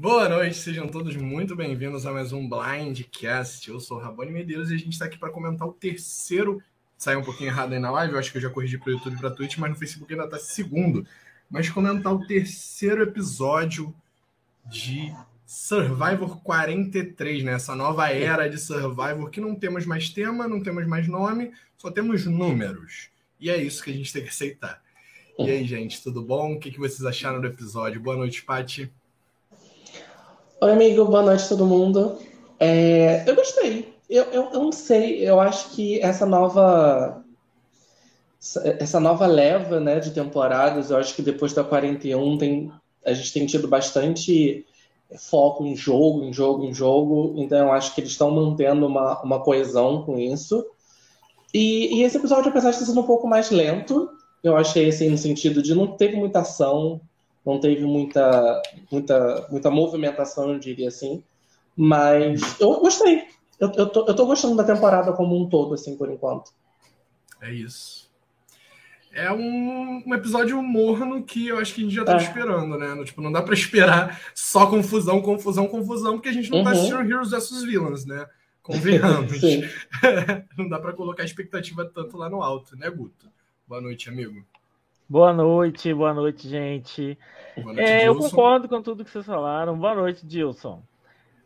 Boa 0.00 0.30
noite, 0.30 0.56
sejam 0.56 0.88
todos 0.88 1.14
muito 1.14 1.54
bem-vindos 1.54 2.06
a 2.06 2.10
mais 2.10 2.32
um 2.32 2.48
Blindcast. 2.48 3.68
Eu 3.68 3.78
sou 3.78 3.98
o 3.98 4.00
Rabone 4.00 4.32
Medeiros 4.32 4.70
e 4.70 4.74
a 4.74 4.78
gente 4.78 4.94
está 4.94 5.04
aqui 5.04 5.18
para 5.18 5.28
comentar 5.28 5.68
o 5.68 5.74
terceiro. 5.74 6.58
Saiu 6.96 7.20
um 7.20 7.22
pouquinho 7.22 7.50
errado 7.50 7.74
aí 7.74 7.78
na 7.78 7.90
live, 7.90 8.14
eu 8.14 8.18
acho 8.18 8.32
que 8.32 8.38
eu 8.38 8.42
já 8.42 8.48
corrigi 8.48 8.78
para 8.78 8.88
o 8.88 8.92
YouTube 8.92 9.16
e 9.16 9.18
para 9.18 9.30
Twitch, 9.30 9.58
mas 9.58 9.68
no 9.68 9.76
Facebook 9.76 10.10
ainda 10.10 10.24
está 10.24 10.38
segundo. 10.38 11.06
Mas 11.50 11.68
comentar 11.68 12.14
o 12.14 12.26
terceiro 12.26 13.02
episódio 13.02 13.94
de 14.64 15.12
Survivor 15.44 16.40
43, 16.42 17.44
né? 17.44 17.52
Essa 17.52 17.76
nova 17.76 18.08
era 18.08 18.48
de 18.48 18.56
Survivor 18.56 19.28
que 19.28 19.38
não 19.38 19.54
temos 19.54 19.84
mais 19.84 20.08
tema, 20.08 20.48
não 20.48 20.62
temos 20.62 20.86
mais 20.86 21.06
nome, 21.06 21.52
só 21.76 21.90
temos 21.90 22.24
números. 22.24 23.10
E 23.38 23.50
é 23.50 23.62
isso 23.62 23.84
que 23.84 23.90
a 23.90 23.94
gente 23.94 24.10
tem 24.10 24.22
que 24.22 24.30
aceitar. 24.30 24.82
E 25.38 25.50
aí, 25.50 25.62
gente, 25.66 26.02
tudo 26.02 26.22
bom? 26.22 26.54
O 26.54 26.58
que 26.58 26.78
vocês 26.78 27.04
acharam 27.04 27.38
do 27.38 27.46
episódio? 27.46 28.00
Boa 28.00 28.16
noite, 28.16 28.42
Paty. 28.42 28.90
Oi, 30.62 30.72
amigo, 30.72 31.06
boa 31.06 31.22
noite 31.22 31.48
todo 31.48 31.64
mundo. 31.64 32.18
É, 32.58 33.24
eu 33.26 33.34
gostei. 33.34 33.94
Eu, 34.10 34.24
eu, 34.24 34.50
eu, 34.52 34.62
não 34.62 34.70
sei, 34.70 35.26
eu 35.26 35.40
acho 35.40 35.70
que 35.70 35.98
essa 36.02 36.26
nova 36.26 37.24
essa 38.78 39.00
nova 39.00 39.26
leva 39.26 39.80
né, 39.80 40.00
de 40.00 40.10
temporadas, 40.10 40.90
eu 40.90 40.98
acho 40.98 41.14
que 41.14 41.22
depois 41.22 41.54
da 41.54 41.64
41 41.64 42.36
tem, 42.36 42.70
a 43.06 43.14
gente 43.14 43.32
tem 43.32 43.46
tido 43.46 43.68
bastante 43.68 44.66
foco 45.18 45.64
em 45.64 45.74
jogo, 45.74 46.24
em 46.24 46.32
jogo, 46.32 46.64
em 46.66 46.74
jogo. 46.74 47.34
Então 47.38 47.58
eu 47.68 47.72
acho 47.72 47.94
que 47.94 48.02
eles 48.02 48.10
estão 48.10 48.30
mantendo 48.30 48.86
uma, 48.86 49.18
uma 49.22 49.40
coesão 49.42 50.02
com 50.02 50.18
isso. 50.18 50.62
E, 51.54 52.00
e, 52.00 52.02
esse 52.02 52.18
episódio, 52.18 52.50
apesar 52.50 52.72
de 52.72 52.80
ter 52.80 52.84
sido 52.84 53.00
um 53.00 53.06
pouco 53.06 53.26
mais 53.26 53.50
lento, 53.50 54.10
eu 54.44 54.54
achei 54.58 54.90
assim 54.90 55.08
no 55.08 55.16
sentido 55.16 55.62
de 55.62 55.74
não 55.74 55.86
teve 55.96 56.16
muita 56.16 56.40
ação, 56.40 57.00
não 57.44 57.58
teve 57.58 57.84
muita, 57.84 58.62
muita, 58.90 59.48
muita 59.50 59.70
movimentação, 59.70 60.52
eu 60.52 60.58
diria 60.58 60.88
assim. 60.88 61.22
Mas 61.76 62.60
eu 62.60 62.78
gostei. 62.80 63.24
Eu, 63.58 63.70
eu, 63.72 63.88
tô, 63.88 64.06
eu 64.06 64.14
tô 64.14 64.26
gostando 64.26 64.56
da 64.56 64.64
temporada 64.64 65.12
como 65.12 65.40
um 65.40 65.48
todo, 65.48 65.74
assim, 65.74 65.96
por 65.96 66.10
enquanto. 66.10 66.52
É 67.40 67.52
isso. 67.52 68.10
É 69.12 69.32
um, 69.32 70.02
um 70.06 70.14
episódio 70.14 70.62
morno 70.62 71.24
que 71.24 71.48
eu 71.48 71.58
acho 71.58 71.74
que 71.74 71.80
a 71.80 71.84
gente 71.84 71.94
já 71.94 72.04
tá 72.04 72.14
é. 72.14 72.22
esperando, 72.22 72.78
né? 72.78 73.04
Tipo, 73.04 73.20
não 73.20 73.32
dá 73.32 73.42
para 73.42 73.54
esperar 73.54 74.20
só 74.34 74.66
confusão, 74.66 75.20
confusão, 75.20 75.66
confusão, 75.66 76.12
porque 76.12 76.28
a 76.28 76.32
gente 76.32 76.50
não 76.50 76.62
tá 76.62 76.70
uhum. 76.70 76.76
tá 76.76 76.80
assistindo 76.80 77.10
Heroes 77.10 77.30
vs 77.30 77.62
Villains, 77.64 78.06
né? 78.06 78.26
Convenhamos. 78.62 79.40
não 80.56 80.68
dá 80.68 80.78
para 80.78 80.92
colocar 80.92 81.22
a 81.22 81.26
expectativa 81.26 81.84
tanto 81.84 82.16
lá 82.16 82.30
no 82.30 82.42
alto, 82.42 82.76
né, 82.76 82.88
Guto? 82.88 83.26
Boa 83.66 83.80
noite, 83.80 84.08
amigo. 84.08 84.44
Boa 85.10 85.32
noite, 85.32 85.92
boa 85.92 86.14
noite, 86.14 86.48
gente. 86.48 87.18
Boa 87.56 87.74
noite, 87.74 87.80
é, 87.80 88.06
eu 88.06 88.16
concordo 88.16 88.68
com 88.68 88.80
tudo 88.80 89.04
que 89.04 89.10
vocês 89.10 89.26
falaram. 89.26 89.76
Boa 89.76 89.92
noite, 89.92 90.24
Dilson. 90.24 90.84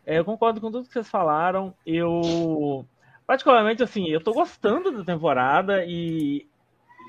É, 0.04 0.18
eu 0.18 0.24
concordo 0.26 0.60
com 0.60 0.70
tudo 0.70 0.86
que 0.86 0.92
vocês 0.92 1.08
falaram. 1.08 1.72
Eu, 1.86 2.84
particularmente, 3.26 3.82
assim, 3.82 4.06
eu 4.10 4.22
tô 4.22 4.34
gostando 4.34 4.92
da 4.92 5.02
temporada 5.02 5.82
e 5.86 6.46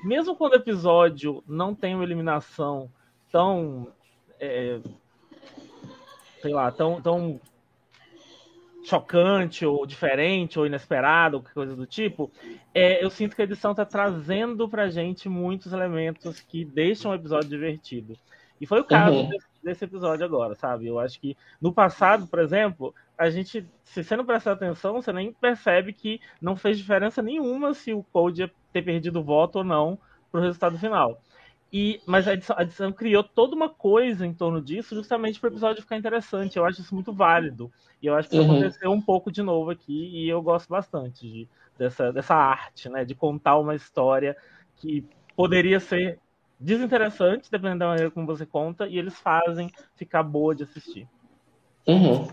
mesmo 0.02 0.34
quando 0.34 0.54
o 0.54 0.56
episódio 0.56 1.44
não 1.46 1.74
tem 1.74 1.94
uma 1.94 2.04
eliminação 2.04 2.90
tão, 3.30 3.88
é, 4.40 4.80
sei 6.40 6.54
lá, 6.54 6.72
tão, 6.72 7.02
tão 7.02 7.38
chocante 8.86 9.66
ou 9.66 9.84
diferente 9.84 10.58
ou 10.58 10.64
inesperado, 10.64 11.38
ou 11.38 11.42
coisa 11.42 11.74
do 11.74 11.84
tipo, 11.84 12.30
é, 12.72 13.04
eu 13.04 13.10
sinto 13.10 13.34
que 13.34 13.42
a 13.42 13.44
edição 13.44 13.72
está 13.72 13.84
trazendo 13.84 14.68
pra 14.68 14.88
gente 14.88 15.28
muitos 15.28 15.72
elementos 15.72 16.40
que 16.40 16.64
deixam 16.64 17.10
o 17.10 17.14
episódio 17.14 17.48
divertido. 17.48 18.16
E 18.60 18.66
foi 18.66 18.80
o 18.80 18.84
caso 18.84 19.16
uhum. 19.16 19.28
desse, 19.28 19.46
desse, 19.62 19.84
episódio 19.84 20.24
agora, 20.24 20.54
sabe? 20.54 20.86
Eu 20.86 21.00
acho 21.00 21.20
que 21.20 21.36
no 21.60 21.72
passado, 21.72 22.28
por 22.28 22.38
exemplo, 22.38 22.94
a 23.18 23.28
gente, 23.28 23.66
se 23.82 24.04
você 24.04 24.16
não 24.16 24.24
prestar 24.24 24.52
atenção, 24.52 24.94
você 24.94 25.12
nem 25.12 25.32
percebe 25.32 25.92
que 25.92 26.20
não 26.40 26.54
fez 26.54 26.78
diferença 26.78 27.20
nenhuma 27.20 27.74
se 27.74 27.92
o 27.92 28.04
Code 28.04 28.42
ia 28.42 28.50
ter 28.72 28.82
perdido 28.82 29.18
o 29.18 29.24
voto 29.24 29.56
ou 29.58 29.64
não 29.64 29.98
pro 30.30 30.40
resultado 30.40 30.78
final. 30.78 31.20
E, 31.72 32.00
mas 32.06 32.28
a 32.28 32.34
edição, 32.34 32.56
a 32.58 32.62
edição, 32.62 32.92
criou 32.92 33.22
toda 33.22 33.56
uma 33.56 33.68
coisa 33.68 34.24
em 34.24 34.32
torno 34.32 34.62
disso, 34.62 34.94
justamente 34.94 35.40
para 35.40 35.48
o 35.48 35.52
episódio 35.52 35.82
ficar 35.82 35.96
interessante. 35.96 36.56
Eu 36.56 36.64
acho 36.64 36.80
isso 36.80 36.94
muito 36.94 37.12
válido. 37.12 37.70
E 38.00 38.06
eu 38.06 38.14
acho 38.14 38.28
que 38.28 38.36
isso 38.36 38.44
uhum. 38.44 38.52
aconteceu 38.52 38.90
um 38.92 39.00
pouco 39.00 39.32
de 39.32 39.42
novo 39.42 39.70
aqui, 39.70 40.10
e 40.14 40.28
eu 40.28 40.40
gosto 40.40 40.68
bastante 40.68 41.26
de, 41.26 41.48
dessa, 41.76 42.12
dessa 42.12 42.34
arte, 42.34 42.88
né? 42.88 43.04
De 43.04 43.14
contar 43.14 43.58
uma 43.58 43.74
história 43.74 44.36
que 44.76 45.04
poderia 45.34 45.80
ser 45.80 46.18
desinteressante, 46.58 47.50
dependendo 47.50 47.80
da 47.80 47.88
maneira 47.88 48.10
como 48.10 48.26
você 48.26 48.46
conta, 48.46 48.86
e 48.86 48.96
eles 48.96 49.18
fazem 49.18 49.70
ficar 49.94 50.22
boa 50.22 50.54
de 50.54 50.62
assistir. 50.62 51.08
Uhum. 51.86 52.28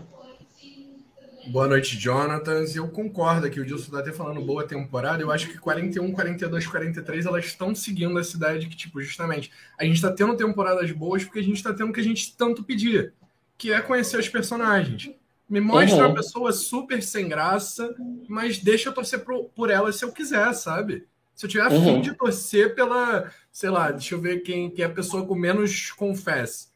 Boa 1.46 1.68
noite, 1.68 1.98
Jonathan. 1.98 2.64
Eu 2.74 2.88
concordo 2.88 3.50
que 3.50 3.60
o 3.60 3.66
Dilson 3.66 3.84
está 3.84 3.98
até 3.98 4.12
falando 4.12 4.40
boa 4.40 4.66
temporada. 4.66 5.22
Eu 5.22 5.30
acho 5.30 5.48
que 5.48 5.58
41, 5.58 6.12
42, 6.12 6.66
43 6.66 7.26
elas 7.26 7.44
estão 7.44 7.74
seguindo 7.74 8.18
essa 8.18 8.36
ideia 8.36 8.58
de 8.58 8.66
que, 8.66 8.76
tipo, 8.76 9.00
justamente, 9.00 9.50
a 9.78 9.84
gente 9.84 9.96
está 9.96 10.10
tendo 10.10 10.36
temporadas 10.36 10.90
boas 10.92 11.24
porque 11.24 11.40
a 11.40 11.42
gente 11.42 11.56
está 11.56 11.72
tendo 11.72 11.90
o 11.90 11.92
que 11.92 12.00
a 12.00 12.04
gente 12.04 12.34
tanto 12.36 12.62
pedia, 12.62 13.12
que 13.58 13.72
é 13.72 13.80
conhecer 13.80 14.18
os 14.18 14.28
personagens. 14.28 15.10
Me 15.48 15.60
mostra 15.60 15.98
uhum. 15.98 16.06
uma 16.06 16.14
pessoa 16.14 16.52
super 16.52 17.02
sem 17.02 17.28
graça, 17.28 17.94
mas 18.26 18.58
deixa 18.58 18.88
eu 18.88 18.92
torcer 18.92 19.20
por, 19.20 19.44
por 19.50 19.70
ela 19.70 19.92
se 19.92 20.04
eu 20.04 20.12
quiser, 20.12 20.52
sabe? 20.54 21.06
Se 21.34 21.44
eu 21.44 21.50
tiver 21.50 21.70
uhum. 21.70 21.78
afim 21.78 22.00
de 22.00 22.14
torcer 22.14 22.74
pela, 22.74 23.30
sei 23.52 23.68
lá, 23.68 23.90
deixa 23.90 24.14
eu 24.14 24.20
ver 24.20 24.40
quem, 24.40 24.70
quem 24.70 24.84
é 24.84 24.88
a 24.88 24.90
pessoa 24.90 25.26
com 25.26 25.34
menos 25.34 25.90
confesse 25.90 26.73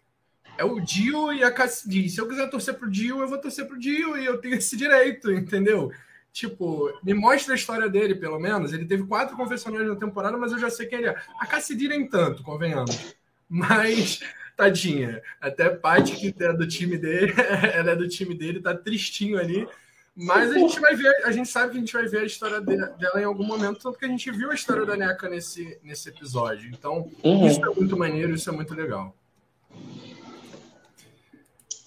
é 0.59 0.65
o 0.65 0.81
Dio 0.81 1.33
e 1.33 1.45
a 1.45 1.51
Cassidy. 1.53 2.11
Se 2.11 2.21
eu 2.21 2.29
quiser 2.29 2.51
torcer 2.51 2.75
pro 2.75 2.91
Dio, 2.91 3.21
eu 3.21 3.29
vou 3.29 3.39
torcer 3.39 3.65
pro 3.65 3.79
Dio 3.79 4.19
e 4.19 4.27
eu 4.27 4.39
tenho 4.39 4.57
esse 4.57 4.77
direito, 4.77 5.31
entendeu? 5.31 5.93
Tipo, 6.33 6.93
me 7.03 7.15
mostra 7.15 7.55
a 7.55 7.57
história 7.57 7.89
dele, 7.89 8.17
pelo 8.17 8.39
menos. 8.39 8.73
Ele 8.73 8.85
teve 8.85 9.05
quatro 9.05 9.37
confessionários 9.37 9.89
na 9.89 9.97
temporada, 9.97 10.37
mas 10.37 10.51
eu 10.51 10.59
já 10.59 10.69
sei 10.69 10.87
quem 10.87 10.99
ele 10.99 11.09
é. 11.09 11.17
A 11.41 11.47
Cassidy 11.47 11.89
nem 11.89 12.09
tanto, 12.09 12.43
convenhamos. 12.43 13.15
Mas, 13.49 14.21
tadinha, 14.57 15.23
até 15.41 15.71
Paty, 15.71 16.17
que 16.17 16.35
é 16.43 16.53
do 16.53 16.67
time 16.67 16.99
dele, 16.99 17.33
ela 17.73 17.93
é 17.93 17.97
do 17.97 18.09
time 18.09 18.35
dele, 18.35 18.61
tá 18.61 18.75
tristinho 18.75 19.39
ali. 19.39 19.67
Mas 20.15 20.51
a 20.51 20.59
gente 20.59 20.81
vai 20.81 20.97
ver, 20.97 21.25
a 21.25 21.31
gente 21.31 21.49
sabe 21.49 21.71
que 21.71 21.77
a 21.77 21.81
gente 21.81 21.93
vai 21.93 22.07
ver 22.09 22.19
a 22.23 22.25
história 22.25 22.61
dela 22.61 23.21
em 23.21 23.25
algum 23.25 23.45
momento, 23.45 23.79
tanto 23.79 23.97
que 23.97 24.05
a 24.05 24.09
gente 24.09 24.29
viu 24.33 24.51
a 24.51 24.55
história 24.55 24.85
da 24.85 24.97
Neca 24.97 25.29
nesse, 25.29 25.79
nesse 25.85 26.09
episódio. 26.09 26.69
Então, 26.73 27.09
uhum. 27.23 27.47
isso 27.47 27.65
é 27.65 27.73
muito 27.73 27.97
maneiro, 27.97 28.35
isso 28.35 28.51
é 28.51 28.53
muito 28.53 28.75
legal. 28.75 29.15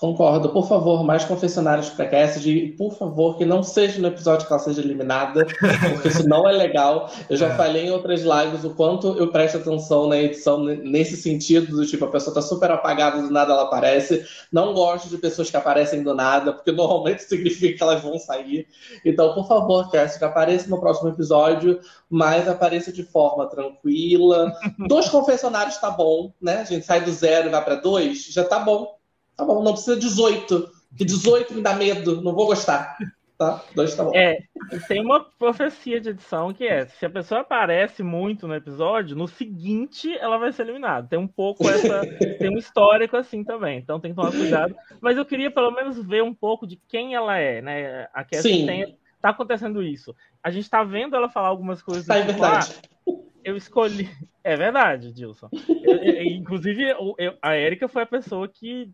Concordo. 0.02 0.50
Por 0.50 0.68
favor, 0.68 1.04
mais 1.04 1.24
confessionários 1.26 1.92
para 1.92 2.08
Cassidy. 2.08 2.74
Por 2.76 2.92
favor, 2.96 3.38
que 3.38 3.46
não 3.46 3.62
seja 3.62 4.02
no 4.02 4.08
episódio 4.08 4.48
que 4.48 4.52
ela 4.52 4.60
seja 4.60 4.82
eliminada, 4.82 5.46
porque 5.94 6.08
isso 6.08 6.28
não 6.28 6.50
é 6.50 6.52
legal. 6.52 7.08
Eu 7.30 7.38
já 7.38 7.50
é. 7.50 7.56
falei 7.56 7.86
em 7.86 7.92
outras 7.92 8.22
lives 8.22 8.64
o 8.64 8.72
quanto 8.72 9.16
eu 9.16 9.28
presto 9.28 9.60
atenção 9.60 10.08
na 10.08 10.18
edição 10.18 10.64
nesse 10.64 11.16
sentido, 11.16 11.76
do 11.76 11.86
tipo, 11.86 12.04
a 12.04 12.08
pessoa 12.08 12.34
tá 12.34 12.42
super 12.42 12.72
apagada, 12.72 13.22
do 13.22 13.30
nada 13.30 13.54
ela 13.54 13.62
aparece. 13.62 14.26
Não 14.52 14.74
gosto 14.74 15.08
de 15.08 15.20
pessoas 15.20 15.52
que 15.52 15.58
aparecem 15.58 16.02
do 16.02 16.16
nada, 16.16 16.52
porque 16.52 16.72
normalmente 16.72 17.22
significa 17.30 17.78
que 17.78 17.84
elas 17.84 18.02
vão 18.02 18.18
sair. 18.18 18.66
Então, 19.06 19.36
por 19.36 19.48
favor, 19.48 19.92
Cassidy, 19.92 20.26
apareça 20.26 20.68
no 20.68 20.80
próximo 20.80 21.10
episódio, 21.10 21.80
mas 22.10 22.48
apareça 22.48 22.92
de 22.92 23.04
forma 23.04 23.46
tranquila. 23.46 24.52
Dois 24.90 25.08
confessionários 25.10 25.78
tá 25.78 25.92
bom, 25.92 26.34
né? 26.42 26.62
A 26.62 26.64
gente 26.64 26.88
sai 26.88 27.02
do 27.02 27.12
zero 27.12 27.50
e 27.50 27.52
vai 27.52 27.64
para 27.64 27.76
dois, 27.76 28.26
já 28.26 28.44
tá 28.44 28.58
bom 28.58 29.00
Tá 29.36 29.46
bom, 29.46 29.64
não 29.64 29.74
precisa 29.74 29.98
18. 29.98 30.70
Que 30.98 31.06
18 31.06 31.54
me 31.54 31.62
dá 31.62 31.74
medo, 31.74 32.22
não 32.22 32.34
vou 32.34 32.48
gostar. 32.48 32.98
Tá? 33.42 33.64
Dois 33.74 33.96
tá 33.96 34.04
bom. 34.04 34.12
É, 34.14 34.44
tem 34.88 35.04
uma 35.04 35.20
profecia 35.20 36.00
de 36.00 36.10
edição 36.10 36.54
que 36.54 36.64
é: 36.64 36.86
se 36.86 37.04
a 37.08 37.10
pessoa 37.10 37.42
aparece 37.42 38.04
muito 38.04 38.48
no 38.48 38.54
episódio, 38.54 39.16
no 39.16 39.28
seguinte 39.28 40.16
ela 40.18 40.38
vai 40.38 40.52
ser 40.52 40.62
eliminada. 40.62 41.08
Tem 41.08 41.18
um 41.18 41.28
pouco 41.28 41.68
essa. 41.68 42.02
tem 42.38 42.54
um 42.54 42.58
histórico 42.60 43.18
assim 43.18 43.44
também, 43.44 43.80
então 43.80 44.00
tem 44.00 44.12
que 44.12 44.16
tomar 44.16 44.32
cuidado. 44.32 44.76
Mas 45.02 45.18
eu 45.18 45.26
queria 45.26 45.50
pelo 45.50 45.72
menos 45.72 45.98
ver 46.06 46.22
um 46.22 46.36
pouco 46.36 46.68
de 46.68 46.80
quem 46.88 47.16
ela 47.16 47.36
é, 47.36 47.64
né? 47.64 48.08
A 48.14 48.24
Cassie 48.24 48.64
tem. 48.66 48.96
Tá 49.20 49.30
acontecendo 49.30 49.82
isso. 49.82 50.16
A 50.44 50.52
gente 50.52 50.70
tá 50.70 50.84
vendo 50.84 51.16
ela 51.16 51.28
falar 51.28 51.48
algumas 51.48 51.82
coisas. 51.82 52.06
Tá, 52.06 52.18
é 52.18 52.24
verdade. 52.24 52.76
Ah, 53.08 53.12
eu 53.44 53.58
escolhi. 53.58 54.08
É 54.44 54.56
verdade, 54.56 55.14
Dilson. 55.14 55.50
Eu, 55.84 55.98
eu, 55.98 56.24
inclusive, 56.24 56.84
eu, 56.90 57.38
a 57.44 57.56
Erika 57.56 57.88
foi 57.88 58.02
a 58.02 58.08
pessoa 58.08 58.48
que 58.48 58.90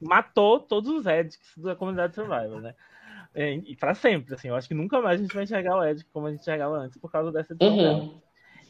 matou 0.00 0.60
todos 0.60 0.90
os 0.90 1.06
Edics 1.06 1.56
da 1.56 1.74
comunidade 1.74 2.14
Survivor, 2.14 2.60
né? 2.60 2.74
É, 3.34 3.54
e 3.54 3.76
para 3.76 3.94
sempre, 3.94 4.34
assim, 4.34 4.48
eu 4.48 4.54
acho 4.54 4.66
que 4.66 4.74
nunca 4.74 5.00
mais 5.00 5.20
a 5.20 5.22
gente 5.22 5.34
vai 5.34 5.44
enxergar 5.44 5.76
o 5.76 5.84
Edic 5.84 6.08
como 6.10 6.26
a 6.26 6.30
gente 6.30 6.40
enxergava 6.40 6.76
antes 6.78 6.98
por 6.98 7.10
causa 7.10 7.30
dessa 7.30 7.52
edição 7.52 8.00
uhum. 8.00 8.20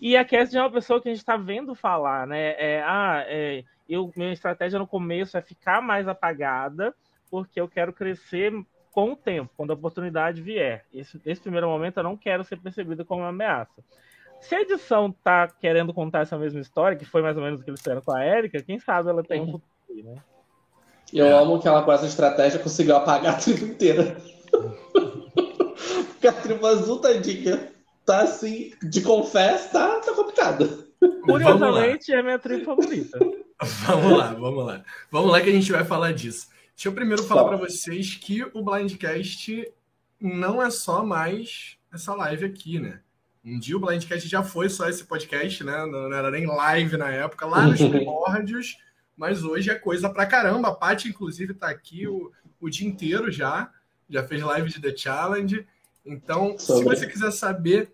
E 0.01 0.17
a 0.17 0.25
Cassidy 0.25 0.59
é 0.59 0.61
uma 0.61 0.71
pessoa 0.71 1.01
que 1.01 1.09
a 1.09 1.13
gente 1.13 1.21
está 1.21 1.37
vendo 1.37 1.75
falar, 1.75 2.27
né? 2.27 2.55
É, 2.59 2.83
ah, 2.83 3.25
é, 3.27 3.65
eu, 3.89 4.13
minha 4.15 4.33
estratégia 4.33 4.79
no 4.79 4.87
começo 4.87 5.37
é 5.39 5.43
ficar 5.43 5.81
mais 5.81 6.07
apagada, 6.07 6.95
porque 7.31 7.61
eu 7.61 7.69
quero 7.69 7.93
crescer 7.93 8.53
com 8.93 9.13
o 9.13 9.17
tempo, 9.17 9.51
quando 9.57 9.71
a 9.71 9.75
oportunidade 9.75 10.43
vier. 10.43 10.85
Esse, 10.93 11.21
esse 11.25 11.41
primeiro 11.41 11.69
momento 11.69 11.99
eu 11.99 12.05
não 12.05 12.17
quero 12.17 12.45
ser 12.45 12.59
percebida 12.59 13.05
como 13.05 13.23
uma 13.23 13.29
ameaça. 13.29 13.83
Se 14.41 14.55
a 14.55 14.61
edição 14.61 15.11
tá 15.11 15.49
querendo 15.49 15.95
contar 15.95 16.21
essa 16.21 16.37
mesma 16.37 16.61
história, 16.61 16.97
que 16.97 17.05
foi 17.07 17.23
mais 17.23 17.37
ou 17.37 17.43
menos 17.43 17.61
o 17.61 17.65
que 17.65 17.71
eles 17.71 17.81
fizeram 17.81 18.03
com 18.03 18.13
a 18.13 18.25
Erika, 18.25 18.63
quem 18.63 18.79
sabe 18.79 19.09
ela 19.09 19.23
tem 19.23 19.41
um 19.41 19.53
futuro, 19.53 20.05
né? 20.05 20.23
Eu 21.13 21.27
é. 21.27 21.33
amo 21.33 21.61
que 21.61 21.69
ela, 21.69 21.83
com 21.83 21.93
essa 21.93 22.07
estratégia, 22.07 22.59
conseguiu 22.59 22.97
apagar 22.97 23.35
a 23.35 23.39
tribo 23.39 23.67
inteira. 23.67 24.17
Porque 26.09 26.27
a 26.27 26.33
tribo 26.33 26.67
azul, 26.67 26.99
tadinha, 26.99 27.73
tá 28.05 28.23
assim, 28.23 28.73
de 28.83 29.01
confesso, 29.03 29.73
tá, 29.73 30.01
tá 30.01 30.13
complicada. 30.13 30.69
Curiosamente, 31.25 32.13
é 32.13 32.23
minha 32.23 32.39
tribo 32.39 32.65
favorita. 32.65 33.19
Vamos 33.87 34.19
lá, 34.19 34.35
vamos 34.35 34.67
lá. 34.67 34.85
Vamos 35.11 35.33
lá 35.33 35.41
que 35.41 35.49
a 35.49 35.53
gente 35.53 35.73
vai 35.73 35.83
falar 35.83 36.13
disso. 36.13 36.49
Deixa 36.75 36.91
eu 36.91 36.93
primeiro 36.93 37.23
falar 37.23 37.45
para 37.45 37.57
vocês 37.57 38.15
que 38.15 38.45
o 38.53 38.63
Blindcast 38.63 39.73
não 40.21 40.63
é 40.63 40.69
só 40.69 41.03
mais 41.03 41.79
essa 41.91 42.15
live 42.15 42.45
aqui, 42.45 42.79
né? 42.79 43.01
Um 43.43 43.59
dia 43.59 43.77
o 43.77 43.81
Blindcast 43.81 44.29
já 44.29 44.43
foi 44.43 44.69
só 44.69 44.89
esse 44.91 45.05
podcast, 45.05 45.65
né? 45.65 45.87
Não 45.87 46.13
era 46.13 46.31
nem 46.31 46.47
live 46.47 46.99
na 46.99 47.09
época, 47.11 47.47
lá 47.47 47.63
nos 47.63 47.81
primórdios, 47.89 48.77
mas 49.17 49.43
hoje 49.43 49.71
é 49.71 49.75
coisa 49.75 50.11
pra 50.11 50.27
caramba. 50.27 50.69
A 50.69 50.75
Paty, 50.75 51.09
inclusive, 51.09 51.55
tá 51.55 51.69
aqui 51.69 52.07
o, 52.07 52.31
o 52.61 52.69
dia 52.69 52.87
inteiro 52.87 53.31
já. 53.31 53.71
Já 54.09 54.23
fez 54.23 54.43
live 54.43 54.69
de 54.71 54.81
The 54.81 54.97
Challenge. 54.97 55.67
Então, 56.05 56.57
se 56.59 56.85
você 56.85 57.07
quiser 57.07 57.33
saber 57.33 57.91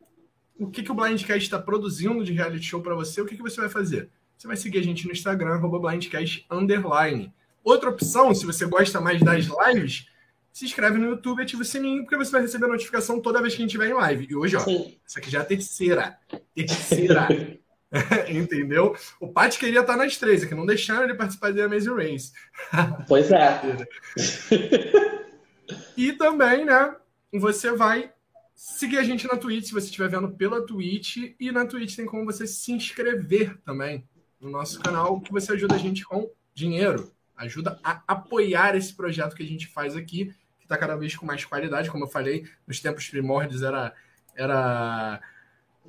o 0.59 0.69
que, 0.69 0.83
que 0.83 0.93
o 0.93 0.95
Blindcast 0.95 1.45
está 1.45 1.59
produzindo 1.59 2.25
de 2.25 2.33
reality 2.33 2.65
show 2.65 2.83
para 2.83 2.95
você, 2.95 3.21
o 3.21 3.27
que, 3.27 3.37
que 3.37 3.43
você 3.43 3.61
vai 3.61 3.71
fazer? 3.71 4.11
Você 4.37 4.47
vai 4.47 4.57
seguir 4.57 4.79
a 4.79 4.83
gente 4.83 5.07
no 5.07 5.13
Instagram, 5.13 5.61
blindcast 5.61 6.45
underline. 6.51 7.33
Outra 7.65 7.91
opção, 7.91 8.35
se 8.35 8.45
você 8.45 8.67
gosta 8.67 9.01
mais 9.01 9.21
das 9.23 9.47
lives, 9.47 10.09
se 10.53 10.65
inscreve 10.65 10.99
no 10.99 11.07
YouTube 11.07 11.39
e 11.39 11.43
ativa 11.43 11.63
o 11.63 11.65
sininho, 11.65 12.03
porque 12.03 12.17
você 12.17 12.33
vai 12.33 12.43
receber 12.43 12.67
a 12.67 12.69
notificação 12.69 13.21
toda 13.21 13.41
vez 13.41 13.55
que 13.55 13.63
a 13.63 13.63
gente 13.63 13.71
estiver 13.71 13.89
em 13.89 13.95
live. 13.95 14.27
E 14.29 14.35
hoje, 14.35 14.57
ó, 14.57 14.61
Sim. 14.61 14.99
essa 15.07 15.19
aqui 15.19 15.31
já 15.31 15.39
é 15.39 15.43
a 15.43 15.45
terceira. 15.45 16.19
Terceira. 16.55 17.29
Entendeu? 18.29 18.97
O 19.21 19.29
Pat 19.29 19.59
queria 19.59 19.81
estar 19.81 19.97
nas 19.97 20.17
três, 20.17 20.43
é 20.43 20.47
que 20.47 20.55
não 20.55 20.67
deixaram 20.67 21.05
ele 21.05 21.15
participar 21.15 21.53
da 21.53 21.65
Amazing 21.65 21.95
Race. 21.95 22.33
Pois 23.07 23.31
é. 23.31 23.61
e 25.97 26.13
também, 26.13 26.65
né? 26.65 26.95
Você 27.33 27.73
vai 27.73 28.13
seguir 28.55 28.99
a 28.99 29.03
gente 29.03 29.27
na 29.27 29.37
Twitch, 29.37 29.67
se 29.67 29.73
você 29.73 29.87
estiver 29.87 30.09
vendo 30.09 30.31
pela 30.31 30.65
Twitch. 30.67 31.35
E 31.39 31.53
na 31.53 31.67
Twitch 31.67 31.97
tem 31.97 32.07
como 32.07 32.25
você 32.25 32.47
se 32.47 32.73
inscrever 32.73 33.59
também 33.65 34.07
no 34.41 34.51
nosso 34.51 34.81
canal, 34.81 35.21
que 35.21 35.33
você 35.33 35.53
ajuda 35.53 35.75
a 35.75 35.79
gente 35.79 36.05
com 36.05 36.31
dinheiro. 36.55 37.13
Ajuda 37.37 37.79
a 37.83 38.03
apoiar 38.07 38.77
esse 38.77 38.95
projeto 38.95 39.35
que 39.35 39.43
a 39.43 39.47
gente 39.47 39.67
faz 39.67 39.97
aqui, 39.97 40.27
que 40.59 40.65
está 40.65 40.77
cada 40.77 40.97
vez 40.97 41.17
com 41.17 41.27
mais 41.27 41.45
qualidade. 41.45 41.91
Como 41.91 42.05
eu 42.05 42.09
falei, 42.09 42.47
nos 42.67 42.81
tempos 42.81 43.09
primórdios 43.09 43.63
era, 43.63 43.95
era 44.35 45.21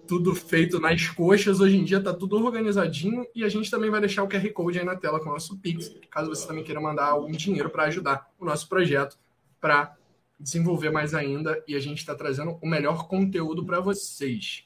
tudo 0.07 0.35
feito 0.35 0.79
nas 0.79 1.07
coxas. 1.07 1.59
Hoje 1.59 1.77
em 1.77 1.83
dia 1.83 1.97
está 1.97 2.13
tudo 2.13 2.35
organizadinho 2.35 3.25
e 3.35 3.43
a 3.43 3.49
gente 3.49 3.69
também 3.69 3.89
vai 3.89 3.99
deixar 3.99 4.23
o 4.23 4.27
QR 4.27 4.47
Code 4.51 4.79
aí 4.79 4.85
na 4.85 4.95
tela 4.95 5.19
com 5.19 5.29
o 5.29 5.33
nosso 5.33 5.57
Pix, 5.57 5.93
caso 6.09 6.29
você 6.29 6.47
também 6.47 6.63
queira 6.63 6.81
mandar 6.81 7.05
algum 7.05 7.31
dinheiro 7.31 7.69
para 7.69 7.83
ajudar 7.83 8.29
o 8.39 8.45
nosso 8.45 8.67
projeto 8.67 9.17
para 9.59 9.95
desenvolver 10.39 10.89
mais 10.89 11.13
ainda 11.13 11.63
e 11.67 11.75
a 11.75 11.79
gente 11.79 11.99
está 11.99 12.13
trazendo 12.13 12.57
o 12.61 12.67
melhor 12.67 13.07
conteúdo 13.07 13.65
para 13.65 13.79
vocês. 13.79 14.65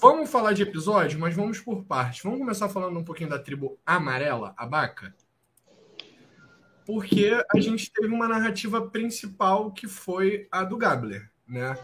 Vamos 0.00 0.30
falar 0.30 0.52
de 0.52 0.62
episódio, 0.62 1.18
mas 1.18 1.34
vamos 1.34 1.58
por 1.58 1.84
partes. 1.84 2.22
Vamos 2.22 2.38
começar 2.38 2.68
falando 2.68 2.98
um 2.98 3.04
pouquinho 3.04 3.30
da 3.30 3.38
tribo 3.38 3.76
amarela, 3.84 4.54
Abaca? 4.56 5.12
Porque 6.84 7.32
a 7.52 7.58
gente 7.58 7.90
teve 7.92 8.14
uma 8.14 8.28
narrativa 8.28 8.88
principal 8.88 9.72
que 9.72 9.88
foi 9.88 10.46
a 10.52 10.62
do 10.62 10.76
Gabler, 10.76 11.28
né? 11.48 11.76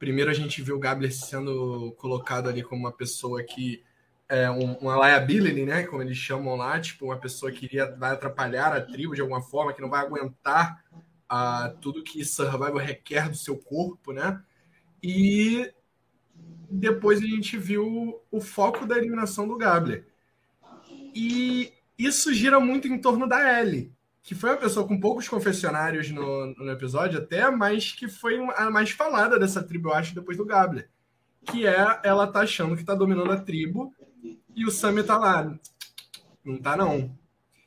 Primeiro 0.00 0.30
a 0.30 0.34
gente 0.34 0.62
viu 0.62 0.76
o 0.76 0.78
Gabler 0.78 1.14
sendo 1.14 1.94
colocado 1.98 2.48
ali 2.48 2.62
como 2.62 2.80
uma 2.80 2.90
pessoa 2.90 3.42
que 3.44 3.84
é 4.26 4.50
um, 4.50 4.72
uma 4.78 4.96
liability, 4.96 5.62
né? 5.62 5.82
Como 5.82 6.02
eles 6.02 6.16
chamam 6.16 6.56
lá, 6.56 6.80
tipo, 6.80 7.04
uma 7.04 7.18
pessoa 7.18 7.52
que 7.52 7.66
iria, 7.66 7.94
vai 7.96 8.12
atrapalhar 8.12 8.72
a 8.72 8.80
tribo 8.80 9.14
de 9.14 9.20
alguma 9.20 9.42
forma, 9.42 9.74
que 9.74 9.82
não 9.82 9.90
vai 9.90 10.00
aguentar 10.00 10.82
a 11.28 11.74
tudo 11.82 12.02
que 12.02 12.24
survival 12.24 12.78
requer 12.78 13.28
do 13.28 13.36
seu 13.36 13.58
corpo, 13.58 14.10
né? 14.10 14.42
E 15.02 15.70
depois 16.70 17.18
a 17.20 17.26
gente 17.26 17.58
viu 17.58 18.22
o 18.30 18.40
foco 18.40 18.86
da 18.86 18.96
eliminação 18.96 19.46
do 19.46 19.58
Gabler. 19.58 20.06
E 21.14 21.74
isso 21.98 22.32
gira 22.32 22.58
muito 22.58 22.88
em 22.88 22.98
torno 22.98 23.28
da 23.28 23.60
Ellie, 23.60 23.92
que 24.22 24.34
foi 24.34 24.50
uma 24.50 24.56
pessoa 24.56 24.86
com 24.86 25.00
poucos 25.00 25.28
confessionários 25.28 26.10
no, 26.10 26.54
no 26.54 26.70
episódio 26.70 27.18
até, 27.18 27.50
mas 27.50 27.92
que 27.92 28.08
foi 28.08 28.38
a 28.56 28.70
mais 28.70 28.90
falada 28.90 29.38
dessa 29.38 29.62
tribo, 29.62 29.88
eu 29.88 29.94
acho, 29.94 30.14
depois 30.14 30.36
do 30.36 30.44
Gabler. 30.44 30.90
Que 31.46 31.66
é 31.66 32.00
ela 32.04 32.26
tá 32.26 32.40
achando 32.40 32.76
que 32.76 32.84
tá 32.84 32.94
dominando 32.94 33.32
a 33.32 33.40
tribo 33.40 33.94
e 34.54 34.66
o 34.66 34.70
Sammy 34.70 35.02
tá 35.02 35.16
lá. 35.16 35.58
Não 36.44 36.58
tá, 36.58 36.76
não. 36.76 37.16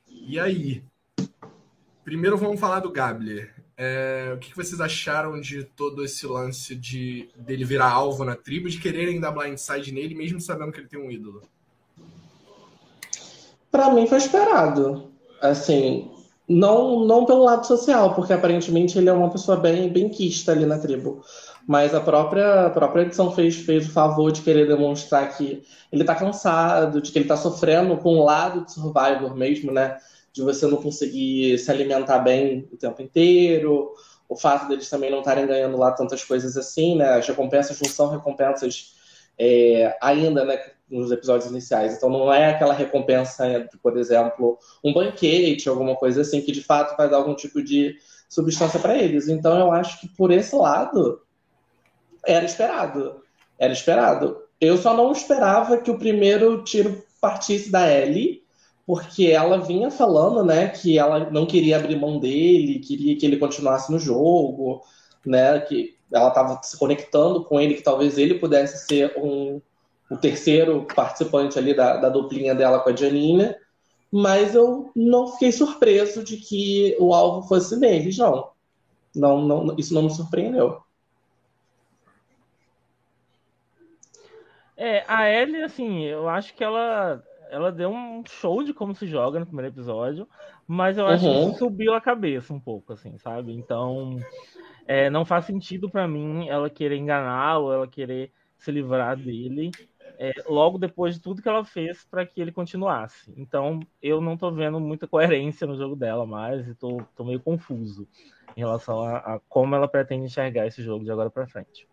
E 0.08 0.40
aí? 0.40 0.84
Primeiro 2.04 2.38
vamos 2.38 2.60
falar 2.60 2.82
do 2.82 2.92
Gabler. 2.92 3.54
É, 3.76 4.32
o 4.36 4.38
que 4.38 4.56
vocês 4.56 4.80
acharam 4.80 5.42
de 5.42 5.64
todo 5.64 6.04
esse 6.04 6.28
lance 6.28 6.76
de 6.76 7.30
dele 7.36 7.66
virar 7.66 7.90
alvo 7.90 8.24
na 8.24 8.36
tribo, 8.36 8.70
de 8.70 8.80
quererem 8.80 9.20
dar 9.20 9.32
blindside 9.32 9.92
nele, 9.92 10.14
mesmo 10.14 10.40
sabendo 10.40 10.72
que 10.72 10.80
ele 10.80 10.88
tem 10.88 11.00
um 11.00 11.10
ídolo? 11.10 11.42
Para 13.72 13.92
mim 13.92 14.06
foi 14.06 14.20
esperado. 14.20 15.12
Assim, 15.42 16.13
não, 16.48 17.06
não 17.06 17.26
pelo 17.26 17.44
lado 17.44 17.66
social, 17.66 18.14
porque 18.14 18.34
aparentemente 18.34 18.98
ele 18.98 19.10
é 19.10 19.14
uma 19.14 19.30
pessoa 19.30 19.58
bem, 19.58 19.90
bem 19.90 20.10
quista 20.10 20.52
ali 20.52 20.66
na 20.66 20.78
tribo. 20.78 21.24
Mas 21.68 21.94
a 21.96 22.02
própria, 22.02 22.66
a 22.66 22.70
própria 22.70 23.04
edição 23.04 23.32
fez, 23.32 23.56
fez 23.56 23.88
o 23.88 23.92
favor 23.92 24.32
de 24.32 24.42
querer 24.42 24.68
demonstrar 24.68 25.36
que 25.38 25.64
ele 25.92 26.04
tá 26.04 26.14
cansado, 26.14 27.02
de 27.02 27.12
que 27.12 27.18
ele 27.20 27.28
tá 27.28 27.38
sofrendo 27.38 27.98
com 27.98 28.18
o 28.18 28.26
lado 28.26 28.66
de 28.66 28.74
Survivor 28.74 29.36
mesmo, 29.36 29.72
né? 29.72 29.98
de 30.34 30.42
você 30.42 30.66
não 30.66 30.78
conseguir 30.78 31.58
se 31.60 31.70
alimentar 31.70 32.20
bem 32.20 32.68
o 32.74 32.76
tempo 32.76 33.02
inteiro, 33.02 33.94
o 34.28 34.36
fato 34.36 34.68
deles 34.68 34.90
também 34.90 35.12
não 35.12 35.20
estarem 35.20 35.46
ganhando 35.46 35.78
lá 35.78 35.92
tantas 35.92 36.24
coisas 36.24 36.58
assim, 36.58 36.98
né? 36.98 37.14
As 37.14 37.28
recompensas 37.28 37.80
não 37.80 37.88
são 37.88 38.10
recompensas 38.10 38.96
é, 39.38 39.96
ainda, 40.02 40.44
né? 40.44 40.58
Nos 40.90 41.12
episódios 41.12 41.50
iniciais. 41.50 41.96
Então 41.96 42.10
não 42.10 42.32
é 42.32 42.50
aquela 42.50 42.74
recompensa 42.74 43.68
por 43.82 43.98
exemplo, 43.98 44.60
um 44.84 44.94
banquete, 44.94 45.70
alguma 45.70 45.96
coisa 45.96 46.22
assim, 46.22 46.42
que 46.42 46.52
de 46.52 46.62
fato 46.62 46.96
vai 46.98 47.10
dar 47.10 47.18
algum 47.18 47.36
tipo 47.36 47.64
de 47.64 47.96
substância 48.30 48.80
para 48.80 48.98
eles. 48.98 49.28
Então 49.28 49.58
eu 49.58 49.72
acho 49.72 50.00
que 50.00 50.08
por 50.08 50.32
esse 50.32 50.56
lado 50.56 51.22
era 52.26 52.46
esperado. 52.46 53.22
Era 53.58 53.74
esperado. 53.74 54.42
Eu 54.60 54.78
só 54.78 54.96
não 54.96 55.12
esperava 55.12 55.78
que 55.78 55.92
o 55.92 55.98
primeiro 55.98 56.64
tiro 56.64 57.04
partisse 57.20 57.72
da 57.72 57.92
Ellie 57.92 58.44
porque 58.86 59.28
ela 59.28 59.62
vinha 59.62 59.90
falando, 59.90 60.44
né, 60.44 60.68
que 60.68 61.00
ela 61.00 61.30
não 61.32 61.46
queria 61.46 61.78
abrir 61.78 61.96
mão 61.96 62.20
dele, 62.20 62.80
queria 62.80 63.16
que 63.16 63.26
ele 63.26 63.38
continuasse 63.38 63.92
no 63.92 63.98
jogo, 63.98 64.82
né, 65.26 65.60
que 65.62 65.96
ela 66.12 66.28
estava 66.28 66.62
se 66.62 66.78
conectando 66.78 67.44
com 67.46 67.60
ele, 67.60 67.76
que 67.76 67.82
talvez 67.82 68.18
ele 68.18 68.36
pudesse 68.36 68.86
ser 68.86 69.18
um, 69.18 69.62
o 70.14 70.18
terceiro 70.18 70.86
participante 70.96 71.58
ali 71.58 71.74
da, 71.74 71.98
da 71.98 72.10
duplinha 72.10 72.54
dela 72.54 72.80
com 72.80 72.90
a 72.90 72.96
Janina, 72.96 73.58
mas 74.12 74.54
eu 74.54 74.92
não 74.96 75.28
fiquei 75.28 75.52
surpreso 75.52 76.24
de 76.24 76.38
que 76.38 76.96
o 77.00 77.14
alvo 77.14 77.48
fosse 77.48 77.76
neles, 77.80 78.18
não. 78.18 78.52
Não, 79.16 79.42
não. 79.42 79.76
Isso 79.78 79.94
não 79.94 80.04
me 80.04 80.12
surpreendeu. 80.12 80.82
É, 84.78 85.04
a 85.08 85.30
Ellie, 85.30 85.64
assim, 85.64 86.04
eu 86.04 86.30
acho 86.30 86.54
que 86.54 86.64
ela 86.64 87.24
ela 87.50 87.72
deu 87.72 87.92
um 87.92 88.24
show 88.26 88.64
de 88.64 88.74
como 88.74 88.96
se 88.96 89.06
joga 89.06 89.40
no 89.40 89.46
primeiro 89.46 89.72
episódio, 89.72 90.28
mas 90.68 90.98
eu 90.98 91.06
acho 91.06 91.26
uhum. 91.28 91.52
que 91.52 91.60
subiu 91.60 91.94
a 91.94 92.02
cabeça 92.02 92.52
um 92.52 92.60
pouco, 92.60 92.94
assim, 92.94 93.16
sabe? 93.20 93.54
Então, 93.54 94.18
é, 94.88 95.08
não 95.08 95.24
faz 95.24 95.46
sentido 95.46 95.88
para 95.88 96.08
mim 96.08 96.50
ela 96.50 96.68
querer 96.68 96.98
enganá-lo, 96.98 97.72
ela 97.72 97.88
querer 97.88 98.32
se 98.58 98.72
livrar 98.72 99.16
dele, 99.18 99.70
é, 100.18 100.34
logo 100.48 100.78
depois 100.78 101.16
de 101.16 101.22
tudo 101.22 101.42
que 101.42 101.50
ela 101.50 101.66
fez 101.66 102.06
para 102.10 102.26
que 102.26 102.42
ele 102.42 102.52
continuasse. 102.52 103.34
Então, 103.38 103.80
eu 104.02 104.22
não 104.22 104.38
tô 104.38 104.52
vendo 104.52 104.80
muita 104.80 105.08
coerência 105.08 105.68
no 105.68 105.78
jogo 105.78 105.96
dela 105.96 106.26
mais 106.26 106.68
e 106.68 106.76
tô, 106.76 107.02
tô 107.16 107.24
meio 107.24 107.40
confuso 107.40 108.08
em 108.56 108.60
relação 108.60 109.02
a, 109.02 109.18
a 109.18 109.40
como 109.50 109.76
ela 109.76 109.88
pretende 109.88 110.26
enxergar 110.26 110.68
esse 110.68 110.84
jogo 110.84 111.04
de 111.04 111.12
agora 111.12 111.30
para 111.30 111.48
frente. 111.48 111.88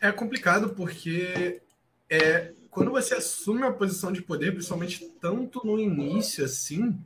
É 0.00 0.12
complicado 0.12 0.70
porque 0.70 1.60
é, 2.08 2.52
quando 2.70 2.90
você 2.90 3.14
assume 3.14 3.62
uma 3.62 3.72
posição 3.72 4.12
de 4.12 4.22
poder, 4.22 4.52
principalmente 4.52 5.04
tanto 5.20 5.66
no 5.66 5.78
início 5.78 6.44
assim, 6.44 6.96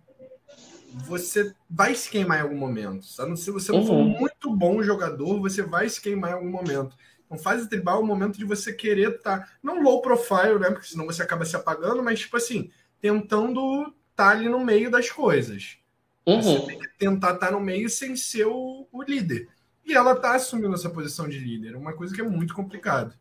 você 0.93 1.55
vai 1.69 1.95
se 1.95 2.11
queimar 2.11 2.41
em 2.41 2.43
algum 2.43 2.57
momento. 2.57 3.07
Sabe? 3.07 3.37
Se 3.39 3.51
você 3.51 3.73
não 3.73 3.81
uhum. 3.81 3.87
for 3.87 4.05
muito 4.05 4.51
bom 4.55 4.83
jogador, 4.83 5.41
você 5.41 5.63
vai 5.63 5.89
se 5.89 6.01
queimar 6.01 6.33
em 6.33 6.35
algum 6.35 6.51
momento. 6.51 6.97
Então, 7.31 7.39
fase 7.39 7.69
tribal 7.69 7.99
é 7.99 8.03
o 8.03 8.07
momento 8.07 8.37
de 8.37 8.45
você 8.45 8.73
querer 8.73 9.13
estar, 9.15 9.39
tá, 9.39 9.49
não 9.63 9.81
low 9.81 10.03
profile, 10.03 10.59
né? 10.59 10.69
Porque 10.69 10.89
senão 10.89 11.07
você 11.07 11.23
acaba 11.23 11.45
se 11.45 11.55
apagando, 11.55 12.03
mas 12.03 12.19
tipo 12.19 12.37
assim, 12.37 12.73
tentando 13.01 13.83
estar 13.83 13.95
tá 14.17 14.31
ali 14.31 14.49
no 14.49 14.59
meio 14.65 14.91
das 14.91 15.09
coisas. 15.11 15.79
Uhum. 16.27 16.43
Você 16.43 16.67
tem 16.67 16.79
que 16.81 16.89
tentar 16.99 17.35
estar 17.35 17.47
tá 17.47 17.53
no 17.53 17.61
meio 17.61 17.89
sem 17.89 18.17
ser 18.17 18.47
o, 18.47 18.89
o 18.91 19.03
líder. 19.05 19.49
E 19.87 19.95
ela 19.95 20.13
está 20.13 20.35
assumindo 20.35 20.75
essa 20.75 20.91
posição 20.91 21.29
de 21.29 21.39
líder, 21.39 21.77
uma 21.77 21.93
coisa 21.93 22.13
que 22.13 22.21
é 22.21 22.25
muito 22.25 22.53
complicado. 22.53 23.15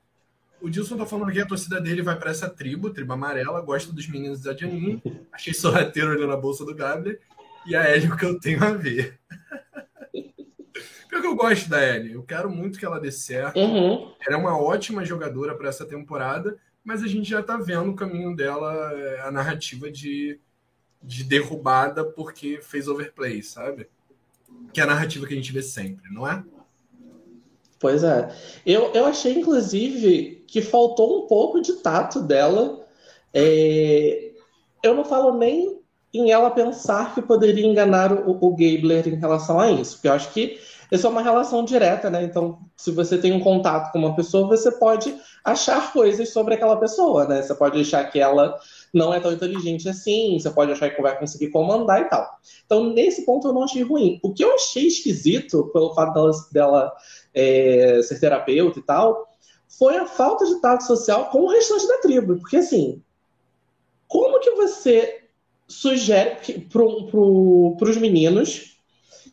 o 0.60 0.70
Dilson 0.72 0.98
tá 0.98 1.06
falando 1.06 1.32
que 1.32 1.40
a 1.40 1.46
torcida 1.46 1.80
dele 1.80 2.02
vai 2.02 2.18
para 2.18 2.32
essa 2.32 2.50
tribo, 2.50 2.90
tribo 2.90 3.14
amarela, 3.14 3.62
gosta 3.62 3.94
dos 3.94 4.08
meninos 4.08 4.42
da 4.42 4.58
Janine. 4.58 5.04
Achei 5.32 5.54
sorrateiro 5.54 6.10
olhando 6.10 6.34
a 6.34 6.38
bolsa 6.38 6.66
do 6.66 6.74
Gabriel. 6.74 7.20
E 7.68 7.76
a 7.76 7.96
Ellie, 7.96 8.12
o 8.12 8.18
que 8.18 8.26
eu 8.26 8.40
tenho 8.40 8.64
a 8.64 8.72
ver. 8.72 9.20
Pior 11.10 11.22
que 11.22 11.28
eu 11.28 11.36
gosto 11.36 11.68
da 11.68 11.84
Ellie. 11.84 12.14
Eu 12.14 12.24
quero 12.24 12.52
muito 12.52 12.78
que 12.78 12.86
ela 12.86 13.00
dê 13.00 13.12
certo. 13.12 13.60
Uhum. 13.60 14.14
Ela 14.26 14.36
é 14.36 14.40
uma 14.40 14.62
ótima 14.62 15.04
jogadora 15.04 15.56
para 15.56 15.68
essa 15.68 15.84
temporada, 15.84 16.56
mas 16.84 17.02
a 17.02 17.08
gente 17.08 17.28
já 17.28 17.42
tá 17.42 17.58
vendo 17.58 17.90
o 17.90 17.96
caminho 17.96 18.36
dela, 18.36 18.94
é, 18.94 19.22
a 19.22 19.32
narrativa 19.32 19.92
de, 19.92 20.40
de 21.02 21.24
derrubada 21.24 22.06
porque 22.06 22.60
fez 22.62 22.88
overplay, 22.88 23.42
sabe? 23.42 23.90
Que 24.72 24.80
é 24.80 24.84
a 24.84 24.88
narrativa 24.88 25.26
que 25.26 25.34
a 25.34 25.36
gente 25.36 25.52
vê 25.52 25.64
sempre, 25.64 26.14
não 26.14 26.30
é? 26.30 26.44
Pois 27.80 28.04
é. 28.04 28.30
Eu, 28.64 28.94
eu 28.94 29.06
achei, 29.06 29.34
inclusive, 29.34 30.44
que 30.46 30.62
faltou 30.62 31.24
um 31.24 31.28
pouco 31.28 31.60
de 31.60 31.74
tato 31.78 32.22
dela. 32.22 32.86
É... 33.34 34.32
Eu 34.84 34.94
não 34.94 35.06
falo 35.06 35.36
nem 35.40 35.80
em 36.14 36.32
ela 36.32 36.52
pensar 36.52 37.16
que 37.16 37.22
poderia 37.22 37.66
enganar 37.66 38.14
o, 38.14 38.38
o 38.40 38.52
Gabler 38.52 39.08
em 39.08 39.16
relação 39.16 39.60
a 39.60 39.72
isso, 39.72 39.96
porque 39.96 40.08
eu 40.08 40.14
acho 40.14 40.32
que 40.34 40.60
isso 40.92 41.06
é 41.06 41.10
uma 41.10 41.22
relação 41.22 41.64
direta, 41.64 42.10
né? 42.10 42.24
Então, 42.24 42.60
se 42.76 42.92
você 42.92 43.18
tem 43.18 43.32
um 43.32 43.40
contato 43.40 43.92
com 43.92 44.00
uma 44.00 44.16
pessoa, 44.16 44.48
você 44.48 44.72
pode 44.72 45.16
achar 45.44 45.94
coisas 45.94 46.30
sobre 46.30 46.56
aquela 46.56 46.78
pessoa, 46.78 47.28
né? 47.28 47.42
Você 47.42 47.54
pode 47.54 47.80
achar 47.80 48.04
que 48.06 48.20
ela 48.20 48.58
não 48.94 49.14
é 49.14 49.20
tão 49.20 49.32
inteligente 49.32 49.88
assim, 49.88 50.40
você 50.40 50.50
pode 50.50 50.72
achar 50.72 50.90
que 50.90 51.02
vai 51.02 51.18
conseguir 51.18 51.50
comandar 51.50 52.02
e 52.02 52.06
tal. 52.06 52.28
Então, 52.66 52.92
nesse 52.92 53.24
ponto, 53.24 53.48
eu 53.48 53.54
não 53.54 53.64
achei 53.64 53.84
ruim. 53.84 54.20
O 54.24 54.34
que 54.34 54.44
eu 54.44 54.54
achei 54.56 54.88
esquisito, 54.88 55.70
pelo 55.72 55.94
fato 55.94 56.14
dela, 56.14 56.32
dela 56.52 56.94
é, 57.34 58.02
ser 58.02 58.20
terapeuta 58.20 58.80
e 58.80 58.84
tal, 58.84 59.30
foi 59.68 59.98
a 59.98 60.08
falta 60.08 60.46
de 60.46 60.60
tato 60.60 60.84
social 60.86 61.30
com 61.30 61.42
o 61.42 61.50
restante 61.50 61.88
da 61.88 61.98
tribo. 62.00 62.38
Porque, 62.40 62.58
assim, 62.58 63.02
como 64.08 64.40
que 64.40 64.52
você 64.52 65.20
sugere 65.68 66.36
para 66.68 66.84
pro, 67.12 67.78
os 67.80 67.98
meninos 67.98 68.79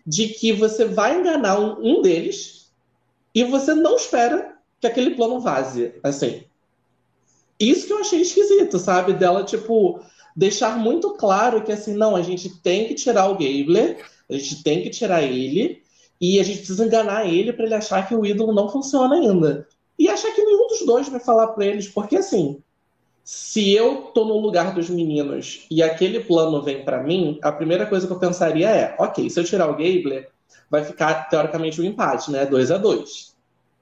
de 0.06 0.28
que 0.28 0.52
você 0.52 0.84
vai 0.84 1.18
enganar 1.18 1.58
um, 1.58 1.98
um, 1.98 2.02
deles 2.02 2.70
e 3.34 3.42
você 3.44 3.74
não 3.74 3.96
espera 3.96 4.56
que 4.80 4.86
aquele 4.86 5.14
plano 5.16 5.40
vaze, 5.40 5.94
assim. 6.02 6.44
Isso 7.58 7.86
que 7.86 7.92
eu 7.92 7.98
achei 7.98 8.20
esquisito, 8.20 8.78
sabe? 8.78 9.14
Dela, 9.14 9.42
tipo, 9.42 10.00
deixar 10.34 10.78
muito 10.78 11.14
claro 11.14 11.64
que, 11.64 11.72
assim, 11.72 11.94
não, 11.94 12.14
a 12.14 12.22
gente 12.22 12.50
tem 12.60 12.86
que 12.86 12.94
tirar 12.94 13.26
o 13.28 13.34
Gabler, 13.34 14.04
a 14.30 14.34
gente 14.34 14.62
tem 14.62 14.82
que 14.82 14.90
tirar 14.90 15.22
ele, 15.22 15.82
e 16.20 16.38
a 16.38 16.42
gente 16.42 16.58
precisa 16.58 16.84
enganar 16.84 17.26
ele 17.26 17.52
para 17.52 17.64
ele 17.64 17.74
achar 17.74 18.06
que 18.06 18.14
o 18.14 18.24
ídolo 18.24 18.54
não 18.54 18.68
funciona 18.68 19.16
ainda. 19.16 19.66
E 19.98 20.08
achar 20.08 20.32
que 20.32 20.42
nenhum 20.42 20.68
dos 20.68 20.86
dois 20.86 21.08
vai 21.08 21.20
falar 21.20 21.48
para 21.48 21.64
eles, 21.64 21.88
porque 21.88 22.16
assim, 22.16 22.62
se 23.26 23.74
eu 23.74 24.12
tô 24.14 24.24
no 24.24 24.38
lugar 24.38 24.72
dos 24.72 24.88
meninos 24.88 25.66
e 25.68 25.82
aquele 25.82 26.20
plano 26.20 26.62
vem 26.62 26.84
para 26.84 27.02
mim, 27.02 27.40
a 27.42 27.50
primeira 27.50 27.84
coisa 27.84 28.06
que 28.06 28.12
eu 28.12 28.20
pensaria 28.20 28.70
é, 28.70 28.94
ok, 29.00 29.28
se 29.28 29.40
eu 29.40 29.42
tirar 29.42 29.66
o 29.68 29.72
Gabler, 29.72 30.30
vai 30.70 30.84
ficar 30.84 31.28
teoricamente 31.28 31.80
um 31.80 31.84
empate, 31.84 32.30
né? 32.30 32.46
2 32.46 32.70
a 32.70 32.78
2 32.78 33.34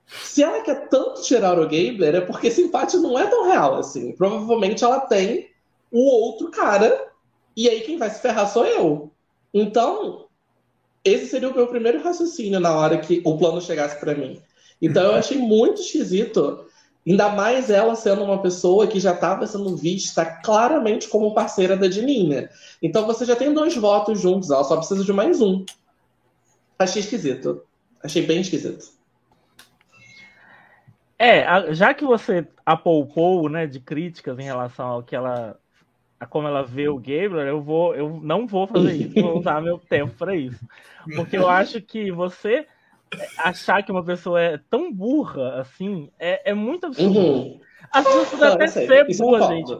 Se 0.06 0.42
ela 0.42 0.62
quer 0.62 0.88
tanto 0.88 1.20
tirar 1.20 1.58
o 1.58 1.64
Gabler, 1.64 2.14
é 2.14 2.20
porque 2.22 2.46
esse 2.46 2.62
empate 2.62 2.96
não 2.96 3.18
é 3.18 3.26
tão 3.26 3.44
real 3.44 3.76
assim. 3.76 4.12
Provavelmente 4.12 4.82
ela 4.82 5.00
tem 5.00 5.50
o 5.92 6.00
outro 6.00 6.50
cara, 6.50 7.08
e 7.54 7.68
aí 7.68 7.82
quem 7.82 7.98
vai 7.98 8.08
se 8.08 8.22
ferrar 8.22 8.50
sou 8.50 8.64
eu. 8.64 9.12
Então, 9.52 10.24
esse 11.04 11.26
seria 11.26 11.50
o 11.50 11.54
meu 11.54 11.66
primeiro 11.66 12.02
raciocínio 12.02 12.60
na 12.60 12.74
hora 12.74 12.96
que 12.96 13.20
o 13.22 13.36
plano 13.36 13.60
chegasse 13.60 14.00
para 14.00 14.14
mim. 14.14 14.40
Então 14.80 15.02
eu 15.02 15.14
achei 15.16 15.36
muito 15.36 15.82
esquisito, 15.82 16.64
ainda 17.06 17.28
mais 17.28 17.70
ela 17.70 17.94
sendo 17.94 18.25
uma 18.25 18.40
pessoa 18.40 18.87
que 18.87 18.99
já 18.99 19.12
estava 19.12 19.46
sendo 19.46 19.76
vista 19.76 20.25
claramente 20.25 21.08
como 21.08 21.34
parceira 21.34 21.76
da 21.76 21.87
Dininha. 21.87 22.49
Então 22.82 23.06
você 23.06 23.25
já 23.25 23.37
tem 23.37 23.52
dois 23.52 23.76
votos 23.76 24.20
juntos, 24.20 24.50
ela 24.50 24.64
só 24.64 24.76
precisa 24.76 25.04
de 25.04 25.12
mais 25.12 25.40
um. 25.40 25.64
Achei 26.78 27.00
esquisito. 27.00 27.62
Achei 28.02 28.26
bem 28.26 28.40
esquisito. 28.40 28.92
É, 31.18 31.73
já 31.73 31.94
que 31.94 32.04
você 32.04 32.46
apoupou, 32.66 33.49
né, 33.49 33.66
de 33.66 33.80
críticas 33.80 34.38
em 34.38 34.42
relação 34.42 34.87
ao 34.87 35.02
que 35.02 35.14
ela 35.14 35.56
a 36.18 36.26
como 36.26 36.49
ela 36.49 36.62
vê 36.62 36.88
o 36.88 36.96
Gabriel, 36.96 37.40
eu 37.40 37.62
vou, 37.62 37.94
eu 37.94 38.20
não 38.23 38.46
vou 38.46 38.66
fazer 38.66 38.94
isso, 38.94 39.20
vou 39.20 39.38
usar 39.38 39.61
meu 39.61 39.78
tempo 39.78 40.14
para 40.16 40.34
isso. 40.34 40.64
Porque 41.14 41.37
eu 41.37 41.49
acho 41.49 41.80
que 41.80 42.11
você 42.11 42.66
achar 43.38 43.82
que 43.82 43.92
uma 43.92 44.04
pessoa 44.04 44.40
é 44.40 44.58
tão 44.70 44.92
burra 44.92 45.61
assim 45.61 46.11
é, 46.18 46.50
é 46.50 46.54
muito 46.54 46.87
absurdo. 46.87 47.18
Uhum. 47.18 47.61
As 47.92 48.04
pessoas 48.04 48.28
podem 48.30 48.49
até 48.49 48.66
ser 48.66 49.16
burras, 49.16 49.49
gente. 49.49 49.78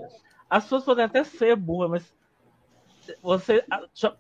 As 0.49 0.63
pessoas 0.65 0.85
podem 0.85 1.05
até 1.05 1.25
ser 1.25 1.57
burras, 1.57 1.91
mas 1.91 2.15
você 3.23 3.65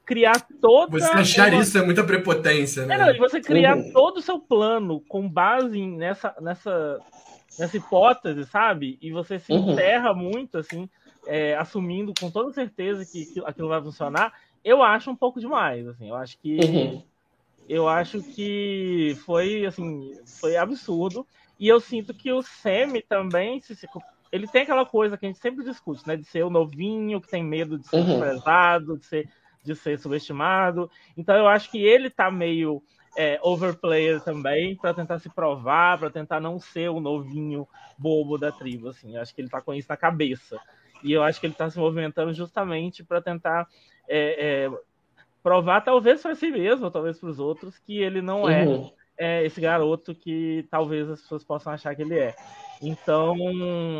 criar 0.04 0.46
toda. 0.60 0.98
Você 0.98 1.12
achar 1.12 1.52
uma... 1.52 1.62
isso 1.62 1.78
é 1.78 1.82
muita 1.84 2.02
prepotência, 2.04 2.84
né? 2.86 2.94
É, 2.94 2.98
não, 2.98 3.10
e 3.14 3.18
você 3.18 3.40
criar 3.40 3.76
uhum. 3.76 3.92
todo 3.92 4.16
o 4.18 4.22
seu 4.22 4.38
plano 4.38 5.00
com 5.08 5.28
base 5.28 5.86
nessa, 5.86 6.34
nessa, 6.40 6.98
nessa 7.58 7.76
hipótese, 7.76 8.44
sabe? 8.44 8.98
E 9.00 9.12
você 9.12 9.38
se 9.38 9.52
uhum. 9.52 9.72
enterra 9.72 10.12
muito, 10.12 10.58
assim 10.58 10.88
é, 11.26 11.54
assumindo 11.56 12.12
com 12.18 12.30
toda 12.30 12.52
certeza 12.52 13.04
que 13.04 13.40
aquilo 13.44 13.68
vai 13.68 13.82
funcionar, 13.82 14.32
eu 14.64 14.82
acho 14.82 15.10
um 15.10 15.16
pouco 15.16 15.40
demais. 15.40 15.86
Assim, 15.86 16.08
eu 16.08 16.16
acho 16.16 16.38
que 16.38 16.56
uhum. 16.56 17.02
Eu 17.68 17.88
acho 17.88 18.22
que 18.22 19.16
foi 19.24 19.66
assim, 19.66 20.12
foi 20.40 20.56
absurdo. 20.56 21.26
E 21.58 21.68
eu 21.68 21.80
sinto 21.80 22.12
que 22.12 22.32
o 22.32 22.42
Semi 22.42 23.00
também 23.02 23.60
se, 23.60 23.74
ele 24.30 24.48
tem 24.48 24.62
aquela 24.62 24.84
coisa 24.84 25.16
que 25.16 25.24
a 25.24 25.28
gente 25.28 25.38
sempre 25.38 25.64
discute, 25.64 26.06
né? 26.06 26.16
De 26.16 26.24
ser 26.24 26.44
o 26.44 26.50
novinho 26.50 27.20
que 27.20 27.28
tem 27.28 27.42
medo 27.42 27.78
de 27.78 27.86
ser 27.86 27.96
uhum. 27.96 28.04
desprezado, 28.04 28.98
de 28.98 29.06
ser, 29.06 29.28
de 29.62 29.74
ser 29.74 29.98
subestimado. 29.98 30.90
Então 31.16 31.36
eu 31.36 31.46
acho 31.46 31.70
que 31.70 31.78
ele 31.78 32.10
tá 32.10 32.30
meio 32.30 32.82
é, 33.16 33.38
overplayer 33.42 34.20
também, 34.20 34.76
para 34.76 34.92
tentar 34.92 35.18
se 35.20 35.28
provar, 35.28 35.98
para 35.98 36.10
tentar 36.10 36.40
não 36.40 36.58
ser 36.58 36.90
o 36.90 37.00
novinho 37.00 37.66
bobo 37.96 38.36
da 38.36 38.50
tribo. 38.50 38.88
Assim, 38.88 39.14
eu 39.14 39.22
acho 39.22 39.34
que 39.34 39.40
ele 39.40 39.48
tá 39.48 39.60
com 39.60 39.72
isso 39.72 39.88
na 39.88 39.96
cabeça. 39.96 40.58
E 41.02 41.12
eu 41.12 41.22
acho 41.22 41.38
que 41.38 41.46
ele 41.46 41.54
está 41.54 41.70
se 41.70 41.78
movimentando 41.78 42.32
justamente 42.32 43.04
para 43.04 43.22
tentar 43.22 43.68
é, 44.08 44.64
é, 44.66 44.70
provar, 45.44 45.82
talvez 45.82 46.22
para 46.22 46.34
si 46.34 46.50
mesmo, 46.50 46.90
talvez 46.90 47.18
para 47.18 47.28
os 47.28 47.38
outros, 47.38 47.78
que 47.78 47.98
ele 47.98 48.22
não 48.22 48.48
é, 48.48 48.66
uhum. 48.66 48.90
é, 49.18 49.44
esse 49.44 49.60
garoto 49.60 50.14
que 50.14 50.66
talvez 50.70 51.08
as 51.10 51.20
pessoas 51.20 51.44
possam 51.44 51.70
achar 51.70 51.94
que 51.94 52.00
ele 52.00 52.18
é. 52.18 52.34
Então, 52.80 53.36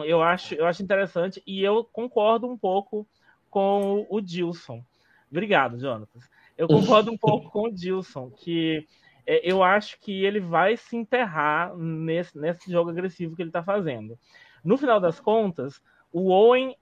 eu 0.06 0.22
acho, 0.22 0.54
eu 0.54 0.64
acho 0.64 0.82
interessante 0.82 1.42
e 1.46 1.62
eu 1.62 1.84
concordo 1.84 2.48
um 2.48 2.56
pouco 2.56 3.06
com 3.50 4.06
o 4.08 4.22
Dilson. 4.22 4.82
Obrigado, 5.30 5.78
Jonathan. 5.78 6.18
Eu 6.56 6.66
concordo 6.66 7.12
um 7.12 7.18
pouco 7.18 7.50
com 7.50 7.68
o 7.68 7.72
Dilson, 7.72 8.30
que 8.30 8.86
é, 9.26 9.40
eu 9.44 9.62
acho 9.62 10.00
que 10.00 10.24
ele 10.24 10.40
vai 10.40 10.78
se 10.78 10.96
enterrar 10.96 11.76
nesse, 11.76 12.38
nesse 12.38 12.72
jogo 12.72 12.88
agressivo 12.88 13.36
que 13.36 13.42
ele 13.42 13.50
está 13.50 13.62
fazendo. 13.62 14.18
No 14.64 14.78
final 14.78 14.98
das 14.98 15.20
contas, 15.20 15.78
o 16.10 16.30
Owen 16.30 16.74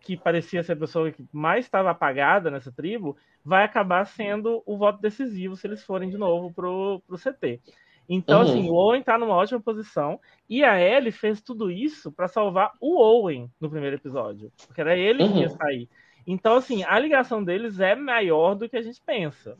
que 0.00 0.16
parecia 0.16 0.62
ser 0.62 0.72
a 0.72 0.76
pessoa 0.76 1.10
que 1.10 1.24
mais 1.32 1.64
estava 1.64 1.90
apagada 1.90 2.50
nessa 2.50 2.70
tribo, 2.70 3.16
vai 3.44 3.64
acabar 3.64 4.04
sendo 4.04 4.62
o 4.66 4.76
voto 4.76 5.00
decisivo 5.00 5.56
se 5.56 5.66
eles 5.66 5.84
forem 5.84 6.10
de 6.10 6.18
novo 6.18 6.52
pro, 6.52 7.02
pro 7.06 7.18
CT. 7.18 7.60
Então, 8.08 8.42
uhum. 8.42 8.48
assim, 8.48 8.68
o 8.68 8.74
Owen 8.74 9.00
está 9.00 9.16
numa 9.16 9.34
ótima 9.34 9.60
posição 9.60 10.18
e 10.48 10.64
a 10.64 10.80
Ellie 10.80 11.12
fez 11.12 11.40
tudo 11.40 11.70
isso 11.70 12.10
para 12.10 12.26
salvar 12.26 12.72
o 12.80 13.00
Owen 13.00 13.48
no 13.60 13.70
primeiro 13.70 13.96
episódio, 13.96 14.52
porque 14.66 14.80
era 14.80 14.96
ele 14.96 15.22
uhum. 15.22 15.32
que 15.32 15.38
ia 15.38 15.48
uhum. 15.48 15.56
sair. 15.56 15.88
Então, 16.26 16.56
assim, 16.56 16.82
a 16.84 16.98
ligação 16.98 17.42
deles 17.42 17.78
é 17.78 17.94
maior 17.94 18.54
do 18.54 18.68
que 18.68 18.76
a 18.76 18.82
gente 18.82 19.00
pensa. 19.00 19.56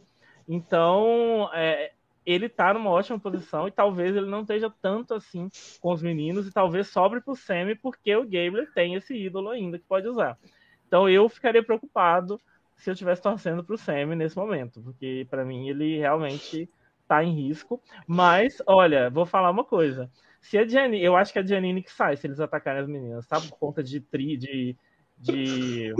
Então, 0.48 1.48
é, 1.54 1.92
ele 2.24 2.48
tá 2.48 2.72
numa 2.74 2.90
ótima 2.90 3.18
posição 3.18 3.66
e 3.66 3.70
talvez 3.70 4.14
ele 4.14 4.26
não 4.26 4.42
esteja 4.42 4.72
tanto 4.82 5.14
assim 5.14 5.48
com 5.80 5.92
os 5.92 6.02
meninos 6.02 6.46
e 6.46 6.52
talvez 6.52 6.88
sobre 6.88 7.20
pro 7.20 7.34
Semi 7.34 7.74
porque 7.74 8.14
o 8.14 8.24
Gabler 8.24 8.70
tem 8.74 8.94
esse 8.94 9.14
ídolo 9.14 9.50
ainda 9.50 9.78
que 9.78 9.84
pode 9.86 10.06
usar. 10.08 10.38
Então 10.86 11.08
eu 11.08 11.28
ficaria 11.28 11.62
preocupado 11.62 12.40
se 12.76 12.90
eu 12.90 12.92
estivesse 12.92 13.22
torcendo 13.22 13.64
pro 13.64 13.76
Semi 13.76 14.14
nesse 14.16 14.36
momento, 14.36 14.80
porque 14.82 15.26
para 15.30 15.44
mim 15.44 15.68
ele 15.68 15.98
realmente 15.98 16.68
tá 17.06 17.24
em 17.24 17.34
risco. 17.34 17.82
Mas, 18.06 18.62
olha, 18.66 19.10
vou 19.10 19.26
falar 19.26 19.50
uma 19.50 19.64
coisa. 19.64 20.08
Se 20.40 20.56
a 20.56 20.66
Janine, 20.66 21.02
eu 21.02 21.16
acho 21.16 21.32
que 21.32 21.38
é 21.38 21.42
a 21.42 21.46
Janine 21.46 21.82
que 21.82 21.92
sai 21.92 22.16
se 22.16 22.26
eles 22.26 22.38
atacarem 22.38 22.80
as 22.80 22.88
meninas, 22.88 23.26
tá? 23.26 23.40
Por 23.40 23.58
conta 23.58 23.82
de 23.82 24.00
tri, 24.00 24.36
de, 24.36 24.76
de 25.18 25.92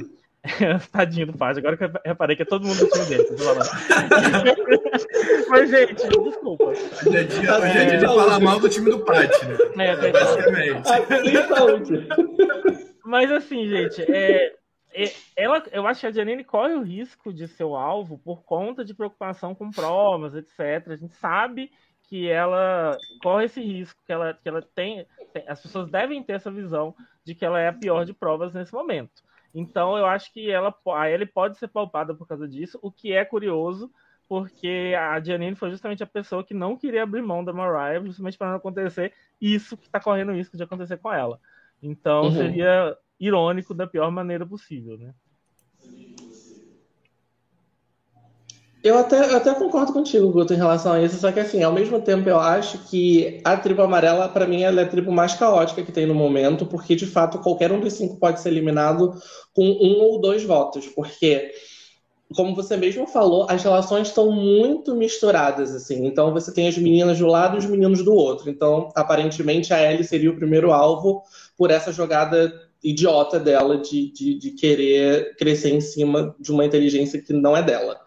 Tadinho 0.93 1.27
do 1.27 1.35
Paz, 1.35 1.59
agora 1.59 1.77
que 1.77 1.85
eu 1.85 1.93
reparei 2.05 2.35
que 2.35 2.43
é 2.43 2.47
todo 2.47 2.67
mundo 2.67 2.79
do 2.79 2.89
time 2.89 3.07
dele. 3.07 3.27
Mas, 5.49 5.71
gente, 5.71 6.09
desculpa. 6.09 6.65
Hoje 6.65 7.17
é 7.17 7.25
dia, 7.25 7.59
hoje 7.59 7.79
é 7.79 7.85
dia 7.85 7.99
de 7.99 8.07
falar 8.07 8.41
mal 8.41 8.59
do 8.59 8.69
time 8.69 8.91
do 8.91 9.05
Pati, 9.05 9.47
né? 9.77 9.91
É, 9.91 10.13
basicamente. 10.13 12.09
Mas 13.05 13.31
assim, 13.31 13.69
gente, 13.69 14.03
é, 14.03 14.55
é, 14.95 15.13
ela, 15.37 15.63
eu 15.73 15.87
acho 15.87 16.01
que 16.01 16.07
a 16.07 16.13
Janine 16.13 16.45
corre 16.45 16.75
o 16.75 16.83
risco 16.83 17.33
de 17.33 17.47
ser 17.47 17.65
o 17.65 17.77
alvo 17.77 18.19
por 18.19 18.43
conta 18.43 18.85
de 18.85 18.95
preocupação 18.95 19.55
com 19.55 19.71
provas, 19.71 20.35
etc. 20.35 20.91
A 20.91 20.97
gente 20.97 21.15
sabe 21.17 21.71
que 22.05 22.29
ela 22.29 22.97
corre 23.23 23.45
esse 23.45 23.61
risco, 23.61 24.01
que 24.07 24.13
ela, 24.13 24.35
que 24.35 24.49
ela 24.49 24.63
tem 24.75 25.07
as 25.47 25.61
pessoas 25.61 25.89
devem 25.89 26.23
ter 26.23 26.33
essa 26.33 26.51
visão 26.51 26.95
de 27.25 27.35
que 27.35 27.45
ela 27.45 27.61
é 27.61 27.69
a 27.69 27.73
pior 27.73 28.05
de 28.05 28.13
provas 28.13 28.53
nesse 28.53 28.73
momento. 28.73 29.23
Então 29.55 29.97
eu 29.97 30.07
acho 30.07 30.33
que 30.33 30.51
ela, 30.51 30.75
a 30.95 31.11
Ellie 31.11 31.27
pode 31.27 31.59
ser 31.59 31.69
palpada 31.69 32.15
por 32.15 32.27
causa 32.27 32.47
disso, 32.47 32.79
o 32.83 32.91
que 32.91 33.13
é 33.13 33.25
curioso, 33.25 33.91
porque 34.29 34.95
a 34.97 35.21
Janine 35.21 35.57
foi 35.57 35.71
justamente 35.71 36.03
a 36.03 36.07
pessoa 36.07 36.45
que 36.45 36.55
não 36.55 36.77
queria 36.77 37.03
abrir 37.03 37.23
mão 37.23 37.45
da 37.45 37.53
Mariah, 37.53 38.05
justamente 38.05 38.39
para 38.39 38.51
não 38.51 38.57
acontecer 38.57 39.13
isso 39.41 39.77
que 39.77 39.87
está 39.87 39.99
correndo 39.99 40.33
isso 40.35 40.57
de 40.57 40.63
acontecer 40.63 40.99
com 40.99 41.13
ela. 41.13 41.41
Então 41.83 42.25
uhum. 42.25 42.33
seria 42.33 42.97
irônico 43.19 43.75
da 43.75 43.87
pior 43.87 44.11
maneira 44.11 44.47
possível, 44.47 44.97
né? 44.97 45.13
Eu 48.83 48.97
até, 48.97 49.31
eu 49.31 49.37
até 49.37 49.55
concordo 49.55 49.93
contigo, 49.93 50.33
Guto, 50.33 50.55
em 50.55 50.57
relação 50.57 50.93
a 50.93 51.03
isso, 51.03 51.19
só 51.19 51.31
que 51.31 51.39
assim, 51.39 51.63
ao 51.63 51.73
mesmo 51.73 52.01
tempo 52.01 52.27
eu 52.31 52.41
acho 52.41 52.79
que 52.89 53.39
a 53.45 53.55
tribo 53.55 53.83
amarela, 53.83 54.27
para 54.27 54.47
mim, 54.47 54.63
ela 54.63 54.81
é 54.81 54.85
a 54.85 54.89
tribo 54.89 55.13
mais 55.13 55.35
caótica 55.35 55.83
que 55.83 55.93
tem 55.93 56.07
no 56.07 56.15
momento, 56.15 56.65
porque 56.65 56.97
de 56.97 57.05
fato 57.05 57.39
qualquer 57.41 57.71
um 57.71 57.79
dos 57.81 57.93
cinco 57.93 58.17
pode 58.17 58.41
ser 58.41 58.49
eliminado 58.49 59.13
com 59.53 59.65
um 59.65 60.01
ou 60.01 60.19
dois 60.19 60.45
votos, 60.45 60.87
porque, 60.87 61.51
como 62.35 62.55
você 62.55 62.75
mesmo 62.75 63.07
falou, 63.07 63.47
as 63.51 63.63
relações 63.63 64.09
estão 64.09 64.33
muito 64.33 64.95
misturadas, 64.95 65.75
assim. 65.75 66.07
Então 66.07 66.33
você 66.33 66.51
tem 66.51 66.67
as 66.67 66.79
meninas 66.79 67.19
de 67.19 67.25
um 67.25 67.29
lado 67.29 67.57
e 67.57 67.59
os 67.59 67.67
meninos 67.67 68.03
do 68.03 68.15
outro. 68.15 68.49
Então, 68.49 68.91
aparentemente, 68.95 69.75
a 69.75 69.93
Ellie 69.93 70.05
seria 70.05 70.31
o 70.31 70.37
primeiro 70.37 70.73
alvo 70.73 71.23
por 71.55 71.71
essa 71.71 71.93
jogada 71.93 72.51
idiota 72.83 73.39
dela 73.39 73.77
de, 73.77 74.11
de, 74.11 74.39
de 74.39 74.51
querer 74.53 75.37
crescer 75.37 75.69
em 75.69 75.83
cima 75.83 76.35
de 76.41 76.51
uma 76.51 76.65
inteligência 76.65 77.21
que 77.21 77.35
não 77.35 77.55
é 77.55 77.63
dela. 77.63 78.01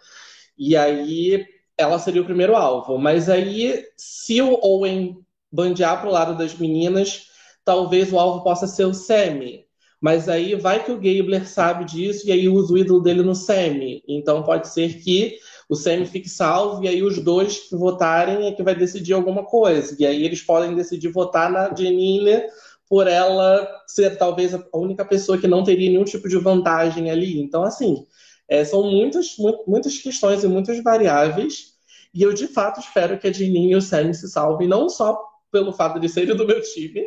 E 0.57 0.75
aí 0.75 1.45
ela 1.77 1.99
seria 1.99 2.21
o 2.21 2.25
primeiro 2.25 2.55
alvo. 2.55 2.97
Mas 2.97 3.29
aí, 3.29 3.83
se 3.97 4.41
o 4.41 4.59
Owen 4.61 5.17
bandear 5.51 5.99
para 5.99 6.09
o 6.09 6.11
lado 6.11 6.37
das 6.37 6.55
meninas, 6.57 7.27
talvez 7.63 8.11
o 8.11 8.19
alvo 8.19 8.43
possa 8.43 8.67
ser 8.67 8.85
o 8.85 8.93
Sammy. 8.93 9.65
Mas 10.01 10.27
aí 10.27 10.55
vai 10.55 10.83
que 10.83 10.91
o 10.91 10.99
Gabler 10.99 11.47
sabe 11.47 11.85
disso 11.85 12.27
e 12.27 12.31
aí 12.31 12.49
usa 12.49 12.73
o 12.73 12.77
ídolo 12.77 13.01
dele 13.01 13.21
no 13.23 13.33
Sammy. 13.33 14.03
Então 14.07 14.43
pode 14.43 14.67
ser 14.67 15.01
que 15.01 15.37
o 15.69 15.75
Sammy 15.75 16.05
fique 16.05 16.27
salvo 16.27 16.83
e 16.83 16.89
aí 16.89 17.01
os 17.01 17.19
dois 17.19 17.69
que 17.69 17.75
votarem 17.75 18.47
é 18.47 18.51
que 18.51 18.61
vai 18.61 18.75
decidir 18.75 19.13
alguma 19.13 19.45
coisa. 19.45 19.95
E 19.97 20.05
aí 20.05 20.25
eles 20.25 20.41
podem 20.41 20.75
decidir 20.75 21.07
votar 21.07 21.49
na 21.49 21.73
Janine 21.73 22.43
por 22.89 23.07
ela 23.07 23.65
ser 23.87 24.17
talvez 24.17 24.53
a 24.53 24.61
única 24.73 25.05
pessoa 25.05 25.37
que 25.37 25.47
não 25.47 25.63
teria 25.63 25.89
nenhum 25.89 26.03
tipo 26.03 26.27
de 26.27 26.37
vantagem 26.37 27.09
ali. 27.09 27.41
Então, 27.41 27.63
assim, 27.63 28.05
é, 28.47 28.63
são 28.63 28.83
muitas, 28.83 29.35
muitas 29.67 29.97
questões 29.97 30.43
e 30.43 30.47
muitas 30.47 30.81
variáveis, 30.83 31.73
e 32.13 32.21
eu 32.21 32.33
de 32.33 32.47
fato 32.47 32.79
espero 32.79 33.17
que 33.17 33.27
a 33.27 33.33
Janine 33.33 33.71
e 33.71 33.75
o 33.75 33.81
Sam 33.81 34.13
se 34.13 34.29
salvem, 34.29 34.67
não 34.67 34.87
só 34.87 35.19
pelo 35.51 35.73
fato 35.73 35.99
de 35.99 36.09
serem 36.09 36.35
do 36.35 36.45
meu 36.45 36.61
time, 36.61 37.03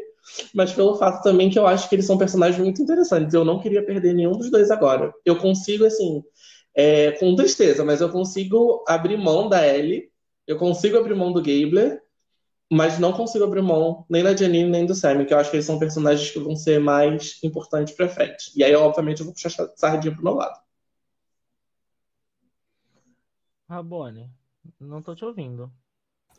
mas 0.52 0.73
pelo 0.73 0.97
fato 0.97 1.23
também 1.23 1.50
que 1.50 1.59
eu 1.59 1.66
acho 1.66 1.88
que 1.88 1.95
eles 1.95 2.07
são 2.07 2.19
personagens 2.19 2.61
muito 2.61 2.83
interessantes. 2.83 3.35
Eu 3.35 3.45
não 3.45 3.61
queria 3.61 3.85
perder 3.85 4.14
nenhum 4.14 4.33
dos 4.33 4.50
dois 4.50 4.71
agora. 4.71 5.12
Eu 5.25 5.37
consigo, 5.37 5.85
assim, 5.85 6.23
é, 6.75 7.12
com 7.12 7.35
tristeza, 7.35 7.85
mas 7.85 8.00
eu 8.00 8.11
consigo 8.11 8.85
abrir 8.87 9.16
mão 9.16 9.49
da 9.49 9.66
Ellie, 9.66 10.11
eu 10.47 10.57
consigo 10.57 10.97
abrir 10.99 11.14
mão 11.14 11.33
do 11.33 11.43
Gabler, 11.43 12.02
mas 12.71 12.99
não 12.99 13.12
consigo 13.12 13.45
abrir 13.45 13.62
mão 13.62 14.05
nem 14.11 14.23
da 14.25 14.35
Janine 14.35 14.69
nem 14.69 14.87
do 14.87 14.95
Sam, 14.95 15.25
que 15.25 15.33
eu 15.33 15.38
acho 15.38 15.50
que 15.50 15.57
eles 15.57 15.66
são 15.66 15.78
personagens 15.78 16.31
que 16.31 16.38
vão 16.38 16.57
ser 16.57 16.81
mais 16.81 17.38
importantes 17.43 17.95
pra 17.95 18.09
frente. 18.09 18.50
E 18.57 18.64
aí, 18.64 18.75
obviamente, 18.75 19.21
eu 19.21 19.26
vou 19.26 19.35
puxar 19.35 19.50
sardinha 19.76 20.14
pro 20.14 20.25
meu 20.25 20.35
lado. 20.35 20.65
Rabone, 23.68 24.30
não 24.80 25.02
tô 25.02 25.14
te 25.14 25.25
ouvindo. 25.25 25.70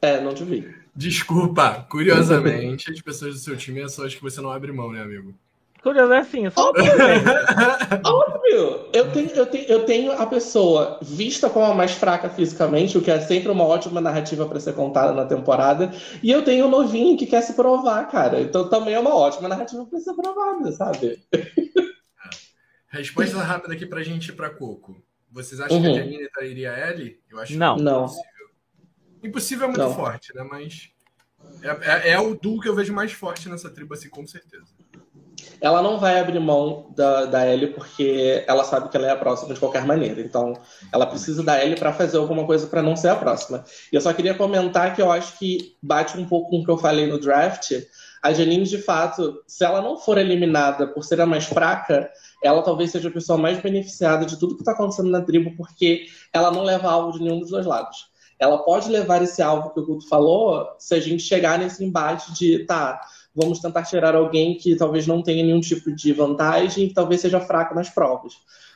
É, 0.02 0.22
não 0.22 0.34
te 0.34 0.44
ouvi. 0.44 0.74
Desculpa, 0.96 1.86
curiosamente, 1.90 2.90
as 2.92 3.02
pessoas 3.02 3.34
do 3.36 3.40
seu 3.40 3.58
time 3.58 3.88
são 3.90 4.06
as 4.06 4.16
que 4.16 4.22
você 4.22 4.40
não 4.40 4.52
abre 4.52 4.72
mão, 4.72 4.92
né, 4.92 5.02
amigo? 5.02 5.34
Curioso 5.82 6.12
é 6.12 6.20
assim, 6.20 6.50
só 6.50 6.72
Óbvio! 8.06 8.90
Eu 8.92 9.12
tenho, 9.12 9.30
eu, 9.30 9.46
tenho, 9.46 9.66
eu 9.66 9.86
tenho 9.86 10.12
a 10.12 10.26
pessoa 10.26 11.00
vista 11.02 11.50
como 11.50 11.66
a 11.66 11.76
mais 11.76 11.92
fraca 11.92 12.30
fisicamente, 12.30 12.98
o 12.98 13.02
que 13.02 13.12
é 13.12 13.20
sempre 13.20 13.52
uma 13.52 13.64
ótima 13.64 14.02
narrativa 14.02 14.48
para 14.48 14.60
ser 14.60 14.74
contada 14.74 15.14
na 15.14 15.26
temporada, 15.26 15.92
e 16.24 16.32
eu 16.32 16.44
tenho 16.44 16.66
o 16.66 16.70
novinho 16.70 17.18
que 17.18 17.28
quer 17.28 17.42
se 17.42 17.54
provar, 17.54 18.08
cara. 18.10 18.42
Então 18.42 18.70
também 18.70 18.96
é 18.96 19.00
uma 19.00 19.16
ótima 19.16 19.48
narrativa 19.48 19.86
para 19.86 20.00
ser 20.00 20.14
provada, 20.14 20.72
sabe? 20.72 21.20
Resposta 22.90 23.38
rápida 23.38 23.74
aqui 23.74 23.86
pra 23.86 24.04
gente 24.04 24.30
ir 24.30 24.34
pra 24.34 24.50
Coco. 24.50 25.02
Vocês 25.32 25.60
acham 25.60 25.78
uhum. 25.78 25.84
que 25.84 25.90
a 25.90 25.94
Janine 25.94 26.30
trairia 26.30 26.72
a 26.72 26.92
Ellie? 26.92 27.20
Eu 27.30 27.40
acho 27.40 27.58
não. 27.58 27.76
Não. 27.78 28.06
Impossível. 28.06 28.48
impossível 29.24 29.64
é 29.66 29.68
muito 29.68 29.82
não. 29.82 29.94
forte, 29.94 30.34
né? 30.36 30.44
Mas 30.50 30.92
é, 31.62 32.10
é, 32.10 32.12
é, 32.12 32.20
o 32.20 32.36
duo 32.36 32.60
que 32.60 32.70
eu 32.70 32.76
vejo 32.76 32.94
mais 32.94 33.12
forte 33.12 33.50
nessa 33.50 33.70
tribo, 33.70 33.94
assim, 33.94 34.10
com 34.10 34.26
certeza. 34.26 34.66
Ela 35.62 35.82
não 35.82 36.00
vai 36.00 36.20
abrir 36.20 36.40
mão 36.40 36.92
da, 36.96 37.26
da 37.26 37.48
Ellie 37.48 37.74
porque 37.74 38.44
ela 38.48 38.64
sabe 38.64 38.90
que 38.90 38.98
ela 38.98 39.08
é 39.08 39.12
a 39.12 39.16
próxima 39.16 39.54
de 39.54 39.60
qualquer 39.60 39.86
maneira. 39.86 40.22
Então, 40.22 40.54
ela 40.92 41.06
precisa 41.06 41.44
da 41.44 41.64
Ellie 41.64 41.78
para 41.78 41.94
fazer 41.94 42.18
alguma 42.18 42.46
coisa 42.46 42.68
para 42.68 42.82
não 42.82 42.96
ser 42.96 43.10
a 43.10 43.16
próxima. 43.16 43.64
E 43.92 43.96
eu 43.96 44.02
só 44.02 44.14
queria 44.14 44.34
comentar 44.34 44.96
que 44.96 45.02
eu 45.02 45.12
acho 45.12 45.38
que 45.38 45.76
bate 45.82 46.18
um 46.18 46.26
pouco 46.26 46.50
com 46.50 46.60
o 46.60 46.66
que 46.66 46.72
eu 46.72 46.78
falei 46.78 47.08
no 47.08 47.20
draft. 47.20 47.72
A 48.22 48.34
Janine, 48.34 48.66
de 48.66 48.80
fato, 48.80 49.44
se 49.48 49.64
ela 49.64 49.82
não 49.82 49.98
for 49.98 50.18
eliminada 50.18 50.88
por 50.88 51.04
ser 51.04 51.22
a 51.22 51.26
mais 51.26 51.46
fraca, 51.46 52.12
ela 52.44 52.62
talvez 52.62 52.92
seja 52.92 53.10
a 53.10 53.12
pessoa 53.12 53.38
mais 53.38 53.60
beneficiada 53.62 54.26
de 54.26 54.38
tudo 54.38 54.56
que 54.56 54.62
está 54.62 54.72
acontecendo 54.72 55.10
na 55.10 55.22
tribo, 55.22 55.56
porque 55.56 56.06
ela 56.32 56.52
não 56.52 56.64
leva 56.64 56.90
alvo 56.90 57.18
de 57.18 57.24
nenhum 57.24 57.40
dos 57.40 57.50
dois 57.50 57.66
lados. 57.66 58.10
Ela 58.40 58.60
pode 58.60 58.90
levar 58.90 59.22
esse 59.24 59.42
alvo 59.42 59.72
que 59.72 59.80
o 59.80 59.86
Guto 59.86 60.08
falou 60.08 60.68
se 60.78 60.94
a 60.94 61.00
gente 61.00 61.24
chegar 61.24 61.58
nesse 61.58 61.84
embate 61.84 62.32
de, 62.34 62.66
tá, 62.66 63.02
vamos 63.34 63.60
tentar 63.60 63.84
tirar 63.84 64.16
alguém 64.16 64.56
que 64.56 64.76
talvez 64.76 65.08
não 65.08 65.24
tenha 65.24 65.44
nenhum 65.44 65.60
tipo 65.60 65.92
de 65.92 66.14
vantagem 66.14 66.88
que 66.88 66.94
talvez 66.94 67.22
seja 67.22 67.40
fraco 67.40 67.74
nas 67.74 67.90
provas. 67.90 68.34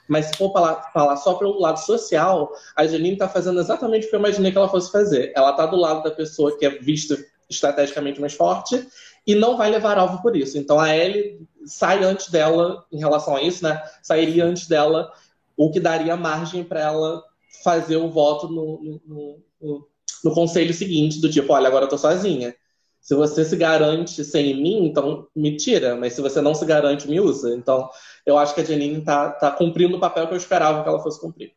Mas 0.08 0.26
se 0.26 0.38
for 0.38 0.52
falar 0.52 1.16
só 1.18 1.36
pelo 1.36 1.60
lado 1.60 1.78
social, 1.78 2.52
a 2.76 2.86
Janine 2.86 3.14
está 3.14 3.30
fazendo 3.30 3.60
exatamente 3.60 4.08
o 4.08 4.10
que 4.10 4.16
eu 4.16 4.20
imaginei 4.20 4.52
que 4.52 4.58
ela 4.58 4.68
fosse 4.68 4.92
fazer. 4.92 5.32
Ela 5.36 5.52
está 5.52 5.66
do 5.68 5.78
lado 5.78 6.04
da 6.04 6.12
pessoa 6.12 6.58
que 6.58 6.66
é 6.66 6.70
vista 6.70 7.18
estrategicamente 7.50 8.20
mais 8.20 8.34
forte 8.34 8.88
e 9.26 9.36
não 9.36 9.58
vai 9.58 9.70
levar 9.70 9.98
alvo 9.98 10.22
por 10.22 10.36
isso. 10.36 10.58
Então 10.58 10.80
a 10.80 10.96
Ellie 10.96 11.48
sai 11.66 12.04
antes 12.04 12.30
dela 12.30 12.86
em 12.92 12.98
relação 12.98 13.36
a 13.36 13.42
isso, 13.42 13.64
né? 13.64 13.82
Sairia 14.02 14.46
antes 14.46 14.68
dela, 14.68 15.12
o 15.56 15.72
que 15.72 15.80
daria 15.80 16.16
margem 16.16 16.64
para 16.64 16.82
ela 16.82 17.24
fazer 17.64 17.98
o 17.98 18.10
voto 18.10 18.48
no, 18.48 19.02
no, 19.06 19.44
no, 19.62 19.88
no, 20.24 20.34
conselho 20.34 20.74
seguinte, 20.74 21.22
do 21.22 21.30
tipo, 21.30 21.54
olha, 21.54 21.68
agora 21.68 21.86
eu 21.86 21.90
tô 21.90 21.98
sozinha. 21.98 22.56
Se 23.00 23.16
você 23.16 23.44
se 23.44 23.56
garante 23.56 24.24
sem 24.24 24.56
mim, 24.62 24.86
então 24.86 25.28
me 25.36 25.58
tira, 25.58 25.96
mas 25.96 26.14
se 26.14 26.22
você 26.22 26.40
não 26.40 26.54
se 26.54 26.66
garante, 26.66 27.10
me 27.10 27.20
usa. 27.20 27.54
Então, 27.56 27.90
eu 28.26 28.38
acho 28.38 28.54
que 28.54 28.62
a 28.62 28.64
Janine 28.64 29.02
tá, 29.02 29.32
tá 29.32 29.52
cumprindo 29.52 29.98
o 29.98 30.00
papel 30.00 30.28
que 30.28 30.34
eu 30.34 30.38
esperava 30.38 30.84
que 30.84 30.90
ela 30.90 31.02
fosse 31.02 31.20
cumprir. 31.20 31.54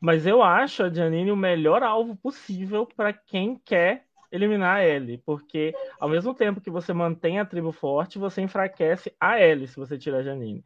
Mas 0.00 0.26
eu 0.26 0.42
acho 0.42 0.84
a 0.84 0.92
Janine 0.92 1.30
o 1.30 1.36
melhor 1.36 1.82
alvo 1.82 2.16
possível 2.16 2.86
para 2.96 3.12
quem 3.12 3.60
quer 3.62 4.07
eliminar 4.30 4.76
a 4.76 4.86
Ellie, 4.86 5.18
porque 5.18 5.74
ao 5.98 6.08
mesmo 6.08 6.34
tempo 6.34 6.60
que 6.60 6.70
você 6.70 6.92
mantém 6.92 7.38
a 7.38 7.44
tribo 7.44 7.72
forte, 7.72 8.18
você 8.18 8.40
enfraquece 8.42 9.12
a 9.20 9.40
Ellie 9.40 9.66
se 9.66 9.76
você 9.76 9.96
tirar 9.96 10.18
a 10.18 10.22
Janine. 10.22 10.64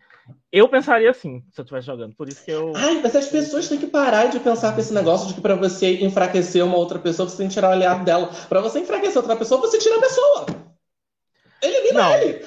Eu 0.51 0.69
pensaria 0.69 1.11
assim, 1.11 1.43
se 1.51 1.61
eu 1.61 1.63
estivesse 1.63 1.87
jogando, 1.87 2.15
por 2.15 2.29
isso 2.29 2.45
que 2.45 2.51
eu. 2.51 2.73
Ai, 2.75 3.01
mas 3.03 3.15
as 3.15 3.29
pessoas 3.29 3.69
têm 3.69 3.79
que 3.79 3.87
parar 3.87 4.27
de 4.27 4.41
pensar 4.41 4.73
com 4.73 4.81
esse 4.81 4.93
negócio 4.93 5.29
de 5.29 5.35
que 5.35 5.41
para 5.41 5.55
você 5.55 6.05
enfraquecer 6.05 6.65
uma 6.65 6.77
outra 6.77 6.99
pessoa, 6.99 7.29
você 7.29 7.37
tem 7.37 7.49
que 7.49 7.55
tirar 7.55 7.69
o 7.69 7.73
aliado 7.73 8.05
dela. 8.05 8.31
Para 8.49 8.61
você 8.61 8.81
enfraquecer 8.81 9.17
outra 9.17 9.37
pessoa, 9.37 9.61
você 9.61 9.79
tira 9.79 9.97
a 9.97 10.01
pessoa. 10.01 10.47
Elimina 11.63 12.03
não. 12.03 12.15
ele. 12.17 12.45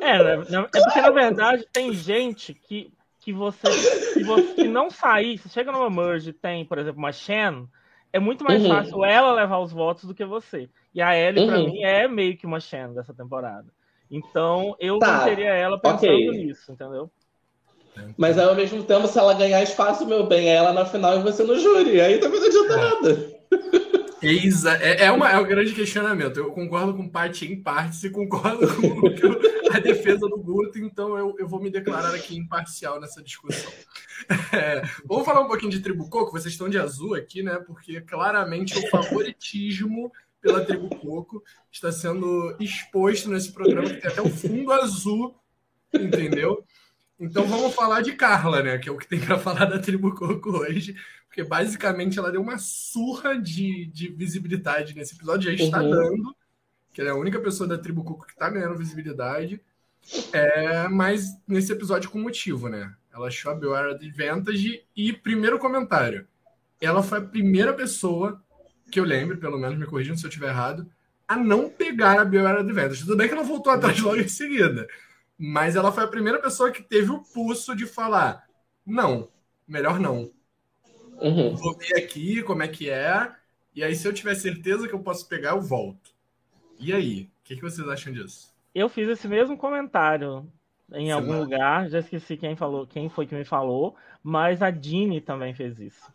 É, 0.00 0.16
é 0.16 0.82
porque 0.82 1.00
na 1.00 1.10
verdade 1.10 1.66
tem 1.72 1.92
gente 1.92 2.54
que, 2.54 2.92
que 3.20 3.32
você, 3.32 3.66
que 4.12 4.22
você 4.22 4.54
que 4.54 4.68
não 4.68 4.90
sair, 4.90 5.38
você 5.38 5.48
chega 5.48 5.72
numa 5.72 5.90
merge 5.90 6.32
tem, 6.32 6.64
por 6.64 6.78
exemplo, 6.78 6.98
uma 6.98 7.10
Shen, 7.10 7.66
é 8.14 8.20
muito 8.20 8.44
mais 8.44 8.62
uhum. 8.62 8.68
fácil 8.68 9.04
ela 9.04 9.32
levar 9.32 9.58
os 9.58 9.72
votos 9.72 10.04
do 10.04 10.14
que 10.14 10.24
você. 10.24 10.68
E 10.94 11.02
a 11.02 11.18
Ellie, 11.18 11.42
uhum. 11.42 11.48
pra 11.48 11.58
mim, 11.58 11.82
é 11.82 12.06
meio 12.06 12.36
que 12.36 12.46
uma 12.46 12.60
Shannon 12.60 12.94
dessa 12.94 13.12
temporada. 13.12 13.66
Então, 14.08 14.76
eu 14.78 15.00
tá. 15.00 15.24
teria 15.24 15.52
ela 15.52 15.76
pensando 15.76 16.12
okay. 16.12 16.30
nisso, 16.30 16.70
entendeu? 16.70 17.10
Mas 18.16 18.38
ao 18.38 18.54
mesmo 18.54 18.84
tempo, 18.84 19.08
se 19.08 19.18
ela 19.18 19.34
ganhar 19.34 19.60
espaço, 19.64 20.06
meu 20.06 20.26
bem, 20.26 20.48
é 20.48 20.54
ela 20.54 20.72
na 20.72 20.84
final 20.84 21.18
e 21.18 21.22
você 21.24 21.42
no 21.42 21.58
júri. 21.58 22.00
Aí 22.00 22.18
também 22.18 22.38
não 22.38 22.46
adianta 22.46 22.72
é. 22.72 22.76
nada. 22.76 23.34
Exa 24.26 24.76
é, 24.76 25.04
é, 25.04 25.12
uma, 25.12 25.30
é 25.30 25.38
um 25.38 25.46
grande 25.46 25.72
questionamento. 25.72 26.38
Eu 26.38 26.50
concordo 26.52 26.94
com 26.94 27.08
parte 27.08 27.44
em 27.44 27.62
parte 27.62 28.06
e 28.06 28.10
concordo 28.10 28.66
com 28.76 29.74
a 29.74 29.78
defesa 29.78 30.28
do 30.28 30.38
Guto, 30.38 30.78
então 30.78 31.16
eu, 31.18 31.34
eu 31.38 31.48
vou 31.48 31.60
me 31.60 31.70
declarar 31.70 32.14
aqui 32.14 32.36
imparcial 32.36 33.00
nessa 33.00 33.22
discussão. 33.22 33.72
É, 34.52 34.82
vamos 35.04 35.24
falar 35.24 35.40
um 35.40 35.48
pouquinho 35.48 35.72
de 35.72 35.80
Tribo 35.80 36.08
Coco. 36.08 36.32
Vocês 36.32 36.54
estão 36.54 36.68
de 36.68 36.78
azul 36.78 37.14
aqui, 37.14 37.42
né? 37.42 37.58
Porque 37.66 38.00
claramente 38.00 38.78
o 38.78 38.88
favoritismo 38.88 40.10
pela 40.40 40.64
Tribo 40.64 40.88
Coco 40.88 41.42
está 41.70 41.90
sendo 41.90 42.56
exposto 42.60 43.28
nesse 43.30 43.52
programa, 43.52 43.88
que 43.88 44.00
tem 44.00 44.10
até 44.10 44.22
o 44.22 44.30
fundo 44.30 44.72
azul, 44.72 45.34
entendeu? 45.92 46.64
Então 47.24 47.46
vamos 47.46 47.74
falar 47.74 48.00
de 48.00 48.12
Carla, 48.12 48.62
né? 48.62 48.78
Que 48.78 48.88
é 48.88 48.92
o 48.92 48.98
que 48.98 49.08
tem 49.08 49.20
para 49.20 49.38
falar 49.38 49.64
da 49.64 49.78
Tribo 49.78 50.14
Coco 50.14 50.50
hoje 50.50 50.94
porque 51.34 51.42
basicamente 51.42 52.16
ela 52.16 52.30
deu 52.30 52.40
uma 52.40 52.58
surra 52.58 53.36
de, 53.36 53.86
de 53.86 54.06
visibilidade 54.06 54.94
nesse 54.94 55.16
episódio, 55.16 55.50
já 55.50 55.64
está 55.64 55.82
uhum. 55.82 55.90
dando. 55.90 56.36
que 56.92 57.00
ela 57.00 57.10
é 57.10 57.12
a 57.12 57.16
única 57.16 57.40
pessoa 57.40 57.68
da 57.68 57.76
tribo 57.76 58.04
Cuco 58.04 58.24
que 58.24 58.36
tá 58.36 58.48
ganhando 58.48 58.78
visibilidade. 58.78 59.60
É, 60.32 60.86
mas 60.86 61.36
nesse 61.48 61.72
episódio 61.72 62.08
com 62.08 62.20
motivo, 62.20 62.68
né? 62.68 62.94
Ela 63.12 63.26
achou 63.26 63.50
a 63.50 63.54
Beware 63.56 63.94
Advantage 63.94 64.84
e 64.96 65.12
primeiro 65.12 65.58
comentário. 65.58 66.24
Ela 66.80 67.02
foi 67.02 67.18
a 67.18 67.22
primeira 67.22 67.72
pessoa 67.72 68.40
que 68.88 69.00
eu 69.00 69.04
lembro, 69.04 69.36
pelo 69.36 69.58
menos 69.58 69.76
me 69.76 69.86
corrigindo 69.86 70.16
se 70.16 70.24
eu 70.24 70.28
estiver 70.28 70.50
errado, 70.50 70.88
a 71.26 71.36
não 71.36 71.68
pegar 71.68 72.20
a 72.20 72.24
Beware 72.24 72.60
Advantage. 72.60 73.00
Tudo 73.00 73.16
bem 73.16 73.26
que 73.26 73.34
ela 73.34 73.42
voltou 73.42 73.72
atrás 73.72 73.98
logo 73.98 74.20
em 74.20 74.28
seguida, 74.28 74.86
mas 75.38 75.76
ela 75.76 75.92
foi 75.92 76.04
a 76.04 76.08
primeira 76.08 76.40
pessoa 76.40 76.70
que 76.70 76.82
teve 76.82 77.10
o 77.10 77.22
pulso 77.22 77.74
de 77.74 77.86
falar: 77.86 78.46
não, 78.86 79.28
melhor 79.66 79.98
não. 79.98 80.30
Uhum. 81.20 81.54
Vou 81.54 81.76
ver 81.76 81.96
aqui 81.96 82.42
como 82.42 82.62
é 82.62 82.68
que 82.68 82.90
é, 82.90 83.32
e 83.74 83.82
aí 83.82 83.94
se 83.94 84.06
eu 84.06 84.12
tiver 84.12 84.34
certeza 84.34 84.88
que 84.88 84.94
eu 84.94 85.00
posso 85.00 85.28
pegar, 85.28 85.50
eu 85.50 85.60
volto. 85.60 86.12
E 86.78 86.92
aí, 86.92 87.30
o 87.40 87.44
que, 87.44 87.56
que 87.56 87.62
vocês 87.62 87.88
acham 87.88 88.12
disso? 88.12 88.52
Eu 88.74 88.88
fiz 88.88 89.08
esse 89.08 89.28
mesmo 89.28 89.56
comentário 89.56 90.50
em 90.92 91.10
algum 91.10 91.38
lugar, 91.40 91.88
já 91.88 91.98
esqueci 91.98 92.36
quem 92.36 92.56
falou, 92.56 92.86
quem 92.86 93.08
foi 93.08 93.26
que 93.26 93.34
me 93.34 93.44
falou, 93.44 93.96
mas 94.22 94.62
a 94.62 94.70
Dini 94.70 95.20
também 95.20 95.54
fez 95.54 95.78
isso. 95.78 96.12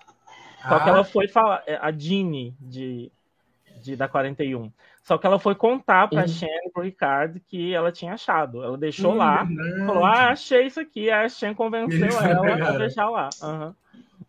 Só 0.61 0.75
ah. 0.75 0.83
que 0.83 0.89
ela 0.89 1.03
foi 1.03 1.27
falar, 1.27 1.63
é, 1.65 1.77
a 1.81 1.89
Dini 1.91 2.55
de, 2.59 3.11
de 3.81 3.95
da 3.95 4.07
41. 4.07 4.71
Só 5.09 5.17
que 5.17 5.25
ela 5.25 5.39
foi 5.39 5.55
contar 5.55 6.07
para 6.07 6.21
uhum. 6.21 6.27
Shen 6.27 6.67
e 6.67 6.69
pro 6.69 6.83
Ricardo 6.83 7.41
que 7.47 7.73
ela 7.73 7.91
tinha 7.91 8.13
achado. 8.13 8.63
Ela 8.63 8.77
deixou 8.77 9.13
uhum, 9.13 9.17
lá, 9.17 9.43
falou: 9.87 10.05
"Ah, 10.05 10.29
achei 10.29 10.67
isso 10.67 10.79
aqui". 10.79 11.09
A 11.09 11.27
Shen 11.27 11.55
convenceu 11.55 12.21
ela 12.21 12.69
a 12.69 12.77
deixar 12.77 13.09
lá. 13.09 13.27
Uhum. 13.41 13.73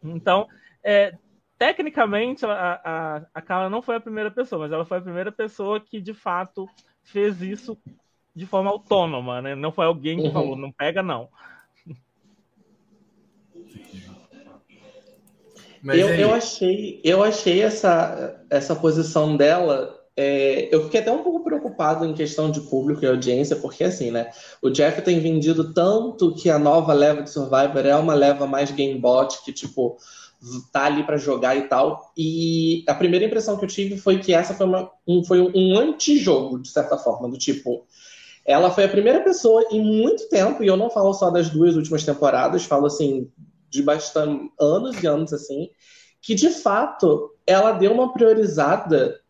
Então, 0.03 0.49
é, 0.83 1.12
tecnicamente, 1.59 2.47
a, 2.47 2.81
a, 2.83 3.23
a 3.35 3.43
Carla 3.43 3.69
não 3.69 3.83
foi 3.83 3.97
a 3.97 4.01
primeira 4.01 4.31
pessoa, 4.31 4.62
mas 4.62 4.73
ela 4.73 4.87
foi 4.87 4.97
a 4.97 5.03
primeira 5.03 5.31
pessoa 5.31 5.79
que 5.79 6.01
de 6.01 6.14
fato 6.14 6.66
fez 7.03 7.43
isso 7.43 7.77
de 8.35 8.47
forma 8.47 8.71
autônoma, 8.71 9.43
né? 9.43 9.55
Não 9.55 9.71
foi 9.71 9.85
alguém 9.85 10.16
que 10.16 10.29
uhum. 10.29 10.33
falou, 10.33 10.57
não 10.57 10.73
pega, 10.73 11.03
não. 11.03 11.29
eu, 15.85 16.09
eu 16.14 16.33
achei, 16.33 17.03
eu 17.05 17.23
achei 17.23 17.61
essa, 17.61 18.43
essa 18.49 18.75
posição 18.75 19.37
dela. 19.37 20.00
É, 20.16 20.68
eu 20.75 20.85
fiquei 20.85 21.01
até 21.01 21.11
um 21.11 21.23
pouco 21.23 21.44
preocupado 21.44 22.05
em 22.05 22.12
questão 22.12 22.51
de 22.51 22.61
público 22.62 23.05
e 23.05 23.09
audiência, 23.09 23.57
porque 23.57 23.85
assim, 23.85 24.11
né? 24.11 24.31
O 24.61 24.68
Jeff 24.70 25.01
tem 25.03 25.20
vendido 25.20 25.73
tanto 25.73 26.35
que 26.35 26.51
a 26.51 26.59
nova 26.59 26.92
leva 26.92 27.23
de 27.23 27.31
Survivor 27.31 27.87
é 27.87 27.96
uma 27.96 28.14
leva 28.14 28.46
mais 28.46 28.70
gamebot, 28.70 29.42
que 29.44 29.53
tipo, 29.53 29.96
tá 30.73 30.85
ali 30.87 31.05
para 31.05 31.16
jogar 31.16 31.57
e 31.57 31.68
tal. 31.68 32.12
E 32.16 32.85
a 32.88 32.94
primeira 32.94 33.25
impressão 33.25 33.57
que 33.57 33.64
eu 33.64 33.68
tive 33.68 33.99
foi 33.99 34.18
que 34.18 34.33
essa 34.35 34.55
foi, 34.55 34.66
uma, 34.66 34.90
um, 35.07 35.25
foi 35.25 35.40
um 35.40 35.79
antijogo, 35.79 36.59
de 36.59 36.68
certa 36.68 36.96
forma, 36.99 37.29
do 37.29 37.38
tipo. 37.38 37.87
Ela 38.44 38.70
foi 38.70 38.85
a 38.85 38.88
primeira 38.88 39.20
pessoa 39.20 39.64
em 39.70 39.81
muito 39.81 40.29
tempo, 40.29 40.62
e 40.62 40.66
eu 40.66 40.77
não 40.77 40.90
falo 40.90 41.12
só 41.12 41.31
das 41.31 41.51
duas 41.51 41.77
últimas 41.77 42.05
temporadas, 42.05 42.64
falo 42.64 42.87
assim, 42.87 43.31
de 43.68 43.83
bastante 43.83 44.51
anos 44.59 45.03
e 45.03 45.07
anos 45.07 45.33
assim, 45.33 45.70
que 46.20 46.35
de 46.35 46.51
fato 46.51 47.31
ela 47.46 47.73
deu 47.73 47.92
uma 47.92 48.12
priorizada 48.12 49.20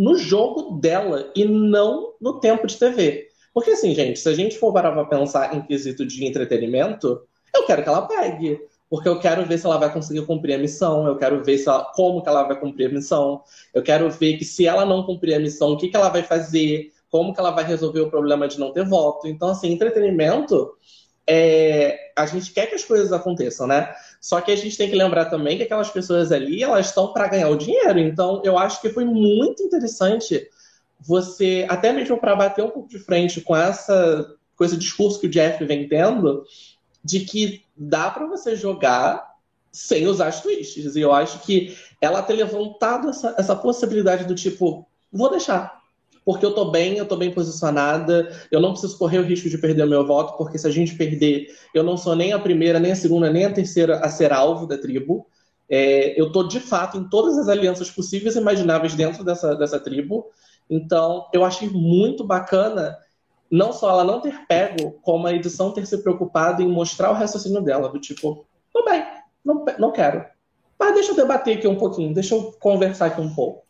no 0.00 0.16
jogo 0.16 0.80
dela 0.80 1.30
e 1.36 1.44
não 1.44 2.14
no 2.18 2.40
tempo 2.40 2.66
de 2.66 2.78
TV. 2.78 3.28
Porque 3.52 3.72
assim, 3.72 3.94
gente, 3.94 4.18
se 4.18 4.28
a 4.30 4.32
gente 4.32 4.56
for 4.56 4.72
parar 4.72 4.92
pra 4.92 5.04
pensar 5.04 5.54
em 5.54 5.60
quesito 5.60 6.06
de 6.06 6.24
entretenimento, 6.24 7.20
eu 7.54 7.66
quero 7.66 7.82
que 7.82 7.88
ela 7.88 8.08
pegue 8.08 8.58
porque 8.88 9.08
eu 9.08 9.20
quero 9.20 9.44
ver 9.44 9.58
se 9.58 9.66
ela 9.66 9.76
vai 9.76 9.92
conseguir 9.92 10.26
cumprir 10.26 10.54
a 10.54 10.58
missão, 10.58 11.06
eu 11.06 11.16
quero 11.16 11.44
ver 11.44 11.58
se 11.58 11.68
ela, 11.68 11.84
como 11.94 12.22
que 12.22 12.28
ela 12.28 12.42
vai 12.42 12.58
cumprir 12.58 12.86
a 12.86 12.92
missão, 12.92 13.42
eu 13.72 13.82
quero 13.82 14.10
ver 14.10 14.36
que 14.36 14.44
se 14.44 14.66
ela 14.66 14.84
não 14.84 15.04
cumprir 15.04 15.34
a 15.34 15.38
missão, 15.38 15.72
o 15.72 15.76
que, 15.76 15.88
que 15.88 15.96
ela 15.96 16.08
vai 16.08 16.24
fazer, 16.24 16.90
como 17.08 17.32
que 17.32 17.38
ela 17.38 17.52
vai 17.52 17.62
resolver 17.62 18.00
o 18.00 18.10
problema 18.10 18.48
de 18.48 18.58
não 18.58 18.72
ter 18.72 18.84
voto. 18.84 19.28
Então, 19.28 19.50
assim, 19.50 19.70
entretenimento, 19.70 20.72
é, 21.32 22.10
a 22.16 22.26
gente 22.26 22.52
quer 22.52 22.66
que 22.66 22.74
as 22.74 22.82
coisas 22.82 23.12
aconteçam, 23.12 23.64
né? 23.64 23.94
Só 24.20 24.40
que 24.40 24.50
a 24.50 24.56
gente 24.56 24.76
tem 24.76 24.90
que 24.90 24.96
lembrar 24.96 25.26
também 25.26 25.56
que 25.56 25.62
aquelas 25.62 25.88
pessoas 25.88 26.32
ali, 26.32 26.60
elas 26.60 26.88
estão 26.88 27.12
para 27.12 27.28
ganhar 27.28 27.48
o 27.50 27.56
dinheiro. 27.56 28.00
Então, 28.00 28.42
eu 28.44 28.58
acho 28.58 28.80
que 28.80 28.90
foi 28.90 29.04
muito 29.04 29.62
interessante 29.62 30.48
você, 30.98 31.64
até 31.68 31.92
mesmo 31.92 32.18
para 32.18 32.34
bater 32.34 32.64
um 32.64 32.70
pouco 32.70 32.88
de 32.88 32.98
frente 32.98 33.40
com 33.40 33.56
essa 33.56 34.34
com 34.56 34.64
esse 34.64 34.76
discurso 34.76 35.18
que 35.18 35.26
o 35.26 35.30
Jeff 35.30 35.64
vem 35.64 35.88
tendo, 35.88 36.44
de 37.02 37.20
que 37.20 37.64
dá 37.74 38.10
para 38.10 38.26
você 38.26 38.54
jogar 38.54 39.36
sem 39.72 40.06
usar 40.06 40.26
as 40.26 40.42
twists. 40.42 40.96
E 40.96 41.00
eu 41.00 41.14
acho 41.14 41.38
que 41.38 41.74
ela 41.98 42.22
ter 42.22 42.34
levantado 42.34 43.08
essa, 43.08 43.34
essa 43.38 43.56
possibilidade 43.56 44.26
do 44.26 44.34
tipo, 44.34 44.86
vou 45.10 45.30
deixar. 45.30 45.79
Porque 46.30 46.46
eu 46.46 46.54
tô 46.54 46.66
bem, 46.66 46.96
eu 46.96 47.08
tô 47.08 47.16
bem 47.16 47.32
posicionada, 47.32 48.30
eu 48.52 48.60
não 48.60 48.70
preciso 48.70 48.96
correr 48.96 49.18
o 49.18 49.24
risco 49.24 49.48
de 49.48 49.58
perder 49.58 49.82
o 49.82 49.88
meu 49.88 50.06
voto, 50.06 50.36
porque 50.38 50.56
se 50.56 50.64
a 50.64 50.70
gente 50.70 50.94
perder, 50.94 51.48
eu 51.74 51.82
não 51.82 51.96
sou 51.96 52.14
nem 52.14 52.32
a 52.32 52.38
primeira, 52.38 52.78
nem 52.78 52.92
a 52.92 52.94
segunda, 52.94 53.28
nem 53.32 53.46
a 53.46 53.52
terceira 53.52 53.98
a 53.98 54.08
ser 54.08 54.32
alvo 54.32 54.64
da 54.64 54.78
tribo. 54.78 55.26
É, 55.68 56.14
eu 56.20 56.30
tô 56.30 56.44
de 56.44 56.60
fato 56.60 56.96
em 56.96 57.08
todas 57.08 57.36
as 57.36 57.48
alianças 57.48 57.90
possíveis 57.90 58.36
e 58.36 58.38
imagináveis 58.38 58.94
dentro 58.94 59.24
dessa, 59.24 59.56
dessa 59.56 59.80
tribo. 59.80 60.30
Então, 60.70 61.26
eu 61.32 61.44
achei 61.44 61.68
muito 61.68 62.22
bacana 62.22 62.96
não 63.50 63.72
só 63.72 63.90
ela 63.90 64.04
não 64.04 64.20
ter 64.20 64.46
pego, 64.46 65.00
como 65.02 65.26
a 65.26 65.32
edição 65.32 65.72
ter 65.72 65.84
se 65.84 65.98
preocupado 65.98 66.62
em 66.62 66.68
mostrar 66.68 67.10
o 67.10 67.14
raciocínio 67.14 67.60
dela, 67.60 67.88
do 67.88 67.98
tipo, 67.98 68.46
tudo 68.72 68.84
bem, 68.84 69.04
não, 69.44 69.64
não 69.80 69.90
quero. 69.90 70.24
Mas 70.78 70.94
deixa 70.94 71.10
eu 71.10 71.16
debater 71.16 71.58
aqui 71.58 71.66
um 71.66 71.76
pouquinho, 71.76 72.14
deixa 72.14 72.36
eu 72.36 72.52
conversar 72.60 73.06
aqui 73.06 73.20
um 73.20 73.34
pouco. 73.34 73.64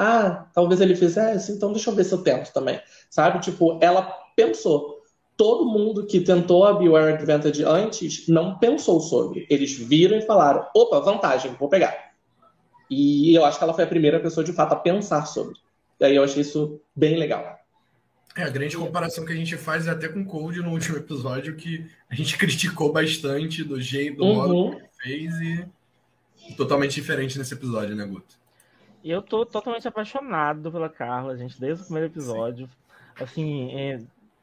Ah, 0.00 0.46
talvez 0.54 0.80
ele 0.80 0.94
fizesse, 0.94 1.50
então 1.50 1.72
deixa 1.72 1.90
eu 1.90 1.94
ver 1.94 2.04
se 2.04 2.14
eu 2.14 2.22
tento 2.22 2.52
também. 2.52 2.80
Sabe? 3.10 3.40
Tipo, 3.40 3.80
ela 3.82 4.02
pensou. 4.36 4.96
Todo 5.36 5.66
mundo 5.66 6.06
que 6.06 6.20
tentou 6.20 6.64
a 6.64 6.72
Beware 6.74 7.14
Advantage 7.14 7.64
antes 7.64 8.28
não 8.28 8.58
pensou 8.58 9.00
sobre. 9.00 9.44
Eles 9.50 9.76
viram 9.76 10.16
e 10.16 10.22
falaram: 10.22 10.64
opa, 10.72 11.00
vantagem, 11.00 11.52
vou 11.58 11.68
pegar. 11.68 12.12
E 12.88 13.34
eu 13.34 13.44
acho 13.44 13.58
que 13.58 13.64
ela 13.64 13.74
foi 13.74 13.84
a 13.84 13.88
primeira 13.88 14.20
pessoa 14.20 14.44
de 14.44 14.52
fato 14.52 14.72
a 14.72 14.76
pensar 14.76 15.26
sobre. 15.26 15.56
E 16.00 16.04
aí 16.04 16.14
eu 16.14 16.22
achei 16.22 16.42
isso 16.42 16.80
bem 16.94 17.16
legal. 17.16 17.58
É, 18.36 18.44
a 18.44 18.50
grande 18.50 18.76
comparação 18.76 19.24
que 19.24 19.32
a 19.32 19.36
gente 19.36 19.56
faz 19.56 19.88
é 19.88 19.90
até 19.90 20.08
com 20.08 20.20
o 20.20 20.24
Cold 20.24 20.60
no 20.60 20.70
último 20.70 20.96
episódio, 20.96 21.56
que 21.56 21.84
a 22.08 22.14
gente 22.14 22.38
criticou 22.38 22.92
bastante 22.92 23.64
do 23.64 23.80
jeito, 23.80 24.18
do 24.18 24.24
uhum. 24.24 24.34
modo 24.34 24.76
que 24.76 25.08
ele 25.08 25.28
fez 25.28 25.40
e 25.40 26.54
totalmente 26.56 26.94
diferente 26.94 27.36
nesse 27.36 27.54
episódio, 27.54 27.96
né, 27.96 28.04
Guto? 28.06 28.38
Eu 29.04 29.22
tô 29.22 29.46
totalmente 29.46 29.86
apaixonado 29.86 30.70
pela 30.70 30.88
Carla, 30.88 31.36
gente, 31.36 31.60
desde 31.60 31.82
o 31.82 31.86
primeiro 31.86 32.12
episódio. 32.12 32.66
Sim. 32.66 33.24
Assim, 33.24 33.78
é, 33.78 34.00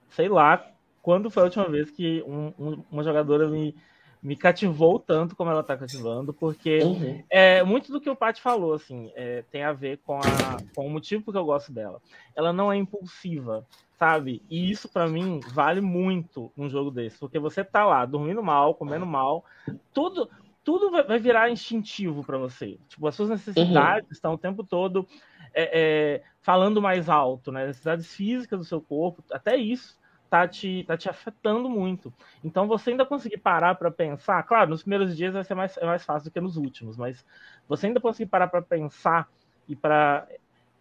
sei 0.09 0.29
lá 0.29 0.65
quando 1.01 1.29
foi 1.29 1.43
a 1.43 1.45
última 1.45 1.69
vez 1.69 1.91
que 1.91 2.23
um, 2.25 2.51
um, 2.57 2.83
uma 2.91 3.03
jogadora 3.03 3.47
me, 3.47 3.75
me 4.23 4.35
cativou 4.35 4.99
tanto 4.99 5.35
como 5.35 5.51
ela 5.51 5.61
está 5.61 5.77
cativando, 5.77 6.33
porque 6.33 6.79
uhum. 6.79 7.23
é, 7.29 7.63
muito 7.63 7.91
do 7.91 8.01
que 8.01 8.09
o 8.09 8.15
Paty 8.15 8.41
falou, 8.41 8.73
assim, 8.73 9.11
é, 9.15 9.43
tem 9.51 9.63
a 9.63 9.71
ver 9.71 9.99
com, 10.03 10.17
a, 10.17 10.57
com 10.75 10.87
o 10.87 10.89
motivo 10.89 11.31
que 11.31 11.37
eu 11.37 11.45
gosto 11.45 11.71
dela. 11.71 12.01
Ela 12.35 12.51
não 12.51 12.71
é 12.71 12.75
impulsiva 12.75 13.65
sabe? 13.97 14.41
E 14.49 14.69
isso 14.69 14.89
para 14.89 15.07
mim 15.07 15.39
vale 15.53 15.81
muito 15.81 16.51
num 16.55 16.69
jogo 16.69 16.91
desse, 16.91 17.17
porque 17.17 17.39
você 17.39 17.63
tá 17.63 17.85
lá 17.85 18.05
dormindo 18.05 18.43
mal, 18.43 18.75
comendo 18.75 19.05
mal, 19.05 19.45
tudo 19.93 20.29
tudo 20.65 20.89
vai 20.89 21.19
virar 21.19 21.51
instintivo 21.51 22.23
para 22.23 22.39
você. 22.39 22.80
Tipo, 22.89 23.08
as 23.08 23.13
suas 23.13 23.30
necessidades 23.30 24.10
uhum. 24.10 24.13
estão 24.13 24.34
o 24.34 24.38
tempo 24.38 24.63
todo 24.63 25.08
é, 25.54 25.69
é, 26.15 26.23
falando 26.41 26.82
mais 26.82 27.08
alto, 27.08 27.51
né? 27.51 27.67
Necessidades 27.67 28.13
físicas 28.13 28.60
do 28.60 28.65
seu 28.65 28.82
corpo, 28.82 29.23
até 29.32 29.56
isso 29.56 29.95
tá 30.28 30.47
te, 30.47 30.84
tá 30.88 30.97
te 30.97 31.08
afetando 31.08 31.69
muito. 31.69 32.12
Então, 32.43 32.67
você 32.67 32.89
ainda 32.89 33.06
conseguir 33.06 33.38
parar 33.38 33.75
para 33.75 33.91
pensar, 33.91 34.41
claro, 34.41 34.71
nos 34.71 34.82
primeiros 34.82 35.15
dias 35.15 35.36
vai 35.36 35.43
ser 35.43 35.54
mais, 35.54 35.78
é 35.78 35.86
mais 35.86 36.04
fácil 36.04 36.30
do 36.30 36.34
que 36.34 36.41
nos 36.41 36.58
últimos, 36.58 36.97
mas 36.97 37.23
você 37.67 37.86
ainda 37.86 38.01
conseguir 38.01 38.30
parar 38.30 38.47
para 38.47 38.63
pensar 38.63 39.30
e 39.67 39.75
para 39.75 40.28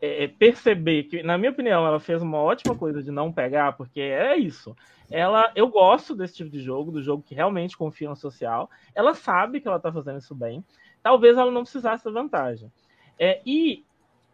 é, 0.00 0.24
é, 0.24 0.28
perceber 0.28 1.04
que, 1.04 1.22
na 1.22 1.38
minha 1.38 1.50
opinião, 1.50 1.86
ela 1.86 2.00
fez 2.00 2.22
uma 2.22 2.38
ótima 2.38 2.74
coisa 2.74 3.02
de 3.02 3.10
não 3.10 3.32
pegar, 3.32 3.72
porque 3.72 4.00
é 4.00 4.36
isso. 4.36 4.76
Ela, 5.10 5.50
eu 5.54 5.68
gosto 5.68 6.14
desse 6.14 6.34
tipo 6.34 6.50
de 6.50 6.60
jogo, 6.60 6.90
do 6.90 7.02
jogo 7.02 7.22
que 7.22 7.34
realmente 7.34 7.76
confia 7.76 8.08
no 8.08 8.16
social. 8.16 8.70
Ela 8.94 9.14
sabe 9.14 9.60
que 9.60 9.68
ela 9.68 9.80
tá 9.80 9.92
fazendo 9.92 10.18
isso 10.18 10.34
bem. 10.34 10.64
Talvez 11.02 11.36
ela 11.36 11.50
não 11.50 11.62
precisasse 11.62 12.04
da 12.04 12.10
vantagem. 12.10 12.70
É, 13.18 13.40
e 13.44 13.84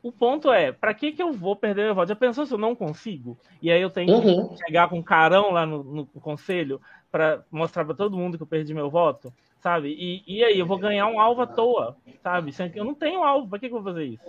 o 0.03 0.11
ponto 0.11 0.51
é, 0.51 0.73
para 0.73 0.95
que 0.95 1.13
que 1.13 1.23
eu 1.23 1.33
vou 1.33 1.55
perder 1.55 1.85
meu 1.85 1.95
voto? 1.95 2.09
Já 2.09 2.17
pensou 2.17 2.47
se 2.47 2.55
eu 2.55 2.59
não 2.59 2.75
consigo? 2.75 3.37
E 3.61 3.71
aí 3.71 3.83
eu 3.83 3.91
tenho 3.91 4.15
uhum. 4.15 4.49
que 4.49 4.65
chegar 4.65 4.89
com 4.89 5.03
carão 5.03 5.51
lá 5.51 5.67
no, 5.67 5.83
no 5.85 6.07
conselho 6.07 6.81
para 7.11 7.45
mostrar 7.51 7.85
para 7.85 7.95
todo 7.95 8.17
mundo 8.17 8.37
que 8.37 8.43
eu 8.43 8.47
perdi 8.47 8.73
meu 8.73 8.89
voto? 8.89 9.33
Sabe? 9.61 9.91
E, 9.99 10.23
e 10.39 10.45
aí, 10.45 10.59
eu 10.59 10.67
vou 10.67 10.79
ganhar 10.79 11.07
um 11.07 11.21
alvo 11.21 11.43
à 11.43 11.47
toa, 11.47 11.97
sabe? 12.23 12.53
Eu 12.75 12.85
não 12.85 12.95
tenho 12.95 13.23
alvo, 13.23 13.49
pra 13.49 13.59
que, 13.59 13.69
que 13.69 13.75
eu 13.75 13.83
vou 13.83 13.93
fazer 13.93 14.05
isso? 14.07 14.25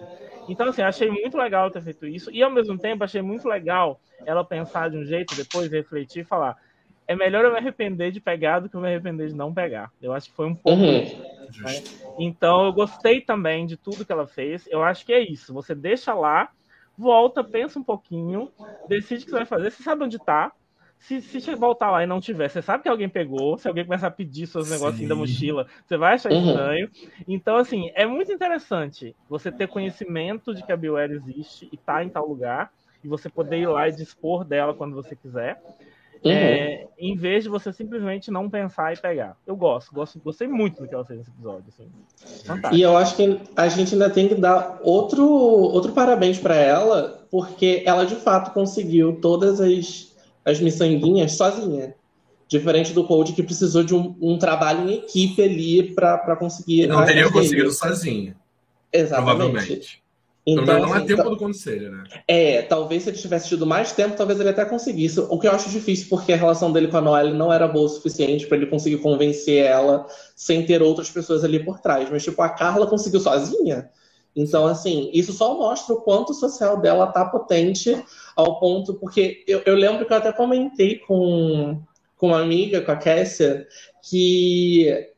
Então, 0.47 0.67
assim, 0.67 0.81
achei 0.81 1.09
muito 1.09 1.37
legal 1.37 1.69
ter 1.71 1.83
feito 1.83 2.05
isso, 2.07 2.31
e 2.31 2.41
ao 2.43 2.51
mesmo 2.51 2.79
tempo 2.79 3.03
achei 3.03 3.21
muito 3.21 3.47
legal 3.47 4.01
ela 4.25 4.43
pensar 4.45 4.89
de 4.89 4.97
um 4.97 5.05
jeito, 5.05 5.35
depois 5.35 5.71
refletir 5.71 6.21
e 6.21 6.25
falar: 6.25 6.55
é 7.07 7.15
melhor 7.15 7.45
eu 7.45 7.51
me 7.51 7.57
arrepender 7.57 8.11
de 8.11 8.21
pegar 8.21 8.59
do 8.59 8.69
que 8.69 8.75
eu 8.75 8.81
me 8.81 8.87
arrepender 8.87 9.27
de 9.29 9.35
não 9.35 9.53
pegar. 9.53 9.91
Eu 10.01 10.13
acho 10.13 10.29
que 10.29 10.35
foi 10.35 10.47
um 10.47 10.55
pouco. 10.55 10.81
Uhum. 10.81 11.05
Né? 11.63 11.81
Então, 12.17 12.65
eu 12.65 12.73
gostei 12.73 13.21
também 13.21 13.65
de 13.65 13.77
tudo 13.77 14.05
que 14.05 14.11
ela 14.11 14.27
fez. 14.27 14.65
Eu 14.67 14.83
acho 14.83 15.05
que 15.05 15.13
é 15.13 15.19
isso. 15.21 15.53
Você 15.53 15.73
deixa 15.75 16.13
lá, 16.13 16.49
volta, 16.97 17.43
pensa 17.43 17.79
um 17.79 17.83
pouquinho, 17.83 18.51
decide 18.87 19.23
o 19.23 19.25
que 19.25 19.31
você 19.31 19.37
vai 19.37 19.45
fazer, 19.45 19.71
você 19.71 19.83
sabe 19.83 20.03
onde 20.03 20.19
tá. 20.19 20.51
Se, 21.01 21.19
se 21.19 21.55
voltar 21.55 21.89
lá 21.89 22.03
e 22.03 22.07
não 22.07 22.21
tiver, 22.21 22.47
você 22.47 22.61
sabe 22.61 22.83
que 22.83 22.89
alguém 22.89 23.09
pegou, 23.09 23.57
se 23.57 23.67
alguém 23.67 23.83
começar 23.83 24.07
a 24.07 24.11
pedir 24.11 24.45
seus 24.45 24.69
negocinhos 24.69 25.09
da 25.09 25.15
mochila, 25.15 25.65
você 25.85 25.97
vai 25.97 26.13
achar 26.13 26.31
uhum. 26.31 26.47
estranho. 26.47 26.89
Então, 27.27 27.57
assim, 27.57 27.91
é 27.95 28.05
muito 28.05 28.31
interessante 28.31 29.15
você 29.27 29.51
ter 29.51 29.67
conhecimento 29.67 30.53
de 30.53 30.63
que 30.63 30.71
a 30.71 30.77
BioWare 30.77 31.11
existe 31.11 31.67
e 31.71 31.75
tá 31.75 32.03
em 32.03 32.09
tal 32.09 32.27
lugar, 32.27 32.71
e 33.03 33.07
você 33.07 33.29
poder 33.29 33.57
ir 33.57 33.67
lá 33.67 33.89
e 33.89 33.91
dispor 33.91 34.45
dela 34.45 34.75
quando 34.75 34.95
você 34.95 35.15
quiser. 35.15 35.59
Uhum. 36.23 36.31
É, 36.31 36.87
em 36.99 37.15
vez 37.15 37.43
de 37.43 37.49
você 37.49 37.73
simplesmente 37.73 38.29
não 38.29 38.47
pensar 38.47 38.93
e 38.93 38.97
pegar. 38.97 39.35
Eu 39.45 39.55
gosto, 39.55 39.91
gosto 39.91 40.19
gostei 40.19 40.47
muito 40.47 40.79
do 40.79 40.87
que 40.87 40.93
ela 40.93 41.03
fez 41.03 41.17
nesse 41.17 41.31
episódio. 41.31 41.63
Assim. 41.67 42.75
E 42.75 42.81
eu 42.81 42.95
acho 42.95 43.15
que 43.15 43.41
a 43.55 43.67
gente 43.67 43.93
ainda 43.93 44.07
tem 44.07 44.27
que 44.27 44.35
dar 44.35 44.79
outro, 44.83 45.25
outro 45.25 45.93
parabéns 45.93 46.37
para 46.37 46.55
ela, 46.55 47.25
porque 47.31 47.81
ela 47.87 48.05
de 48.05 48.15
fato 48.15 48.53
conseguiu 48.53 49.19
todas 49.19 49.59
as, 49.59 50.10
as 50.45 50.59
miçanguinhas 50.59 51.33
sozinha. 51.33 51.95
Diferente 52.47 52.91
do 52.91 53.05
Cold, 53.05 53.31
que 53.31 53.43
precisou 53.43 53.83
de 53.83 53.95
um, 53.95 54.15
um 54.21 54.37
trabalho 54.37 54.89
em 54.89 54.95
equipe 54.95 55.41
ali 55.41 55.93
para 55.93 56.35
conseguir. 56.35 56.87
Não 56.87 57.05
teria 57.05 57.31
conseguido 57.31 57.71
sozinho. 57.71 58.35
Exatamente. 58.91 59.37
Provavelmente. 59.37 60.01
Então, 60.45 60.65
não, 60.65 60.87
não 60.87 60.95
é 60.95 61.01
tempo 61.01 61.29
do 61.29 61.37
conselho, 61.37 61.91
né? 61.91 62.03
É, 62.27 62.63
talvez 62.63 63.03
se 63.03 63.09
ele 63.09 63.17
tivesse 63.17 63.47
tido 63.47 63.65
mais 63.65 63.91
tempo, 63.91 64.17
talvez 64.17 64.39
ele 64.39 64.49
até 64.49 64.65
conseguisse. 64.65 65.19
O 65.19 65.37
que 65.37 65.47
eu 65.47 65.51
acho 65.51 65.69
difícil, 65.69 66.07
porque 66.09 66.33
a 66.33 66.35
relação 66.35 66.71
dele 66.73 66.87
com 66.87 66.97
a 66.97 67.01
Noelle 67.01 67.37
não 67.37 67.53
era 67.53 67.67
boa 67.67 67.85
o 67.85 67.89
suficiente 67.89 68.47
para 68.47 68.57
ele 68.57 68.65
conseguir 68.65 68.97
convencer 68.97 69.63
ela 69.63 70.07
sem 70.35 70.65
ter 70.65 70.81
outras 70.81 71.11
pessoas 71.11 71.43
ali 71.43 71.63
por 71.63 71.79
trás. 71.79 72.09
Mas, 72.09 72.23
tipo, 72.23 72.41
a 72.41 72.49
Carla 72.49 72.87
conseguiu 72.87 73.19
sozinha. 73.19 73.89
Então, 74.35 74.65
assim, 74.65 75.09
isso 75.13 75.33
só 75.33 75.57
mostra 75.57 75.93
o 75.93 76.01
quanto 76.01 76.31
o 76.31 76.35
social 76.35 76.79
dela 76.79 77.07
tá 77.07 77.25
potente 77.25 78.03
ao 78.35 78.59
ponto. 78.59 78.93
Porque 78.93 79.43
eu, 79.47 79.61
eu 79.65 79.75
lembro 79.75 80.05
que 80.05 80.13
eu 80.13 80.17
até 80.17 80.31
comentei 80.31 80.99
com, 80.99 81.81
com 82.17 82.27
uma 82.27 82.41
amiga, 82.41 82.81
com 82.81 82.91
a 82.91 82.95
Kessia, 82.95 83.67
que 84.01 85.11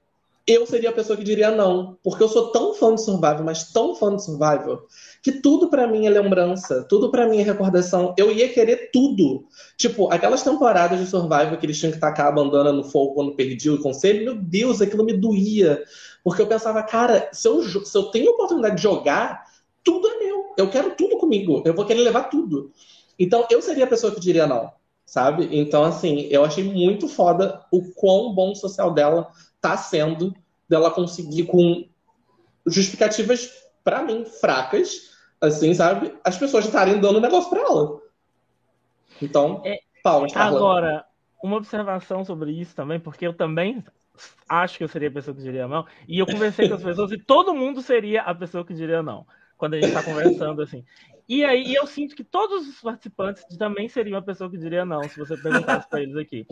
eu 0.46 0.66
seria 0.66 0.90
a 0.90 0.94
pessoa 0.94 1.16
que 1.16 1.24
diria 1.24 1.52
não. 1.52 1.98
Porque 2.04 2.22
eu 2.22 2.28
sou 2.28 2.52
tão 2.52 2.74
fã 2.74 2.94
de 2.96 3.02
Survival, 3.02 3.44
mas 3.44 3.72
tão 3.72 3.96
fã 3.96 4.16
de 4.16 4.24
Survival, 4.24 4.86
que 5.22 5.32
tudo 5.32 5.70
para 5.70 5.88
mim 5.88 6.06
é 6.06 6.10
lembrança, 6.10 6.86
tudo 6.90 7.10
para 7.10 7.28
mim 7.28 7.40
é 7.40 7.44
recordação. 7.44 8.14
Eu 8.18 8.32
ia 8.32 8.50
querer 8.50 8.90
tudo. 8.92 9.46
Tipo, 9.78 10.12
aquelas 10.12 10.44
temporadas 10.44 11.00
de 11.00 11.06
Survival 11.06 11.58
que 11.58 11.66
eles 11.66 11.80
tinham 11.80 11.94
que 11.94 12.00
tacar 12.00 12.28
a 12.28 12.32
bandana 12.32 12.74
no 12.74 12.84
fogo 12.84 13.14
quando 13.14 13.36
perdiam 13.36 13.76
o 13.76 13.82
conselho, 13.82 14.26
meu 14.26 14.36
Deus, 14.36 14.82
aquilo 14.82 15.06
me 15.06 15.14
doía. 15.14 15.82
Porque 16.24 16.42
eu 16.42 16.48
pensava, 16.48 16.82
cara, 16.84 17.30
se 17.34 17.48
eu, 17.48 17.62
se 17.62 17.98
eu 17.98 18.04
tenho 18.04 18.30
a 18.30 18.34
oportunidade 18.34 18.78
de 18.78 18.82
jogar, 18.82 19.46
tudo 19.84 20.08
é 20.08 20.18
meu. 20.20 20.54
Eu 20.58 20.70
quero 20.70 20.96
tudo 20.96 21.18
comigo. 21.18 21.62
Eu 21.66 21.74
vou 21.74 21.86
querer 21.86 22.02
levar 22.02 22.24
tudo. 22.24 22.72
Então, 23.20 23.46
eu 23.50 23.62
seria 23.62 23.84
a 23.84 23.90
pessoa 23.90 24.14
que 24.14 24.22
diria 24.22 24.48
não, 24.48 24.72
sabe? 25.06 25.50
Então, 25.52 25.84
assim, 25.84 26.22
eu 26.32 26.44
achei 26.44 26.64
muito 26.64 27.08
foda 27.08 27.64
o 27.72 27.92
quão 27.94 28.34
bom 28.34 28.52
o 28.52 28.56
social 28.56 28.94
dela 28.94 29.30
tá 29.60 29.76
sendo, 29.76 30.34
dela 30.68 30.90
conseguir 30.90 31.46
com 31.46 31.86
justificativas, 32.66 33.52
para 33.84 34.02
mim, 34.02 34.24
fracas, 34.26 35.12
assim, 35.42 35.74
sabe? 35.74 36.18
As 36.24 36.38
pessoas 36.38 36.66
estarem 36.66 37.00
dando 37.00 37.20
negócio 37.20 37.50
para 37.50 37.62
ela. 37.62 38.02
Então, 39.22 39.62
é, 39.66 39.80
palmas. 40.02 40.36
Agora, 40.36 41.06
uma 41.44 41.58
observação 41.58 42.24
sobre 42.24 42.52
isso 42.54 42.74
também, 42.74 43.00
porque 43.00 43.28
eu 43.28 43.34
também 43.34 43.84
acho 44.48 44.78
que 44.78 44.84
eu 44.84 44.88
seria 44.88 45.10
a 45.10 45.12
pessoa 45.12 45.36
que 45.36 45.42
diria 45.42 45.68
não, 45.68 45.86
e 46.08 46.20
eu 46.20 46.26
conversei 46.26 46.68
com 46.68 46.76
as 46.76 46.84
pessoas 46.84 47.12
e 47.12 47.18
todo 47.18 47.54
mundo 47.54 47.82
seria 47.82 48.22
a 48.22 48.36
pessoa 48.36 48.66
que 48.66 48.74
diria 48.74 49.02
não, 49.02 49.26
quando 49.58 49.74
a 49.74 49.78
gente 49.78 49.90
está 49.90 50.04
conversando 50.04 50.62
assim. 50.62 50.84
E 51.28 51.44
aí 51.46 51.74
eu 51.74 51.88
sinto 51.88 52.16
que 52.16 52.24
todos 52.24 52.68
os 52.68 52.82
participantes 52.82 53.44
também 53.58 53.88
seriam 53.88 54.18
a 54.18 54.22
pessoa 54.22 54.50
que 54.50 54.58
diria 54.58 54.84
não, 54.84 55.04
se 55.04 55.18
você 55.18 55.38
perguntasse 55.38 55.90
para 55.90 56.02
eles 56.02 56.18
aqui. 56.18 56.46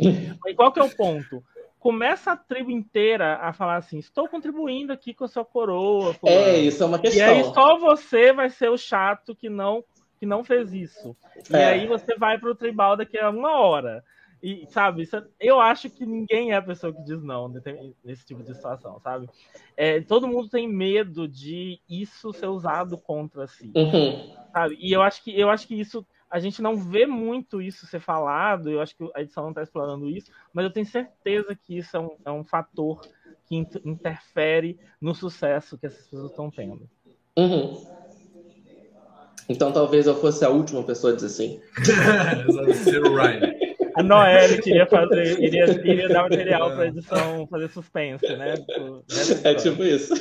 E 0.47 0.55
qual 0.55 0.71
que 0.71 0.79
é 0.79 0.83
o 0.83 0.95
ponto? 0.95 1.43
começa 1.81 2.33
a 2.33 2.37
tribo 2.37 2.69
inteira 2.69 3.37
a 3.41 3.51
falar 3.51 3.77
assim: 3.77 3.97
estou 3.97 4.29
contribuindo 4.29 4.93
aqui 4.93 5.13
com 5.13 5.25
a 5.25 5.27
sua 5.27 5.43
coroa. 5.43 6.13
Fulano. 6.13 6.39
É, 6.39 6.57
isso 6.59 6.81
é 6.81 6.85
uma 6.85 6.99
questão. 6.99 7.19
E 7.19 7.23
aí 7.23 7.43
só 7.43 7.77
você 7.77 8.31
vai 8.31 8.49
ser 8.49 8.69
o 8.69 8.77
chato 8.77 9.35
que 9.35 9.49
não, 9.49 9.83
que 10.17 10.25
não 10.25 10.43
fez 10.43 10.71
isso. 10.71 11.17
É. 11.51 11.57
E 11.57 11.63
aí 11.63 11.87
você 11.87 12.15
vai 12.15 12.37
para 12.37 12.51
o 12.51 12.55
tribal 12.55 12.95
daqui 12.95 13.17
a 13.17 13.29
uma 13.29 13.59
hora. 13.59 14.03
E, 14.41 14.65
sabe, 14.69 15.03
isso, 15.03 15.15
é, 15.15 15.23
eu 15.39 15.59
acho 15.59 15.89
que 15.89 16.05
ninguém 16.05 16.51
é 16.51 16.55
a 16.55 16.61
pessoa 16.61 16.91
que 16.91 17.03
diz 17.03 17.21
não 17.21 17.47
nesse 18.03 18.25
tipo 18.25 18.43
de 18.43 18.53
situação, 18.55 18.99
sabe? 18.99 19.29
É, 19.77 20.01
todo 20.01 20.27
mundo 20.27 20.49
tem 20.49 20.67
medo 20.67 21.27
de 21.27 21.79
isso 21.87 22.33
ser 22.33 22.47
usado 22.47 22.97
contra 22.97 23.45
si. 23.45 23.71
Uhum. 23.75 24.33
Sabe? 24.51 24.77
E 24.79 24.91
eu 24.91 25.01
acho 25.01 25.23
que 25.23 25.39
eu 25.39 25.49
acho 25.49 25.67
que 25.67 25.79
isso 25.79 26.05
a 26.29 26.39
gente 26.39 26.61
não 26.61 26.77
vê 26.77 27.05
muito 27.05 27.61
isso 27.61 27.85
ser 27.85 27.99
falado, 27.99 28.69
eu 28.69 28.79
acho 28.81 28.95
que 28.95 29.11
a 29.13 29.21
edição 29.21 29.43
não 29.43 29.51
está 29.51 29.63
explorando 29.63 30.09
isso, 30.09 30.31
mas 30.53 30.63
eu 30.63 30.71
tenho 30.71 30.85
certeza 30.85 31.53
que 31.53 31.77
isso 31.77 31.97
é 31.97 31.99
um, 31.99 32.15
é 32.25 32.31
um 32.31 32.43
fator 32.43 33.01
que 33.45 33.55
interfere 33.83 34.79
no 34.99 35.13
sucesso 35.13 35.77
que 35.77 35.85
essas 35.85 36.05
pessoas 36.05 36.31
estão 36.31 36.49
tendo. 36.49 36.89
Uhum. 37.37 37.85
Então 39.49 39.73
talvez 39.73 40.07
eu 40.07 40.15
fosse 40.15 40.45
a 40.45 40.49
última 40.49 40.81
pessoa 40.83 41.11
a 41.11 41.15
dizer 41.15 41.29
sim. 41.29 41.59
a 44.01 44.03
Noelle 44.03 44.59
queria 44.61 44.85
fazer, 44.85 45.41
iria, 45.41 45.65
iria 45.65 46.09
dar 46.09 46.23
material 46.23 46.71
para 46.71 46.87
edição 46.87 47.47
fazer 47.47 47.69
suspense, 47.69 48.27
né? 48.35 48.57
Tipo, 48.57 49.03
é 49.43 49.53
tipo 49.55 49.83
isso. 49.83 50.13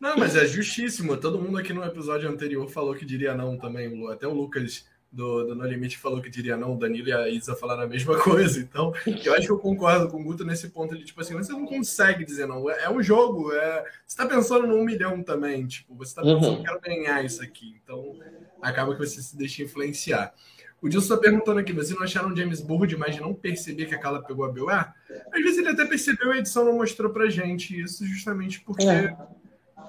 Não, 0.00 0.16
mas 0.16 0.36
é 0.36 0.46
justíssimo. 0.46 1.16
Todo 1.16 1.40
mundo 1.40 1.58
aqui 1.58 1.72
no 1.72 1.84
episódio 1.84 2.28
anterior 2.28 2.68
falou 2.68 2.94
que 2.94 3.04
diria 3.04 3.34
não 3.34 3.58
também. 3.58 4.08
Até 4.08 4.28
o 4.28 4.32
Lucas 4.32 4.86
do, 5.10 5.44
do 5.44 5.54
No 5.54 5.66
Limite 5.66 5.98
falou 5.98 6.20
que 6.20 6.30
diria 6.30 6.56
não. 6.56 6.74
O 6.74 6.78
Danilo 6.78 7.08
e 7.08 7.12
a 7.12 7.28
Isa 7.28 7.56
falaram 7.56 7.82
a 7.82 7.86
mesma 7.86 8.18
coisa. 8.22 8.60
Então, 8.60 8.92
eu 9.24 9.34
acho 9.34 9.46
que 9.46 9.52
eu 9.52 9.58
concordo 9.58 10.08
com 10.08 10.20
o 10.20 10.24
Guto 10.24 10.44
nesse 10.44 10.68
ponto. 10.68 10.94
Ele, 10.94 11.04
tipo 11.04 11.20
assim, 11.20 11.34
você 11.34 11.52
não 11.52 11.66
consegue 11.66 12.24
dizer 12.24 12.46
não. 12.46 12.70
É, 12.70 12.84
é 12.84 12.90
um 12.90 13.02
jogo. 13.02 13.52
É... 13.52 13.84
Você 14.06 14.16
tá 14.16 14.26
pensando 14.26 14.66
num 14.66 14.84
milhão 14.84 15.22
também. 15.22 15.66
Tipo, 15.66 15.94
você 15.96 16.14
tá 16.14 16.22
pensando, 16.22 16.58
uhum. 16.58 16.62
quero 16.62 16.80
ganhar 16.80 17.24
isso 17.24 17.42
aqui. 17.42 17.76
Então, 17.82 18.16
acaba 18.62 18.94
que 18.94 19.00
você 19.00 19.20
se 19.20 19.36
deixa 19.36 19.62
influenciar. 19.62 20.32
O 20.80 20.88
Dilson 20.88 21.14
está 21.14 21.16
perguntando 21.16 21.58
aqui, 21.58 21.72
vocês 21.72 21.96
não 21.96 22.04
acharam 22.04 22.34
James 22.36 22.60
burro 22.60 22.86
demais 22.86 23.14
de 23.14 23.20
não 23.20 23.34
perceber 23.34 23.86
que 23.86 23.94
a 23.94 23.98
Carla 23.98 24.22
pegou 24.22 24.44
a? 24.44 24.72
Ah, 24.72 24.94
às 25.32 25.42
vezes 25.42 25.58
ele 25.58 25.70
até 25.70 25.84
percebeu, 25.84 26.30
a 26.30 26.38
edição 26.38 26.64
não 26.64 26.74
mostrou 26.74 27.10
pra 27.10 27.28
gente 27.28 27.80
isso, 27.80 28.06
justamente 28.06 28.60
porque 28.60 28.84
é. 28.84 29.16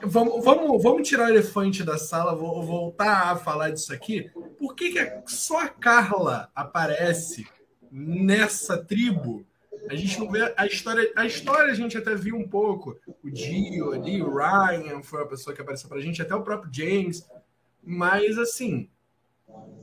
Vamos, 0.03 0.43
vamos, 0.43 0.81
vamos 0.81 1.07
tirar 1.07 1.25
o 1.25 1.29
elefante 1.29 1.83
da 1.83 1.97
sala, 1.97 2.35
vou 2.35 2.63
voltar 2.63 3.31
a 3.31 3.35
falar 3.35 3.71
disso 3.71 3.93
aqui. 3.93 4.31
Por 4.57 4.73
que, 4.73 4.91
que 4.91 5.23
só 5.25 5.59
a 5.59 5.67
Carla 5.67 6.49
aparece 6.55 7.45
nessa 7.91 8.77
tribo? 8.77 9.45
A 9.89 9.95
gente 9.95 10.19
não 10.19 10.29
vê 10.29 10.53
a 10.55 10.65
história. 10.65 11.11
A 11.15 11.25
história 11.25 11.71
a 11.71 11.75
gente 11.75 11.97
até 11.97 12.15
viu 12.15 12.35
um 12.35 12.47
pouco. 12.47 12.97
O 13.23 13.29
Dio 13.29 13.91
ali, 13.91 14.21
o 14.21 14.33
Ryan 14.33 15.01
foi 15.01 15.21
a 15.21 15.25
pessoa 15.25 15.53
que 15.53 15.61
apareceu 15.61 15.89
pra 15.89 15.99
gente, 15.99 16.21
até 16.21 16.33
o 16.33 16.43
próprio 16.43 16.71
James. 16.73 17.27
Mas 17.83 18.37
assim, 18.37 18.89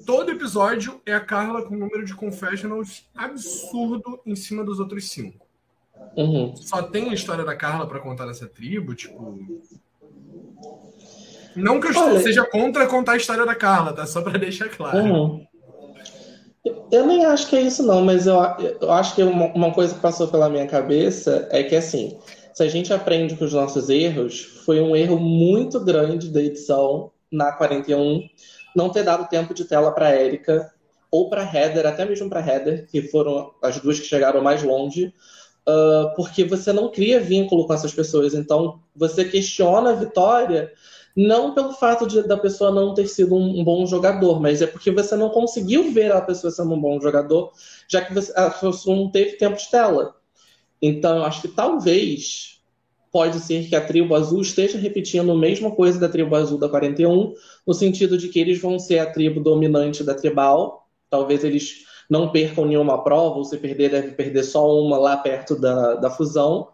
todo 0.07 0.31
episódio 0.31 1.01
é 1.05 1.13
a 1.13 1.21
Carla 1.21 1.63
com 1.63 1.75
um 1.75 1.79
número 1.79 2.05
de 2.05 2.15
confessionals 2.15 3.05
absurdo 3.15 4.21
em 4.25 4.37
cima 4.37 4.65
dos 4.65 4.79
outros 4.79 5.11
cinco. 5.11 5.45
Uhum. 6.17 6.55
Só 6.57 6.83
tem 6.83 7.11
a 7.11 7.15
história 7.15 7.45
da 7.45 7.57
Carla 7.57 7.87
para 7.87 8.01
contar 8.01 8.27
nessa 8.27 8.47
tribo, 8.47 8.95
tipo. 8.95 9.39
Não 11.55 11.81
que 11.81 11.89
eu 11.89 11.99
Olha, 11.99 12.21
seja 12.21 12.45
contra 12.45 12.87
contar 12.87 13.13
a 13.13 13.17
história 13.17 13.45
da 13.45 13.55
Carla, 13.55 13.93
tá? 13.93 14.07
Só 14.07 14.21
para 14.23 14.39
deixar 14.39 14.69
claro. 14.69 14.99
Uhum. 14.99 15.47
Eu 16.91 17.07
nem 17.07 17.25
acho 17.25 17.49
que 17.49 17.57
é 17.57 17.63
isso, 17.63 17.83
não, 17.83 18.05
mas 18.05 18.27
eu, 18.27 18.37
eu 18.81 18.91
acho 18.91 19.15
que 19.15 19.23
uma, 19.23 19.47
uma, 19.47 19.73
coisa 19.73 19.95
que 19.95 20.01
passou 20.01 20.29
pela 20.29 20.49
minha 20.49 20.67
cabeça 20.67 21.49
é 21.51 21.63
que, 21.63 21.77
assim, 21.77 22.19
se 22.53 22.63
a 22.63 22.69
gente 22.69 22.93
aprende 22.93 23.37
com 23.37 23.45
os 23.45 23.53
nossos 23.53 23.89
erros, 23.89 24.43
foi 24.65 24.81
um 24.81 24.95
erro 24.97 25.19
muito 25.19 25.79
grande 25.81 26.29
da 26.29 26.43
edição 26.43 27.13
na 27.31 27.53
41 27.53 28.29
não 28.77 28.91
ter 28.91 29.03
dado 29.03 29.29
tempo 29.29 29.55
de 29.55 29.65
tela 29.65 29.91
para 29.91 30.11
Érica 30.11 30.73
ou 31.11 31.31
para 31.31 31.43
Heather, 31.43 31.87
até 31.87 32.05
mesmo 32.05 32.29
para 32.29 32.47
Heather, 32.47 32.87
que 32.87 33.03
foram 33.03 33.53
as 33.63 33.81
duas 33.81 33.99
que 33.99 34.07
chegaram 34.07 34.43
mais 34.43 34.63
longe, 34.63 35.15
uh, 35.67 36.15
porque 36.15 36.45
você 36.45 36.73
não 36.73 36.91
cria 36.91 37.19
vínculo 37.19 37.67
com 37.67 37.73
essas 37.73 37.95
pessoas. 37.95 38.35
Então, 38.35 38.81
você 38.95 39.25
questiona 39.25 39.91
a 39.91 39.95
vitória 39.95 40.73
não 41.17 41.55
pelo 41.55 41.73
fato 41.73 42.07
de, 42.07 42.23
da 42.25 42.37
pessoa 42.37 42.71
não 42.71 42.93
ter 42.93 43.07
sido 43.07 43.35
um, 43.35 43.61
um, 43.61 43.65
bom 43.65 43.87
jogador, 43.87 44.39
mas 44.39 44.61
é 44.61 44.67
porque 44.67 44.91
você 44.91 45.17
não 45.17 45.31
conseguiu 45.31 45.91
ver 45.91 46.13
a 46.13 46.21
pessoa 46.21 46.51
sendo 46.51 46.75
um 46.75 46.81
bom 46.81 47.01
jogador, 47.01 47.53
já 47.89 48.03
que 48.03 48.13
você, 48.13 48.31
a 48.37 48.51
pessoa 48.51 48.95
não 48.95 49.11
teve 49.11 49.39
tempo 49.39 49.57
de 49.57 49.71
tela. 49.71 50.15
Então, 50.83 51.25
acho 51.25 51.41
que 51.41 51.49
talvez 51.49 52.56
pode 53.17 53.41
ser 53.41 53.67
que 53.67 53.75
a 53.75 53.81
tribo 53.81 54.15
azul 54.15 54.43
esteja 54.43 54.77
repetindo 54.77 55.33
a 55.33 55.35
mesma 55.35 55.71
coisa 55.71 55.99
da 55.99 56.07
tribo 56.07 56.37
azul 56.37 56.59
da 56.59 56.69
41, 56.69 57.33
no 57.67 57.73
sentido 57.73 58.19
de 58.19 58.29
que 58.29 58.39
eles 58.39 58.61
vão 58.61 58.79
ser 58.79 58.99
a 58.99 59.11
tribo 59.11 59.41
dominante 59.41 60.05
da 60.05 60.13
tribal. 60.13 60.87
Talvez 61.09 61.43
eles 61.43 61.87
não 62.11 62.31
percam 62.31 62.67
nenhuma 62.67 63.03
prova, 63.03 63.39
ou 63.39 63.45
se 63.47 63.57
perder, 63.57 63.91
deve 63.91 64.11
perder 64.11 64.45
só 64.45 64.71
uma 64.71 64.99
lá 64.99 65.17
perto 65.17 65.59
da, 65.59 65.95
da 65.95 66.11
fusão. 66.11 66.69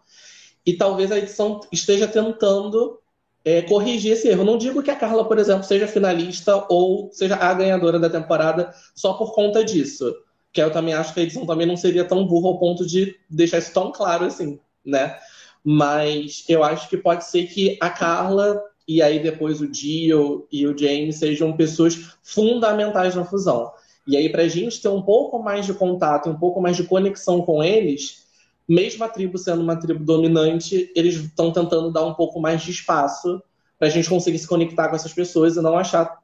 E 0.65 0.73
talvez 0.73 1.13
a 1.13 1.17
edição 1.17 1.61
esteja 1.71 2.09
tentando 2.09 2.99
é, 3.45 3.61
corrigir 3.61 4.11
esse 4.11 4.27
erro. 4.27 4.43
Não 4.43 4.57
digo 4.57 4.83
que 4.83 4.91
a 4.91 4.97
Carla, 4.97 5.25
por 5.25 5.39
exemplo, 5.39 5.63
seja 5.63 5.87
finalista 5.87 6.65
ou 6.67 7.09
seja 7.13 7.37
a 7.37 7.53
ganhadora 7.53 7.97
da 7.97 8.09
temporada 8.09 8.69
só 8.93 9.13
por 9.13 9.33
conta 9.33 9.63
disso. 9.63 10.13
Que 10.51 10.61
eu 10.61 10.73
também 10.73 10.93
acho 10.93 11.13
que 11.13 11.21
a 11.21 11.23
edição 11.23 11.45
também 11.45 11.65
não 11.65 11.77
seria 11.77 12.03
tão 12.03 12.27
burra 12.27 12.49
ao 12.49 12.59
ponto 12.59 12.85
de 12.85 13.15
deixar 13.29 13.59
isso 13.59 13.73
tão 13.73 13.93
claro 13.93 14.25
assim, 14.25 14.59
né? 14.85 15.17
Mas 15.63 16.43
eu 16.49 16.63
acho 16.63 16.89
que 16.89 16.97
pode 16.97 17.25
ser 17.25 17.47
que 17.47 17.77
a 17.79 17.89
Carla 17.89 18.61
e 18.87 19.01
aí 19.01 19.21
depois 19.21 19.61
o 19.61 19.67
Dio 19.67 20.47
e 20.51 20.67
o 20.67 20.77
James 20.77 21.17
sejam 21.17 21.55
pessoas 21.55 22.17
fundamentais 22.21 23.15
na 23.15 23.23
fusão. 23.23 23.71
E 24.05 24.17
aí, 24.17 24.29
para 24.29 24.43
a 24.43 24.47
gente 24.47 24.81
ter 24.81 24.89
um 24.89 25.01
pouco 25.01 25.39
mais 25.39 25.65
de 25.65 25.73
contato, 25.73 26.29
um 26.29 26.37
pouco 26.37 26.61
mais 26.61 26.75
de 26.75 26.83
conexão 26.83 27.41
com 27.41 27.63
eles, 27.63 28.27
mesmo 28.67 29.03
a 29.03 29.09
tribo 29.09 29.37
sendo 29.37 29.61
uma 29.61 29.77
tribo 29.77 30.03
dominante, 30.03 30.91
eles 30.95 31.15
estão 31.15 31.51
tentando 31.51 31.91
dar 31.91 32.05
um 32.05 32.13
pouco 32.13 32.39
mais 32.39 32.61
de 32.61 32.71
espaço 32.71 33.41
para 33.79 33.87
a 33.87 33.91
gente 33.91 34.09
conseguir 34.09 34.39
se 34.39 34.47
conectar 34.47 34.89
com 34.89 34.95
essas 34.95 35.13
pessoas 35.13 35.55
e 35.55 35.61
não 35.61 35.77
achar 35.77 36.19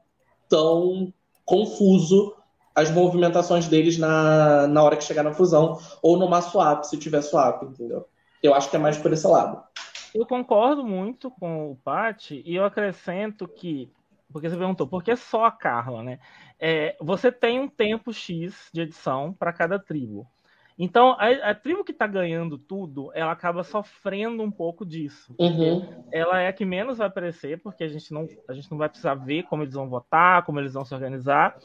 tão 0.49 1.13
confuso 1.45 2.33
as 2.75 2.91
movimentações 2.91 3.67
deles 3.67 3.97
na, 3.97 4.67
na 4.67 4.83
hora 4.83 4.95
que 4.95 5.03
chegar 5.03 5.23
na 5.23 5.33
fusão, 5.33 5.79
ou 6.01 6.17
numa 6.17 6.41
swap, 6.41 6.83
se 6.83 6.97
tiver 6.97 7.21
swap, 7.21 7.63
entendeu? 7.63 8.05
Eu 8.41 8.53
acho 8.53 8.69
que 8.69 8.75
é 8.75 8.79
mais 8.79 8.97
por 8.97 9.11
esse 9.11 9.27
lado. 9.27 9.63
Eu 10.13 10.25
concordo 10.25 10.85
muito 10.85 11.29
com 11.29 11.71
o 11.71 11.75
Pati 11.75 12.41
e 12.45 12.55
eu 12.55 12.65
acrescento 12.65 13.47
que, 13.47 13.91
porque 14.31 14.49
você 14.49 14.57
perguntou, 14.57 14.87
por 14.87 15.03
que 15.03 15.15
só 15.15 15.45
a 15.45 15.51
Carla, 15.51 16.01
né? 16.01 16.19
É, 16.59 16.95
você 16.99 17.31
tem 17.31 17.59
um 17.59 17.67
tempo 17.67 18.11
X 18.11 18.69
de 18.73 18.81
edição 18.81 19.33
para 19.33 19.53
cada 19.53 19.77
tribo. 19.77 20.27
Então, 20.81 21.11
a, 21.19 21.49
a 21.49 21.53
tribo 21.53 21.83
que 21.83 21.91
está 21.91 22.07
ganhando 22.07 22.57
tudo, 22.57 23.11
ela 23.13 23.33
acaba 23.33 23.65
sofrendo 23.65 24.41
um 24.41 24.49
pouco 24.49 24.85
disso. 24.85 25.35
Uhum. 25.37 26.05
Ela 26.09 26.39
é 26.39 26.47
a 26.47 26.53
que 26.53 26.63
menos 26.63 26.99
vai 26.99 27.07
aparecer, 27.07 27.61
porque 27.61 27.83
a 27.83 27.87
gente, 27.89 28.13
não, 28.13 28.25
a 28.47 28.53
gente 28.53 28.71
não 28.71 28.77
vai 28.77 28.87
precisar 28.87 29.13
ver 29.15 29.43
como 29.43 29.61
eles 29.61 29.73
vão 29.73 29.89
votar, 29.89 30.45
como 30.45 30.57
eles 30.57 30.73
vão 30.73 30.85
se 30.85 30.93
organizar. 30.93 31.57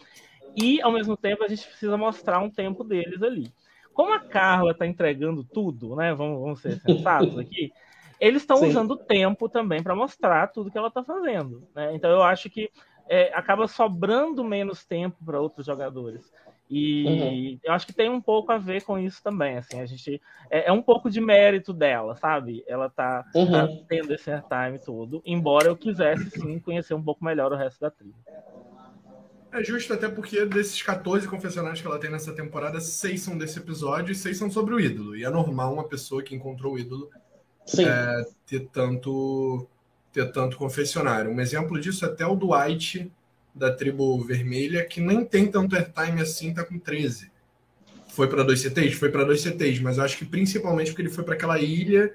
E, 0.57 0.83
ao 0.83 0.91
mesmo 0.91 1.17
tempo, 1.17 1.45
a 1.45 1.49
gente 1.49 1.65
precisa 1.65 1.97
mostrar 1.97 2.41
um 2.41 2.51
tempo 2.51 2.83
deles 2.83 3.23
ali. 3.23 3.53
Como 3.95 4.13
a 4.13 4.21
Carla 4.21 4.73
está 4.73 4.87
entregando 4.87 5.45
tudo, 5.45 5.95
né? 5.97 6.13
Vamos, 6.13 6.41
vamos 6.41 6.61
ser 6.61 6.81
sensatos 6.81 7.39
aqui. 7.39 7.73
Eles 8.21 8.43
estão 8.43 8.63
usando 8.63 8.93
o 8.93 8.97
tempo 8.97 9.49
também 9.49 9.83
para 9.83 9.95
mostrar 9.95 10.47
tudo 10.49 10.71
que 10.71 10.79
ela 10.79 10.89
está 10.89 11.03
fazendo. 11.03 11.67
Né? 11.75 11.95
Então 11.95 12.11
eu 12.11 12.23
acho 12.23 12.49
que 12.49 12.71
é, 13.09 13.33
acaba 13.35 13.67
sobrando 13.69 14.43
menos 14.45 14.85
tempo 14.85 15.17
para 15.25 15.41
outros 15.41 15.67
jogadores. 15.67 16.33
E 16.71 17.05
uhum. 17.05 17.59
eu 17.63 17.73
acho 17.73 17.87
que 17.87 17.93
tem 17.93 18.09
um 18.09 18.21
pouco 18.21 18.51
a 18.51 18.59
ver 18.59 18.83
com 18.83 18.99
isso 18.99 19.23
também. 19.23 19.59
Assim, 19.59 19.81
a 19.81 19.87
gente 19.87 20.21
é, 20.51 20.69
é 20.69 20.73
um 20.73 20.81
pouco 20.81 21.11
de 21.11 21.21
mérito 21.21 21.73
dela, 21.73 22.17
sabe? 22.17 22.65
Ela 22.67 22.89
tá, 22.89 23.25
uhum. 23.35 23.53
tá 23.53 23.69
tendo 23.87 24.15
esse 24.15 24.31
airtime 24.31 24.79
todo, 24.79 25.23
embora 25.27 25.69
eu 25.69 25.77
quisesse 25.77 26.31
sim 26.31 26.59
conhecer 26.59 26.95
um 26.95 27.03
pouco 27.03 27.25
melhor 27.25 27.53
o 27.53 27.57
resto 27.57 27.81
da 27.81 27.91
tribo. 27.91 28.17
É 29.55 29.63
justo, 29.63 29.93
até 29.93 30.09
porque 30.09 30.45
desses 30.47 30.83
14 30.83 31.29
confessionários 31.29 31.81
que 31.81 31.87
ela 31.87 31.97
tem 31.97 32.11
nessa 32.11 32.33
temporada, 32.33 32.81
seis 32.81 33.21
são 33.21 33.39
desse 33.39 33.61
episódio 33.61 34.11
e 34.11 34.15
seis 34.15 34.37
são 34.37 34.51
sobre 34.51 34.75
o 34.75 34.81
ídolo. 34.81 35.17
E 35.17 35.25
é 35.25 35.31
normal 35.31 35.73
uma 35.73 35.85
pessoa 35.85 36.25
que 36.25 36.35
encontrou 36.35 36.75
o 36.75 36.79
ídolo 36.79 37.09
é, 37.79 38.27
ter 38.45 38.67
tanto 38.73 39.65
ter 40.13 40.33
tanto 40.33 40.57
confessionário. 40.57 41.31
Um 41.31 41.41
exemplo 41.41 41.81
disso 41.81 42.05
é 42.05 42.09
até 42.09 42.27
o 42.27 42.35
Dwight 42.35 43.09
da 43.55 43.73
tribo 43.73 44.21
vermelha, 44.25 44.85
que 44.85 45.01
nem 45.01 45.25
tem 45.25 45.47
tanto 45.47 45.77
airtime 45.77 46.21
assim, 46.21 46.53
tá 46.53 46.65
com 46.65 46.77
13. 46.77 47.31
Foi 48.09 48.27
para 48.29 48.43
dois 48.43 48.61
CTs? 48.61 48.95
Foi 48.95 49.09
para 49.09 49.25
dois 49.25 49.41
CTs, 49.41 49.81
mas 49.81 49.99
eu 49.99 50.05
acho 50.05 50.19
que 50.19 50.25
principalmente 50.25 50.91
porque 50.91 51.03
ele 51.03 51.11
foi 51.11 51.23
para 51.23 51.35
aquela 51.35 51.61
ilha 51.61 52.13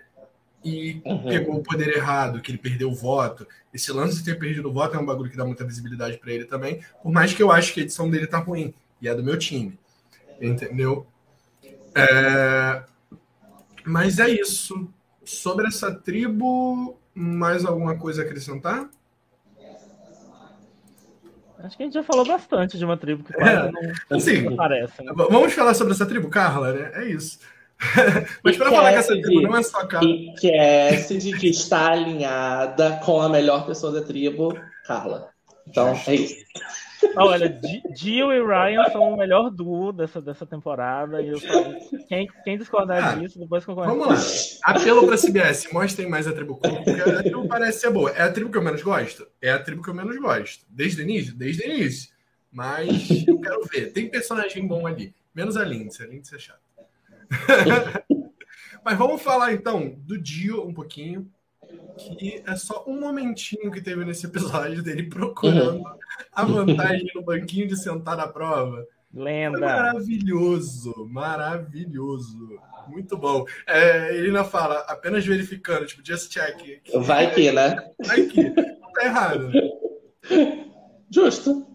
e 0.63 1.01
uhum. 1.05 1.23
pegou 1.23 1.55
o 1.55 1.63
poder 1.63 1.95
errado, 1.95 2.41
que 2.41 2.51
ele 2.51 2.57
perdeu 2.57 2.89
o 2.89 2.95
voto. 2.95 3.47
Esse 3.73 3.91
lance 3.91 4.17
de 4.17 4.25
ter 4.25 4.39
perdido 4.39 4.69
o 4.69 4.73
voto 4.73 4.95
é 4.95 4.99
um 4.99 5.05
bagulho 5.05 5.29
que 5.29 5.37
dá 5.37 5.45
muita 5.45 5.65
visibilidade 5.65 6.17
para 6.17 6.31
ele 6.31 6.45
também, 6.45 6.83
por 7.01 7.11
mais 7.11 7.33
que 7.33 7.41
eu 7.41 7.51
acho 7.51 7.73
que 7.73 7.79
a 7.79 7.83
edição 7.83 8.09
dele 8.09 8.27
tá 8.27 8.39
ruim, 8.39 8.73
e 9.01 9.07
é 9.07 9.15
do 9.15 9.23
meu 9.23 9.37
time. 9.37 9.77
Entendeu? 10.41 11.07
É... 11.95 12.83
Mas 13.85 14.19
é 14.19 14.29
isso. 14.29 14.87
Sobre 15.23 15.67
essa 15.67 15.93
tribo, 15.93 16.97
mais 17.13 17.65
alguma 17.65 17.97
coisa 17.97 18.21
a 18.21 18.25
acrescentar? 18.25 18.89
Acho 21.61 21.75
que 21.75 21.83
a 21.83 21.85
gente 21.85 21.93
já 21.93 22.03
falou 22.03 22.25
bastante 22.25 22.77
de 22.77 22.85
uma 22.85 22.95
tribo 22.95 23.23
que 23.23 23.33
é, 23.35 23.69
não, 24.09 24.17
assim, 24.17 24.41
não 24.43 24.53
aparece. 24.53 25.03
Né? 25.03 25.11
Vamos 25.13 25.53
falar 25.53 25.73
sobre 25.73 25.93
essa 25.93 26.05
tribo, 26.05 26.29
Carla, 26.29 26.71
né? 26.71 26.91
É 26.93 27.05
isso. 27.05 27.39
Mas 28.43 28.57
para 28.57 28.71
falar 28.71 28.91
que 28.91 28.97
essa 28.97 29.21
tribo 29.21 29.41
não 29.41 29.57
é 29.57 29.63
só 29.63 29.85
Carla. 29.87 30.09
Cassidy 30.41 31.37
que 31.37 31.49
está 31.49 31.91
alinhada 31.91 32.99
com 33.03 33.21
a 33.21 33.29
melhor 33.29 33.65
pessoa 33.65 33.91
da 33.91 34.01
tribo, 34.01 34.53
Carla. 34.85 35.29
Então, 35.67 35.97
é 36.07 36.15
isso. 36.15 36.35
Olha, 37.15 37.59
Jill 37.95 38.33
e 38.33 38.45
Ryan 38.45 38.83
são 38.91 39.13
o 39.13 39.17
melhor 39.17 39.49
duo 39.49 39.93
dessa, 39.93 40.21
dessa 40.21 40.45
temporada. 40.45 41.21
E 41.21 41.29
eu 41.29 41.39
falo, 41.39 41.75
quem, 42.09 42.27
quem 42.43 42.57
discordar 42.57 43.03
ah, 43.03 43.15
disso, 43.15 43.39
depois 43.39 43.63
concorda. 43.63 43.93
Vamos 43.93 44.07
lá. 44.07 44.73
Apelo 44.73 45.07
pra 45.07 45.17
CBS, 45.17 45.71
mostrem 45.71 46.09
mais 46.09 46.27
a 46.27 46.33
tribo 46.33 46.57
Cook, 46.57 46.83
porque 46.83 47.01
a 47.01 47.23
tribo 47.23 47.47
parece 47.47 47.79
ser 47.79 47.91
boa. 47.91 48.11
É 48.11 48.23
a 48.23 48.31
tribo 48.31 48.51
que 48.51 48.57
eu 48.57 48.61
menos 48.61 48.81
gosto? 48.81 49.25
É 49.41 49.51
a 49.51 49.59
tribo 49.59 49.81
que 49.81 49.89
eu 49.89 49.93
menos 49.93 50.17
gosto. 50.17 50.65
Desde 50.69 51.01
o 51.01 51.03
início? 51.03 51.33
Desde 51.33 51.63
o 51.63 51.71
início. 51.71 52.09
Mas 52.51 53.25
eu 53.27 53.39
quero 53.39 53.63
ver. 53.71 53.93
Tem 53.93 54.09
personagem 54.09 54.67
bom 54.67 54.85
ali. 54.85 55.13
Menos 55.33 55.55
a 55.55 55.63
Lindsay. 55.63 56.05
A 56.05 56.09
Lindsay 56.09 56.37
é 56.37 56.41
chata. 56.41 56.68
Mas 58.83 58.97
vamos 58.97 59.21
falar 59.21 59.53
então 59.53 59.95
do 59.99 60.19
Dio 60.19 60.65
um 60.65 60.73
pouquinho 60.73 61.29
que 61.97 62.41
é 62.45 62.55
só 62.55 62.83
um 62.87 62.99
momentinho 62.99 63.71
que 63.71 63.81
teve 63.81 64.03
nesse 64.05 64.25
episódio 64.25 64.81
dele 64.81 65.03
procurando 65.03 65.79
uhum. 65.79 65.95
a 66.33 66.45
vantagem 66.45 67.11
no 67.13 67.21
banquinho 67.21 67.67
de 67.67 67.77
sentar 67.77 68.15
na 68.17 68.27
prova. 68.27 68.85
Lenda. 69.13 69.59
Maravilhoso, 69.59 71.07
maravilhoso. 71.09 72.59
Muito 72.87 73.17
bom. 73.17 73.45
É, 73.67 74.15
ele 74.15 74.27
ainda 74.27 74.43
fala, 74.43 74.79
apenas 74.87 75.25
verificando, 75.25 75.85
tipo, 75.85 76.05
just 76.05 76.31
check. 76.31 76.57
Que, 76.83 76.97
Vai 76.99 77.31
que, 77.33 77.51
né? 77.51 77.75
Vai 78.05 78.25
que. 78.25 78.51
Tá 78.51 79.05
errado. 79.05 79.51
Justo. 81.09 81.67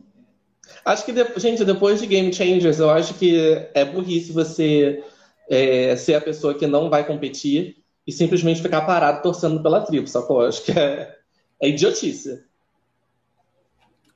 Acho 0.84 1.04
que, 1.04 1.40
gente, 1.40 1.64
depois 1.64 2.00
de 2.00 2.06
Game 2.06 2.32
Changers, 2.32 2.78
eu 2.78 2.90
acho 2.90 3.14
que 3.14 3.68
é 3.74 3.84
burrice 3.84 4.32
você 4.32 5.02
é, 5.48 5.94
ser 5.96 6.14
a 6.14 6.20
pessoa 6.20 6.54
que 6.54 6.66
não 6.66 6.88
vai 6.88 7.06
competir 7.06 7.82
e 8.06 8.12
simplesmente 8.12 8.62
ficar 8.62 8.82
parado 8.82 9.22
torcendo 9.22 9.62
pela 9.62 9.84
tribo, 9.84 10.06
sacou? 10.06 10.42
Acho 10.42 10.62
que 10.64 10.72
é, 10.72 11.18
é 11.60 11.68
idiotice. 11.68 12.44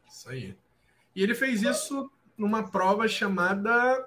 Isso 0.08 0.28
aí. 0.30 0.56
E 1.14 1.22
ele 1.22 1.34
fez 1.34 1.62
isso 1.62 2.10
numa 2.36 2.70
prova 2.70 3.08
chamada 3.08 4.06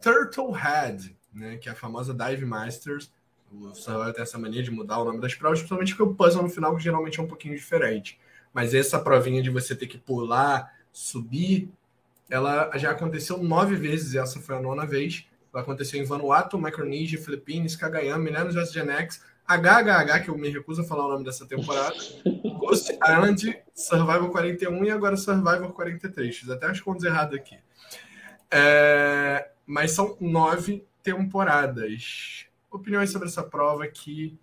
Turtle 0.00 0.52
Head, 0.52 1.16
né, 1.32 1.56
que 1.56 1.68
é 1.68 1.72
a 1.72 1.74
famosa 1.74 2.14
Dive 2.14 2.44
Masters. 2.44 3.10
O 3.52 3.74
Survival 3.74 4.12
tem 4.12 4.22
essa 4.22 4.38
mania 4.38 4.62
de 4.62 4.70
mudar 4.70 4.98
o 4.98 5.04
nome 5.04 5.20
das 5.20 5.34
provas, 5.34 5.60
principalmente 5.60 5.94
porque 5.94 6.10
o 6.10 6.14
puzzle 6.14 6.42
no 6.42 6.48
final 6.48 6.78
geralmente 6.78 7.18
é 7.18 7.22
um 7.22 7.26
pouquinho 7.26 7.54
diferente. 7.54 8.18
Mas 8.52 8.74
essa 8.74 8.98
provinha 8.98 9.42
de 9.42 9.50
você 9.50 9.74
ter 9.74 9.86
que 9.86 9.98
pular, 9.98 10.72
subir, 10.92 11.70
ela 12.28 12.70
já 12.76 12.90
aconteceu 12.90 13.38
nove 13.42 13.76
vezes, 13.76 14.14
e 14.14 14.18
essa 14.18 14.40
foi 14.40 14.56
a 14.56 14.60
nona 14.60 14.86
vez. 14.86 15.26
Vai 15.56 15.62
acontecer 15.62 15.96
em 15.96 16.04
Vanuatu, 16.04 16.58
Micronesia, 16.58 17.18
Filipinas, 17.18 17.74
Cagayan, 17.74 18.18
Millennium 18.18 18.54
West 18.54 18.74
Gen 18.74 18.90
X, 18.90 19.22
HHH, 19.48 20.22
que 20.22 20.28
eu 20.28 20.36
me 20.36 20.50
recuso 20.50 20.82
a 20.82 20.84
falar 20.84 21.06
o 21.06 21.12
nome 21.12 21.24
dessa 21.24 21.46
temporada, 21.46 21.96
Ghost 22.60 22.92
Island, 22.92 23.62
Survival 23.74 24.28
41 24.28 24.84
e 24.84 24.90
agora 24.90 25.16
Survival 25.16 25.72
43. 25.72 26.36
Fiz 26.36 26.50
até 26.50 26.66
as 26.66 26.78
contas 26.78 27.04
erradas 27.04 27.40
aqui. 27.40 27.56
É... 28.50 29.48
Mas 29.64 29.92
são 29.92 30.14
nove 30.20 30.86
temporadas. 31.02 32.44
Opiniões 32.70 33.08
sobre 33.08 33.28
essa 33.28 33.42
prova 33.42 33.86
que 33.86 34.38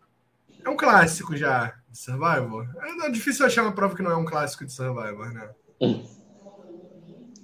é 0.66 0.70
um 0.70 0.76
clássico 0.76 1.38
já 1.38 1.76
de 1.92 1.98
Survivor. 2.00 2.68
É 3.04 3.10
difícil 3.12 3.46
achar 3.46 3.62
uma 3.62 3.76
prova 3.76 3.96
que 3.96 4.02
não 4.02 4.10
é 4.10 4.18
um 4.18 4.26
clássico 4.26 4.66
de 4.66 4.74
Survivor, 4.74 5.32
né? 5.32 5.52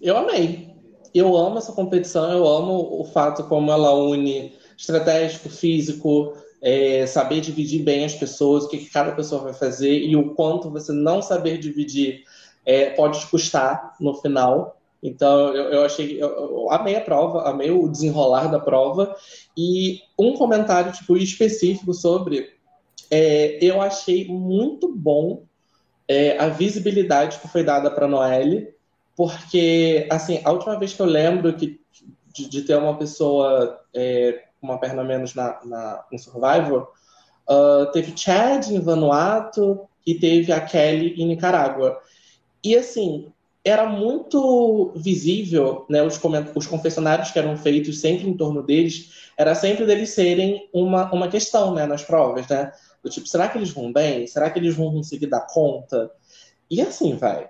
Eu 0.01 0.17
amei 0.17 0.68
eu 1.13 1.35
amo 1.35 1.57
essa 1.57 1.71
competição, 1.71 2.31
eu 2.31 2.47
amo 2.47 2.99
o 2.99 3.03
fato 3.03 3.43
como 3.43 3.71
ela 3.71 3.93
une 3.93 4.53
estratégico, 4.77 5.49
físico, 5.49 6.33
é, 6.61 7.05
saber 7.05 7.41
dividir 7.41 7.83
bem 7.83 8.05
as 8.05 8.15
pessoas, 8.15 8.65
o 8.65 8.69
que, 8.69 8.77
que, 8.77 8.89
cada 8.89 9.11
pessoa 9.11 9.43
vai 9.43 9.53
fazer 9.53 9.97
e 9.97 10.15
o 10.15 10.33
quanto 10.33 10.69
você 10.69 10.91
não 10.91 11.21
saber 11.21 11.57
dividir 11.57 12.23
é, 12.65 12.91
pode 12.91 13.19
te 13.19 13.27
custar 13.27 13.95
no 13.99 14.13
final. 14.15 14.77
Então, 15.01 15.55
eu, 15.55 15.71
eu 15.71 15.85
achei, 15.85 16.21
eu, 16.21 16.29
eu, 16.29 16.71
amei 16.71 16.95
a 16.95 17.01
prova, 17.01 17.49
amei 17.49 17.71
o 17.71 17.87
desenrolar 17.87 18.47
da 18.47 18.59
prova. 18.59 19.15
E 19.57 19.99
um 20.17 20.33
comentário 20.33 20.91
tipo, 20.91 21.15
específico 21.17 21.93
sobre, 21.93 22.49
é, 23.09 23.57
eu 23.61 23.81
achei 23.81 24.27
muito 24.27 24.93
bom 24.93 25.43
é, 26.07 26.37
a 26.37 26.49
visibilidade 26.49 27.39
que 27.39 27.47
foi 27.47 27.63
dada 27.63 27.89
para 27.89 28.07
Noelle 28.07 28.73
porque, 29.19 30.07
assim, 30.09 30.39
a 30.45 30.49
última 30.49 30.79
vez 30.79 30.93
que 30.93 31.01
eu 31.01 31.05
lembro 31.05 31.51
que, 31.51 31.77
de, 32.33 32.47
de 32.47 32.61
ter 32.61 32.77
uma 32.77 32.97
pessoa 32.97 33.81
é, 33.93 34.45
uma 34.61 34.79
perna 34.79 35.03
menos 35.03 35.35
na, 35.35 35.59
na, 35.65 36.05
no 36.09 36.17
Survivor, 36.17 36.87
uh, 37.49 37.91
teve 37.91 38.13
Chad 38.15 38.69
em 38.69 38.79
Vanuatu, 38.79 39.81
que 40.05 40.15
teve 40.15 40.53
a 40.53 40.61
Kelly 40.61 41.21
em 41.21 41.27
Nicarágua. 41.27 41.99
E 42.63 42.77
assim, 42.77 43.29
era 43.61 43.85
muito 43.85 44.93
visível, 44.95 45.85
né, 45.89 46.01
os, 46.01 46.17
os 46.55 46.65
confessionários 46.65 47.29
que 47.29 47.39
eram 47.39 47.57
feitos 47.57 47.99
sempre 47.99 48.25
em 48.25 48.37
torno 48.37 48.63
deles, 48.63 49.31
era 49.37 49.53
sempre 49.53 49.85
deles 49.85 50.11
serem 50.11 50.69
uma, 50.71 51.11
uma 51.11 51.27
questão, 51.27 51.73
né, 51.73 51.85
nas 51.85 52.05
provas, 52.05 52.47
né? 52.47 52.71
Do 53.03 53.09
tipo, 53.09 53.27
será 53.27 53.49
que 53.49 53.57
eles 53.57 53.71
vão 53.71 53.91
bem? 53.91 54.25
Será 54.27 54.49
que 54.49 54.59
eles 54.59 54.77
vão 54.77 54.93
conseguir 54.93 55.27
dar 55.27 55.45
conta? 55.45 56.09
E 56.71 56.81
assim, 56.81 57.17
vai. 57.17 57.49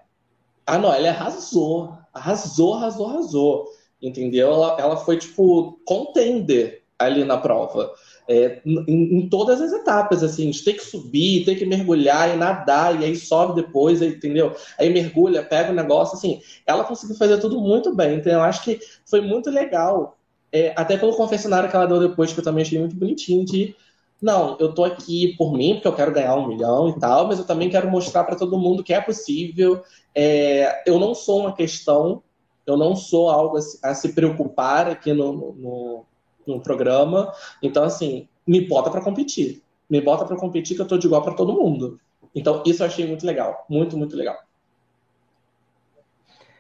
A 0.70 0.78
Noelle 0.78 1.08
arrasou, 1.08 1.98
arrasou, 2.14 2.74
arrasou, 2.76 3.08
arrasou. 3.08 3.66
Entendeu? 4.02 4.54
Ela, 4.54 4.78
ela 4.80 4.98
foi, 4.98 5.18
tipo, 5.18 5.80
contender 5.86 6.84
ali 6.98 7.24
na 7.24 7.38
prova 7.38 7.94
é, 8.30 8.62
em, 8.64 9.18
em, 9.18 9.28
todas 9.28 9.60
as 9.60 9.74
etapas, 9.74 10.22
assim, 10.22 10.52
de 10.52 10.64
ter 10.64 10.74
que 10.74 10.86
subir, 10.86 11.44
ter 11.44 11.56
que 11.56 11.66
mergulhar 11.66 12.32
e 12.32 12.38
nadar, 12.38 13.02
e 13.02 13.04
aí 13.04 13.16
sobe 13.16 13.60
depois, 13.60 14.04
entendeu? 14.04 14.56
Aí 14.78 14.88
mergulha, 14.92 15.42
pega 15.42 15.72
o 15.72 15.76
negócio, 15.76 16.16
assim, 16.16 16.40
ela 16.68 16.84
conseguiu 16.84 17.18
fazer 17.18 17.40
tudo 17.40 17.60
muito 17.60 17.96
bem, 17.96 18.18
então 18.18 18.32
eu 18.32 18.42
acho 18.42 18.64
que 18.64 18.80
foi 19.04 19.20
muito 19.20 19.50
legal, 19.50 20.16
é, 20.52 20.72
até 20.76 20.96
pelo 20.96 21.16
confessionário 21.16 21.72
que 21.72 21.76
ela 21.76 21.88
deu 21.88 22.00
depois, 22.00 22.32
que 22.32 22.40
eu 22.40 22.44
também 22.44 22.62
achei 22.62 22.78
muito 22.78 22.96
bonitinho, 22.96 23.44
de 23.44 23.76
não, 24.22 24.58
eu 24.60 24.74
tô 24.74 24.84
aqui 24.84 25.36
por 25.38 25.54
mim, 25.54 25.76
porque 25.76 25.88
eu 25.88 25.96
quero 25.96 26.14
ganhar 26.14 26.36
um 26.36 26.48
milhão 26.48 26.90
e 26.90 27.00
tal, 27.00 27.28
mas 27.28 27.40
eu 27.40 27.46
também 27.46 27.70
quero 27.70 27.90
mostrar 27.90 28.26
para 28.26 28.36
todo 28.36 28.60
mundo 28.60 28.84
que 28.84 28.94
é 28.94 29.00
possível. 29.00 29.82
É, 30.14 30.84
eu 30.86 31.00
não 31.00 31.16
sou 31.16 31.40
uma 31.42 31.54
questão, 31.54 32.22
eu 32.66 32.76
não 32.76 32.96
sou 32.96 33.30
algo 33.30 33.58
a 33.58 33.62
se, 33.62 33.80
a 33.82 33.96
se 33.96 34.14
preocupar 34.14 34.90
aqui 34.90 35.14
no, 35.14 35.54
no, 35.54 36.06
no 36.46 36.62
programa. 36.62 37.32
Então, 37.64 37.84
assim, 37.84 38.28
me 38.46 38.60
bota 38.68 38.92
para 38.92 39.02
competir. 39.02 39.64
Me 39.90 40.02
bota 40.02 40.26
para 40.26 40.38
competir 40.38 40.76
que 40.76 40.82
eu 40.82 40.88
tô 40.88 40.98
de 40.98 41.08
igual 41.08 41.22
para 41.22 41.34
todo 41.34 41.54
mundo. 41.54 42.00
Então, 42.36 42.62
isso 42.66 42.84
eu 42.84 42.88
achei 42.88 43.08
muito 43.08 43.26
legal. 43.26 43.66
Muito, 43.70 43.98
muito 43.98 44.16
legal. 44.18 44.38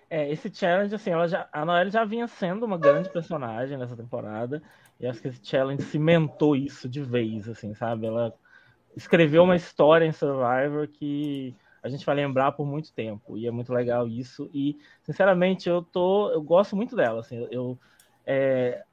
É, 0.10 0.32
esse 0.32 0.50
challenge, 0.52 0.96
assim, 0.96 1.12
ela 1.12 1.28
já, 1.28 1.48
a 1.52 1.64
Noelle 1.64 1.92
já 1.92 2.04
vinha 2.04 2.28
sendo 2.28 2.66
uma 2.66 2.78
grande 2.78 3.10
personagem 3.10 3.78
nessa 3.78 3.96
temporada. 3.96 4.64
E 5.00 5.08
acho 5.08 5.22
que 5.22 5.28
esse 5.30 5.40
challenge 5.44 5.84
cimentou 5.84 6.56
isso 6.56 6.90
de 6.90 7.02
vez, 7.02 7.48
assim, 7.48 7.74
sabe? 7.74 8.06
Ela 8.06 8.34
escreveu 8.96 9.44
uma 9.44 9.56
história 9.56 10.06
em 10.06 10.12
Survivor 10.12 10.88
que 10.88 11.56
a 11.82 11.88
gente 11.88 12.06
vai 12.06 12.16
lembrar 12.16 12.52
por 12.52 12.66
muito 12.66 12.94
tempo. 12.94 13.38
E 13.38 13.48
é 13.48 13.52
muito 13.52 13.74
legal 13.74 14.08
isso. 14.08 14.50
E, 14.54 14.78
sinceramente, 15.04 15.70
eu 15.70 15.82
tô. 15.82 16.30
Eu 16.32 16.42
gosto 16.42 16.76
muito 16.76 16.96
dela. 16.96 17.22
Assim, 17.22 17.48
eu, 17.50 17.80
é, 18.26 18.84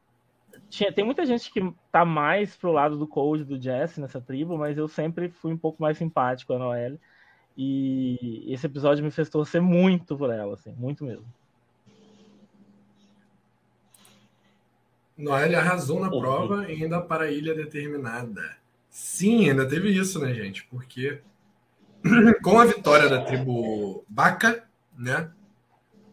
tinha, 0.69 0.93
tem 0.93 1.05
muita 1.05 1.27
gente 1.27 1.51
que 1.51 1.61
tá 1.91 2.05
mais 2.05 2.57
pro 2.57 2.73
lado 2.73 2.97
do 2.97 3.07
Cold 3.07 3.45
do 3.45 3.61
Jesse 3.61 4.01
nessa 4.01 4.21
tribo, 4.21 4.57
mas 4.57 4.79
eu 4.79 4.89
sempre 4.89 5.29
fui 5.29 5.53
um 5.53 5.59
pouco 5.59 5.83
mais 5.83 5.99
simpático 5.99 6.53
a 6.53 6.59
Noelle. 6.59 7.01
E 7.57 8.45
esse 8.53 8.67
episódio 8.67 9.05
me 9.05 9.11
fez 9.11 9.31
torcer 9.31 9.63
muito 9.63 10.17
por 10.17 10.31
ela, 10.31 10.55
assim, 10.55 10.73
muito 10.73 11.05
mesmo. 11.05 11.27
Noelle 15.17 15.55
arrasou 15.55 16.01
na 16.01 16.09
prova 16.09 16.71
e 16.71 16.83
ainda 16.83 17.01
para 17.01 17.25
a 17.25 17.31
ilha 17.31 17.55
determinada. 17.55 18.57
Sim, 18.91 19.49
ainda 19.51 19.67
teve 19.67 19.91
isso, 19.91 20.19
né, 20.21 20.35
gente? 20.35 20.65
Porque 20.65 21.21
com 22.43 22.59
a 22.59 22.65
vitória 22.65 23.09
da 23.09 23.25
tribo 23.25 24.05
Baca, 24.09 24.65
né? 24.97 25.31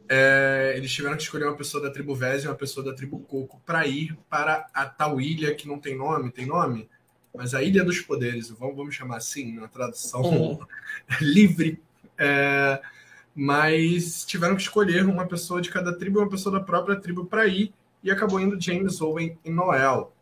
é, 0.09 0.73
eles 0.75 0.91
tiveram 0.91 1.15
que 1.15 1.23
escolher 1.23 1.45
uma 1.45 1.55
pessoa 1.55 1.81
da 1.81 1.89
tribo 1.89 2.13
Vez 2.13 2.43
e 2.43 2.47
uma 2.47 2.55
pessoa 2.55 2.85
da 2.85 2.93
tribo 2.93 3.19
Coco 3.19 3.61
para 3.65 3.87
ir 3.87 4.15
para 4.29 4.67
a 4.73 4.85
tal 4.85 5.19
ilha 5.19 5.55
que 5.55 5.67
não 5.67 5.79
tem 5.79 5.97
nome, 5.97 6.31
tem 6.31 6.45
nome? 6.45 6.89
Mas 7.35 7.55
a 7.55 7.63
Ilha 7.63 7.83
dos 7.83 7.99
Poderes, 7.99 8.49
vamos, 8.51 8.75
vamos 8.75 8.93
chamar 8.93 9.17
assim, 9.17 9.55
na 9.55 9.67
tradução 9.67 10.21
uhum. 10.21 10.59
livre. 11.19 11.81
É, 12.15 12.79
mas 13.33 14.23
tiveram 14.23 14.55
que 14.55 14.61
escolher 14.61 15.03
uma 15.03 15.25
pessoa 15.25 15.59
de 15.59 15.69
cada 15.69 15.97
tribo 15.97 16.19
e 16.19 16.21
uma 16.21 16.29
pessoa 16.29 16.59
da 16.59 16.63
própria 16.63 16.95
tribo 16.95 17.25
para 17.25 17.47
ir, 17.47 17.73
e 18.03 18.11
acabou 18.11 18.39
indo 18.39 18.59
James 18.59 18.99
Owen 19.01 19.37
e 19.45 19.49
Noel. 19.49 20.13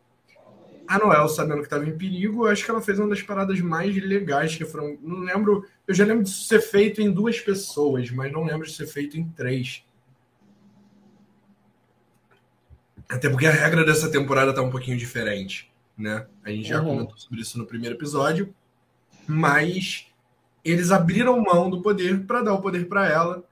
A 0.86 0.98
Noel, 0.98 1.28
sabendo 1.28 1.58
que 1.58 1.64
estava 1.64 1.86
em 1.86 1.96
perigo, 1.96 2.46
acho 2.46 2.64
que 2.64 2.70
ela 2.70 2.80
fez 2.80 2.98
uma 2.98 3.08
das 3.08 3.22
paradas 3.22 3.60
mais 3.60 3.94
legais 3.96 4.54
que 4.54 4.64
foram. 4.64 4.98
Não 5.00 5.20
lembro. 5.20 5.66
Eu 5.86 5.94
já 5.94 6.04
lembro 6.04 6.24
de 6.24 6.30
ser 6.30 6.60
feito 6.60 7.00
em 7.00 7.10
duas 7.10 7.40
pessoas, 7.40 8.10
mas 8.10 8.30
não 8.32 8.44
lembro 8.44 8.66
de 8.66 8.74
ser 8.74 8.86
feito 8.86 9.18
em 9.18 9.28
três. 9.28 9.84
Até 13.08 13.28
porque 13.28 13.46
a 13.46 13.50
regra 13.50 13.84
dessa 13.84 14.10
temporada 14.10 14.50
está 14.50 14.62
um 14.62 14.70
pouquinho 14.70 14.96
diferente, 14.96 15.70
né? 15.96 16.26
A 16.44 16.50
gente 16.50 16.68
já 16.68 16.80
uhum. 16.80 16.88
comentou 16.88 17.18
sobre 17.18 17.40
isso 17.40 17.58
no 17.58 17.66
primeiro 17.66 17.96
episódio, 17.96 18.54
mas 19.26 20.06
eles 20.64 20.90
abriram 20.90 21.40
mão 21.40 21.68
do 21.68 21.82
poder 21.82 22.24
para 22.24 22.42
dar 22.42 22.54
o 22.54 22.62
poder 22.62 22.88
para 22.88 23.08
ela, 23.08 23.44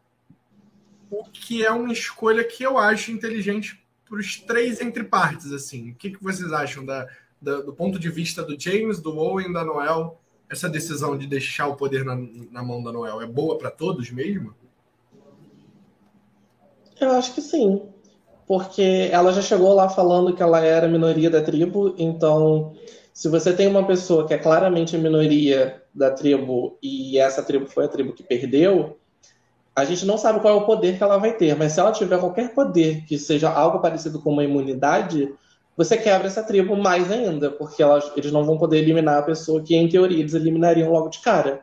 o 1.10 1.24
que 1.24 1.64
é 1.64 1.70
uma 1.70 1.92
escolha 1.92 2.44
que 2.44 2.62
eu 2.62 2.78
acho 2.78 3.10
inteligente 3.10 3.79
para 4.10 4.18
os 4.18 4.40
três 4.40 4.80
entre 4.80 5.04
partes, 5.04 5.52
assim. 5.52 5.90
O 5.90 5.94
que, 5.94 6.10
que 6.10 6.22
vocês 6.22 6.52
acham 6.52 6.84
da, 6.84 7.06
da, 7.40 7.60
do 7.60 7.72
ponto 7.72 7.96
de 7.96 8.10
vista 8.10 8.42
do 8.42 8.60
James, 8.60 8.98
do 8.98 9.16
Owen, 9.16 9.52
da 9.52 9.64
Noel? 9.64 10.20
Essa 10.50 10.68
decisão 10.68 11.16
de 11.16 11.28
deixar 11.28 11.68
o 11.68 11.76
poder 11.76 12.04
na, 12.04 12.16
na 12.50 12.60
mão 12.60 12.82
da 12.82 12.92
Noel 12.92 13.22
é 13.22 13.26
boa 13.26 13.56
para 13.56 13.70
todos 13.70 14.10
mesmo? 14.10 14.52
Eu 17.00 17.12
acho 17.12 17.32
que 17.32 17.40
sim. 17.40 17.82
Porque 18.48 19.08
ela 19.12 19.32
já 19.32 19.40
chegou 19.40 19.72
lá 19.72 19.88
falando 19.88 20.34
que 20.34 20.42
ela 20.42 20.58
era 20.58 20.88
minoria 20.88 21.30
da 21.30 21.40
tribo, 21.40 21.94
então 21.96 22.74
se 23.14 23.28
você 23.28 23.52
tem 23.52 23.68
uma 23.68 23.86
pessoa 23.86 24.26
que 24.26 24.34
é 24.34 24.38
claramente 24.38 24.98
minoria 24.98 25.80
da 25.94 26.10
tribo 26.10 26.76
e 26.82 27.16
essa 27.16 27.44
tribo 27.44 27.66
foi 27.66 27.84
a 27.84 27.88
tribo 27.88 28.12
que 28.12 28.24
perdeu, 28.24 28.98
a 29.80 29.84
gente 29.84 30.04
não 30.04 30.18
sabe 30.18 30.40
qual 30.40 30.54
é 30.54 30.56
o 30.56 30.66
poder 30.66 30.96
que 30.96 31.02
ela 31.02 31.18
vai 31.18 31.32
ter, 31.32 31.56
mas 31.56 31.72
se 31.72 31.80
ela 31.80 31.92
tiver 31.92 32.18
qualquer 32.18 32.54
poder 32.54 33.04
que 33.06 33.18
seja 33.18 33.50
algo 33.50 33.80
parecido 33.80 34.20
com 34.20 34.30
uma 34.30 34.44
imunidade, 34.44 35.32
você 35.76 35.96
quebra 35.96 36.26
essa 36.26 36.42
tribo 36.42 36.76
mais 36.76 37.10
ainda, 37.10 37.50
porque 37.50 37.82
elas, 37.82 38.12
eles 38.16 38.30
não 38.30 38.44
vão 38.44 38.58
poder 38.58 38.78
eliminar 38.78 39.18
a 39.18 39.22
pessoa 39.22 39.62
que, 39.62 39.74
em 39.74 39.88
teoria, 39.88 40.18
eles 40.18 40.34
eliminariam 40.34 40.90
logo 40.92 41.08
de 41.08 41.20
cara. 41.20 41.60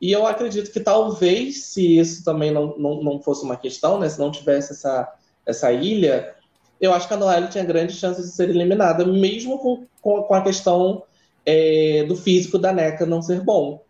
E 0.00 0.10
eu 0.10 0.26
acredito 0.26 0.72
que 0.72 0.80
talvez, 0.80 1.64
se 1.64 1.98
isso 1.98 2.24
também 2.24 2.50
não, 2.50 2.74
não, 2.78 3.02
não 3.02 3.20
fosse 3.20 3.44
uma 3.44 3.56
questão, 3.56 3.98
né, 3.98 4.08
se 4.08 4.18
não 4.18 4.30
tivesse 4.30 4.72
essa, 4.72 5.12
essa 5.44 5.70
ilha, 5.70 6.34
eu 6.80 6.94
acho 6.94 7.06
que 7.06 7.12
a 7.12 7.16
Noelle 7.18 7.48
tinha 7.48 7.64
grandes 7.64 7.96
chances 7.96 8.24
de 8.24 8.32
ser 8.32 8.48
eliminada, 8.48 9.04
mesmo 9.04 9.58
com, 9.58 9.84
com, 10.00 10.22
com 10.22 10.34
a 10.34 10.40
questão 10.40 11.02
é, 11.44 12.04
do 12.08 12.16
físico 12.16 12.58
da 12.58 12.72
NECA 12.72 13.04
não 13.04 13.20
ser 13.20 13.42
bom. 13.42 13.82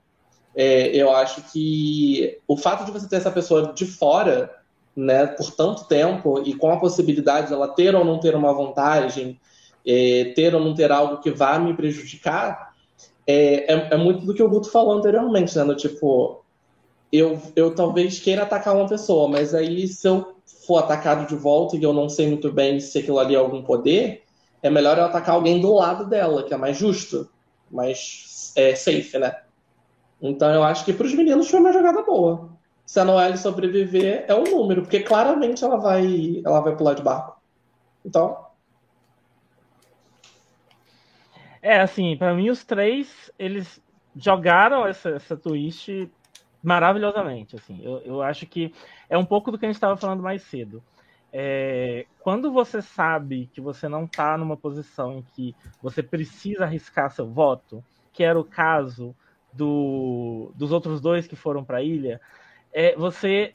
É, 0.54 0.88
eu 0.88 1.10
acho 1.12 1.42
que 1.52 2.38
o 2.46 2.56
fato 2.56 2.84
de 2.84 2.90
você 2.90 3.08
ter 3.08 3.16
essa 3.16 3.30
pessoa 3.30 3.72
de 3.72 3.86
fora, 3.86 4.50
né, 4.96 5.26
por 5.26 5.50
tanto 5.52 5.84
tempo 5.84 6.42
e 6.44 6.54
com 6.54 6.70
a 6.70 6.78
possibilidade 6.78 7.48
de 7.48 7.54
ela 7.54 7.68
ter 7.68 7.94
ou 7.94 8.04
não 8.04 8.18
ter 8.18 8.34
uma 8.34 8.52
vantagem, 8.52 9.38
é, 9.86 10.32
ter 10.34 10.54
ou 10.54 10.60
não 10.60 10.74
ter 10.74 10.90
algo 10.90 11.18
que 11.18 11.30
vá 11.30 11.58
me 11.58 11.74
prejudicar, 11.74 12.74
é, 13.26 13.72
é, 13.72 13.88
é 13.92 13.96
muito 13.96 14.26
do 14.26 14.34
que 14.34 14.42
o 14.42 14.48
Guto 14.48 14.70
falou 14.70 14.92
anteriormente, 14.92 15.56
né? 15.56 15.62
No 15.62 15.76
tipo, 15.76 16.44
eu, 17.12 17.40
eu 17.54 17.74
talvez 17.74 18.18
queira 18.18 18.42
atacar 18.42 18.74
uma 18.74 18.88
pessoa, 18.88 19.28
mas 19.28 19.54
aí 19.54 19.86
se 19.86 20.06
eu 20.08 20.36
for 20.66 20.78
atacado 20.78 21.26
de 21.26 21.36
volta 21.36 21.76
e 21.76 21.82
eu 21.82 21.92
não 21.92 22.08
sei 22.08 22.28
muito 22.28 22.52
bem 22.52 22.80
se 22.80 22.98
aquilo 22.98 23.18
ali 23.18 23.34
é 23.34 23.38
algum 23.38 23.62
poder, 23.62 24.22
é 24.62 24.68
melhor 24.68 24.98
eu 24.98 25.04
atacar 25.04 25.34
alguém 25.34 25.60
do 25.60 25.72
lado 25.74 26.08
dela, 26.08 26.42
que 26.42 26.52
é 26.52 26.56
mais 26.56 26.76
justo, 26.76 27.28
mais 27.70 28.52
é, 28.56 28.74
safe, 28.74 29.18
né? 29.18 29.34
Então 30.20 30.52
eu 30.52 30.62
acho 30.62 30.84
que 30.84 30.92
para 30.92 31.06
os 31.06 31.14
meninos 31.14 31.48
foi 31.50 31.60
uma 31.60 31.72
jogada 31.72 32.02
boa. 32.02 32.50
Se 32.84 32.98
a 32.98 33.04
Noelle 33.04 33.38
sobreviver, 33.38 34.24
é 34.26 34.34
um 34.34 34.44
número, 34.44 34.82
porque 34.82 35.00
claramente 35.00 35.64
ela 35.64 35.76
vai, 35.76 36.42
ela 36.44 36.60
vai 36.60 36.76
pular 36.76 36.94
de 36.94 37.02
barco. 37.02 37.40
Então. 38.04 38.46
É, 41.62 41.80
assim, 41.80 42.16
para 42.16 42.34
mim 42.34 42.50
os 42.50 42.64
três, 42.64 43.30
eles 43.38 43.80
jogaram 44.16 44.86
essa, 44.86 45.10
essa 45.10 45.36
twist 45.36 46.10
maravilhosamente. 46.62 47.56
Assim, 47.56 47.80
eu, 47.82 47.98
eu 47.98 48.22
acho 48.22 48.46
que 48.46 48.74
é 49.08 49.16
um 49.16 49.24
pouco 49.24 49.50
do 49.50 49.58
que 49.58 49.66
a 49.66 49.68
gente 49.68 49.76
estava 49.76 49.96
falando 49.96 50.22
mais 50.22 50.42
cedo. 50.42 50.82
É, 51.32 52.06
quando 52.20 52.50
você 52.50 52.82
sabe 52.82 53.48
que 53.52 53.60
você 53.60 53.88
não 53.88 54.04
está 54.04 54.36
numa 54.36 54.56
posição 54.56 55.18
em 55.18 55.22
que 55.22 55.54
você 55.80 56.02
precisa 56.02 56.64
arriscar 56.64 57.10
seu 57.12 57.28
voto, 57.28 57.84
que 58.12 58.24
era 58.24 58.38
o 58.38 58.44
caso 58.44 59.14
do, 59.52 60.52
dos 60.54 60.72
outros 60.72 61.00
dois 61.00 61.26
que 61.26 61.36
foram 61.36 61.64
para 61.64 61.78
a 61.78 61.82
ilha, 61.82 62.20
é, 62.72 62.94
você 62.96 63.54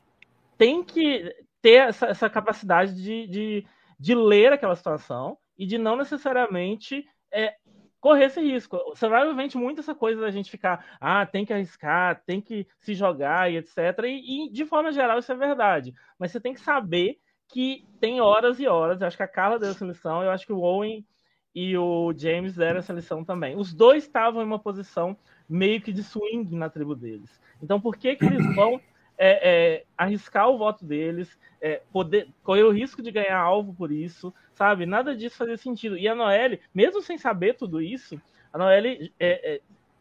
tem 0.58 0.84
que 0.84 1.34
ter 1.62 1.88
essa, 1.88 2.08
essa 2.08 2.30
capacidade 2.30 2.96
de, 2.96 3.28
de, 3.28 3.68
de, 4.00 4.16
ler 4.16 4.54
aquela 4.54 4.76
situação 4.76 5.38
e 5.58 5.66
de 5.66 5.78
não 5.78 5.96
necessariamente 5.96 7.08
é, 7.32 7.56
correr 8.00 8.26
esse 8.26 8.39
risco. 8.39 8.78
Você 8.89 9.08
vai 9.08 9.34
vende 9.34 9.58
muito 9.58 9.80
essa 9.80 9.96
coisa 9.96 10.22
da 10.22 10.30
gente 10.30 10.52
ficar, 10.52 10.98
ah, 11.00 11.26
tem 11.26 11.46
que 11.46 11.54
arriscar, 11.54 12.22
tem 12.26 12.39
que 12.39 12.68
se 12.80 12.93
jogar 12.93 13.52
e 13.52 13.58
etc. 13.58 13.78
E, 14.06 14.48
e, 14.48 14.52
de 14.52 14.66
forma 14.66 14.91
geral 14.91 15.18
isso 15.18 15.32
é 15.32 15.36
verdade. 15.36 15.93
Mas 16.20 16.32
você 16.32 16.39
tem 16.39 16.54
que 16.54 16.62
saber 16.62 17.18
que 17.48 17.86
tem 18.00 18.22
horas 18.22 18.60
e 18.60 18.68
horas. 18.68 19.02
Eu 19.02 19.08
acho 19.08 19.18
que 19.18 19.24
a 19.24 19.28
Carla 19.28 19.58
deu 19.58 19.72
essa 19.72 19.86
lição, 19.86 20.24
eu 20.24 20.32
acho 20.32 20.46
que 20.46 20.54
o 20.54 20.62
Owen 20.62 21.06
e 21.54 21.78
o 21.78 22.14
James 22.16 22.56
deram 22.56 22.80
essa 22.80 22.93
lição 22.93 23.24
também. 23.24 23.56
Os 23.56 23.74
dois 23.74 24.04
estavam 24.04 24.41
em 24.41 24.46
uma 24.46 24.60
posição 24.60 25.18
meio 25.48 25.82
que 25.82 25.91
de 25.91 26.04
swing 26.04 26.56
na 26.56 26.70
tribo 26.70 26.96
deles. 26.96 27.39
Então, 27.62 27.80
por 27.80 27.96
que, 27.96 28.16
que 28.16 28.26
eles 28.26 28.56
vão 28.56 28.82
é, 29.18 29.50
é, 29.78 29.84
arriscar 29.98 30.50
o 30.50 30.58
voto 30.58 30.86
deles, 30.86 31.38
é, 31.62 31.82
poder 31.91 32.28
correr 32.43 32.64
o 32.64 32.72
risco 32.72 33.02
de 33.02 33.12
ganhar 33.12 33.39
alvo 33.39 33.74
por 33.74 33.91
isso, 33.91 34.34
sabe? 34.54 34.86
Nada 34.86 35.16
disso 35.16 35.38
fazia 35.38 35.58
sentido. 35.58 35.98
E 35.98 36.08
a 36.08 36.16
Noelle, 36.16 36.60
mesmo 36.74 37.02
sem 37.02 37.18
saber 37.18 37.56
tudo 37.56 37.82
isso, 37.82 38.22
a 38.52 38.58
Noelle 38.58 39.14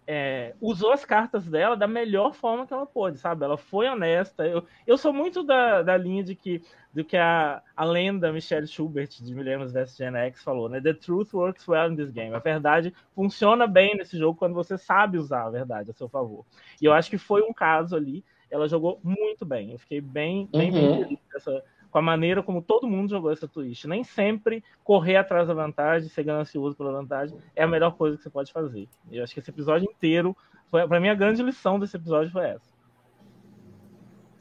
é, 0.07 0.55
usou 0.61 0.93
as 0.93 1.05
cartas 1.05 1.47
dela 1.47 1.77
da 1.77 1.87
melhor 1.87 2.35
forma 2.35 2.67
que 2.67 2.75
ela 2.75 2.87
pôde, 2.87 3.19
sabe? 3.19 3.45
Ela 3.45 3.57
foi 3.57 3.89
honesta. 3.89 4.47
Eu, 4.47 4.65
eu 4.87 4.99
sou 4.99 5.13
muito 5.13 5.43
da, 5.43 5.83
da 5.83 5.97
linha 5.97 6.23
de 6.23 6.35
que 6.35 6.63
do 6.93 7.05
que 7.05 7.17
a, 7.17 7.61
a 7.77 7.85
lenda 7.85 8.33
Michelle 8.33 8.69
Schubert 8.69 9.09
de 9.21 9.35
Millennials 9.35 9.73
vs 9.73 9.97
Gen 9.97 10.15
X 10.15 10.43
falou, 10.43 10.69
né? 10.69 10.81
The 10.81 10.95
truth 10.95 11.35
works 11.35 11.67
well 11.67 11.91
in 11.91 11.97
this 11.97 12.11
game. 12.11 12.35
A 12.35 12.39
verdade 12.39 12.95
funciona 13.15 13.67
bem 13.67 13.97
nesse 13.97 14.17
jogo 14.17 14.39
quando 14.39 14.55
você 14.55 14.79
sabe 14.79 15.19
usar 15.19 15.45
a 15.45 15.51
verdade 15.51 15.91
a 15.91 15.95
seu 15.95 16.09
favor. 16.09 16.45
E 16.81 16.85
eu 16.85 16.93
acho 16.93 17.11
que 17.11 17.19
foi 17.19 17.43
um 17.43 17.53
caso 17.53 17.97
ali. 17.97 18.25
Ela 18.51 18.69
jogou 18.69 19.01
muito 19.03 19.45
bem. 19.45 19.73
Eu 19.73 19.79
fiquei 19.79 20.01
bem, 20.01 20.49
bem, 20.53 20.71
uhum. 20.71 20.97
bem 20.97 21.03
feliz 21.03 21.19
dessa, 21.33 21.65
com 21.95 21.99
a 21.99 22.03
maneira 22.03 22.43
como 22.43 22.61
todo 22.61 22.89
mundo 22.89 23.09
jogou 23.09 23.31
essa 23.31 23.47
twist. 23.47 23.87
Nem 23.87 24.03
sempre 24.03 24.65
correr 24.83 25.15
atrás 25.15 25.47
da 25.47 25.55
vantagem, 25.55 26.09
ser 26.09 26.25
ganancioso 26.25 26.77
pela 26.77 26.91
vantagem, 26.91 27.39
é 27.55 27.63
a 27.63 27.69
melhor 27.69 27.93
coisa 27.93 28.17
que 28.17 28.25
você 28.25 28.31
pode 28.31 28.53
fazer. 28.53 28.89
Eu 29.13 29.23
acho 29.23 29.33
que 29.33 29.39
esse 29.39 29.49
episódio 29.49 29.89
inteiro, 29.89 30.37
foi, 30.67 30.89
para 30.89 30.99
mim, 30.99 31.09
a 31.09 31.15
grande 31.15 31.41
lição 31.41 31.79
desse 31.79 31.95
episódio 31.95 32.33
foi 32.33 32.47
essa. 32.47 32.69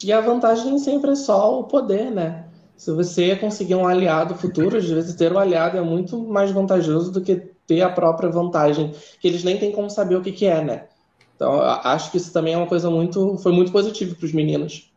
E 0.04 0.12
a 0.12 0.20
vantagem 0.20 0.66
nem 0.66 0.80
sempre 0.80 1.12
é 1.12 1.16
só 1.16 1.60
o 1.60 1.66
poder, 1.66 2.10
né? 2.10 2.47
Se 2.76 2.91
você 2.91 3.36
conseguir 3.36 3.76
um 3.76 3.86
aliado 3.86 4.34
futuro, 4.34 4.78
às 4.78 4.89
vezes 4.89 5.14
ter 5.14 5.32
um 5.32 5.38
aliado 5.38 5.78
é 5.78 5.82
muito 5.82 6.18
mais 6.18 6.49
vantajoso 6.49 7.12
do 7.12 7.22
que 7.22 7.36
ter 7.68 7.84
a 7.84 7.89
própria 7.91 8.32
vantagem, 8.32 8.95
que 9.20 9.28
eles 9.28 9.43
nem 9.43 9.60
têm 9.60 9.72
como 9.72 9.91
saber 9.91 10.16
o 10.16 10.24
que, 10.24 10.32
que 10.32 10.47
é, 10.47 10.64
né? 10.64 10.88
Então, 11.36 11.62
acho 11.62 12.10
que 12.10 12.18
isso 12.18 12.34
também 12.34 12.56
é 12.56 12.58
uma 12.58 12.66
coisa 12.66 12.89
muito. 12.89 13.38
Foi 13.38 13.51
muito 13.51 13.72
positivo 13.72 14.16
para 14.16 14.26
os 14.26 14.34
meninos. 14.34 14.91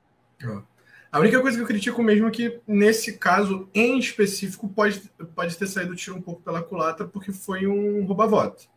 A 1.11 1.21
única 1.21 1.41
coisa 1.41 1.57
que 1.57 1.63
eu 1.63 1.67
critico 1.67 2.03
mesmo 2.03 2.29
é 2.29 2.31
que, 2.31 2.61
nesse 2.67 3.17
caso 3.17 3.69
em 3.75 3.99
específico, 3.99 4.69
pode, 4.69 5.11
pode 5.35 5.57
ter 5.57 5.67
saído 5.67 5.93
o 5.93 5.97
tiro 5.97 6.17
um 6.17 6.23
pouco 6.23 6.43
pela 6.43 6.63
culatra, 6.63 7.07
porque 7.07 7.33
foi 7.33 7.67
um 7.67 8.05
rouba-voto. 8.05 8.69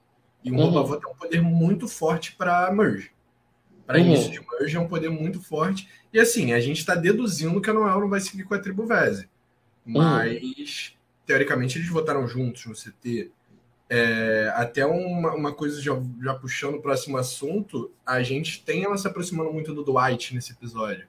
E 0.44 0.52
um 0.52 0.56
uhum. 0.56 0.70
rouba-voto 0.70 1.08
é 1.08 1.12
um 1.12 1.16
poder 1.16 1.42
muito 1.42 1.88
forte 1.88 2.36
para 2.36 2.72
merge. 2.72 3.12
Para 3.86 3.98
uhum. 3.98 4.06
início 4.06 4.32
de 4.32 4.40
merge 4.40 4.78
é 4.78 4.80
um 4.80 4.88
poder 4.88 5.10
muito 5.10 5.42
forte. 5.42 5.90
E 6.14 6.20
assim, 6.20 6.54
a 6.54 6.60
gente 6.60 6.80
está 6.80 6.96
deduzindo 6.96 7.60
que 7.60 7.70
a 7.70 7.74
Noel 7.74 8.00
não 8.00 8.10
vai 8.10 8.20
seguir 8.20 8.44
com 8.44 8.54
a 8.54 8.60
tribo 8.60 8.86
Vese. 8.86 9.28
Uhum. 9.86 9.94
Mas, 9.94 10.42
uhum. 10.42 10.98
teoricamente, 11.26 11.78
eles 11.78 11.90
votaram 11.90 12.28
juntos 12.28 12.66
no 12.66 12.74
CT. 12.74 13.32
É, 13.92 14.54
até 14.56 14.86
uma, 14.86 15.34
uma 15.34 15.52
coisa 15.52 15.82
já, 15.82 16.00
já 16.22 16.36
puxando 16.36 16.76
o 16.76 16.82
próximo 16.82 17.18
assunto, 17.18 17.92
a 18.06 18.22
gente 18.22 18.64
tem 18.64 18.84
ela 18.84 18.98
se 18.98 19.08
aproximando 19.08 19.52
muito 19.52 19.74
do 19.74 19.84
Dwight 19.84 20.36
nesse 20.36 20.52
episódio. 20.52 21.08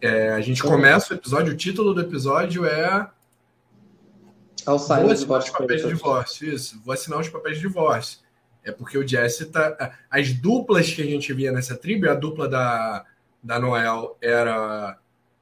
É, 0.00 0.30
a 0.30 0.40
gente 0.40 0.62
começa 0.62 1.14
o 1.14 1.16
episódio, 1.16 1.52
o 1.52 1.56
título 1.56 1.94
do 1.94 2.00
episódio 2.00 2.66
é. 2.66 3.10
Vou 4.66 4.76
assinar 4.76 5.38
os 5.38 5.50
papéis 5.50 5.82
de 5.82 5.88
divórcio, 5.88 6.54
isso. 6.54 6.80
Vou 6.84 6.94
assinar 6.94 7.20
os 7.20 7.28
papéis 7.28 7.56
de 7.56 7.62
divórcio. 7.62 8.18
É 8.62 8.72
porque 8.72 8.96
o 8.96 9.06
Jesse 9.06 9.46
tá. 9.46 9.98
As 10.10 10.32
duplas 10.32 10.90
que 10.90 11.02
a 11.02 11.06
gente 11.06 11.32
via 11.32 11.52
nessa 11.52 11.76
tribo, 11.76 12.08
a 12.08 12.14
dupla 12.14 12.48
da, 12.48 13.04
da 13.42 13.58
Noel 13.58 14.16
era. 14.20 14.98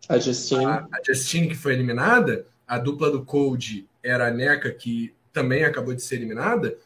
A 0.08 0.18
Justine. 0.18 0.64
A, 0.64 0.88
a 0.92 1.00
Justine, 1.04 1.48
que 1.48 1.54
foi 1.54 1.72
eliminada. 1.72 2.46
A 2.66 2.78
dupla 2.78 3.10
do 3.10 3.24
Cold 3.24 3.88
era 4.02 4.28
a 4.28 4.30
Neca, 4.30 4.72
que 4.72 5.14
também 5.32 5.64
acabou 5.64 5.94
de 5.94 6.02
ser 6.02 6.16
eliminada. 6.16 6.76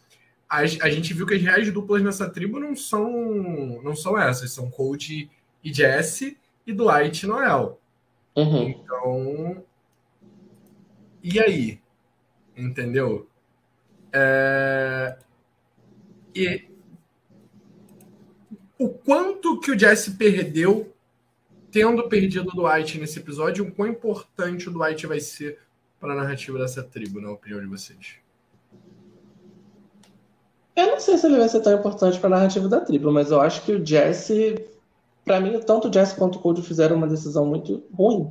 A, 0.48 0.58
a 0.58 0.90
gente 0.90 1.12
viu 1.12 1.26
que 1.26 1.34
as 1.34 1.42
reais 1.42 1.72
duplas 1.72 2.02
nessa 2.02 2.28
tribo 2.28 2.60
não 2.60 2.76
são, 2.76 3.80
não 3.82 3.96
são 3.96 4.18
essas, 4.18 4.52
são 4.52 4.70
Cold 4.70 5.30
e 5.64 5.74
Jesse 5.74 6.36
e 6.66 6.72
Dwight 6.72 7.26
Noel. 7.26 7.80
Uhum. 8.36 8.68
Então, 8.68 9.64
e 11.22 11.38
aí? 11.40 11.80
Entendeu? 12.56 13.28
É... 14.12 15.16
E 16.34 16.68
o 18.78 18.88
quanto 18.88 19.58
que 19.60 19.70
o 19.70 19.78
Jesse 19.78 20.12
perdeu 20.12 20.92
tendo 21.70 22.08
perdido 22.08 22.50
o 22.50 22.54
Dwight 22.54 22.98
nesse 22.98 23.18
episódio, 23.18 23.64
o 23.64 23.72
quão 23.72 23.88
importante 23.88 24.68
o 24.68 24.72
Dwight 24.72 25.06
vai 25.06 25.20
ser 25.20 25.58
para 26.00 26.12
a 26.12 26.16
narrativa 26.16 26.58
dessa 26.58 26.82
tribo, 26.82 27.20
na 27.20 27.30
opinião 27.30 27.60
de 27.60 27.66
vocês? 27.66 28.16
Eu 30.74 30.86
não 30.88 31.00
sei 31.00 31.16
se 31.16 31.26
ele 31.26 31.38
vai 31.38 31.48
ser 31.48 31.60
tão 31.60 31.74
importante 31.74 32.18
para 32.18 32.28
a 32.28 32.38
narrativa 32.38 32.68
da 32.68 32.80
tribo, 32.80 33.10
mas 33.10 33.30
eu 33.30 33.40
acho 33.40 33.62
que 33.64 33.72
o 33.72 33.84
Jesse 33.84 34.75
para 35.26 35.40
mim, 35.40 35.58
tanto 35.58 35.88
o 35.88 35.92
Jesse 35.92 36.14
quanto 36.14 36.36
o 36.36 36.38
Cody 36.38 36.62
fizeram 36.62 36.96
uma 36.96 37.08
decisão 37.08 37.44
muito 37.44 37.82
ruim. 37.92 38.30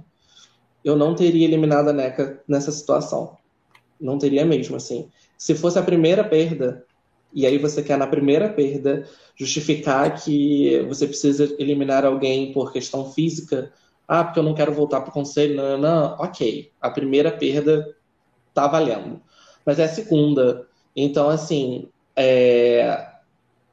Eu 0.81 0.95
não 0.95 1.13
teria 1.13 1.45
eliminado 1.45 1.89
a 1.89 1.93
NECA 1.93 2.41
nessa 2.47 2.71
situação. 2.71 3.37
Não 3.99 4.17
teria 4.17 4.45
mesmo, 4.45 4.77
assim. 4.77 5.09
Se 5.37 5.53
fosse 5.53 5.77
a 5.77 5.83
primeira 5.83 6.23
perda, 6.23 6.85
e 7.33 7.45
aí 7.45 7.57
você 7.57 7.83
quer 7.83 7.97
na 7.97 8.07
primeira 8.07 8.47
perda 8.47 9.05
justificar 9.35 10.23
que 10.23 10.79
você 10.87 11.05
precisa 11.05 11.53
eliminar 11.59 12.05
alguém 12.05 12.53
por 12.53 12.71
questão 12.71 13.11
física, 13.11 13.73
ah, 14.07 14.23
porque 14.23 14.39
eu 14.39 14.43
não 14.43 14.53
quero 14.53 14.71
voltar 14.71 15.01
para 15.01 15.09
o 15.09 15.13
conselho, 15.13 15.53
não, 15.53 15.77
não, 15.77 15.79
não, 15.79 16.15
ok. 16.17 16.71
A 16.79 16.89
primeira 16.89 17.29
perda 17.29 17.93
tá 18.53 18.67
valendo. 18.67 19.21
Mas 19.65 19.79
é 19.79 19.83
a 19.83 19.89
segunda. 19.89 20.65
Então, 20.95 21.29
assim, 21.29 21.89
é... 22.15 23.05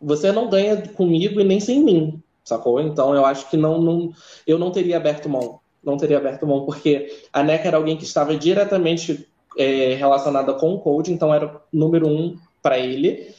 você 0.01 0.33
não 0.33 0.51
ganha 0.51 0.89
comigo 0.89 1.41
e 1.41 1.45
nem 1.45 1.61
sem 1.61 1.85
mim 1.85 2.22
sacou? 2.45 2.80
Então 2.80 3.14
eu 3.14 3.24
acho 3.24 3.49
que 3.49 3.57
não, 3.57 3.80
não 3.80 4.11
eu 4.47 4.59
não 4.59 4.70
teria 4.70 4.97
aberto 4.97 5.28
mão, 5.28 5.61
não 5.82 5.97
teria 5.97 6.18
aberto 6.18 6.47
mão, 6.47 6.64
porque 6.64 7.09
a 7.32 7.43
NECA 7.43 7.68
era 7.68 7.76
alguém 7.76 7.97
que 7.97 8.05
estava 8.05 8.36
diretamente 8.36 9.28
é, 9.57 9.95
relacionada 9.95 10.55
com 10.55 10.74
o 10.74 10.80
Code, 10.80 11.12
então 11.12 11.32
era 11.32 11.61
número 11.72 12.09
um 12.09 12.36
para 12.62 12.78
ele, 12.78 13.34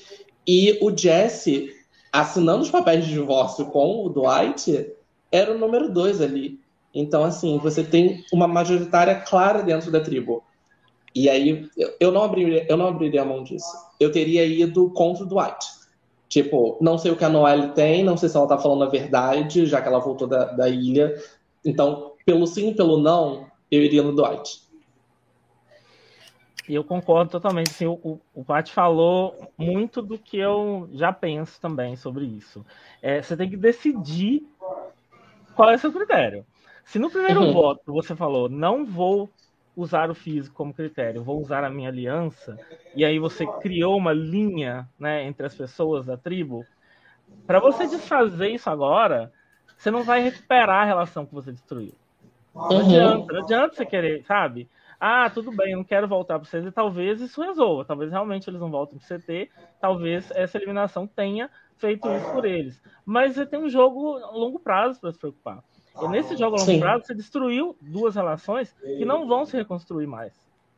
e 0.46 0.78
o 0.82 0.96
Jesse, 0.96 1.74
assinando 2.12 2.64
os 2.64 2.70
papéis 2.70 3.06
de 3.06 3.14
divórcio 3.14 3.66
com 3.68 4.06
o 4.06 4.10
Dwight, 4.10 4.92
era 5.32 5.54
o 5.54 5.58
número 5.58 5.92
dois 5.92 6.22
ali. 6.22 6.60
Então, 6.94 7.24
assim, 7.24 7.58
você 7.58 7.84
tem 7.84 8.24
uma 8.32 8.48
majoritária 8.48 9.16
clara 9.16 9.64
dentro 9.64 9.90
da 9.90 10.00
tribo. 10.00 10.44
E 11.16 11.30
aí, 11.30 11.68
eu 12.00 12.12
não 12.12 12.24
abriria, 12.24 12.66
eu 12.70 12.78
não 12.78 12.88
abriria 12.88 13.22
a 13.22 13.26
mão 13.26 13.44
disso. 13.44 13.72
Eu 14.00 14.12
teria 14.12 14.46
ido 14.46 14.92
contra 14.92 15.24
o 15.24 15.28
Dwight 15.28 15.66
Tipo, 16.34 16.80
não 16.82 16.98
sei 16.98 17.12
o 17.12 17.16
que 17.16 17.24
a 17.24 17.30
Noelle 17.30 17.74
tem, 17.74 18.04
não 18.04 18.18
sei 18.18 18.28
se 18.28 18.36
ela 18.36 18.48
tá 18.48 18.58
falando 18.58 18.84
a 18.84 18.90
verdade, 18.90 19.68
já 19.68 19.80
que 19.80 19.88
ela 19.88 20.00
voltou 20.00 20.28
da, 20.28 20.46
da 20.46 20.68
ilha. 20.68 21.14
Então, 21.64 22.14
pelo 22.26 22.48
sim 22.48 22.72
e 22.72 22.76
pelo 22.76 22.98
não, 22.98 23.46
eu 23.70 23.84
iria 23.84 24.02
no 24.02 24.16
Dwight. 24.16 24.64
E 26.68 26.74
eu 26.74 26.84
concordo 26.84 27.30
totalmente. 27.30 27.70
Assim, 27.70 27.86
o, 27.86 28.20
o 28.34 28.44
Pat 28.44 28.68
falou 28.72 29.48
muito 29.56 30.02
do 30.02 30.18
que 30.18 30.36
eu 30.40 30.90
já 30.94 31.14
penso 31.14 31.62
também 31.62 31.96
sobre 31.96 32.26
isso. 32.26 32.66
É, 33.00 33.22
você 33.22 33.38
tem 33.38 33.48
que 33.48 33.56
decidir 33.56 34.42
qual 35.56 35.70
é 35.70 35.76
o 35.76 35.80
seu 35.80 35.94
critério. 35.94 36.44
Se 36.84 36.98
no 36.98 37.12
primeiro 37.12 37.42
uhum. 37.42 37.54
voto 37.54 37.94
você 37.94 38.16
falou, 38.16 38.50
não 38.50 38.84
vou 38.84 39.30
usar 39.76 40.10
o 40.10 40.16
físico 40.16 40.56
como 40.56 40.74
critério, 40.74 41.24
vou 41.24 41.42
usar 41.42 41.64
a 41.64 41.70
minha 41.70 41.90
aliança, 41.90 42.58
e 42.96 43.04
aí 43.04 43.18
você 43.18 43.46
criou 43.60 43.98
uma 43.98 44.14
linha 44.14 44.88
né, 45.00 45.24
entre 45.24 45.46
as 45.46 45.56
pessoas 45.56 46.06
da 46.06 46.18
tribo, 46.18 46.66
para 47.48 47.60
você 47.60 47.88
desfazer 47.88 48.50
isso 48.50 48.70
agora, 48.70 49.32
você 49.78 49.90
não 49.90 50.04
vai 50.04 50.22
recuperar 50.22 50.84
a 50.84 50.86
relação 50.86 51.26
que 51.26 51.34
você 51.34 51.52
destruiu. 51.52 51.94
Não 52.54 52.70
uhum. 52.70 52.80
adianta, 52.80 53.34
não 53.34 53.42
adianta 53.42 53.76
você 53.76 53.86
querer, 53.86 54.24
sabe? 54.26 54.70
Ah, 55.00 55.30
tudo 55.30 55.52
bem, 55.52 55.72
eu 55.72 55.78
não 55.78 55.84
quero 55.84 56.08
voltar 56.08 56.40
para 56.40 56.46
o 56.46 56.50
CT, 56.50 56.72
talvez 56.72 57.20
isso 57.20 57.42
resolva, 57.42 57.84
talvez 57.84 58.10
realmente 58.12 58.50
eles 58.50 58.62
não 58.62 58.72
voltem 58.72 58.98
para 58.98 59.16
o 59.16 59.20
CT, 59.20 59.50
talvez 59.82 60.32
essa 60.32 60.58
eliminação 60.58 61.06
tenha 61.06 61.50
feito 61.78 62.08
isso 62.08 62.32
por 62.32 62.46
eles. 62.46 62.82
Mas 63.06 63.36
você 63.36 63.46
tem 63.46 63.60
um 63.60 63.68
jogo 63.68 64.18
a 64.18 64.32
longo 64.32 64.60
prazo 64.60 65.02
para 65.02 65.12
se 65.12 65.20
preocupar. 65.20 65.62
E 66.02 66.08
nesse 66.08 66.36
jogo 66.36 66.56
a 66.56 66.60
longo 66.60 66.72
Sim. 66.72 66.80
prazo, 66.80 67.06
você 67.06 67.14
destruiu 67.14 67.78
duas 67.80 68.16
relações 68.16 68.74
que 68.82 69.06
não 69.06 69.28
vão 69.28 69.46
se 69.46 69.56
reconstruir 69.56 70.08
mais. 70.08 70.34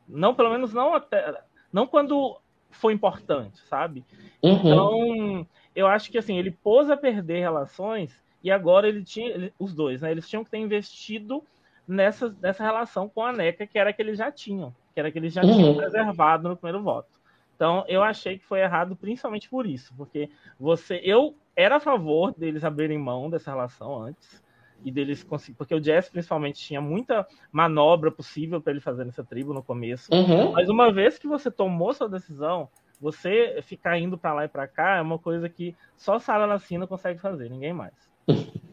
Não, 0.08 0.36
pelo 0.36 0.50
menos 0.50 0.74
não 0.74 0.94
até. 0.94 1.42
Não 1.72 1.88
quando 1.88 2.38
foi 2.70 2.94
importante, 2.94 3.60
sabe? 3.68 4.04
Uhum. 4.44 4.54
Então, 4.54 5.48
eu 5.76 5.88
acho 5.88 6.12
que 6.12 6.18
assim, 6.18 6.38
ele 6.38 6.52
pôs 6.52 6.90
a 6.90 6.98
perder 6.98 7.40
relações 7.40 8.22
e 8.44 8.52
agora 8.52 8.88
ele 8.88 9.04
tinha. 9.04 9.30
Ele, 9.30 9.54
os 9.58 9.74
dois, 9.74 10.02
né? 10.02 10.12
Eles 10.12 10.28
tinham 10.28 10.44
que 10.44 10.52
ter 10.52 10.58
investido 10.58 11.42
nessa, 11.88 12.36
nessa 12.42 12.64
relação 12.64 13.08
com 13.08 13.24
a 13.24 13.32
NECA, 13.32 13.66
que 13.66 13.80
era 13.80 13.94
que 13.94 14.02
eles 14.02 14.18
já 14.18 14.32
tinham, 14.32 14.76
que 14.94 15.00
era 15.00 15.10
que 15.12 15.18
eles 15.18 15.34
já 15.34 15.44
uhum. 15.44 15.54
tinham 15.54 15.76
preservado 15.76 16.50
no 16.50 16.58
primeiro 16.58 16.84
voto. 16.84 17.10
Então, 17.56 17.86
eu 17.88 18.04
achei 18.04 18.38
que 18.38 18.46
foi 18.46 18.60
errado 18.60 18.98
principalmente 18.98 19.50
por 19.50 19.66
isso, 19.66 19.94
porque 19.96 20.30
você. 20.60 21.00
Eu 21.04 21.36
era 21.56 21.78
a 21.78 21.80
favor 21.80 22.34
deles 22.38 22.66
abrirem 22.66 22.98
mão 22.98 23.30
dessa 23.30 23.52
relação 23.52 24.04
antes 24.04 24.44
e 24.86 24.92
deles 24.92 25.24
conseguir. 25.24 25.58
Porque 25.58 25.74
o 25.74 25.84
Jess, 25.84 26.08
principalmente, 26.08 26.60
tinha 26.62 26.80
muita 26.80 27.28
manobra 27.52 28.12
possível 28.12 28.62
para 28.62 28.72
ele 28.72 28.80
fazer 28.80 29.04
nessa 29.04 29.24
tribo 29.24 29.52
no 29.52 29.64
começo. 29.64 30.14
Uhum. 30.14 30.52
Mas 30.52 30.70
uma 30.70 30.94
vez 30.94 31.18
que 31.18 31.28
você 31.28 31.50
tomou 31.50 31.94
sua 31.94 32.08
decisão, 32.08 32.70
Você 33.02 33.60
ficar 33.64 34.00
indo 34.00 34.18
para 34.18 34.34
lá 34.34 34.46
e 34.46 34.48
para 34.48 34.66
cá 34.68 34.96
é 34.96 35.02
uma 35.02 35.20
coisa 35.20 35.50
que 35.50 35.76
só 35.98 36.18
Sara 36.18 36.46
Lacina 36.46 36.88
consegue 36.88 37.20
fazer, 37.20 37.50
ninguém 37.50 37.74
mais. 37.74 37.94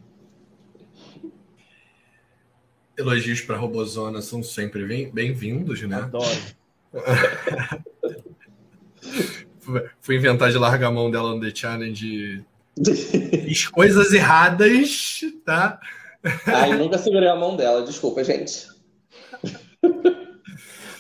Elogios 2.97 3.41
para 3.41 3.57
Robozona 3.57 4.21
são 4.21 4.43
sempre 4.43 5.11
bem-vindos, 5.11 5.83
né? 5.83 5.97
Adoro. 5.97 6.25
Fui 10.01 10.17
inventar 10.17 10.51
de 10.51 10.59
largar 10.59 10.89
a 10.89 10.91
mão 10.93 11.11
dela 11.11 11.35
no 11.35 11.41
The 11.41 11.55
Challenge. 11.55 12.45
Fiz 13.45 13.67
coisas 13.69 14.13
erradas, 14.13 15.21
tá? 15.45 15.81
Ai, 16.47 16.77
nunca 16.77 16.99
segurei 16.99 17.29
a 17.29 17.37
mão 17.37 17.57
dela, 17.57 17.83
desculpa, 17.83 18.23
gente. 18.23 18.69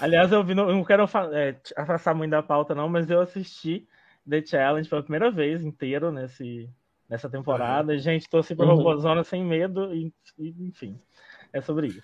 Aliás, 0.01 0.33
eu, 0.33 0.43
vi, 0.43 0.53
eu 0.53 0.66
não 0.66 0.85
quero 0.85 1.05
é, 1.33 1.57
afastar 1.77 2.12
muito 2.14 2.33
da 2.33 2.43
pauta, 2.43 2.75
não, 2.75 2.89
mas 2.89 3.09
eu 3.09 3.20
assisti 3.20 3.87
The 4.29 4.45
Challenge 4.45 4.89
pela 4.89 5.03
primeira 5.03 5.31
vez 5.31 5.62
inteiro 5.62 6.11
nesse, 6.11 6.68
nessa 7.09 7.29
temporada. 7.29 7.93
Uhum. 7.93 7.99
Gente, 7.99 8.29
torci 8.29 8.55
pro 8.57 8.66
uhum. 8.66 8.75
Robozona 8.75 9.23
sem 9.23 9.45
medo, 9.45 9.95
e, 9.95 10.12
e, 10.39 10.55
enfim, 10.66 10.99
é 11.53 11.61
sobre 11.61 11.89
isso. 11.89 12.03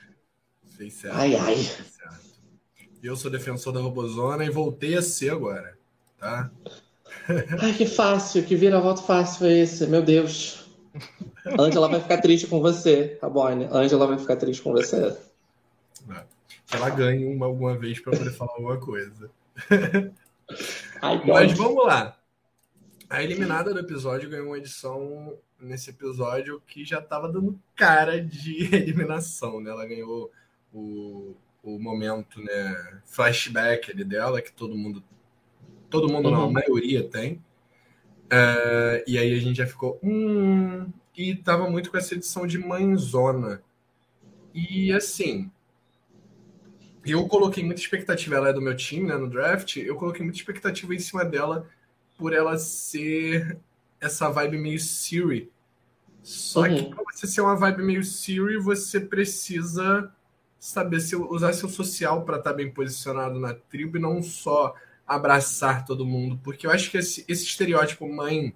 Fez 0.76 0.94
certo. 0.94 1.16
Ai, 1.16 1.34
ai. 1.34 1.56
Eu 3.02 3.16
sou 3.16 3.30
defensor 3.30 3.72
da 3.72 3.80
Robozona 3.80 4.44
e 4.44 4.50
voltei 4.50 4.96
a 4.96 5.02
ser 5.02 5.30
agora, 5.30 5.76
tá? 6.18 6.50
Ai, 7.60 7.72
que 7.72 7.86
fácil, 7.86 8.44
que 8.44 8.54
vira-volta 8.54 9.02
fácil 9.02 9.38
foi 9.38 9.58
esse, 9.58 9.86
meu 9.86 10.02
Deus. 10.02 10.67
Angela 11.58 11.88
vai 11.88 12.00
ficar 12.00 12.18
triste 12.18 12.46
com 12.46 12.60
você, 12.60 13.18
tá 13.20 13.28
bom? 13.28 13.46
Angela 13.46 14.06
vai 14.06 14.18
ficar 14.18 14.36
triste 14.36 14.62
com 14.62 14.72
você. 14.72 15.16
Que 16.66 16.76
ela 16.76 16.90
ganhe 16.90 17.24
uma 17.24 17.46
alguma 17.46 17.76
vez 17.76 18.00
para 18.00 18.16
poder 18.16 18.32
falar 18.32 18.52
alguma 18.52 18.76
coisa. 18.78 19.30
Ai, 21.00 21.22
Mas 21.26 21.52
vamos 21.52 21.86
lá. 21.86 22.16
A 23.08 23.22
eliminada 23.22 23.72
do 23.72 23.80
episódio 23.80 24.28
ganhou 24.28 24.48
uma 24.48 24.58
edição 24.58 25.34
nesse 25.60 25.90
episódio 25.90 26.62
que 26.66 26.84
já 26.84 26.98
estava 26.98 27.30
dando 27.30 27.58
cara 27.74 28.22
de 28.22 28.64
eliminação, 28.74 29.60
né? 29.60 29.70
Ela 29.70 29.86
ganhou 29.86 30.30
o, 30.72 31.34
o 31.62 31.78
momento, 31.78 32.40
né, 32.42 33.00
flashback 33.06 33.90
ali 33.90 34.04
dela, 34.04 34.42
que 34.42 34.52
todo 34.52 34.76
mundo, 34.76 35.02
todo 35.88 36.08
mundo 36.08 36.28
uhum. 36.28 36.34
não, 36.34 36.44
a 36.44 36.50
maioria 36.50 37.02
tem. 37.02 37.42
Uh, 38.26 39.00
e 39.06 39.16
aí 39.16 39.34
a 39.34 39.40
gente 39.40 39.56
já 39.56 39.66
ficou, 39.66 39.98
hum, 40.02 40.92
e 41.18 41.34
tava 41.34 41.68
muito 41.68 41.90
com 41.90 41.98
essa 41.98 42.14
edição 42.14 42.46
de 42.46 42.56
mãezona. 42.56 43.60
E 44.54 44.92
assim, 44.92 45.50
eu 47.04 47.26
coloquei 47.26 47.64
muita 47.64 47.80
expectativa, 47.80 48.36
ela 48.36 48.50
é 48.50 48.52
do 48.52 48.62
meu 48.62 48.76
time, 48.76 49.08
né, 49.08 49.16
no 49.16 49.28
draft, 49.28 49.78
eu 49.78 49.96
coloquei 49.96 50.22
muita 50.22 50.38
expectativa 50.38 50.94
em 50.94 50.98
cima 51.00 51.24
dela 51.24 51.68
por 52.16 52.32
ela 52.32 52.56
ser 52.56 53.58
essa 54.00 54.30
vibe 54.30 54.58
meio 54.58 54.78
Siri. 54.78 55.50
Só 56.22 56.62
uhum. 56.62 56.76
que 56.76 56.94
pra 56.94 57.04
você 57.12 57.26
ser 57.26 57.40
uma 57.40 57.56
vibe 57.56 57.82
meio 57.82 58.04
Siri, 58.04 58.56
você 58.56 59.00
precisa 59.00 60.12
saber 60.56 61.00
se, 61.00 61.16
usar 61.16 61.52
seu 61.52 61.68
social 61.68 62.24
para 62.24 62.38
estar 62.38 62.50
tá 62.50 62.56
bem 62.56 62.70
posicionado 62.70 63.40
na 63.40 63.54
tribo 63.54 63.96
e 63.96 64.00
não 64.00 64.22
só 64.22 64.72
abraçar 65.04 65.84
todo 65.84 66.06
mundo. 66.06 66.38
Porque 66.44 66.64
eu 66.64 66.70
acho 66.70 66.92
que 66.92 66.98
esse, 66.98 67.24
esse 67.26 67.44
estereótipo 67.44 68.08
mãe. 68.08 68.54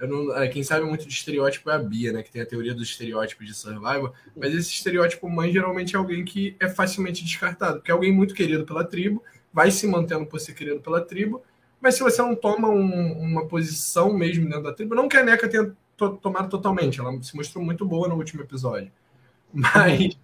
Não, 0.00 0.36
é, 0.36 0.46
quem 0.48 0.62
sabe 0.62 0.84
muito 0.84 1.06
de 1.06 1.14
estereótipo 1.14 1.70
é 1.70 1.74
a 1.74 1.78
Bia, 1.78 2.12
né? 2.12 2.22
Que 2.22 2.30
tem 2.30 2.42
a 2.42 2.46
teoria 2.46 2.74
dos 2.74 2.90
estereótipos 2.90 3.46
de 3.46 3.54
survival. 3.54 4.12
Mas 4.36 4.54
esse 4.54 4.70
estereótipo 4.70 5.28
mãe 5.28 5.50
geralmente 5.50 5.94
é 5.94 5.98
alguém 5.98 6.24
que 6.24 6.54
é 6.60 6.68
facilmente 6.68 7.24
descartado. 7.24 7.78
Porque 7.78 7.90
é 7.90 7.94
alguém 7.94 8.12
muito 8.12 8.34
querido 8.34 8.66
pela 8.66 8.84
tribo, 8.84 9.22
vai 9.52 9.70
se 9.70 9.86
mantendo 9.86 10.26
por 10.26 10.38
ser 10.38 10.54
querido 10.54 10.80
pela 10.80 11.00
tribo. 11.00 11.42
Mas 11.80 11.94
se 11.94 12.02
você 12.02 12.20
não 12.20 12.34
toma 12.34 12.68
um, 12.68 13.12
uma 13.12 13.46
posição 13.46 14.12
mesmo 14.12 14.44
dentro 14.44 14.64
da 14.64 14.72
tribo, 14.72 14.94
não 14.94 15.08
que 15.08 15.16
a 15.16 15.24
Neca 15.24 15.48
tenha 15.48 15.72
to 15.96 16.18
tomado 16.18 16.50
totalmente, 16.50 17.00
ela 17.00 17.22
se 17.22 17.34
mostrou 17.34 17.64
muito 17.64 17.84
boa 17.86 18.08
no 18.08 18.16
último 18.16 18.42
episódio. 18.42 18.92
Mas. 19.52 20.18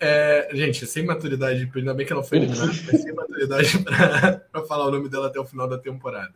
É, 0.00 0.48
gente, 0.52 0.86
sem 0.86 1.04
maturidade, 1.04 1.68
ainda 1.74 1.92
bem 1.92 2.06
que 2.06 2.12
ela 2.12 2.22
foi 2.22 2.38
eliminada, 2.38 2.66
mas 2.66 3.02
sem 3.02 3.12
maturidade 3.12 3.78
para 4.52 4.64
falar 4.66 4.86
o 4.86 4.90
nome 4.92 5.08
dela 5.08 5.26
até 5.26 5.40
o 5.40 5.44
final 5.44 5.68
da 5.68 5.76
temporada. 5.76 6.34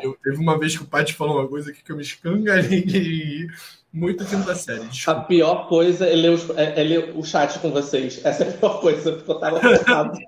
Eu, 0.00 0.16
teve 0.22 0.36
uma 0.36 0.58
vez 0.58 0.76
que 0.76 0.84
o 0.84 0.86
Paty 0.86 1.12
falou 1.12 1.40
uma 1.40 1.48
coisa 1.48 1.70
aqui 1.70 1.82
que 1.82 1.90
eu 1.90 1.96
me 1.96 2.02
escangalhei 2.02 2.84
de 2.84 3.48
muito 3.92 4.24
quinta 4.24 4.54
série. 4.54 4.84
Desculpa. 4.84 5.20
A 5.20 5.24
pior 5.24 5.68
coisa 5.68 6.06
é 6.06 6.14
ler, 6.14 6.30
os, 6.30 6.48
é, 6.50 6.80
é 6.80 6.84
ler, 6.84 7.12
o 7.16 7.24
chat 7.24 7.58
com 7.58 7.70
vocês. 7.70 8.20
Essa 8.24 8.44
é 8.44 8.48
a 8.48 8.52
pior 8.52 8.80
coisa, 8.80 9.12
porque 9.12 9.30
eu 9.30 9.38
tava 9.40 9.60
focado. 9.60 10.18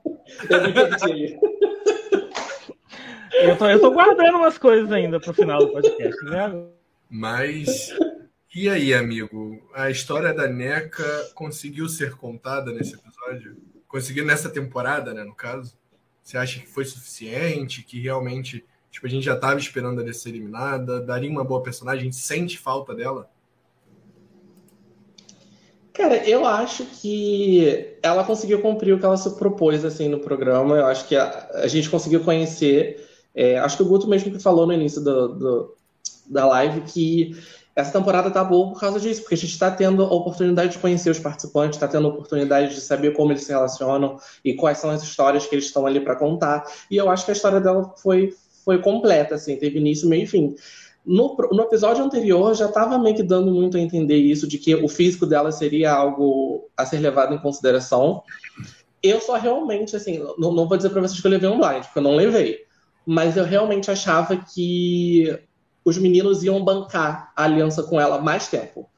eu 0.51 0.62
me 0.62 0.73
perdi. 0.73 1.39
Eu 3.33 3.57
tô, 3.57 3.67
eu 3.67 3.81
tô 3.81 3.91
guardando 3.93 4.39
umas 4.39 4.59
coisas 4.59 4.91
ainda 4.91 5.21
pro 5.21 5.35
final 5.35 5.59
do 5.59 5.69
podcast, 5.69 6.25
né? 6.25 6.64
Mas 7.09 7.95
e 8.55 8.68
aí, 8.68 8.94
amigo, 8.94 9.61
a 9.74 9.90
história 9.90 10.32
da 10.32 10.47
NECA 10.47 11.30
conseguiu 11.34 11.88
ser 11.88 12.16
contada 12.16 12.72
nesse 12.72 12.94
episódio? 12.94 13.57
Conseguiu 13.88 14.24
nessa 14.24 14.49
temporada, 14.49 15.12
né, 15.12 15.24
no 15.24 15.34
caso? 15.34 15.76
Você 16.22 16.36
acha 16.36 16.61
que 16.61 16.66
foi 16.66 16.84
suficiente? 16.84 17.82
Que 17.82 18.01
realmente, 18.01 18.64
tipo, 18.90 19.07
a 19.07 19.11
gente 19.11 19.24
já 19.24 19.34
estava 19.34 19.59
esperando 19.59 20.01
ela 20.01 20.12
ser 20.12 20.30
eliminada? 20.30 21.01
Daria 21.01 21.30
uma 21.30 21.44
boa 21.44 21.62
personagem? 21.62 22.11
Sente 22.11 22.59
falta 22.59 22.94
dela? 22.94 23.30
Cara, 25.92 26.28
eu 26.28 26.44
acho 26.44 26.84
que 26.84 27.97
ela 28.03 28.22
conseguiu 28.22 28.61
cumprir 28.61 28.92
o 28.92 28.99
que 28.99 29.07
ela 29.07 29.16
se 29.16 29.34
propôs 29.36 29.82
assim 29.84 30.09
no 30.09 30.20
programa. 30.20 30.76
Eu 30.76 30.86
acho 30.86 31.09
que 31.09 31.16
a, 31.16 31.49
a 31.55 31.66
gente 31.68 31.88
conseguiu 31.88 32.20
conhecer. 32.22 33.09
É, 33.34 33.59
acho 33.59 33.78
que 33.78 33.82
o 33.82 33.86
Guto 33.86 34.07
mesmo 34.07 34.30
que 34.30 34.38
falou 34.38 34.66
no 34.66 34.74
início 34.74 35.03
do, 35.03 35.28
do, 35.28 35.76
da 36.28 36.44
live 36.47 36.82
que 36.82 37.36
essa 37.77 37.93
temporada 37.93 38.31
tá 38.31 38.43
boa 38.43 38.72
por 38.72 38.81
causa 38.81 38.99
disso, 38.99 39.20
porque 39.20 39.35
a 39.35 39.39
gente 39.39 39.53
está 39.53 39.70
tendo 39.70 40.03
a 40.03 40.11
oportunidade 40.11 40.72
de 40.72 40.79
conhecer 40.79 41.11
os 41.11 41.18
participantes, 41.18 41.77
está 41.77 41.87
tendo 41.87 42.07
a 42.07 42.11
oportunidade 42.11 42.74
de 42.74 42.81
saber 42.81 43.12
como 43.12 43.33
eles 43.33 43.45
se 43.45 43.51
relacionam 43.51 44.16
e 44.43 44.55
quais 44.55 44.79
são 44.79 44.89
as 44.89 45.03
histórias 45.03 45.47
que 45.47 45.55
eles 45.55 45.66
estão 45.66 45.87
ali 45.87 46.01
para 46.01 46.16
contar. 46.16 46.64
E 46.91 46.97
eu 46.97 47.11
acho 47.11 47.27
que 47.27 47.33
a 47.33 47.35
história 47.35 47.61
dela 47.61 47.93
foi, 47.99 48.33
foi 48.64 48.81
completa, 48.81 49.35
assim, 49.35 49.57
teve 49.57 49.79
início, 49.79 50.09
meio 50.09 50.22
e 50.22 50.27
fim. 50.27 50.55
No, 51.05 51.37
no 51.53 51.62
episódio 51.64 52.03
anterior 52.03 52.55
já 52.55 52.64
estava 52.64 52.99
meio 52.99 53.14
que 53.14 53.22
dando 53.22 53.53
muito 53.53 53.77
a 53.77 53.81
entender 53.81 54.16
isso, 54.16 54.49
de 54.49 54.57
que 54.57 54.74
o 54.74 54.89
físico 54.89 55.27
dela 55.27 55.53
seria 55.53 55.93
algo 55.93 56.70
a 56.74 56.87
ser 56.87 56.99
levado 56.99 57.35
em 57.35 57.39
consideração. 57.39 58.22
Eu 59.03 59.20
só 59.20 59.37
realmente, 59.37 59.95
assim, 59.95 60.18
não, 60.39 60.51
não 60.51 60.66
vou 60.66 60.79
dizer 60.79 60.89
para 60.89 61.03
vocês 61.03 61.20
que 61.20 61.27
eu 61.27 61.31
levei 61.31 61.49
um 61.51 61.61
blind, 61.61 61.85
porque 61.85 61.99
eu 61.99 62.03
não 62.03 62.16
levei. 62.16 62.59
Mas 63.05 63.37
eu 63.37 63.45
realmente 63.45 63.91
achava 63.91 64.35
que 64.35 65.39
os 65.87 65.97
meninos 65.97 66.43
iam 66.43 66.64
bancar 66.64 67.32
a 67.37 67.45
aliança 67.45 67.84
com 67.84 68.01
ela 68.01 68.20
mais 68.20 68.49
tempo. 68.49 68.91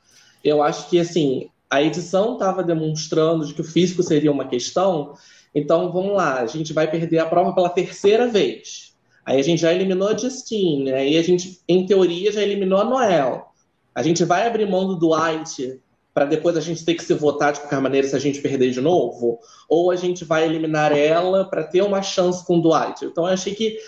Eu 0.42 0.62
acho 0.62 0.88
que, 0.88 0.98
assim, 0.98 1.50
a 1.68 1.82
edição 1.82 2.32
estava 2.32 2.64
demonstrando 2.64 3.44
de 3.44 3.52
que 3.52 3.60
o 3.60 3.64
físico 3.64 4.02
seria 4.02 4.32
uma 4.32 4.48
questão, 4.48 5.14
então 5.54 5.92
vamos 5.92 6.14
lá, 6.14 6.40
a 6.40 6.46
gente 6.46 6.72
vai 6.72 6.90
perder 6.90 7.18
a 7.18 7.26
prova 7.26 7.54
pela 7.54 7.68
terceira 7.68 8.26
vez. 8.26 8.94
Aí 9.26 9.38
a 9.38 9.44
gente 9.44 9.60
já 9.60 9.70
eliminou 9.70 10.08
a 10.08 10.16
Justine, 10.16 10.90
aí 10.92 11.18
a 11.18 11.22
gente, 11.22 11.60
em 11.68 11.84
teoria, 11.84 12.32
já 12.32 12.42
eliminou 12.42 12.80
a 12.80 12.84
Noel. 12.84 13.52
A 13.94 14.02
gente 14.02 14.24
vai 14.24 14.46
abrir 14.46 14.66
mão 14.66 14.86
do 14.86 14.96
Dwight 14.96 15.78
para 16.14 16.24
depois 16.24 16.56
a 16.56 16.60
gente 16.60 16.84
ter 16.84 16.94
que 16.94 17.04
se 17.04 17.12
votar 17.12 17.52
de 17.52 17.60
qualquer 17.60 17.80
maneira 17.80 18.08
se 18.08 18.16
a 18.16 18.18
gente 18.18 18.40
perder 18.40 18.70
de 18.70 18.80
novo? 18.80 19.38
Ou 19.68 19.90
a 19.90 19.96
gente 19.96 20.24
vai 20.24 20.46
eliminar 20.46 20.90
ela 20.96 21.44
para 21.44 21.62
ter 21.62 21.82
uma 21.82 22.00
chance 22.00 22.44
com 22.44 22.58
o 22.58 22.62
Dwight? 22.62 23.04
Então 23.04 23.26
eu 23.26 23.34
achei 23.34 23.54
que 23.54 23.78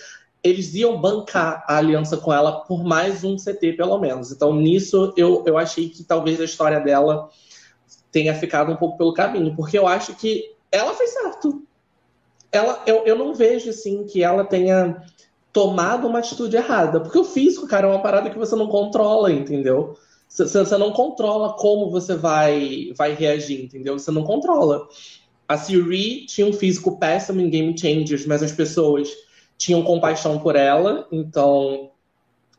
eles 0.42 0.74
iam 0.74 0.98
bancar 1.00 1.64
a 1.68 1.76
aliança 1.76 2.16
com 2.16 2.32
ela 2.32 2.60
por 2.60 2.82
mais 2.82 3.22
um 3.24 3.36
CT, 3.36 3.74
pelo 3.74 3.98
menos. 3.98 4.32
Então, 4.32 4.54
nisso, 4.54 5.12
eu, 5.16 5.44
eu 5.46 5.58
achei 5.58 5.88
que 5.88 6.02
talvez 6.02 6.40
a 6.40 6.44
história 6.44 6.80
dela 6.80 7.28
tenha 8.10 8.34
ficado 8.34 8.72
um 8.72 8.76
pouco 8.76 8.96
pelo 8.96 9.12
caminho, 9.12 9.54
porque 9.54 9.78
eu 9.78 9.86
acho 9.86 10.14
que 10.14 10.52
ela 10.72 10.94
fez 10.94 11.10
certo. 11.10 11.62
Ela, 12.50 12.82
eu, 12.86 13.04
eu 13.04 13.16
não 13.16 13.34
vejo, 13.34 13.70
assim, 13.70 14.04
que 14.04 14.22
ela 14.22 14.44
tenha 14.44 15.02
tomado 15.52 16.06
uma 16.06 16.20
atitude 16.20 16.56
errada, 16.56 17.00
porque 17.00 17.18
o 17.18 17.24
físico, 17.24 17.66
cara, 17.66 17.86
é 17.86 17.90
uma 17.90 18.02
parada 18.02 18.30
que 18.30 18.38
você 18.38 18.56
não 18.56 18.68
controla, 18.68 19.32
entendeu? 19.32 19.96
Você 20.28 20.78
não 20.78 20.92
controla 20.92 21.54
como 21.54 21.90
você 21.90 22.14
vai, 22.14 22.92
vai 22.96 23.14
reagir, 23.14 23.64
entendeu? 23.64 23.98
Você 23.98 24.12
não 24.12 24.22
controla. 24.22 24.86
A 25.48 25.58
Siri 25.58 26.24
tinha 26.26 26.46
um 26.46 26.52
físico 26.52 26.96
péssimo 26.98 27.40
em 27.40 27.50
Game 27.50 27.76
Changers, 27.76 28.24
mas 28.26 28.40
as 28.40 28.52
pessoas 28.52 29.10
tinham 29.60 29.82
compaixão 29.82 30.38
por 30.38 30.56
ela, 30.56 31.06
então 31.12 31.90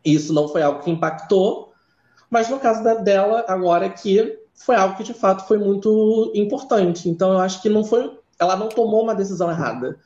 isso 0.06 0.32
não 0.32 0.48
foi 0.48 0.62
algo 0.62 0.84
que 0.84 0.92
impactou. 0.92 1.74
Mas 2.30 2.48
no 2.48 2.60
caso 2.60 2.84
da, 2.84 2.94
dela, 2.94 3.44
agora 3.48 3.90
que 3.90 4.38
foi 4.54 4.76
algo 4.76 4.96
que 4.96 5.04
de 5.04 5.14
fato 5.16 5.48
foi 5.48 5.58
muito 5.58 6.32
importante. 6.36 7.10
Então 7.10 7.34
eu 7.34 7.40
acho 7.40 7.60
que 7.60 7.70
não 7.70 7.84
foi, 7.84 8.16
ela 8.40 8.56
não 8.56 8.70
tomou 8.70 9.02
uma 9.02 9.16
decisão 9.16 9.50
errada. 9.50 10.00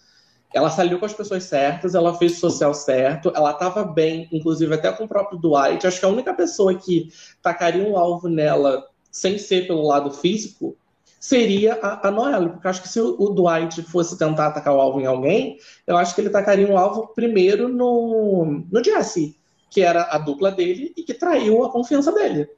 Ela 0.54 0.70
saiu 0.70 0.98
com 0.98 1.06
as 1.06 1.14
pessoas 1.14 1.44
certas, 1.44 1.96
ela 1.96 2.18
fez 2.18 2.38
o 2.38 2.40
social 2.40 2.74
certo, 2.74 3.30
ela 3.36 3.52
estava 3.52 3.84
bem, 3.84 4.30
inclusive 4.32 4.74
até 4.74 4.90
com 4.94 5.04
o 5.04 5.08
próprio 5.08 5.38
Dwight. 5.38 5.86
Acho 5.86 6.00
que 6.00 6.06
a 6.06 6.10
única 6.10 6.34
pessoa 6.34 6.74
que 6.74 7.10
tacaria 7.42 7.84
um 7.84 7.98
alvo 7.98 8.30
nela 8.30 8.88
sem 9.12 9.38
ser 9.38 9.68
pelo 9.68 9.86
lado 9.86 10.12
físico 10.12 10.78
seria 11.20 11.76
a, 11.82 12.08
a 12.08 12.12
Noelle. 12.12 12.50
Porque 12.50 12.68
acho 12.68 12.82
que 12.82 12.90
se 12.90 13.00
o, 13.00 13.16
o, 13.20 13.30
Dwight 13.30 13.82
fosse 13.84 14.18
tentar 14.18 14.48
atacar 14.48 14.74
o 14.74 14.82
alvo 14.82 15.00
em 15.00 15.06
alguém, 15.06 15.58
eu 15.88 15.98
acho 15.98 16.14
que 16.14 16.22
ele 16.22 16.30
tacaria 16.30 16.68
um 16.68 16.78
alvo 16.78 17.08
primeiro 17.08 17.68
no, 17.68 18.64
no 18.72 18.84
Jesse, 18.84 19.38
que 19.70 19.82
era 19.82 20.04
a 20.04 20.18
dupla 20.18 20.52
dele 20.52 20.94
e 20.96 21.04
que 21.04 21.14
traiu 21.14 21.64
a 21.64 21.72
confiança 21.72 22.12
dele. 22.12 22.50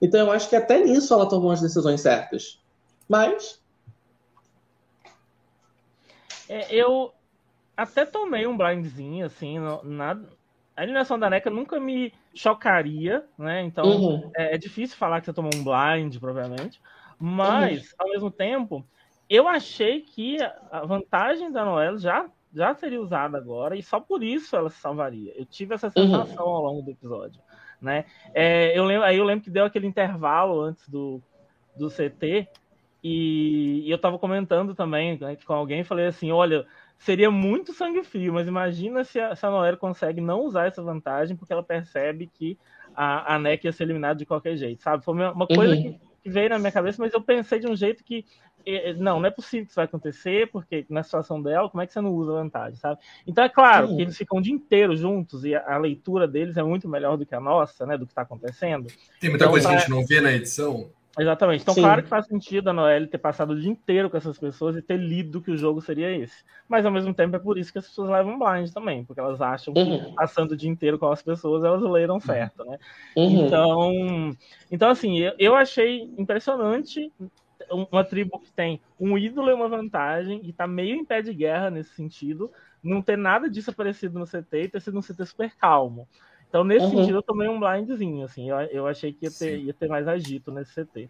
Então 0.00 0.20
eu 0.20 0.32
acho 0.32 0.48
que 0.48 0.56
até 0.56 0.82
nisso 0.82 1.12
ela 1.12 1.28
tomou 1.28 1.50
as 1.50 1.60
decisões 1.60 2.00
certas. 2.00 2.60
Mas. 3.08 3.60
É, 6.48 6.74
eu 6.74 7.12
até 7.76 8.04
tomei 8.04 8.46
um 8.46 8.56
blindzinho, 8.56 9.26
assim, 9.26 9.56
nada. 9.84 10.28
A 10.76 10.82
eliminação 10.82 11.18
da 11.18 11.28
NECA 11.28 11.50
nunca 11.50 11.78
me 11.78 12.12
chocaria, 12.34 13.24
né? 13.38 13.62
Então 13.62 13.84
uhum. 13.84 14.30
é, 14.36 14.54
é, 14.54 14.58
difícil 14.58 14.96
falar 14.96 15.20
que 15.20 15.26
você 15.26 15.32
tomou 15.32 15.50
um 15.54 15.64
blind, 15.64 16.18
provavelmente. 16.18 16.80
Mas, 17.20 17.94
ao 17.98 18.08
mesmo 18.08 18.30
tempo, 18.30 18.84
eu 19.28 19.46
achei 19.46 20.00
que 20.00 20.38
a 20.70 20.84
vantagem 20.86 21.52
da 21.52 21.64
Noel 21.64 21.98
já, 21.98 22.26
já 22.52 22.74
seria 22.74 23.00
usada 23.00 23.36
agora 23.36 23.76
e 23.76 23.82
só 23.82 24.00
por 24.00 24.22
isso 24.22 24.56
ela 24.56 24.70
se 24.70 24.80
salvaria. 24.80 25.32
Eu 25.36 25.44
tive 25.44 25.74
essa 25.74 25.88
uhum. 25.88 25.92
sensação 25.92 26.46
uhum. 26.46 26.52
ao 26.52 26.62
longo 26.62 26.82
do 26.82 26.90
episódio. 26.90 27.40
Né? 27.80 28.06
É, 28.34 28.76
eu 28.76 28.84
lembro, 28.84 29.04
aí 29.04 29.18
eu 29.18 29.24
lembro 29.24 29.44
que 29.44 29.50
deu 29.50 29.64
aquele 29.64 29.86
intervalo 29.86 30.60
antes 30.62 30.88
do, 30.88 31.22
do 31.76 31.88
CT 31.88 32.48
e, 33.02 33.82
e 33.86 33.90
eu 33.90 33.96
estava 33.96 34.18
comentando 34.18 34.74
também 34.74 35.18
né, 35.18 35.36
com 35.46 35.52
alguém 35.52 35.84
falei 35.84 36.06
assim, 36.06 36.30
olha, 36.32 36.66
seria 36.98 37.30
muito 37.30 37.72
sangue 37.72 38.02
frio, 38.02 38.32
mas 38.32 38.48
imagina 38.48 39.04
se 39.04 39.20
a, 39.20 39.34
se 39.34 39.46
a 39.46 39.50
Noel 39.50 39.76
consegue 39.76 40.20
não 40.20 40.40
usar 40.40 40.66
essa 40.66 40.82
vantagem 40.82 41.36
porque 41.36 41.52
ela 41.52 41.62
percebe 41.62 42.26
que 42.26 42.58
a, 42.94 43.34
a 43.34 43.38
NEC 43.38 43.64
ia 43.64 43.72
ser 43.72 43.84
eliminada 43.84 44.18
de 44.18 44.26
qualquer 44.26 44.56
jeito, 44.56 44.82
sabe? 44.82 45.04
Foi 45.04 45.14
uma, 45.14 45.32
uma 45.32 45.46
coisa 45.46 45.74
uhum. 45.74 45.82
que, 45.82 46.09
que, 46.22 46.30
veio 46.30 46.50
na 46.50 46.58
minha 46.58 46.72
cabeça, 46.72 47.02
mas 47.02 47.12
eu 47.12 47.20
pensei 47.20 47.58
de 47.58 47.66
um 47.66 47.76
jeito 47.76 48.04
que 48.04 48.24
não, 48.98 49.20
não 49.20 49.26
é 49.26 49.30
possível 49.30 49.64
que 49.64 49.70
isso 49.70 49.76
vai 49.76 49.86
acontecer, 49.86 50.50
porque 50.50 50.84
na 50.88 51.02
situação 51.02 51.42
dela, 51.42 51.68
como 51.68 51.82
é 51.82 51.86
que 51.86 51.92
você 51.92 52.00
não 52.00 52.12
usa 52.12 52.32
vantagem, 52.32 52.78
sabe? 52.78 53.00
Então 53.26 53.42
é 53.42 53.48
claro 53.48 53.88
uhum. 53.88 53.96
que 53.96 54.02
eles 54.02 54.16
ficam 54.16 54.38
o 54.38 54.42
dia 54.42 54.52
inteiro 54.52 54.94
juntos 54.96 55.44
e 55.44 55.54
a, 55.54 55.74
a, 55.74 55.78
leitura 55.78 56.28
deles 56.28 56.56
é 56.56 56.62
muito 56.62 56.88
melhor 56.88 57.16
do 57.16 57.24
que 57.24 57.34
a 57.34 57.40
nossa, 57.40 57.86
né? 57.86 57.96
Do 57.96 58.04
que 58.04 58.12
está 58.12 58.22
acontecendo. 58.22 58.86
Tem 59.18 59.30
muita 59.30 59.44
então, 59.44 59.50
coisa 59.50 59.68
que 59.68 59.74
a 59.74 59.78
gente 59.78 59.90
não 59.90 60.04
vê 60.04 60.20
na 60.20 60.32
edição. 60.32 60.90
Exatamente. 61.18 61.62
Então, 61.62 61.74
Sim. 61.74 61.82
claro 61.82 62.02
que 62.02 62.08
faz 62.08 62.26
sentido 62.26 62.70
a 62.70 62.72
Noelle 62.72 63.06
ter 63.06 63.18
passado 63.18 63.50
o 63.50 63.60
dia 63.60 63.70
inteiro 63.70 64.08
com 64.08 64.16
essas 64.16 64.38
pessoas 64.38 64.76
e 64.76 64.82
ter 64.82 64.96
lido 64.96 65.42
que 65.42 65.50
o 65.50 65.56
jogo 65.56 65.80
seria 65.80 66.10
esse. 66.10 66.44
Mas, 66.68 66.86
ao 66.86 66.92
mesmo 66.92 67.12
tempo, 67.12 67.34
é 67.34 67.38
por 67.38 67.58
isso 67.58 67.72
que 67.72 67.78
as 67.78 67.86
pessoas 67.88 68.10
levam 68.10 68.38
blind 68.38 68.70
também, 68.72 69.04
porque 69.04 69.20
elas 69.20 69.40
acham 69.40 69.74
uhum. 69.76 70.04
que 70.04 70.14
passando 70.14 70.52
o 70.52 70.56
dia 70.56 70.70
inteiro 70.70 70.98
com 70.98 71.10
as 71.10 71.22
pessoas, 71.22 71.64
elas 71.64 71.82
leram 71.82 72.20
certo, 72.20 72.64
né? 72.64 72.78
Uhum. 73.16 73.46
Então, 73.46 74.36
então, 74.70 74.90
assim, 74.90 75.18
eu, 75.18 75.34
eu 75.38 75.54
achei 75.56 76.02
impressionante 76.16 77.12
uma 77.70 78.04
tribo 78.04 78.38
que 78.38 78.52
tem 78.52 78.80
um 78.98 79.18
ídolo 79.18 79.50
e 79.50 79.54
uma 79.54 79.68
vantagem 79.68 80.40
e 80.44 80.52
tá 80.52 80.66
meio 80.66 80.94
em 80.94 81.04
pé 81.04 81.20
de 81.20 81.34
guerra 81.34 81.70
nesse 81.70 81.94
sentido, 81.94 82.50
não 82.82 83.02
ter 83.02 83.18
nada 83.18 83.50
disso 83.50 83.70
aparecido 83.70 84.18
no 84.18 84.26
CT 84.26 84.62
e 84.62 84.68
ter 84.68 84.80
sido 84.80 84.98
um 84.98 85.02
CT 85.02 85.26
super 85.26 85.54
calmo. 85.56 86.08
Então, 86.50 86.64
nesse 86.64 86.84
uhum. 86.86 86.90
sentido, 86.90 87.18
eu 87.18 87.22
tomei 87.22 87.48
um 87.48 87.60
blindzinho, 87.60 88.24
assim. 88.24 88.50
Eu, 88.50 88.58
eu 88.62 88.86
achei 88.88 89.12
que 89.12 89.24
ia 89.24 89.30
ter, 89.30 89.56
ia 89.58 89.72
ter 89.72 89.88
mais 89.88 90.08
agito 90.08 90.50
nesse 90.50 90.84
CT. 90.84 91.08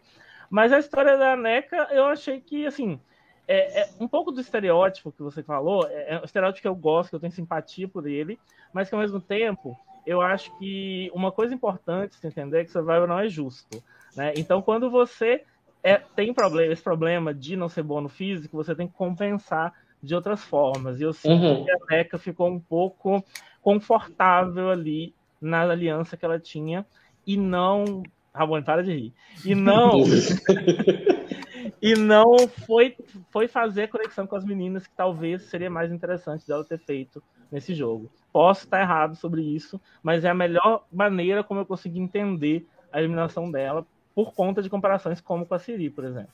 Mas 0.51 0.71
a 0.71 0.79
história 0.79 1.17
da 1.17 1.35
NECA, 1.35 1.89
eu 1.91 2.05
achei 2.05 2.41
que, 2.41 2.67
assim, 2.67 3.01
é, 3.49 3.81
é, 3.81 3.89
um 3.99 4.07
pouco 4.07 4.31
do 4.31 4.41
estereótipo 4.41 5.11
que 5.11 5.23
você 5.23 5.43
falou, 5.43 5.89
é, 5.89 6.15
é 6.15 6.21
um 6.21 6.25
estereótipo 6.25 6.61
que 6.61 6.69
eu 6.69 6.75
gosto, 6.75 7.11
que 7.11 7.17
eu 7.17 7.21
tenho 7.21 7.33
simpatia 7.33 7.89
por 7.89 8.07
ele, 8.07 8.39
mas 8.71 8.91
que 8.91 8.95
ao 8.95 9.01
mesmo 9.01 9.19
tempo 9.19 9.75
eu 10.07 10.21
acho 10.21 10.57
que 10.59 11.11
uma 11.15 11.33
coisa 11.33 11.55
importante 11.55 12.17
se 12.17 12.27
entender 12.27 12.61
é 12.61 12.65
que 12.65 12.71
Survivor 12.71 13.09
não 13.09 13.19
é 13.19 13.29
justo. 13.29 13.83
Né? 14.15 14.35
Então, 14.37 14.61
quando 14.61 14.91
você 14.91 15.43
é, 15.83 15.97
tem 16.15 16.35
problema, 16.35 16.73
esse 16.73 16.83
problema 16.83 17.33
de 17.33 17.57
não 17.57 17.69
ser 17.69 17.83
bom 17.83 18.01
no 18.03 18.09
físico, 18.11 18.57
você 18.57 18.75
tem 18.75 18.87
que 18.87 18.95
compensar 18.95 19.73
de 20.03 20.15
outras 20.15 20.45
formas. 20.45 21.01
E 21.01 21.05
eu 21.05 21.13
sinto 21.13 21.43
uhum. 21.43 21.65
que 21.65 21.71
a 21.71 21.77
NECA 21.91 22.19
ficou 22.19 22.49
um 22.49 22.61
pouco 22.61 23.25
confortável 23.63 24.71
ali 24.71 25.15
na 25.41 25.63
aliança 25.63 26.17
que 26.17 26.25
ela 26.25 26.39
tinha 26.39 26.87
e 27.27 27.37
não. 27.37 28.03
Ramon, 28.35 28.63
para 28.63 28.83
de 28.83 28.93
rir. 28.93 29.15
E 29.45 29.55
não. 29.55 30.03
e 31.83 31.95
não 31.95 32.49
foi, 32.67 32.97
foi 33.31 33.49
fazer 33.49 33.85
a 33.85 33.89
conexão 33.89 34.27
com 34.27 34.37
as 34.37 34.45
meninas 34.45 34.87
que 34.87 34.95
talvez 34.95 35.43
seria 35.43 35.71
mais 35.71 35.91
interessante 35.91 36.47
dela 36.47 36.65
ter 36.65 36.79
feito 36.79 37.23
nesse 37.51 37.75
jogo. 37.75 38.11
Posso 38.33 38.65
estar 38.65 38.81
errado 38.81 39.17
sobre 39.17 39.43
isso, 39.43 39.81
mas 40.03 40.25
é 40.25 40.29
a 40.29 40.35
melhor 40.35 40.87
maneira 40.93 41.43
como 41.43 41.61
eu 41.61 41.67
consegui 41.67 41.99
entender 41.99 42.67
a 42.93 42.99
eliminação 42.99 43.51
dela 43.51 43.87
por 44.15 44.33
conta 44.33 44.63
de 44.63 44.71
comparações 44.71 45.21
como 45.21 45.47
com 45.47 45.55
a 45.55 45.59
Siri, 45.59 45.91
por 45.91 46.05
exemplo. 46.05 46.33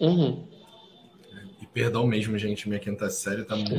Uhum. 0.00 0.48
E 1.60 1.66
perdão 1.66 2.06
mesmo, 2.06 2.38
gente, 2.38 2.68
minha 2.68 2.80
quinta 2.80 3.10
série 3.10 3.44
tá 3.44 3.56
muito, 3.56 3.72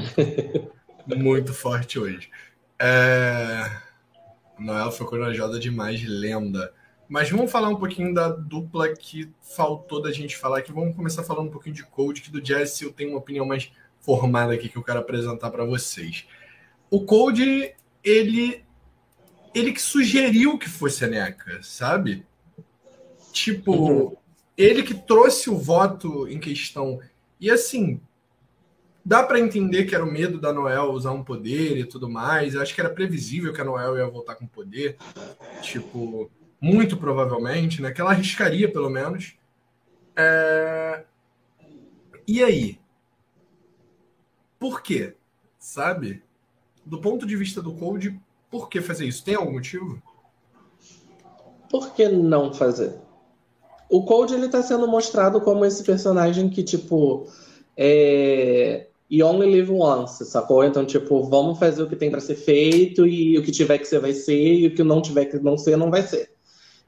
muito 1.17 1.53
forte 1.53 1.99
hoje. 1.99 2.29
É... 2.77 3.88
Noel 4.59 4.91
foi 4.91 5.07
corajosa 5.07 5.59
demais, 5.59 6.03
lenda. 6.03 6.73
Mas 7.07 7.29
vamos 7.29 7.51
falar 7.51 7.69
um 7.69 7.75
pouquinho 7.75 8.13
da 8.13 8.29
dupla 8.29 8.93
que 8.95 9.31
faltou 9.41 10.01
da 10.01 10.11
gente 10.11 10.37
falar 10.37 10.59
aqui. 10.59 10.71
Vamos 10.71 10.95
começar 10.95 11.23
falando 11.23 11.47
um 11.47 11.51
pouquinho 11.51 11.75
de 11.75 11.83
Cold, 11.83 12.21
que 12.21 12.29
do 12.29 12.43
Jesse 12.43 12.83
eu 12.83 12.93
tenho 12.93 13.09
uma 13.11 13.19
opinião 13.19 13.45
mais 13.45 13.71
formada 13.99 14.53
aqui 14.53 14.69
que 14.69 14.77
eu 14.77 14.83
quero 14.83 14.99
apresentar 14.99 15.49
para 15.49 15.65
vocês. 15.65 16.27
O 16.89 17.03
Cold, 17.05 17.75
ele 18.03 18.63
ele 19.53 19.73
que 19.73 19.81
sugeriu 19.81 20.57
que 20.59 20.69
fosse 20.69 21.03
a 21.03 21.07
NECA, 21.07 21.59
sabe? 21.63 22.25
Tipo, 23.31 23.73
uhum. 23.73 24.15
ele 24.55 24.83
que 24.83 24.93
trouxe 24.93 25.49
o 25.49 25.57
voto 25.57 26.27
em 26.27 26.39
questão. 26.39 26.99
E 27.39 27.49
assim, 27.49 27.99
Dá 29.03 29.23
para 29.23 29.39
entender 29.39 29.85
que 29.85 29.95
era 29.95 30.03
o 30.03 30.11
medo 30.11 30.39
da 30.39 30.53
Noel 30.53 30.91
usar 30.91 31.11
um 31.11 31.23
poder 31.23 31.77
e 31.77 31.85
tudo 31.85 32.09
mais. 32.09 32.53
Eu 32.53 32.61
acho 32.61 32.75
que 32.75 32.81
era 32.81 32.89
previsível 32.89 33.53
que 33.53 33.61
a 33.61 33.65
Noel 33.65 33.97
ia 33.97 34.07
voltar 34.07 34.35
com 34.35 34.45
poder. 34.45 34.97
Tipo, 35.61 36.29
muito 36.61 36.97
provavelmente, 36.97 37.81
né? 37.81 37.91
Que 37.91 38.01
ela 38.01 38.11
arriscaria, 38.11 38.71
pelo 38.71 38.89
menos. 38.89 39.35
É... 40.15 41.03
E 42.27 42.43
aí? 42.43 42.79
Por 44.59 44.81
quê? 44.81 45.15
Sabe? 45.57 46.21
Do 46.85 46.99
ponto 46.99 47.25
de 47.25 47.35
vista 47.35 47.61
do 47.61 47.73
Cold, 47.73 48.19
por 48.51 48.69
que 48.69 48.81
fazer 48.81 49.07
isso? 49.07 49.23
Tem 49.23 49.35
algum 49.35 49.53
motivo? 49.53 50.01
Por 51.69 51.93
que 51.93 52.07
não 52.09 52.53
fazer? 52.53 52.95
O 53.89 54.03
Cold 54.03 54.33
ele 54.33 54.49
tá 54.49 54.61
sendo 54.61 54.87
mostrado 54.87 55.41
como 55.41 55.65
esse 55.65 55.83
personagem 55.83 56.49
que, 56.49 56.63
tipo, 56.63 57.27
é 57.75 58.88
e 59.09 59.23
only 59.23 59.49
live 59.49 59.71
once, 59.71 60.23
sacou? 60.25 60.63
Então, 60.63 60.85
tipo, 60.85 61.23
vamos 61.23 61.57
fazer 61.57 61.81
o 61.81 61.87
que 61.87 61.95
tem 61.95 62.11
para 62.11 62.19
ser 62.19 62.35
feito 62.35 63.07
e 63.07 63.37
o 63.37 63.43
que 63.43 63.51
tiver 63.51 63.79
que 63.79 63.85
ser 63.85 63.99
vai 63.99 64.13
ser 64.13 64.53
e 64.53 64.67
o 64.67 64.75
que 64.75 64.83
não 64.83 65.01
tiver 65.01 65.25
que 65.25 65.39
não 65.39 65.57
ser 65.57 65.75
não 65.77 65.89
vai 65.89 66.03
ser. 66.03 66.29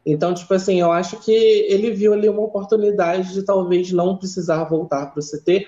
Então, 0.06 0.34
tipo 0.34 0.54
assim, 0.54 0.80
eu 0.80 0.92
acho 0.92 1.18
que 1.18 1.32
ele 1.32 1.92
viu 1.92 2.14
ali 2.14 2.28
uma 2.30 2.42
oportunidade 2.42 3.34
de 3.34 3.44
talvez 3.44 3.92
não 3.92 4.18
precisar 4.18 4.64
voltar 4.66 5.08
para 5.08 5.20
o 5.20 5.24
CT, 5.24 5.68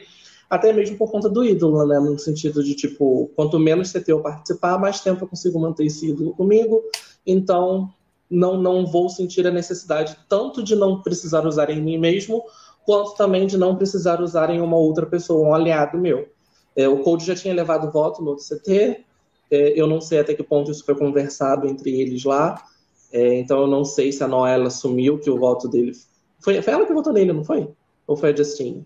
até 0.49 0.72
mesmo 0.72 0.97
por 0.97 1.12
conta 1.12 1.30
do 1.30 1.43
ídolo, 1.43 1.86
né? 1.88 1.99
No 1.99 2.18
sentido 2.20 2.64
de, 2.64 2.76
tipo, 2.76 3.32
quanto 3.36 3.58
menos 3.58 3.91
CT 3.91 4.12
eu 4.12 4.22
participar, 4.22 4.78
mais 4.78 4.99
tempo 4.99 5.24
eu 5.24 5.28
consigo 5.28 5.60
manter 5.60 5.86
esse 5.86 6.10
ídolo 6.10 6.34
comigo. 6.34 6.84
Então, 7.26 7.91
não, 8.30 8.58
não 8.60 8.86
vou 8.86 9.10
sentir 9.10 9.45
a 9.47 9.51
necessidade 9.51 10.18
tanto 10.30 10.64
de 10.64 10.76
não 10.76 11.01
precisar 11.01 11.45
usar 11.45 11.70
em 11.70 11.82
mim 11.82 11.97
mesmo, 11.97 12.43
quanto 12.86 13.16
também 13.16 13.47
de 13.47 13.58
não 13.58 13.76
precisar 13.76 14.22
usar 14.22 14.49
em 14.49 14.62
uma 14.62 14.78
outra 14.78 15.06
pessoa, 15.06 15.47
um 15.47 15.54
aliado 15.54 15.97
meu. 15.97 16.28
É, 16.76 16.88
o 16.88 17.00
Cold 17.00 17.24
já 17.24 17.36
tinha 17.36 17.54
levado 17.54 17.92
voto 17.92 18.24
no 18.24 18.36
CT, 18.36 19.04
é, 19.52 19.80
eu 19.80 19.86
não 19.88 20.02
sei 20.02 20.20
até 20.20 20.34
que 20.34 20.44
ponto 20.44 20.72
isso 20.72 20.84
foi 20.84 20.96
conversado 20.96 21.68
entre 21.68 22.02
eles 22.02 22.24
lá, 22.24 22.64
é, 23.12 23.36
então 23.36 23.62
eu 23.62 23.68
não 23.68 23.86
sei 23.86 24.12
se 24.12 24.24
a 24.24 24.28
Noela 24.28 24.68
assumiu 24.68 25.20
que 25.20 25.30
o 25.30 25.38
voto 25.38 25.68
dele. 25.68 25.94
Foi, 26.40 26.62
foi 26.62 26.74
ela 26.74 26.86
que 26.86 26.94
votou 26.94 27.14
nele, 27.14 27.32
não 27.32 27.44
foi? 27.44 27.70
Ou 28.08 28.18
foi 28.18 28.32
a 28.32 28.36
Justine? 28.36 28.86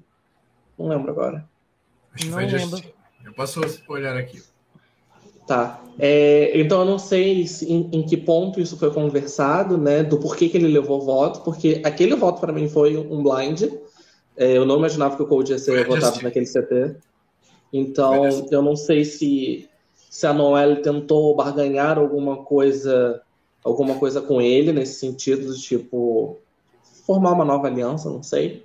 Não 0.77 0.89
lembro 0.89 1.11
agora. 1.11 1.47
Acho 2.13 2.25
que 2.25 2.31
foi 2.31 2.43
a 2.43 2.47
Justine. 2.47 2.93
Eu 3.25 3.33
posso 3.33 3.61
olhar 3.87 4.17
aqui. 4.17 4.41
Tá. 5.47 5.81
É, 5.97 6.59
então 6.59 6.81
eu 6.81 6.85
não 6.85 6.99
sei 6.99 7.47
se, 7.47 7.71
em, 7.71 7.89
em, 7.93 8.05
que 8.05 8.17
ponto 8.17 8.59
isso 8.59 8.77
foi 8.77 8.91
conversado, 8.91 9.77
né? 9.77 10.03
Do 10.03 10.17
porquê 10.17 10.49
que 10.49 10.57
ele 10.57 10.67
levou 10.67 11.01
voto, 11.01 11.39
porque 11.41 11.81
aquele 11.85 12.15
voto 12.15 12.41
para 12.41 12.51
mim 12.51 12.67
foi 12.67 12.97
um 12.97 13.23
blind. 13.23 13.63
É, 14.35 14.57
eu 14.57 14.65
não 14.65 14.77
imaginava 14.77 15.15
que 15.15 15.23
o 15.23 15.25
Cold 15.25 15.49
ia 15.49 15.57
ser 15.57 15.87
votado 15.87 16.21
naquele 16.21 16.45
CT. 16.45 16.97
Então, 17.71 18.25
eu 18.49 18.61
não 18.61 18.75
sei 18.75 19.03
se, 19.03 19.69
se 20.09 20.25
a 20.25 20.33
Noelle 20.33 20.81
tentou 20.81 21.35
barganhar 21.35 21.97
alguma 21.97 22.37
coisa, 22.37 23.21
alguma 23.63 23.95
coisa 23.95 24.21
com 24.21 24.41
ele 24.41 24.71
nesse 24.71 24.99
sentido 24.99 25.53
de 25.53 25.61
tipo 25.61 26.37
formar 27.05 27.33
uma 27.33 27.45
nova 27.45 27.67
aliança, 27.67 28.09
não 28.09 28.23
sei. 28.23 28.63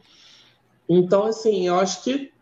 Então, 0.88 1.24
assim, 1.24 1.66
eu 1.66 1.76
acho 1.76 2.02
que 2.02 2.32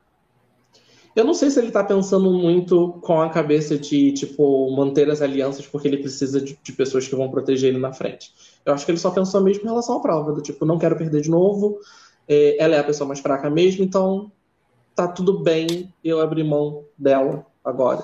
eu 1.15 1.25
não 1.25 1.35
sei 1.35 1.51
se 1.51 1.59
ele 1.59 1.69
está 1.69 1.83
pensando 1.83 2.31
muito 2.31 2.93
com 3.03 3.21
a 3.21 3.29
cabeça 3.29 3.77
de, 3.77 4.13
tipo, 4.13 4.71
manter 4.71 5.11
as 5.11 5.21
alianças 5.21 5.67
porque 5.67 5.89
ele 5.89 5.99
precisa 5.99 6.41
de, 6.41 6.59
de, 6.63 6.73
pessoas 6.73 7.09
que 7.09 7.17
vão 7.17 7.29
proteger 7.29 7.71
ele 7.71 7.81
na 7.81 7.93
frente. 7.93 8.33
Eu 8.65 8.73
acho 8.73 8.85
que 8.85 8.93
ele 8.93 8.99
só 8.99 9.11
pensou 9.11 9.43
mesmo 9.43 9.65
em 9.65 9.69
relação 9.69 9.97
à 9.97 10.01
prova, 10.01 10.33
do 10.33 10.41
tipo, 10.41 10.65
não 10.65 10.79
quero 10.79 10.97
perder 10.97 11.21
de 11.21 11.29
novo, 11.29 11.81
é, 12.29 12.63
ela 12.63 12.77
é 12.77 12.79
a 12.79 12.85
pessoa 12.85 13.09
mais 13.09 13.19
fraca 13.19 13.51
mesmo, 13.51 13.85
então 13.85 14.31
tá 15.07 15.09
tudo 15.09 15.39
bem 15.41 15.93
eu 16.05 16.21
abrir 16.21 16.45
mão 16.45 16.85
dela 16.99 17.45
agora. 17.65 18.03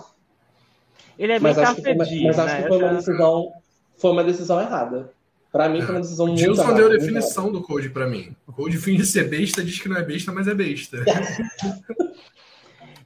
Ele 1.18 1.32
é 1.32 1.36
bem 1.36 1.42
mas 1.42 1.59
acho 1.59 1.76
que 1.76 1.82
foi, 1.82 1.92
uma, 1.92 2.05
mas 2.05 2.38
acho 2.38 2.55
né? 2.55 2.62
que 2.62 2.68
foi 2.68 2.78
uma 2.78 2.94
decisão, 2.94 3.53
foi 3.97 4.11
uma 4.11 4.24
decisão 4.24 4.61
errada. 4.61 5.11
Pra 5.53 5.68
mim 5.68 5.80
foi 5.80 5.94
uma 5.94 6.01
decisão 6.03 6.26
muito 6.26 6.38
Gilson 6.40 6.62
errada. 6.62 6.76
deu 6.76 6.86
a 6.86 6.90
definição 6.90 7.51
do 7.51 7.62
Code 7.62 7.88
pra 7.88 8.07
mim. 8.07 8.36
O 8.47 8.53
Code 8.53 8.76
finge 8.76 9.05
ser 9.07 9.28
besta, 9.28 9.64
diz 9.64 9.78
que 9.80 9.88
não 9.88 9.97
é 9.97 10.03
besta, 10.03 10.32
mas 10.32 10.47
é 10.49 10.55
besta. 10.55 10.99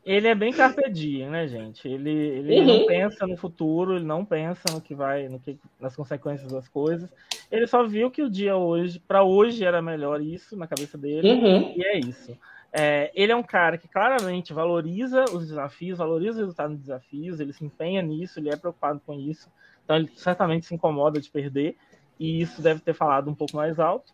Ele 0.05 0.27
é 0.27 0.35
bem 0.35 0.53
carpe 0.53 0.89
diem, 0.91 1.29
né, 1.29 1.47
gente? 1.47 1.87
Ele, 1.87 2.11
ele 2.11 2.61
Uhum. 2.61 2.67
não 2.67 2.87
pensa 2.87 3.27
no 3.27 3.37
futuro, 3.37 3.97
ele 3.97 4.05
não 4.05 4.25
pensa 4.25 4.63
no 4.73 4.81
que 4.81 4.95
vai, 4.95 5.29
no 5.29 5.39
que, 5.39 5.59
nas 5.79 5.95
consequências 5.95 6.51
das 6.51 6.67
coisas. 6.69 7.09
Ele 7.53 7.67
só 7.67 7.87
viu 7.87 8.11
que 8.11 8.23
o 8.23 8.31
dia 8.31 8.57
hoje, 8.57 8.99
pra 9.07 9.23
hoje, 9.23 9.63
era 9.63 9.83
melhor 9.83 10.21
isso 10.21 10.57
na 10.57 10.67
cabeça 10.67 10.97
dele. 10.97 11.31
Uhum. 11.31 11.75
E 11.77 11.85
é 11.85 11.99
isso. 11.99 12.37
É, 12.73 13.11
ele 13.15 13.33
é 13.33 13.37
um 13.37 13.43
cara 13.43 13.77
que 13.77 13.89
claramente 13.89 14.53
valoriza 14.53 15.25
os 15.33 15.49
desafios, 15.49 15.99
valoriza 15.99 16.39
o 16.39 16.41
resultado 16.41 16.71
dos 16.75 16.83
desafios, 16.83 17.41
ele 17.41 17.53
se 17.53 17.65
empenha 17.65 18.01
nisso, 18.01 18.39
ele 18.39 18.49
é 18.49 18.57
preocupado 18.57 19.01
com 19.05 19.15
isso. 19.15 19.51
Então 19.85 19.97
ele 19.97 20.11
certamente 20.15 20.67
se 20.67 20.75
incomoda 20.75 21.21
de 21.21 21.29
perder, 21.29 21.77
e 22.19 22.41
isso 22.41 22.63
deve 22.63 22.81
ter 22.81 22.95
falado 22.95 23.29
um 23.29 23.35
pouco 23.35 23.57
mais 23.57 23.81
alto. 23.81 24.13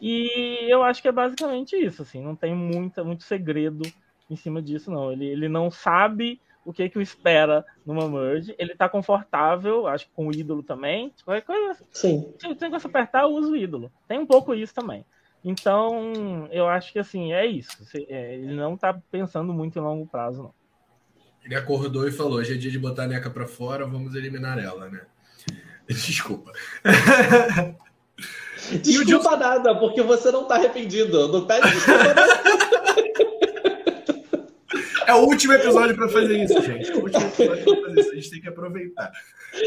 E 0.00 0.66
eu 0.68 0.82
acho 0.82 1.00
que 1.00 1.08
é 1.08 1.12
basicamente 1.12 1.76
isso, 1.76 2.02
assim, 2.02 2.22
não 2.22 2.34
tem 2.34 2.54
muita, 2.54 3.04
muito 3.04 3.22
segredo 3.22 3.82
em 4.28 4.36
cima 4.36 4.60
disso, 4.60 4.90
não. 4.90 5.12
Ele, 5.12 5.26
ele 5.26 5.48
não 5.48 5.70
sabe 5.70 6.40
o 6.64 6.72
que, 6.72 6.88
que 6.88 6.98
o 6.98 7.02
espera 7.02 7.64
numa 7.84 8.08
merge, 8.08 8.54
ele 8.58 8.74
tá 8.74 8.88
confortável, 8.88 9.86
acho 9.86 10.06
que 10.06 10.12
com 10.12 10.28
o 10.28 10.34
ídolo 10.34 10.62
também. 10.62 11.12
Qualquer 11.24 11.42
coisa, 11.42 11.84
Sim. 11.90 12.32
se 12.38 12.54
tem 12.54 12.70
que 12.70 12.80
se 12.80 12.86
apertar, 12.86 13.22
eu 13.22 13.30
uso 13.30 13.52
o 13.52 13.56
ídolo. 13.56 13.90
Tem 14.06 14.18
um 14.18 14.26
pouco 14.26 14.54
isso 14.54 14.74
também. 14.74 15.04
Então, 15.44 16.48
eu 16.50 16.68
acho 16.68 16.92
que 16.92 16.98
assim, 16.98 17.32
é 17.32 17.46
isso. 17.46 17.76
É, 18.08 18.34
ele 18.34 18.54
não 18.54 18.76
tá 18.76 18.98
pensando 19.10 19.52
muito 19.52 19.78
em 19.78 19.82
longo 19.82 20.06
prazo, 20.06 20.42
não. 20.42 20.54
Ele 21.44 21.54
acordou 21.54 22.06
e 22.06 22.12
falou: 22.12 22.34
hoje 22.34 22.54
é 22.54 22.56
dia 22.56 22.70
de 22.70 22.78
botar 22.78 23.04
a 23.04 23.06
neca 23.06 23.30
pra 23.30 23.46
fora, 23.46 23.86
vamos 23.86 24.14
eliminar 24.14 24.58
ela, 24.58 24.88
né? 24.88 25.00
Desculpa. 25.88 26.52
Desculpa 28.82 29.36
nada, 29.36 29.74
porque 29.74 30.02
você 30.02 30.30
não 30.30 30.46
tá 30.46 30.56
arrependido. 30.56 31.28
Não 31.28 31.46
pede 31.46 31.70
desculpa 31.70 32.04
nada. 32.04 32.40
É 35.06 35.14
o 35.14 35.24
último 35.24 35.52
episódio 35.52 35.96
pra 35.96 36.08
fazer 36.08 36.44
isso, 36.44 36.62
gente. 36.62 36.88
É 36.88 36.94
o 36.94 37.00
último 37.00 37.26
episódio 37.26 37.64
pra 37.64 37.88
fazer 37.88 38.00
isso. 38.00 38.10
A 38.12 38.14
gente 38.14 38.30
tem 38.30 38.40
que 38.40 38.48
aproveitar. 38.48 39.10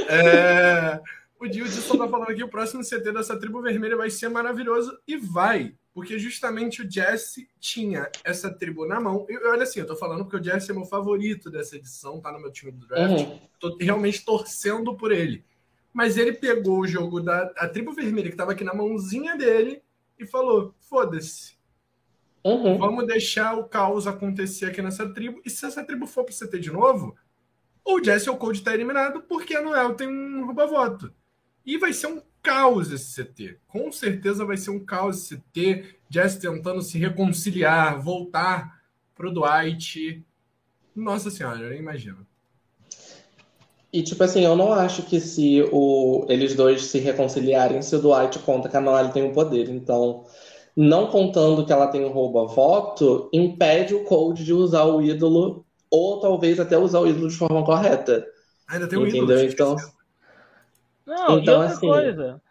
É... 0.07 1.01
O 1.43 1.49
Dildson 1.49 1.97
tá 1.97 2.07
falando 2.07 2.29
aqui: 2.29 2.41
o 2.43 2.47
próximo 2.49 2.81
CT 2.83 3.11
dessa 3.11 3.37
tribo 3.37 3.61
vermelha 3.61 3.97
vai 3.97 4.09
ser 4.09 4.29
maravilhoso. 4.29 4.97
E 5.05 5.17
vai. 5.17 5.75
Porque 5.93 6.17
justamente 6.17 6.81
o 6.81 6.89
Jesse 6.89 7.49
tinha 7.59 8.09
essa 8.23 8.49
tribo 8.49 8.85
na 8.85 8.99
mão. 8.99 9.25
E 9.29 9.37
olha 9.47 9.63
assim, 9.63 9.81
eu 9.81 9.85
tô 9.85 9.95
falando 9.95 10.23
porque 10.23 10.37
o 10.37 10.43
Jesse 10.43 10.71
é 10.71 10.73
meu 10.73 10.85
favorito 10.85 11.51
dessa 11.51 11.75
edição, 11.75 12.21
tá 12.21 12.31
no 12.31 12.39
meu 12.39 12.51
time 12.51 12.71
do 12.71 12.87
draft. 12.87 13.27
Uhum. 13.27 13.39
tô 13.59 13.77
realmente 13.79 14.23
torcendo 14.23 14.95
por 14.95 15.11
ele. 15.11 15.45
Mas 15.91 16.17
ele 16.17 16.31
pegou 16.31 16.79
o 16.79 16.87
jogo 16.87 17.19
da 17.19 17.51
a 17.57 17.67
tribo 17.67 17.91
vermelha 17.91 18.29
que 18.29 18.33
estava 18.33 18.53
aqui 18.53 18.63
na 18.63 18.73
mãozinha 18.73 19.35
dele 19.37 19.83
e 20.17 20.25
falou: 20.25 20.73
foda-se, 20.79 21.55
Uhum. 22.43 22.77
vamos 22.77 23.05
deixar 23.05 23.57
o 23.57 23.65
caos 23.65 24.07
acontecer 24.07 24.67
aqui 24.67 24.81
nessa 24.81 25.07
tribo. 25.13 25.41
E 25.45 25.49
se 25.49 25.65
essa 25.65 25.83
tribo 25.83 26.07
for 26.07 26.23
pro 26.23 26.33
CT 26.33 26.57
de 26.59 26.71
novo, 26.71 27.15
o 27.85 28.01
Jesse 28.01 28.29
ou 28.29 28.35
o 28.35 28.39
Cold 28.39 28.61
tá 28.63 28.73
eliminado 28.73 29.21
porque 29.23 29.55
a 29.55 29.61
Noel 29.61 29.93
tem 29.93 30.07
um 30.07 30.45
rouba-voto. 30.45 31.13
E 31.65 31.77
vai 31.77 31.93
ser 31.93 32.07
um 32.07 32.21
caos 32.41 32.91
esse 32.91 33.23
CT. 33.23 33.57
Com 33.67 33.91
certeza 33.91 34.45
vai 34.45 34.57
ser 34.57 34.71
um 34.71 34.83
caos 34.83 35.17
esse 35.17 35.37
CT. 35.37 35.95
Jesse 36.09 36.39
tentando 36.39 36.81
se 36.81 36.97
reconciliar, 36.97 38.01
voltar 38.01 38.81
pro 39.15 39.33
Dwight. 39.33 40.23
Nossa 40.95 41.31
senhora, 41.31 41.61
eu 41.61 41.69
nem 41.69 41.79
imagino. 41.79 42.25
E 43.91 44.01
tipo 44.01 44.23
assim, 44.23 44.43
eu 44.43 44.55
não 44.55 44.73
acho 44.73 45.03
que 45.03 45.19
se 45.19 45.61
o, 45.71 46.25
eles 46.27 46.55
dois 46.55 46.85
se 46.85 46.97
reconciliarem, 46.97 47.81
se 47.81 47.95
o 47.95 48.01
Dwight 48.01 48.39
conta 48.39 48.67
que 48.67 48.75
a 48.75 48.81
Noelle 48.81 49.13
tem 49.13 49.23
o 49.23 49.31
poder. 49.31 49.69
Então, 49.69 50.25
não 50.75 51.07
contando 51.07 51.65
que 51.65 51.71
ela 51.71 51.87
tem 51.87 52.03
o 52.03 52.11
rouba-voto, 52.11 53.29
impede 53.31 53.93
o 53.93 54.03
Cold 54.03 54.43
de 54.43 54.51
usar 54.51 54.85
o 54.85 54.99
ídolo, 55.01 55.63
ou 55.91 56.19
talvez 56.19 56.59
até 56.59 56.75
usar 56.75 57.01
o 57.01 57.07
ídolo 57.07 57.29
de 57.29 57.37
forma 57.37 57.63
correta. 57.63 58.25
Ainda 58.67 58.87
tem 58.87 58.97
um 58.97 59.05
Entendeu? 59.05 59.37
ídolo. 59.37 59.51
Então, 59.51 59.75
Não, 61.05 61.39
Então, 61.39 61.61
outra 61.61 61.73
assim- 61.73 61.87
coisa. 61.87 62.41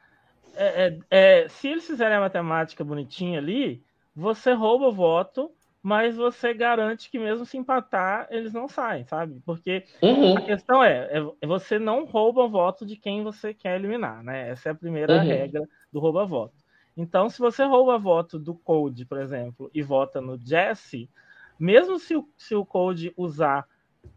é- 0.54 0.98
é- 1.10 1.42
é, 1.44 1.48
se 1.48 1.68
eles 1.68 1.86
fizerem 1.86 2.16
a 2.16 2.20
matemática 2.20 2.84
bonitinha 2.84 3.38
ali, 3.38 3.84
você 4.14 4.52
rouba 4.52 4.88
o 4.88 4.92
voto, 4.92 5.52
mas 5.82 6.16
você 6.16 6.54
garante 6.54 7.10
que 7.10 7.18
mesmo 7.18 7.44
se 7.46 7.56
empatar, 7.58 8.28
eles 8.30 8.52
não 8.52 8.68
saem, 8.68 9.04
sabe? 9.06 9.40
Porque 9.44 9.86
uhum, 10.02 10.36
A 10.36 10.42
questão 10.42 10.82
é, 10.84 11.10
é- 11.42 11.46
você 11.46 11.78
não 11.78 12.04
rouba 12.06 12.42
o 12.44 12.50
voto 12.50 12.86
de 12.86 12.96
quem 12.96 13.22
você 13.24 13.54
quer 13.54 13.76
eliminar, 13.76 14.22
né? 14.24 14.50
Essa 14.50 14.70
é 14.70 14.72
a 14.72 14.74
primeira 14.74 15.14
Uhum. 15.14 15.22
regra 15.22 15.62
do 15.92 16.00
rouba-voto. 16.00 16.54
Então, 16.96 17.28
se 17.30 17.38
você 17.40 17.64
rouba 17.64 17.98
voto 17.98 18.38
do 18.38 18.54
Code, 18.54 19.06
por 19.06 19.18
exemplo, 19.18 19.70
e 19.74 19.82
vota 19.82 20.20
no 20.22 20.38
Jesse, 20.38 21.10
mesmo 21.58 21.98
se 21.98 22.16
o, 22.16 22.28
se 22.36 22.54
o 22.54 22.64
Code 22.66 23.12
usar 23.16 23.66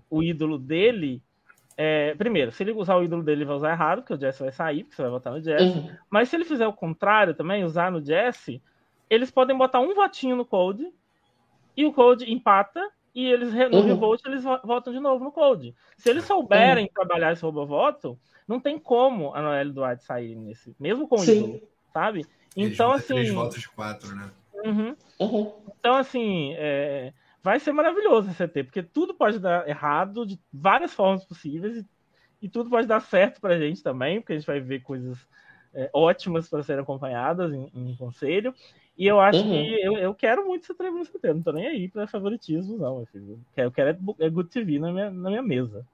o 0.10 0.24
ídolo 0.24 0.58
dele, 0.60 1.24
é, 1.78 2.16
primeiro, 2.16 2.52
se 2.52 2.64
ele 2.64 2.72
usar 2.72 2.96
o 2.96 3.04
ídolo 3.04 3.24
dele, 3.24 3.40
ele 3.40 3.46
vai 3.46 3.56
usar 3.56 3.72
errado, 3.72 4.00
porque 4.02 4.14
o 4.14 4.20
Jesse 4.20 4.42
vai 4.42 4.52
sair, 4.52 4.84
porque 4.84 4.96
você 4.96 5.02
vai 5.02 5.12
votar 5.12 5.34
no 5.34 5.42
Jesse. 5.42 5.78
uhum. 5.78 5.98
Mas 6.10 6.30
se 6.30 6.36
ele 6.36 6.46
fizer 6.46 6.68
o 6.68 6.74
contrário 6.74 7.34
também, 7.34 7.64
usar 7.64 7.92
no 7.92 8.04
Jesse, 8.04 8.62
eles 9.10 9.30
podem 9.32 9.58
botar 9.58 9.80
um 9.80 9.94
votinho 9.94 10.36
no 10.36 10.46
Code 10.46 10.92
e 11.76 11.86
o 11.86 11.94
Code 11.94 12.32
empata 12.32 12.82
e 13.14 13.26
eles 13.26 13.54
no 13.54 13.80
Uhum. 13.80 13.82
revolt 13.82 14.22
eles 14.26 14.44
vo- 14.44 14.60
votam 14.64 14.92
de 14.94 15.00
novo 15.00 15.24
no 15.24 15.32
Code. 15.32 15.74
Se 15.98 16.10
eles 16.10 16.24
souberem 16.26 16.90
trabalhar 16.94 17.32
esse 17.32 17.42
roubo-voto, 17.44 18.20
não 18.48 18.60
tem 18.60 18.78
como 18.80 19.34
a 19.34 19.42
Noelle 19.42 19.72
Duarte 19.72 20.04
sair 20.04 20.36
nesse, 20.36 20.76
mesmo 20.80 21.08
com 21.08 21.20
o 21.20 21.24
Sim. 21.24 21.34
ídolo, 21.34 21.62
sabe? 21.94 22.28
Eles 22.56 22.74
Então 22.74 22.88
vão 22.90 23.00
ter 23.00 23.06
Três 23.08 23.28
assim, 23.28 23.36
votos 23.36 23.62
de 23.62 23.70
quatro, 23.70 24.16
né? 24.16 24.32
uhum. 24.66 24.96
Uhum. 25.20 25.54
então 25.80 25.96
assim, 25.96 26.54
é, 26.58 27.14
vai 27.46 27.60
ser 27.60 27.72
maravilhoso 27.72 28.28
esse 28.28 28.38
CT, 28.40 28.64
porque 28.64 28.82
tudo 28.82 29.14
pode 29.14 29.38
dar 29.40 29.68
errado 29.70 30.26
de 30.26 30.40
várias 30.52 30.92
formas 30.94 31.24
possíveis 31.24 31.78
e, 31.78 31.86
e 32.42 32.50
tudo 32.50 32.72
pode 32.72 32.88
dar 32.88 33.00
certo 33.02 33.40
pra 33.40 33.60
gente 33.60 33.84
também, 33.84 34.20
porque 34.20 34.34
a 34.34 34.36
gente 34.38 34.48
vai 34.48 34.60
ver 34.60 34.82
coisas 34.82 35.16
é, 35.76 35.88
ótimas 35.94 36.50
para 36.50 36.64
serem 36.64 36.82
acompanhadas 36.82 37.54
em, 37.54 37.72
em 37.76 37.96
conselho. 37.96 38.52
E 38.98 39.06
eu 39.06 39.20
acho 39.20 39.44
Uhum. 39.44 39.52
que 39.52 39.80
eu, 39.86 39.96
eu 39.98 40.16
quero 40.16 40.48
muito 40.48 40.64
esse 40.64 40.74
trevo 40.74 40.98
no 40.98 41.06
CT, 41.06 41.34
não 41.36 41.44
tô 41.44 41.52
nem 41.52 41.68
aí 41.68 41.88
pra 41.88 42.08
favoritismo, 42.08 42.78
não. 42.80 42.98
meu 42.98 43.06
filho. 43.06 43.40
Eu 43.56 43.72
quero, 43.72 43.90
é, 43.92 44.26
é 44.26 44.30
Good 44.30 44.50
TV 44.50 44.80
na 44.80 44.92
minha, 44.92 45.12
na 45.12 45.30
minha 45.30 45.44
mesa. 45.44 45.86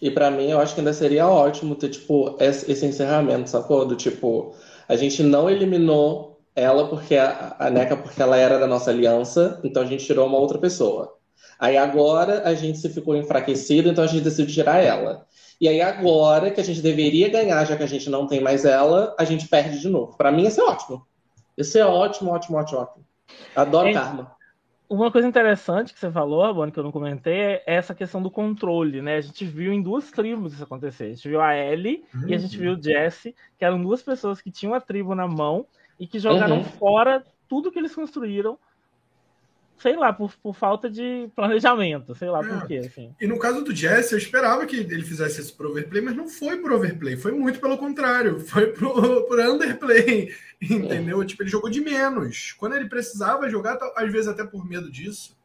E 0.00 0.10
pra 0.10 0.30
mim, 0.30 0.50
eu 0.50 0.60
acho 0.60 0.74
que 0.74 0.80
ainda 0.80 0.92
seria 0.92 1.28
ótimo 1.28 1.74
ter, 1.74 1.88
tipo, 1.90 2.36
esse, 2.40 2.70
esse 2.70 2.86
encerramento, 2.86 3.50
sacou? 3.50 3.84
Do 3.86 3.96
tipo, 3.96 4.54
a 4.88 4.96
gente 4.96 5.22
não 5.22 5.48
eliminou 5.50 6.33
ela 6.54 6.88
porque 6.88 7.16
a, 7.16 7.56
a 7.58 7.70
NECA 7.70 7.96
porque 7.96 8.20
ela 8.20 8.36
era 8.36 8.58
da 8.58 8.66
nossa 8.66 8.90
aliança, 8.90 9.60
então 9.64 9.82
a 9.82 9.86
gente 9.86 10.04
tirou 10.04 10.26
uma 10.26 10.38
outra 10.38 10.58
pessoa. 10.58 11.16
Aí 11.58 11.76
agora 11.76 12.42
a 12.48 12.54
gente 12.54 12.78
se 12.78 12.88
ficou 12.88 13.16
enfraquecido, 13.16 13.88
então 13.88 14.04
a 14.04 14.06
gente 14.06 14.22
decidiu 14.22 14.54
tirar 14.54 14.82
ela. 14.82 15.26
E 15.60 15.68
aí 15.68 15.80
agora 15.80 16.50
que 16.50 16.60
a 16.60 16.64
gente 16.64 16.80
deveria 16.80 17.28
ganhar, 17.28 17.64
já 17.64 17.76
que 17.76 17.82
a 17.82 17.88
gente 17.88 18.10
não 18.10 18.26
tem 18.26 18.40
mais 18.40 18.64
ela, 18.64 19.14
a 19.18 19.24
gente 19.24 19.48
perde 19.48 19.80
de 19.80 19.88
novo. 19.88 20.16
Pra 20.16 20.32
mim, 20.32 20.46
isso 20.46 20.60
é 20.60 20.64
ótimo. 20.64 21.06
Isso 21.56 21.78
é 21.78 21.86
ótimo, 21.86 22.30
ótimo, 22.30 22.58
ótimo, 22.58 22.80
ótimo. 22.80 23.04
Adoro 23.54 23.88
É- 23.88 23.92
karma. 23.92 24.34
Uma 24.86 25.10
coisa 25.10 25.26
interessante 25.26 25.94
que 25.94 25.98
você 25.98 26.10
falou, 26.10 26.42
Rabone, 26.42 26.70
que 26.70 26.78
eu 26.78 26.84
não 26.84 26.92
comentei, 26.92 27.40
é 27.40 27.62
essa 27.66 27.94
questão 27.94 28.22
do 28.22 28.30
controle, 28.30 29.00
né? 29.00 29.16
A 29.16 29.20
gente 29.20 29.44
viu 29.44 29.72
em 29.72 29.82
duas 29.82 30.10
tribos 30.10 30.52
isso 30.52 30.62
acontecer. 30.62 31.04
A 31.04 31.08
gente 31.08 31.26
viu 31.26 31.40
a 31.40 31.56
Ellie 31.56 32.04
e 32.28 32.34
a 32.34 32.38
gente 32.38 32.56
viu 32.58 32.74
o 32.74 32.80
Jesse, 32.80 33.34
que 33.58 33.64
eram 33.64 33.82
duas 33.82 34.02
pessoas 34.02 34.42
que 34.42 34.50
tinham 34.50 34.74
a 34.74 34.80
tribo 34.80 35.14
na 35.14 35.26
mão 35.26 35.66
e 36.04 36.06
que 36.06 36.18
jogaram 36.18 36.58
Uhum. 36.58 36.64
fora 36.64 37.24
tudo 37.48 37.72
que 37.72 37.78
eles 37.78 37.94
construíram, 37.94 38.58
sei 39.78 39.96
lá, 39.96 40.12
por, 40.12 40.34
por 40.42 40.54
falta 40.54 40.88
de 40.88 41.28
planejamento, 41.34 42.14
sei 42.14 42.28
lá 42.28 42.44
É. 42.44 42.48
por 42.48 42.66
quê, 42.66 42.76
assim. 42.78 43.14
E 43.20 43.26
no 43.26 43.38
caso 43.38 43.62
do 43.62 43.74
Jesse, 43.74 44.12
eu 44.12 44.18
esperava 44.18 44.66
que 44.66 44.76
ele 44.76 45.02
fizesse 45.02 45.40
isso 45.40 45.56
pro 45.56 45.70
overplay, 45.70 46.02
mas 46.02 46.14
não 46.16 46.28
foi 46.28 46.58
pro 46.58 46.76
overplay, 46.76 47.16
foi 47.16 47.32
muito 47.32 47.58
pelo 47.60 47.76
contrário, 47.78 48.38
foi 48.40 48.68
pro, 48.72 49.24
pro 49.26 49.52
underplay, 49.52 50.34
entendeu? 50.60 51.24
Tipo, 51.24 51.42
ele 51.42 51.50
jogou 51.50 51.70
de 51.70 51.80
menos. 51.80 52.52
Quando 52.52 52.76
ele 52.76 52.88
precisava 52.88 53.48
jogar, 53.48 53.78
às 53.96 54.10
vezes 54.12 54.28
até 54.28 54.44
por 54.44 54.64
medo 54.66 54.90
disso, 54.90 55.36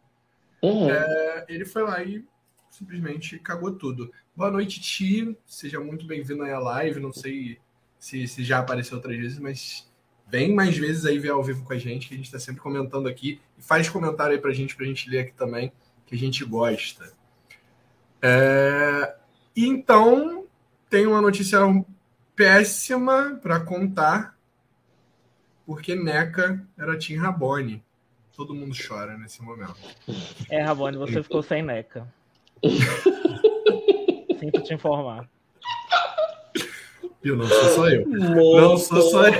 Uhum. 0.61 0.89
é, 0.89 1.45
ele 1.47 1.63
foi 1.65 1.83
lá 1.83 2.03
e 2.03 2.23
simplesmente 2.69 3.39
cagou 3.39 3.71
tudo. 3.71 4.11
Boa 4.35 4.51
noite, 4.51 4.79
Ti. 4.81 5.37
Seja 5.45 5.79
muito 5.79 6.05
bem-vindo 6.05 6.43
aí 6.43 6.51
à 6.51 6.59
live. 6.59 6.99
Não 6.99 7.11
sei 7.13 7.57
se, 7.97 8.27
se 8.27 8.43
já 8.43 8.59
apareceu 8.59 8.97
outras 8.97 9.17
vezes, 9.17 9.39
mas 9.39 9.88
vem 10.29 10.53
mais 10.53 10.77
vezes 10.77 11.05
aí 11.05 11.17
ver 11.17 11.31
ao 11.31 11.43
vivo 11.43 11.63
com 11.65 11.73
a 11.73 11.77
gente, 11.77 12.07
que 12.07 12.13
a 12.13 12.17
gente 12.17 12.27
está 12.27 12.39
sempre 12.39 12.61
comentando 12.61 13.07
aqui. 13.07 13.41
E 13.57 13.61
faz 13.61 13.89
comentário 13.89 14.35
aí 14.35 14.41
pra 14.41 14.53
gente, 14.53 14.75
pra 14.75 14.85
gente 14.85 15.09
ler 15.09 15.19
aqui 15.19 15.33
também, 15.33 15.71
que 16.05 16.15
a 16.15 16.17
gente 16.17 16.45
gosta. 16.45 17.11
É, 18.21 19.15
então, 19.55 20.45
tem 20.89 21.07
uma 21.07 21.21
notícia 21.21 21.59
péssima 22.35 23.39
para 23.41 23.59
contar. 23.59 24.37
porque 25.65 25.93
Neca 25.93 26.65
era 26.77 26.97
Tim 26.97 27.15
Rabone. 27.15 27.83
Todo 28.35 28.55
mundo 28.55 28.75
chora 28.75 29.15
nesse 29.17 29.41
momento. 29.43 29.75
É, 30.49 30.63
Rabone, 30.63 30.97
você 30.97 31.21
ficou 31.21 31.43
sem 31.43 31.61
Neca. 31.61 32.07
Sinto 34.39 34.63
te 34.63 34.73
informar. 34.73 35.29
Eu 37.23 37.35
não 37.35 37.45
sou 37.47 37.69
só 37.75 37.89
eu. 37.89 38.07
Não 38.07 38.77
sou 38.77 39.01
só 39.03 39.27
eu. 39.27 39.33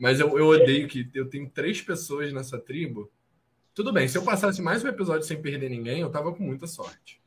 Mas 0.00 0.18
eu, 0.18 0.38
eu 0.38 0.46
odeio 0.46 0.88
que 0.88 1.10
eu 1.12 1.28
tenho 1.28 1.50
três 1.50 1.82
pessoas 1.82 2.32
nessa 2.32 2.58
tribo. 2.58 3.12
Tudo 3.74 3.92
bem, 3.92 4.08
se 4.08 4.16
eu 4.16 4.22
passasse 4.22 4.62
mais 4.62 4.82
um 4.82 4.88
episódio 4.88 5.26
sem 5.26 5.42
perder 5.42 5.68
ninguém, 5.68 6.00
eu 6.00 6.08
tava 6.10 6.32
com 6.32 6.42
muita 6.42 6.66
sorte. 6.66 7.20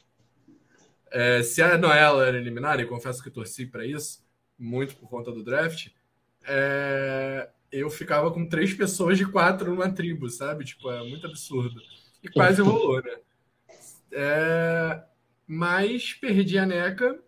É, 1.11 1.43
se 1.43 1.61
a 1.61 1.77
Noela 1.77 2.25
era 2.25 2.35
eliminada, 2.35 2.81
e 2.81 2.87
confesso 2.87 3.21
que 3.21 3.29
torci 3.29 3.67
para 3.67 3.85
isso, 3.85 4.25
muito 4.57 4.95
por 4.95 5.07
conta 5.07 5.31
do 5.31 5.43
draft, 5.43 5.89
é, 6.47 7.47
eu 7.71 7.91
ficava 7.91 8.31
com 8.31 8.49
três 8.49 8.73
pessoas 8.73 9.19
de 9.19 9.25
quatro 9.27 9.69
numa 9.69 9.91
tribo, 9.91 10.27
sabe? 10.27 10.65
Tipo, 10.65 10.89
é 10.89 11.07
muito 11.07 11.27
absurdo. 11.27 11.79
E 12.23 12.27
quase 12.27 12.59
rolou, 12.59 13.03
né? 13.03 13.17
É, 14.11 15.03
mas 15.45 16.13
perdi 16.13 16.57
a 16.57 16.65
NECA 16.65 17.19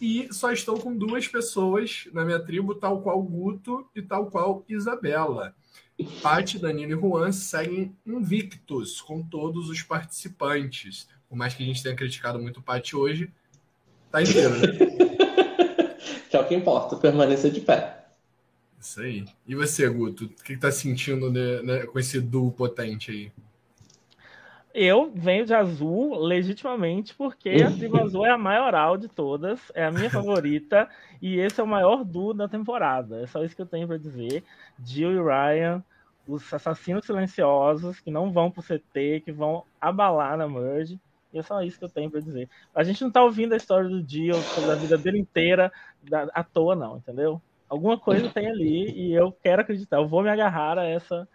e 0.00 0.28
só 0.32 0.52
estou 0.52 0.78
com 0.78 0.96
duas 0.96 1.26
pessoas 1.26 2.08
na 2.12 2.24
minha 2.24 2.38
tribo, 2.38 2.74
tal 2.74 3.00
qual 3.00 3.22
Guto 3.22 3.86
e 3.94 4.02
tal 4.02 4.26
qual 4.30 4.64
Isabela. 4.68 5.54
Paty, 6.22 6.58
Danilo 6.58 6.92
e 6.92 7.00
Juan 7.00 7.32
seguem 7.32 7.96
invictos 8.06 9.00
com 9.00 9.22
todos 9.22 9.70
os 9.70 9.82
participantes. 9.82 11.08
Por 11.28 11.36
mais 11.36 11.54
que 11.54 11.62
a 11.62 11.66
gente 11.66 11.82
tenha 11.82 11.96
criticado 11.96 12.38
muito 12.38 12.60
o 12.60 12.62
Paty 12.62 12.94
hoje, 12.94 13.32
tá 14.10 14.22
inteiro, 14.22 14.54
né? 14.58 14.66
que 16.28 16.36
é 16.36 16.40
o 16.40 16.46
que 16.46 16.54
importa, 16.54 16.96
permanecer 16.96 17.50
de 17.50 17.62
pé. 17.62 18.04
Isso 18.78 19.00
aí. 19.00 19.24
E 19.46 19.54
você, 19.54 19.88
Guto? 19.88 20.26
O 20.26 20.28
que 20.28 20.56
tá 20.56 20.70
sentindo 20.70 21.32
né, 21.32 21.62
né, 21.62 21.86
com 21.86 21.98
esse 21.98 22.20
duo 22.20 22.52
potente 22.52 23.10
aí? 23.10 23.32
Eu 24.78 25.10
venho 25.14 25.46
de 25.46 25.54
azul 25.54 26.18
legitimamente 26.18 27.14
porque 27.14 27.48
a 27.66 27.70
tribo 27.70 27.98
azul 27.98 28.26
é 28.26 28.30
a 28.30 28.36
maioral 28.36 28.98
de 28.98 29.08
todas, 29.08 29.72
é 29.74 29.86
a 29.86 29.90
minha 29.90 30.10
favorita 30.10 30.86
e 31.22 31.38
esse 31.38 31.58
é 31.58 31.64
o 31.64 31.66
maior 31.66 32.04
duo 32.04 32.34
da 32.34 32.46
temporada. 32.46 33.22
É 33.22 33.26
só 33.26 33.42
isso 33.42 33.56
que 33.56 33.62
eu 33.62 33.66
tenho 33.66 33.88
para 33.88 33.96
dizer. 33.96 34.44
Jill 34.84 35.12
e 35.12 35.16
Ryan, 35.16 35.82
os 36.28 36.52
assassinos 36.52 37.06
silenciosos 37.06 38.00
que 38.00 38.10
não 38.10 38.30
vão 38.30 38.50
pro 38.50 38.62
CT, 38.62 39.22
que 39.24 39.32
vão 39.32 39.64
abalar 39.80 40.36
na 40.36 40.46
merge. 40.46 41.00
E 41.32 41.38
é 41.38 41.42
só 41.42 41.62
isso 41.62 41.78
que 41.78 41.86
eu 41.86 41.88
tenho 41.88 42.10
para 42.10 42.20
dizer. 42.20 42.46
A 42.74 42.84
gente 42.84 43.02
não 43.02 43.10
tá 43.10 43.24
ouvindo 43.24 43.54
a 43.54 43.56
história 43.56 43.88
do 43.88 44.06
Jill 44.06 44.34
sobre 44.34 44.72
a 44.72 44.74
vida 44.74 44.98
dele 44.98 45.18
inteira 45.18 45.72
à 46.34 46.44
toa, 46.44 46.76
não, 46.76 46.98
entendeu? 46.98 47.40
Alguma 47.66 47.98
coisa 47.98 48.28
tem 48.28 48.46
ali 48.46 48.90
e 48.90 49.14
eu 49.14 49.32
quero 49.42 49.62
acreditar. 49.62 49.96
Eu 49.96 50.06
vou 50.06 50.22
me 50.22 50.28
agarrar 50.28 50.78
a 50.78 50.84
essa, 50.84 51.26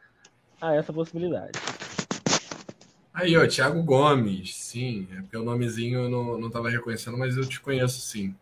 a 0.61 0.75
essa 0.75 0.93
possibilidade. 0.93 1.53
Aí, 3.14 3.36
ó, 3.36 3.45
Thiago 3.45 3.84
Gomes, 3.84 4.55
sim. 4.55 5.07
É 5.12 5.22
porque 5.22 5.38
o 5.38 5.43
nomezinho 5.43 6.01
eu 6.01 6.09
não, 6.09 6.39
não 6.39 6.49
tava 6.49 6.70
reconhecendo, 6.70 7.18
mas 7.18 7.36
eu 7.36 7.47
te 7.47 7.59
conheço 7.59 7.99
sim. 8.01 8.36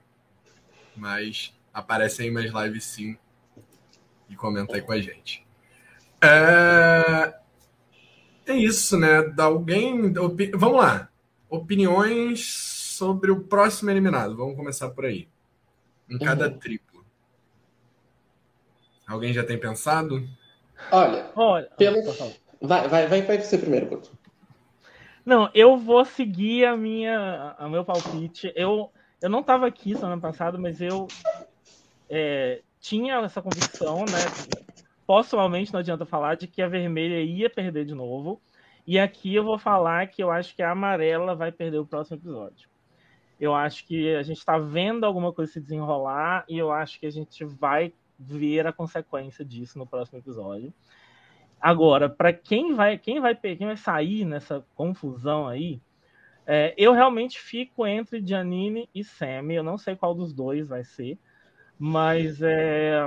Mas 0.95 1.53
aparece 1.73 2.21
aí 2.21 2.31
mais 2.31 2.51
lives 2.51 2.85
sim. 2.85 3.17
E 4.29 4.35
comenta 4.35 4.75
aí 4.75 4.81
com 4.81 4.91
a 4.91 5.01
gente. 5.01 5.45
É, 6.21 7.33
é 8.45 8.53
isso, 8.53 8.97
né? 8.97 9.23
Da 9.23 9.45
alguém. 9.45 10.15
Opi... 10.17 10.51
Vamos 10.53 10.77
lá. 10.77 11.09
Opiniões 11.49 12.45
sobre 12.45 13.31
o 13.31 13.41
próximo 13.41 13.89
eliminado. 13.89 14.37
Vamos 14.37 14.55
começar 14.55 14.89
por 14.89 15.05
aí. 15.05 15.27
Em 16.07 16.19
cada 16.19 16.47
uhum. 16.47 16.59
triplo. 16.59 17.03
Alguém 19.07 19.33
já 19.33 19.43
tem 19.43 19.57
pensado? 19.57 20.27
Olha, 20.91 21.31
Olha 21.35 21.67
pelo... 21.77 22.01
vai, 22.61 22.87
vai, 22.87 23.07
vai, 23.07 23.21
vai 23.23 23.41
você 23.41 23.57
primeiro, 23.57 23.87
Couto. 23.87 24.18
Não, 25.25 25.49
eu 25.53 25.77
vou 25.77 26.03
seguir 26.05 26.65
a 26.65 26.75
minha, 26.75 27.55
a 27.57 27.67
meu 27.67 27.83
palpite. 27.83 28.51
Eu, 28.55 28.91
eu 29.21 29.29
não 29.29 29.41
estava 29.41 29.67
aqui 29.67 29.95
semana 29.95 30.19
passada, 30.19 30.57
mas 30.57 30.81
eu 30.81 31.07
é, 32.09 32.61
tinha 32.79 33.15
essa 33.17 33.41
convicção, 33.41 33.99
né? 33.99 34.55
Possivelmente 35.05 35.73
não 35.73 35.79
adianta 35.79 36.05
falar 36.05 36.35
de 36.35 36.47
que 36.47 36.61
a 36.61 36.67
vermelha 36.67 37.21
ia 37.21 37.49
perder 37.49 37.85
de 37.85 37.93
novo. 37.93 38.41
E 38.87 38.97
aqui 38.97 39.35
eu 39.35 39.43
vou 39.43 39.59
falar 39.59 40.07
que 40.07 40.23
eu 40.23 40.31
acho 40.31 40.55
que 40.55 40.63
a 40.63 40.71
amarela 40.71 41.35
vai 41.35 41.51
perder 41.51 41.77
o 41.77 41.85
próximo 41.85 42.17
episódio. 42.17 42.69
Eu 43.39 43.53
acho 43.53 43.85
que 43.85 44.15
a 44.15 44.23
gente 44.23 44.37
está 44.37 44.57
vendo 44.57 45.05
alguma 45.05 45.31
coisa 45.31 45.51
se 45.51 45.61
desenrolar 45.61 46.43
e 46.49 46.57
eu 46.57 46.71
acho 46.71 46.99
que 46.99 47.05
a 47.05 47.11
gente 47.11 47.45
vai 47.45 47.93
ver 48.17 48.67
a 48.67 48.73
consequência 48.73 49.45
disso 49.45 49.77
no 49.77 49.87
próximo 49.87 50.19
episódio. 50.19 50.73
Agora, 51.61 52.09
para 52.09 52.31
quem 52.31 52.73
vai, 52.73 52.97
quem 52.97 53.19
vai, 53.19 53.35
quem 53.35 53.67
vai 53.67 53.77
sair 53.77 54.25
nessa 54.25 54.63
confusão 54.75 55.47
aí, 55.47 55.81
é, 56.47 56.73
eu 56.77 56.93
realmente 56.93 57.39
fico 57.39 57.85
entre 57.85 58.25
Janine 58.25 58.89
e 58.95 59.03
Sammy. 59.03 59.55
Eu 59.55 59.63
não 59.63 59.77
sei 59.77 59.95
qual 59.95 60.15
dos 60.15 60.33
dois 60.33 60.67
vai 60.67 60.83
ser, 60.83 61.17
mas 61.77 62.41
é. 62.41 63.05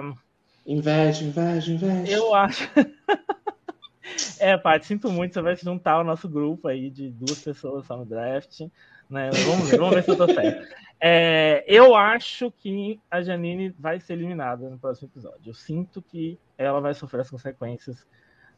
Inveja, 0.66 1.24
inveja, 1.24 1.72
inveja. 1.72 2.12
Eu 2.12 2.34
acho. 2.34 2.68
é, 4.38 4.56
Paty, 4.56 4.86
sinto 4.86 5.10
muito. 5.10 5.34
Você 5.34 5.42
vai 5.42 5.56
se 5.56 5.64
juntar 5.64 5.92
ao 5.92 6.04
nosso 6.04 6.28
grupo 6.28 6.68
aí 6.68 6.88
de 6.88 7.10
duas 7.10 7.42
pessoas 7.42 7.86
só 7.86 7.96
no 7.96 8.04
draft. 8.04 8.60
Né? 9.10 9.30
Vamos 9.44 9.70
ver, 9.70 9.78
vamos 9.78 9.94
ver 9.94 10.04
se 10.04 10.10
eu 10.10 10.16
tô 10.16 10.26
certo. 10.32 10.74
É, 11.00 11.64
eu 11.66 11.96
acho 11.96 12.50
que 12.52 13.00
a 13.10 13.22
Janine 13.22 13.74
vai 13.76 13.98
ser 13.98 14.12
eliminada 14.12 14.70
no 14.70 14.78
próximo 14.78 15.08
episódio. 15.08 15.50
Eu 15.50 15.54
sinto 15.54 16.00
que 16.00 16.38
ela 16.56 16.80
vai 16.80 16.94
sofrer 16.94 17.22
as 17.22 17.30
consequências 17.30 18.06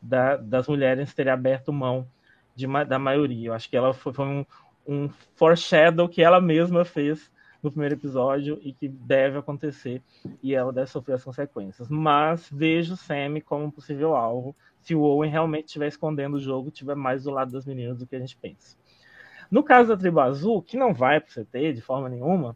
da, 0.04 0.36
das 0.36 0.68
mulheres 0.68 1.14
terem 1.14 1.32
aberto 1.32 1.72
mão 1.72 2.06
de, 2.54 2.66
da 2.84 2.98
maioria. 2.98 3.48
Eu 3.48 3.54
acho 3.54 3.68
que 3.68 3.76
ela 3.76 3.94
foi, 3.94 4.12
foi 4.12 4.26
um, 4.26 4.46
um 4.86 5.08
foreshadow 5.34 6.08
que 6.08 6.22
ela 6.22 6.40
mesma 6.40 6.84
fez 6.84 7.32
no 7.62 7.70
primeiro 7.70 7.94
episódio 7.94 8.60
e 8.62 8.72
que 8.72 8.86
deve 8.86 9.38
acontecer 9.38 10.02
e 10.42 10.54
ela 10.54 10.70
deve 10.70 10.90
sofrer 10.90 11.14
as 11.14 11.24
consequências. 11.24 11.88
Mas 11.88 12.48
vejo 12.52 12.96
Sammy 12.96 13.40
como 13.40 13.64
um 13.64 13.70
possível 13.70 14.14
alvo 14.14 14.54
se 14.82 14.94
o 14.94 15.00
Owen 15.00 15.30
realmente 15.30 15.68
estiver 15.68 15.88
escondendo 15.88 16.36
o 16.36 16.40
jogo, 16.40 16.68
estiver 16.68 16.94
mais 16.94 17.24
do 17.24 17.30
lado 17.30 17.50
das 17.50 17.64
meninas 17.64 17.98
do 17.98 18.06
que 18.06 18.14
a 18.14 18.20
gente 18.20 18.36
pensa. 18.36 18.76
No 19.50 19.62
caso 19.62 19.88
da 19.88 19.96
tribo 19.96 20.20
azul, 20.20 20.60
que 20.60 20.76
não 20.76 20.92
vai 20.92 21.20
para 21.20 21.30
o 21.30 21.44
CT 21.44 21.72
de 21.72 21.80
forma 21.80 22.08
nenhuma, 22.10 22.54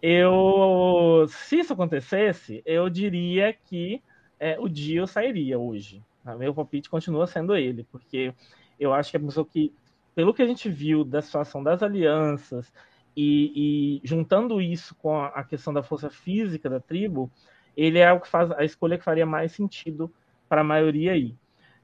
eu, 0.00 1.26
se 1.28 1.60
isso 1.60 1.72
acontecesse, 1.72 2.60
eu 2.66 2.90
diria 2.90 3.52
que 3.52 4.02
é, 4.40 4.58
o 4.58 4.68
Dio 4.68 5.06
sairia 5.06 5.56
hoje. 5.56 6.02
Meu 6.38 6.54
palpite 6.54 6.88
continua 6.88 7.26
sendo 7.26 7.54
ele, 7.56 7.84
porque 7.90 8.32
eu 8.78 8.94
acho 8.94 9.10
que 9.10 9.16
é 9.16 9.20
a 9.20 9.22
pessoa 9.22 9.46
que, 9.46 9.72
pelo 10.14 10.32
que 10.32 10.42
a 10.42 10.46
gente 10.46 10.68
viu 10.68 11.04
da 11.04 11.20
situação 11.20 11.62
das 11.62 11.82
alianças 11.82 12.72
e, 13.16 14.00
e 14.02 14.06
juntando 14.06 14.60
isso 14.60 14.94
com 14.94 15.20
a, 15.20 15.42
questão 15.44 15.72
da 15.72 15.82
força 15.82 16.08
física 16.10 16.70
da 16.70 16.80
tribo, 16.80 17.30
ele 17.76 17.98
é 17.98 18.12
o 18.12 18.20
que 18.20 18.28
faz 18.28 18.50
a 18.52 18.64
escolha 18.64 18.98
que 18.98 19.04
faria 19.04 19.26
mais 19.26 19.52
sentido 19.52 20.12
para 20.48 20.60
a 20.60 20.64
maioria 20.64 21.12
aí. 21.12 21.34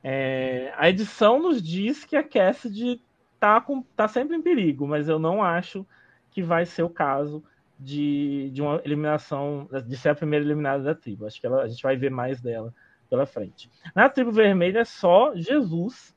É, 0.04 0.72
a 0.76 0.88
edição 0.88 1.40
nos 1.40 1.60
diz 1.60 2.04
que 2.04 2.16
a 2.16 2.22
Cassidy 2.22 3.00
tá, 3.40 3.60
com, 3.60 3.82
tá 3.82 4.06
sempre 4.06 4.36
em 4.36 4.42
perigo, 4.42 4.86
mas 4.86 5.08
eu 5.08 5.18
não 5.18 5.42
acho 5.42 5.84
que 6.30 6.42
vai 6.42 6.64
ser 6.64 6.84
o 6.84 6.90
caso 6.90 7.42
de, 7.78 8.50
de 8.50 8.62
uma 8.62 8.80
eliminação, 8.84 9.68
de 9.86 9.96
ser 9.96 10.10
a 10.10 10.14
primeira 10.14 10.44
eliminada 10.44 10.84
da 10.84 10.94
tribo. 10.94 11.26
Acho 11.26 11.40
que 11.40 11.46
ela, 11.46 11.62
a 11.62 11.68
gente 11.68 11.82
vai 11.82 11.96
ver 11.96 12.10
mais 12.10 12.40
dela 12.40 12.72
pela 13.08 13.26
frente. 13.26 13.70
Na 13.94 14.08
tribo 14.08 14.30
vermelha 14.30 14.80
é 14.80 14.84
só 14.84 15.34
Jesus, 15.34 16.14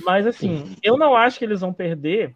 mas 0.00 0.26
assim, 0.26 0.76
eu 0.82 0.96
não 0.96 1.16
acho 1.16 1.38
que 1.38 1.44
eles 1.44 1.60
vão 1.60 1.72
perder, 1.72 2.34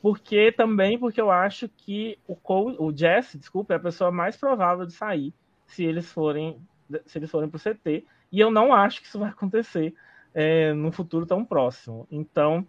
porque 0.00 0.52
também 0.52 0.98
porque 0.98 1.20
eu 1.20 1.30
acho 1.30 1.68
que 1.68 2.18
o 2.26 2.36
Cole, 2.36 2.76
o 2.78 2.96
Jesse, 2.96 3.38
desculpa, 3.38 3.74
é 3.74 3.76
a 3.76 3.80
pessoa 3.80 4.10
mais 4.10 4.36
provável 4.36 4.86
de 4.86 4.92
sair 4.92 5.34
se 5.66 5.84
eles 5.84 6.10
forem 6.10 6.60
se 7.04 7.18
eles 7.18 7.30
forem 7.30 7.50
para 7.50 7.58
o 7.58 7.60
CT, 7.60 8.04
e 8.32 8.40
eu 8.40 8.50
não 8.50 8.72
acho 8.72 9.00
que 9.00 9.06
isso 9.06 9.18
vai 9.18 9.28
acontecer 9.28 9.94
é, 10.32 10.72
no 10.72 10.90
futuro 10.90 11.26
tão 11.26 11.44
próximo. 11.44 12.06
Então, 12.10 12.66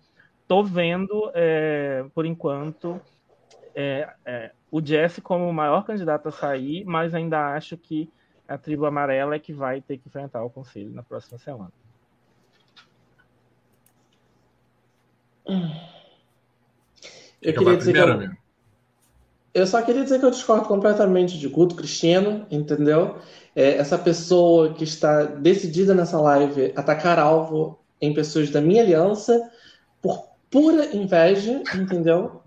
tô 0.47 0.63
vendo 0.63 1.31
é, 1.33 2.05
por 2.13 2.25
enquanto 2.25 2.99
é, 3.73 4.09
é 4.25 4.51
o 4.71 4.85
Jesse 4.85 5.21
como 5.21 5.47
o 5.47 5.53
maior 5.53 5.85
candidato 5.85 6.27
a 6.27 6.31
sair, 6.31 6.83
mas 6.85 7.15
ainda 7.15 7.53
acho 7.53 7.77
que 7.77 8.09
a 8.49 8.57
tribo 8.57 8.87
amarela 8.87 9.35
é 9.35 9.39
que 9.39 9.53
vai 9.53 9.79
ter 9.79 9.97
que 9.99 10.07
enfrentar 10.07 10.43
o 10.43 10.49
conselho 10.49 10.89
na 10.91 11.03
próxima 11.03 11.37
semana. 11.37 11.71
Eu 17.41 17.53
queria 17.53 17.77
dizer 17.77 17.93
que 17.93 17.99
eu, 17.99 18.29
eu, 19.53 19.67
só 19.67 19.81
queria 19.81 20.03
dizer 20.03 20.19
que 20.19 20.25
eu 20.25 20.31
discordo 20.31 20.67
completamente 20.67 21.37
de 21.37 21.47
Guto 21.47 21.75
Cristiano, 21.75 22.45
entendeu? 22.49 23.19
É, 23.55 23.75
essa 23.75 23.97
pessoa 23.97 24.73
que 24.73 24.83
está 24.83 25.23
decidida 25.23 25.93
nessa 25.93 26.19
live 26.19 26.73
atacar 26.75 27.19
alvo 27.19 27.79
em 28.01 28.13
pessoas 28.13 28.49
da 28.49 28.61
minha 28.61 28.81
aliança 28.81 29.49
por 30.01 30.27
pura 30.49 30.95
inveja, 30.95 31.61
entendeu? 31.75 32.41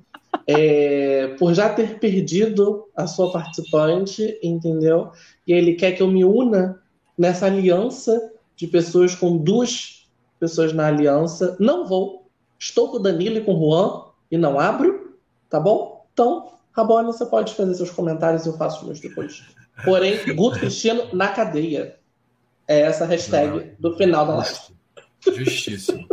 É, 0.47 1.35
por 1.39 1.55
já 1.55 1.69
ter 1.69 1.99
perdido 1.99 2.89
a 2.97 3.07
sua 3.07 3.33
participante, 3.33 4.39
entendeu? 4.43 5.11
E 5.47 5.53
ele 5.53 5.75
quer 5.75 5.93
que 5.93 6.03
eu 6.03 6.09
me 6.09 6.25
una 6.25 6.81
nessa 7.17 7.47
aliança 7.47 8.33
de 8.57 8.67
pessoas 8.67 9.15
com 9.15 9.37
duas 9.37 10.09
pessoas 10.39 10.73
na 10.73 10.87
aliança. 10.87 11.57
Não 11.61 11.87
vou. 11.87 12.31
Estou 12.59 12.91
com 12.91 12.97
o 12.97 13.01
Danilo 13.01 13.39
e 13.39 13.41
com 13.41 13.55
o 13.55 13.59
Juan 13.59 14.05
e 14.31 14.37
não 14.37 14.59
abro, 14.59 15.17
tá 15.49 15.61
bom? 15.61 16.07
Então, 16.13 16.53
Rabone, 16.73 17.07
você 17.07 17.27
pode 17.27 17.55
fazer 17.55 17.75
seus 17.75 17.91
comentários 17.91 18.45
e 18.45 18.49
eu 18.49 18.57
faço 18.57 18.81
os 18.81 18.87
meus 18.87 19.01
depois. 19.01 19.45
Porém, 19.85 20.19
Guto 20.35 20.59
Cristiano 20.59 21.09
na 21.13 21.29
cadeia. 21.29 21.97
É 22.69 22.81
essa 22.83 23.05
hashtag 23.05 23.73
do 23.79 23.97
final 23.97 24.27
da 24.27 24.37
live. 24.37 24.59
Justíssimo. 25.27 26.07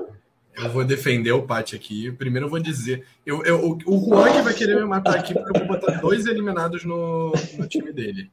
Eu 0.62 0.70
vou 0.70 0.84
defender 0.84 1.32
o 1.32 1.44
Pati 1.44 1.76
aqui. 1.76 2.12
Primeiro 2.12 2.48
eu 2.48 2.50
vou 2.50 2.60
dizer. 2.60 3.06
Eu, 3.26 3.44
eu, 3.44 3.78
o 3.86 4.00
Juan 4.00 4.44
vai 4.44 4.54
querer 4.54 4.76
me 4.76 4.86
matar 4.86 5.16
aqui 5.16 5.34
porque 5.34 5.58
eu 5.58 5.66
vou 5.66 5.80
botar 5.80 6.00
dois 6.00 6.26
eliminados 6.26 6.84
no, 6.84 7.32
no 7.58 7.68
time 7.68 7.92
dele. 7.94 8.30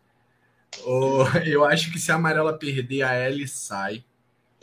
eu 1.47 1.65
acho 1.65 1.93
que 1.93 1.99
se 1.99 2.11
a 2.11 2.17
amarela 2.17 2.59
perder, 2.59 3.03
a 3.03 3.29
Ellie 3.29 3.47
sai. 3.47 4.05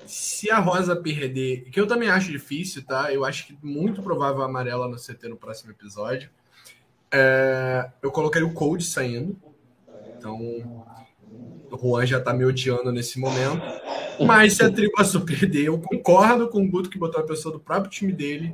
Se 0.05 0.51
a 0.51 0.59
rosa 0.59 0.95
perder, 0.95 1.69
que 1.71 1.79
eu 1.79 1.87
também 1.87 2.09
acho 2.09 2.29
difícil, 2.29 2.83
tá? 2.83 3.13
Eu 3.13 3.23
acho 3.23 3.47
que 3.47 3.57
muito 3.63 4.03
provável 4.03 4.41
a 4.41 4.45
amarela 4.45 4.87
no 4.87 4.97
CT 4.97 5.29
no 5.29 5.37
próximo 5.37 5.71
episódio. 5.71 6.29
É, 7.09 7.89
eu 8.01 8.11
colocaria 8.11 8.47
o 8.47 8.53
Cold 8.53 8.83
saindo. 8.83 9.37
Então, 10.17 10.85
o 11.73 11.77
Juan 11.77 12.05
já 12.05 12.19
tá 12.19 12.33
me 12.33 12.45
odiando 12.45 12.91
nesse 12.91 13.19
momento. 13.19 13.61
Mas 14.25 14.53
se 14.53 14.63
a 14.63 14.71
tribo 14.71 14.93
azul 14.97 15.21
perder, 15.25 15.65
eu 15.65 15.79
concordo 15.79 16.47
com 16.47 16.63
o 16.63 16.69
Guto 16.69 16.89
que 16.89 16.97
botou 16.97 17.21
a 17.21 17.25
pessoa 17.25 17.53
do 17.53 17.59
próprio 17.59 17.91
time 17.91 18.11
dele. 18.11 18.53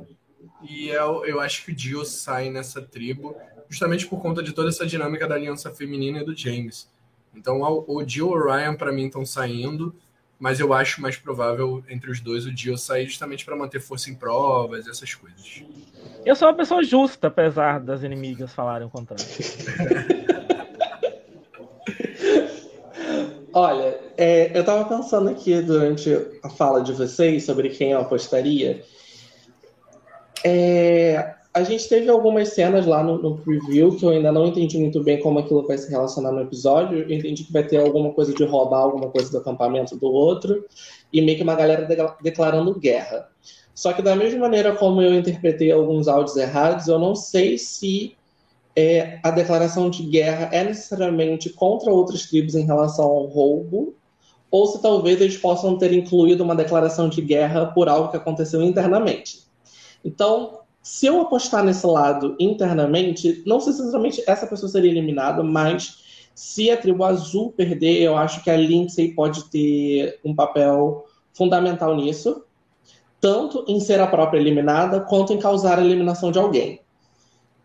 E 0.62 0.88
eu, 0.88 1.24
eu 1.24 1.40
acho 1.40 1.64
que 1.64 1.72
o 1.72 1.74
Dio 1.74 2.04
sai 2.04 2.50
nessa 2.50 2.82
tribo, 2.82 3.36
justamente 3.68 4.06
por 4.06 4.20
conta 4.20 4.42
de 4.42 4.52
toda 4.52 4.68
essa 4.68 4.86
dinâmica 4.86 5.26
da 5.26 5.34
aliança 5.34 5.70
feminina 5.70 6.20
e 6.20 6.24
do 6.24 6.36
James. 6.36 6.88
Então, 7.34 7.60
o 7.62 8.02
Dio 8.02 8.28
e 8.28 8.30
o 8.30 8.44
Ryan, 8.44 8.74
para 8.74 8.92
mim, 8.92 9.06
estão 9.06 9.24
saindo, 9.24 9.94
mas 10.38 10.58
eu 10.58 10.72
acho 10.72 11.00
mais 11.00 11.16
provável 11.16 11.82
entre 11.88 12.10
os 12.10 12.20
dois 12.20 12.44
o 12.44 12.52
Dio 12.52 12.76
sair 12.76 13.06
justamente 13.06 13.44
para 13.44 13.56
manter 13.56 13.80
força 13.80 14.10
em 14.10 14.14
provas, 14.14 14.86
essas 14.88 15.14
coisas. 15.14 15.62
Eu 16.24 16.34
sou 16.34 16.48
uma 16.48 16.54
pessoa 16.54 16.82
justa, 16.82 17.28
apesar 17.28 17.80
das 17.80 18.02
inimigas 18.02 18.52
falarem 18.52 18.86
o 18.86 18.90
contrário. 18.90 19.24
Olha, 23.52 23.98
é, 24.16 24.56
eu 24.56 24.60
estava 24.60 24.84
pensando 24.84 25.28
aqui 25.28 25.60
durante 25.60 26.14
a 26.42 26.48
fala 26.48 26.82
de 26.82 26.92
vocês 26.92 27.44
sobre 27.44 27.70
quem 27.70 27.90
eu 27.90 28.00
apostaria. 28.00 28.82
É, 30.44 31.34
a 31.52 31.64
gente 31.64 31.88
teve 31.88 32.08
algumas 32.08 32.50
cenas 32.50 32.86
lá 32.86 33.02
no, 33.02 33.20
no, 33.20 33.38
preview 33.38 33.96
que 33.96 34.04
eu 34.04 34.10
ainda 34.10 34.30
não 34.30 34.46
entendi 34.46 34.78
muito 34.78 35.02
bem 35.02 35.18
como 35.18 35.40
aquilo 35.40 35.66
vai 35.66 35.76
se 35.76 35.90
relacionar 35.90 36.30
no 36.30 36.42
episódio. 36.42 36.98
Eu 36.98 37.10
entendi 37.10 37.42
que 37.42 37.52
vai 37.52 37.64
ter 37.64 37.78
alguma 37.78 38.12
coisa 38.12 38.32
de 38.32 38.44
roubar 38.44 38.78
alguma 38.78 39.10
coisa 39.10 39.30
do 39.32 39.38
acampamento 39.38 39.96
do 39.96 40.06
outro 40.06 40.64
e 41.12 41.20
meio 41.20 41.36
que 41.36 41.42
uma 41.42 41.56
galera 41.56 41.84
de, 41.84 41.96
declarando 42.22 42.78
guerra. 42.78 43.28
Só 43.74 43.92
que 43.92 44.00
da 44.02 44.14
mesma 44.14 44.40
maneira 44.40 44.76
como 44.76 45.02
eu 45.02 45.12
interpretei 45.14 45.72
alguns 45.72 46.06
áudios 46.06 46.36
errados, 46.36 46.86
eu 46.86 46.98
não 47.00 47.16
sei 47.16 47.58
se 47.58 48.16
é, 48.74 49.18
a 49.22 49.30
declaração 49.30 49.90
de 49.90 50.02
guerra 50.04 50.48
é 50.52 50.64
necessariamente 50.64 51.50
contra 51.50 51.92
outras 51.92 52.26
tribos 52.26 52.54
em 52.54 52.64
relação 52.64 53.04
ao 53.04 53.26
roubo, 53.26 53.94
ou 54.50 54.66
se 54.66 54.80
talvez 54.82 55.20
eles 55.20 55.36
possam 55.36 55.78
ter 55.78 55.92
incluído 55.92 56.42
uma 56.42 56.56
declaração 56.56 57.08
de 57.08 57.20
guerra 57.20 57.66
por 57.66 57.88
algo 57.88 58.10
que 58.10 58.16
aconteceu 58.16 58.62
internamente. 58.62 59.44
Então, 60.04 60.60
se 60.82 61.06
eu 61.06 61.20
apostar 61.20 61.64
nesse 61.64 61.86
lado 61.86 62.36
internamente, 62.40 63.42
não 63.46 63.60
sei 63.60 63.72
se 63.72 63.80
necessariamente 63.80 64.22
essa 64.26 64.46
pessoa 64.46 64.68
seria 64.68 64.90
eliminada, 64.90 65.42
mas 65.42 66.00
se 66.34 66.70
a 66.70 66.76
tribo 66.76 67.04
azul 67.04 67.52
perder, 67.52 68.00
eu 68.00 68.16
acho 68.16 68.42
que 68.42 68.50
a 68.50 68.56
Lindsay 68.56 69.12
pode 69.12 69.44
ter 69.50 70.18
um 70.24 70.34
papel 70.34 71.04
fundamental 71.32 71.94
nisso, 71.94 72.44
tanto 73.20 73.64
em 73.68 73.78
ser 73.78 74.00
a 74.00 74.06
própria 74.06 74.38
eliminada, 74.38 75.00
quanto 75.00 75.32
em 75.32 75.38
causar 75.38 75.78
a 75.78 75.84
eliminação 75.84 76.32
de 76.32 76.38
alguém. 76.38 76.80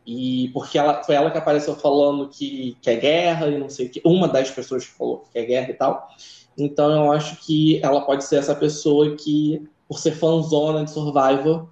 E 0.05 0.49
porque 0.53 0.77
ela 0.77 1.03
foi 1.03 1.15
ela 1.15 1.31
que 1.31 1.37
apareceu 1.37 1.75
falando 1.75 2.29
que, 2.29 2.77
que 2.81 2.89
é 2.89 2.95
guerra 2.95 3.47
e 3.47 3.57
não 3.57 3.69
sei 3.69 3.87
o 3.87 3.89
que, 3.89 4.01
uma 4.05 4.27
das 4.27 4.51
pessoas 4.51 4.85
que 4.85 4.91
falou 4.91 5.25
que 5.31 5.39
é 5.39 5.45
guerra 5.45 5.71
e 5.71 5.73
tal. 5.73 6.07
Então 6.57 6.91
eu 6.91 7.11
acho 7.11 7.37
que 7.45 7.79
ela 7.83 8.01
pode 8.01 8.23
ser 8.23 8.37
essa 8.37 8.55
pessoa 8.55 9.15
que, 9.15 9.67
por 9.87 9.99
ser 9.99 10.11
fanzona 10.11 10.83
de 10.85 10.91
Survivor, 10.91 11.67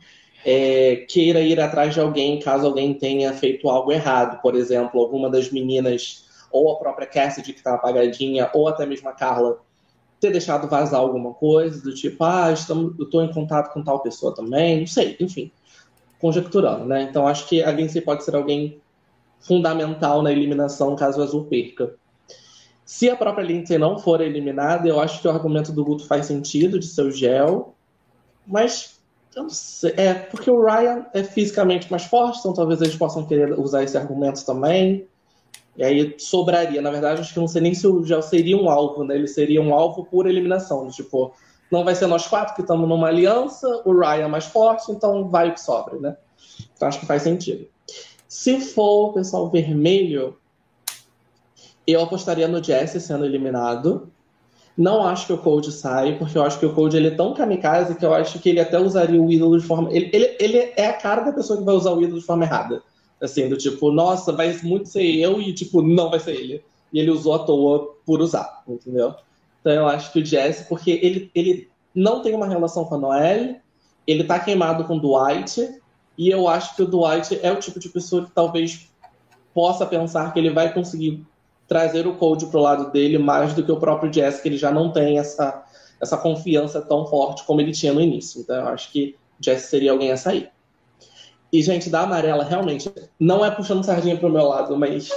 é, 0.45 1.05
queira 1.07 1.39
ir 1.39 1.59
atrás 1.59 1.93
de 1.93 1.99
alguém 1.99 2.39
caso 2.39 2.65
alguém 2.65 2.93
tenha 2.93 3.33
feito 3.33 3.69
algo 3.69 3.91
errado. 3.91 4.41
Por 4.41 4.55
exemplo, 4.55 4.99
alguma 4.99 5.29
das 5.29 5.51
meninas, 5.51 6.25
ou 6.51 6.71
a 6.71 6.79
própria 6.79 7.07
Cassidy 7.07 7.53
que 7.53 7.59
está 7.59 7.75
apagadinha, 7.75 8.49
ou 8.53 8.67
até 8.67 8.85
mesmo 8.85 9.07
a 9.09 9.13
Carla, 9.13 9.59
ter 10.19 10.31
deixado 10.31 10.69
vazar 10.69 10.99
alguma 10.99 11.33
coisa, 11.33 11.81
do 11.81 11.93
tipo, 11.93 12.23
ah, 12.23 12.51
estamos, 12.51 12.97
eu 12.97 13.05
estou 13.05 13.23
em 13.23 13.31
contato 13.31 13.73
com 13.73 13.83
tal 13.83 14.01
pessoa 14.01 14.33
também, 14.33 14.79
não 14.79 14.87
sei, 14.87 15.17
enfim, 15.19 15.51
conjecturando, 16.23 16.85
né? 16.85 17.03
Então 17.03 17.27
acho 17.27 17.49
que 17.49 17.61
a 17.61 17.69
Lindsay 17.69 18.01
pode 18.01 18.23
ser 18.23 18.33
alguém 18.33 18.79
fundamental 19.41 20.21
na 20.21 20.31
eliminação 20.31 20.95
caso 20.95 21.19
o 21.19 21.23
Azul 21.23 21.43
perca. 21.43 21.95
Se 22.85 23.09
a 23.09 23.15
própria 23.17 23.43
Lindsay 23.43 23.77
não 23.77 23.99
for 23.99 24.21
eliminada, 24.21 24.87
eu 24.87 25.01
acho 25.01 25.21
que 25.21 25.27
o 25.27 25.31
argumento 25.31 25.73
do 25.73 25.83
Guto 25.83 26.07
faz 26.07 26.25
sentido 26.25 26.79
de 26.79 26.87
ser 26.87 27.01
o 27.01 27.11
gel, 27.11 27.75
mas 28.47 29.01
eu 29.35 29.43
não 29.43 29.49
sei. 29.49 29.93
É, 29.97 30.13
porque 30.13 30.49
o 30.49 30.63
Ryan 30.63 31.05
é 31.13 31.23
fisicamente 31.23 31.91
mais 31.91 32.05
forte, 32.05 32.39
então 32.39 32.53
talvez 32.53 32.81
eles 32.81 32.95
possam 32.95 33.25
querer 33.25 33.59
usar 33.59 33.83
esse 33.83 33.97
argumento 33.97 34.45
também. 34.45 35.05
E 35.75 35.83
aí 35.83 36.15
sobraria. 36.17 36.81
Na 36.81 36.89
verdade, 36.89 37.19
acho 37.19 37.33
que 37.33 37.39
não 37.39 37.49
sei 37.49 37.61
nem 37.61 37.73
se 37.73 37.85
o 37.85 38.05
Gel 38.05 38.21
seria 38.21 38.55
um 38.55 38.69
alvo, 38.69 39.03
né? 39.03 39.15
Ele 39.15 39.27
seria 39.27 39.61
um 39.61 39.73
alvo 39.73 40.05
por 40.05 40.25
eliminação. 40.25 40.87
Tipo, 40.89 41.33
não 41.71 41.83
vai 41.83 41.95
ser 41.95 42.07
nós 42.07 42.27
quatro 42.27 42.55
que 42.55 42.61
estamos 42.61 42.87
numa 42.87 43.07
aliança, 43.07 43.67
o 43.85 43.97
Ryan 43.97 44.25
é 44.25 44.27
mais 44.27 44.45
forte, 44.45 44.91
então 44.91 45.29
vai 45.29 45.49
o 45.49 45.53
que 45.53 45.61
sobra, 45.61 45.99
né? 45.99 46.17
Então 46.75 46.87
acho 46.87 46.99
que 46.99 47.05
faz 47.05 47.23
sentido. 47.23 47.67
Se 48.27 48.59
for 48.59 49.09
o 49.09 49.13
pessoal 49.13 49.49
vermelho, 49.49 50.37
eu 51.85 52.01
apostaria 52.01 52.47
no 52.47 52.63
Jesse 52.63 52.99
sendo 52.99 53.25
eliminado. 53.25 54.11
Não 54.75 55.05
acho 55.05 55.27
que 55.27 55.33
o 55.33 55.37
Cold 55.37 55.71
sai, 55.71 56.17
porque 56.17 56.37
eu 56.37 56.43
acho 56.43 56.57
que 56.59 56.65
o 56.65 56.73
Cold 56.73 56.97
ele 56.97 57.09
é 57.09 57.15
tão 57.15 57.33
kamikaze 57.33 57.95
que 57.95 58.05
eu 58.05 58.13
acho 58.13 58.39
que 58.39 58.49
ele 58.49 58.59
até 58.59 58.79
usaria 58.79 59.21
o 59.21 59.31
ídolo 59.31 59.59
de 59.59 59.65
forma. 59.65 59.91
Ele, 59.91 60.09
ele, 60.11 60.35
ele 60.39 60.57
é 60.75 60.87
a 60.87 60.93
cara 60.93 61.21
da 61.21 61.31
pessoa 61.31 61.59
que 61.59 61.65
vai 61.65 61.75
usar 61.75 61.91
o 61.91 62.01
ídolo 62.01 62.19
de 62.19 62.25
forma 62.25 62.43
errada. 62.43 62.81
Assim, 63.21 63.47
do 63.47 63.55
tipo, 63.55 63.91
nossa, 63.91 64.31
vai 64.31 64.51
muito 64.63 64.89
ser 64.89 65.03
eu 65.03 65.39
e, 65.39 65.53
tipo, 65.53 65.81
não 65.81 66.09
vai 66.09 66.19
ser 66.19 66.31
ele. 66.31 66.63
E 66.91 66.99
ele 66.99 67.11
usou 67.11 67.35
à 67.35 67.39
toa 67.39 67.95
por 68.05 68.19
usar, 68.19 68.63
entendeu? 68.67 69.13
Então 69.63 69.71
eu 69.71 69.87
acho 69.87 70.11
que 70.11 70.19
o 70.19 70.25
Jesse, 70.25 70.67
porque 70.67 70.99
ele, 71.01 71.31
ele 71.33 71.69
não 71.95 72.21
tem 72.21 72.35
uma 72.35 72.45
relação 72.45 72.83
com 72.83 72.95
a 72.95 72.97
Noelle, 72.97 73.61
ele 74.05 74.25
tá 74.25 74.37
queimado 74.37 74.83
com 74.83 74.97
o 74.97 74.99
Dwight, 74.99 75.79
e 76.17 76.29
eu 76.29 76.49
acho 76.49 76.75
que 76.75 76.83
o 76.83 76.85
Dwight 76.85 77.39
é 77.41 77.49
o 77.49 77.59
tipo 77.59 77.79
de 77.79 77.87
pessoa 77.87 78.25
que 78.25 78.31
talvez 78.31 78.91
possa 79.53 79.85
pensar 79.85 80.33
que 80.33 80.39
ele 80.39 80.49
vai 80.49 80.73
conseguir 80.73 81.25
trazer 81.65 82.05
o 82.05 82.15
Cold 82.15 82.45
pro 82.47 82.59
lado 82.59 82.91
dele 82.91 83.17
mais 83.17 83.53
do 83.53 83.63
que 83.63 83.71
o 83.71 83.79
próprio 83.79 84.11
Jess, 84.11 84.41
que 84.41 84.49
ele 84.49 84.57
já 84.57 84.69
não 84.69 84.91
tem 84.91 85.17
essa, 85.17 85.63
essa 86.01 86.17
confiança 86.17 86.81
tão 86.81 87.07
forte 87.07 87.45
como 87.45 87.61
ele 87.61 87.71
tinha 87.71 87.93
no 87.93 88.01
início. 88.01 88.41
Então 88.41 88.57
eu 88.57 88.67
acho 88.67 88.91
que 88.91 89.15
Jess 89.39 89.63
seria 89.63 89.93
alguém 89.93 90.11
a 90.11 90.17
sair. 90.17 90.51
E, 91.53 91.61
gente, 91.61 91.89
da 91.89 92.01
amarela, 92.01 92.43
realmente, 92.43 92.91
não 93.19 93.45
é 93.45 93.51
puxando 93.51 93.85
sardinha 93.85 94.17
pro 94.17 94.29
meu 94.29 94.47
lado, 94.47 94.75
mas 94.75 95.09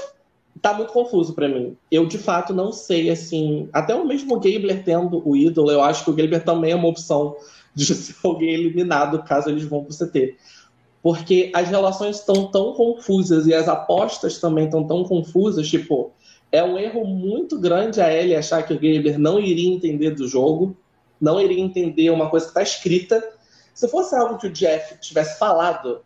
tá 0.66 0.74
muito 0.74 0.92
confuso 0.92 1.32
para 1.32 1.48
mim. 1.48 1.76
Eu, 1.90 2.06
de 2.06 2.18
fato, 2.18 2.52
não 2.52 2.72
sei, 2.72 3.08
assim. 3.08 3.68
Até 3.72 3.94
o 3.94 4.04
mesmo 4.04 4.34
Gabler 4.40 4.82
tendo 4.82 5.22
o 5.26 5.36
ídolo, 5.36 5.70
eu 5.70 5.80
acho 5.80 6.04
que 6.04 6.10
o 6.10 6.12
Gabler 6.12 6.44
também 6.44 6.72
é 6.72 6.76
uma 6.76 6.88
opção 6.88 7.36
de 7.72 7.86
ser 7.94 8.16
alguém 8.24 8.50
eliminado 8.50 9.22
caso 9.22 9.48
eles 9.48 9.64
vão 9.64 9.84
pro 9.84 9.96
CT. 9.96 10.36
Porque 11.02 11.52
as 11.54 11.68
relações 11.68 12.16
estão 12.16 12.50
tão 12.50 12.72
confusas 12.72 13.46
e 13.46 13.54
as 13.54 13.68
apostas 13.68 14.40
também 14.40 14.64
estão 14.64 14.84
tão 14.84 15.04
confusas, 15.04 15.68
tipo, 15.68 16.10
é 16.50 16.64
um 16.64 16.76
erro 16.76 17.04
muito 17.04 17.60
grande 17.60 18.00
a 18.00 18.12
Ellie 18.12 18.34
achar 18.34 18.64
que 18.64 18.74
o 18.74 18.78
Gamer 18.78 19.18
não 19.18 19.38
iria 19.38 19.72
entender 19.72 20.10
do 20.10 20.26
jogo, 20.26 20.76
não 21.20 21.40
iria 21.40 21.60
entender 21.60 22.10
uma 22.10 22.28
coisa 22.28 22.46
que 22.46 22.50
está 22.50 22.62
escrita. 22.62 23.22
Se 23.72 23.86
fosse 23.86 24.16
algo 24.16 24.36
que 24.36 24.48
o 24.48 24.52
Jeff 24.52 24.98
tivesse 24.98 25.38
falado, 25.38 26.00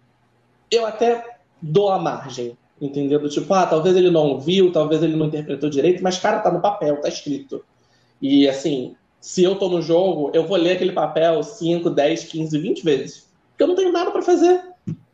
eu 0.70 0.84
até 0.84 1.38
dou 1.62 1.90
a 1.90 1.98
margem, 1.98 2.58
entendeu? 2.80 3.28
Tipo, 3.28 3.52
ah, 3.54 3.66
talvez 3.66 3.96
ele 3.96 4.10
não 4.10 4.38
viu, 4.38 4.72
talvez 4.72 5.02
ele 5.02 5.16
não 5.16 5.26
interpretou 5.26 5.68
direito, 5.68 6.02
mas, 6.02 6.18
cara, 6.18 6.40
tá 6.40 6.50
no 6.50 6.60
papel, 6.60 7.00
tá 7.00 7.08
escrito. 7.08 7.62
E, 8.20 8.48
assim, 8.48 8.96
se 9.20 9.42
eu 9.42 9.56
tô 9.56 9.68
no 9.68 9.82
jogo, 9.82 10.30
eu 10.32 10.46
vou 10.46 10.56
ler 10.56 10.72
aquele 10.72 10.92
papel 10.92 11.42
5, 11.42 11.90
10, 11.90 12.24
15, 12.24 12.58
20 12.58 12.84
vezes. 12.84 13.30
Porque 13.50 13.62
eu 13.62 13.68
não 13.68 13.74
tenho 13.74 13.92
nada 13.92 14.10
para 14.10 14.22
fazer. 14.22 14.62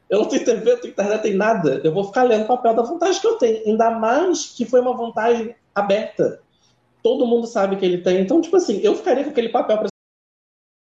Eu 0.09 0.21
não 0.21 0.27
tenho 0.27 0.45
TV, 0.45 0.71
eu 0.71 0.81
tenho 0.81 0.93
internet, 0.93 1.23
tem 1.23 1.35
nada. 1.35 1.81
Eu 1.83 1.93
vou 1.93 2.05
ficar 2.05 2.23
lendo 2.23 2.47
papel 2.47 2.75
da 2.75 2.83
vantagem 2.83 3.21
que 3.21 3.27
eu 3.27 3.37
tenho. 3.39 3.67
Ainda 3.67 3.91
mais 3.91 4.47
que 4.47 4.65
foi 4.65 4.81
uma 4.81 4.97
vantagem 4.97 5.55
aberta. 5.75 6.41
Todo 7.03 7.27
mundo 7.27 7.47
sabe 7.47 7.77
que 7.77 7.85
ele 7.85 7.99
tem. 7.99 8.21
Então, 8.21 8.41
tipo 8.41 8.57
assim, 8.57 8.81
eu 8.83 8.95
ficaria 8.95 9.25
com 9.25 9.31
aquele 9.31 9.49
papel 9.49 9.79
para 9.79 9.89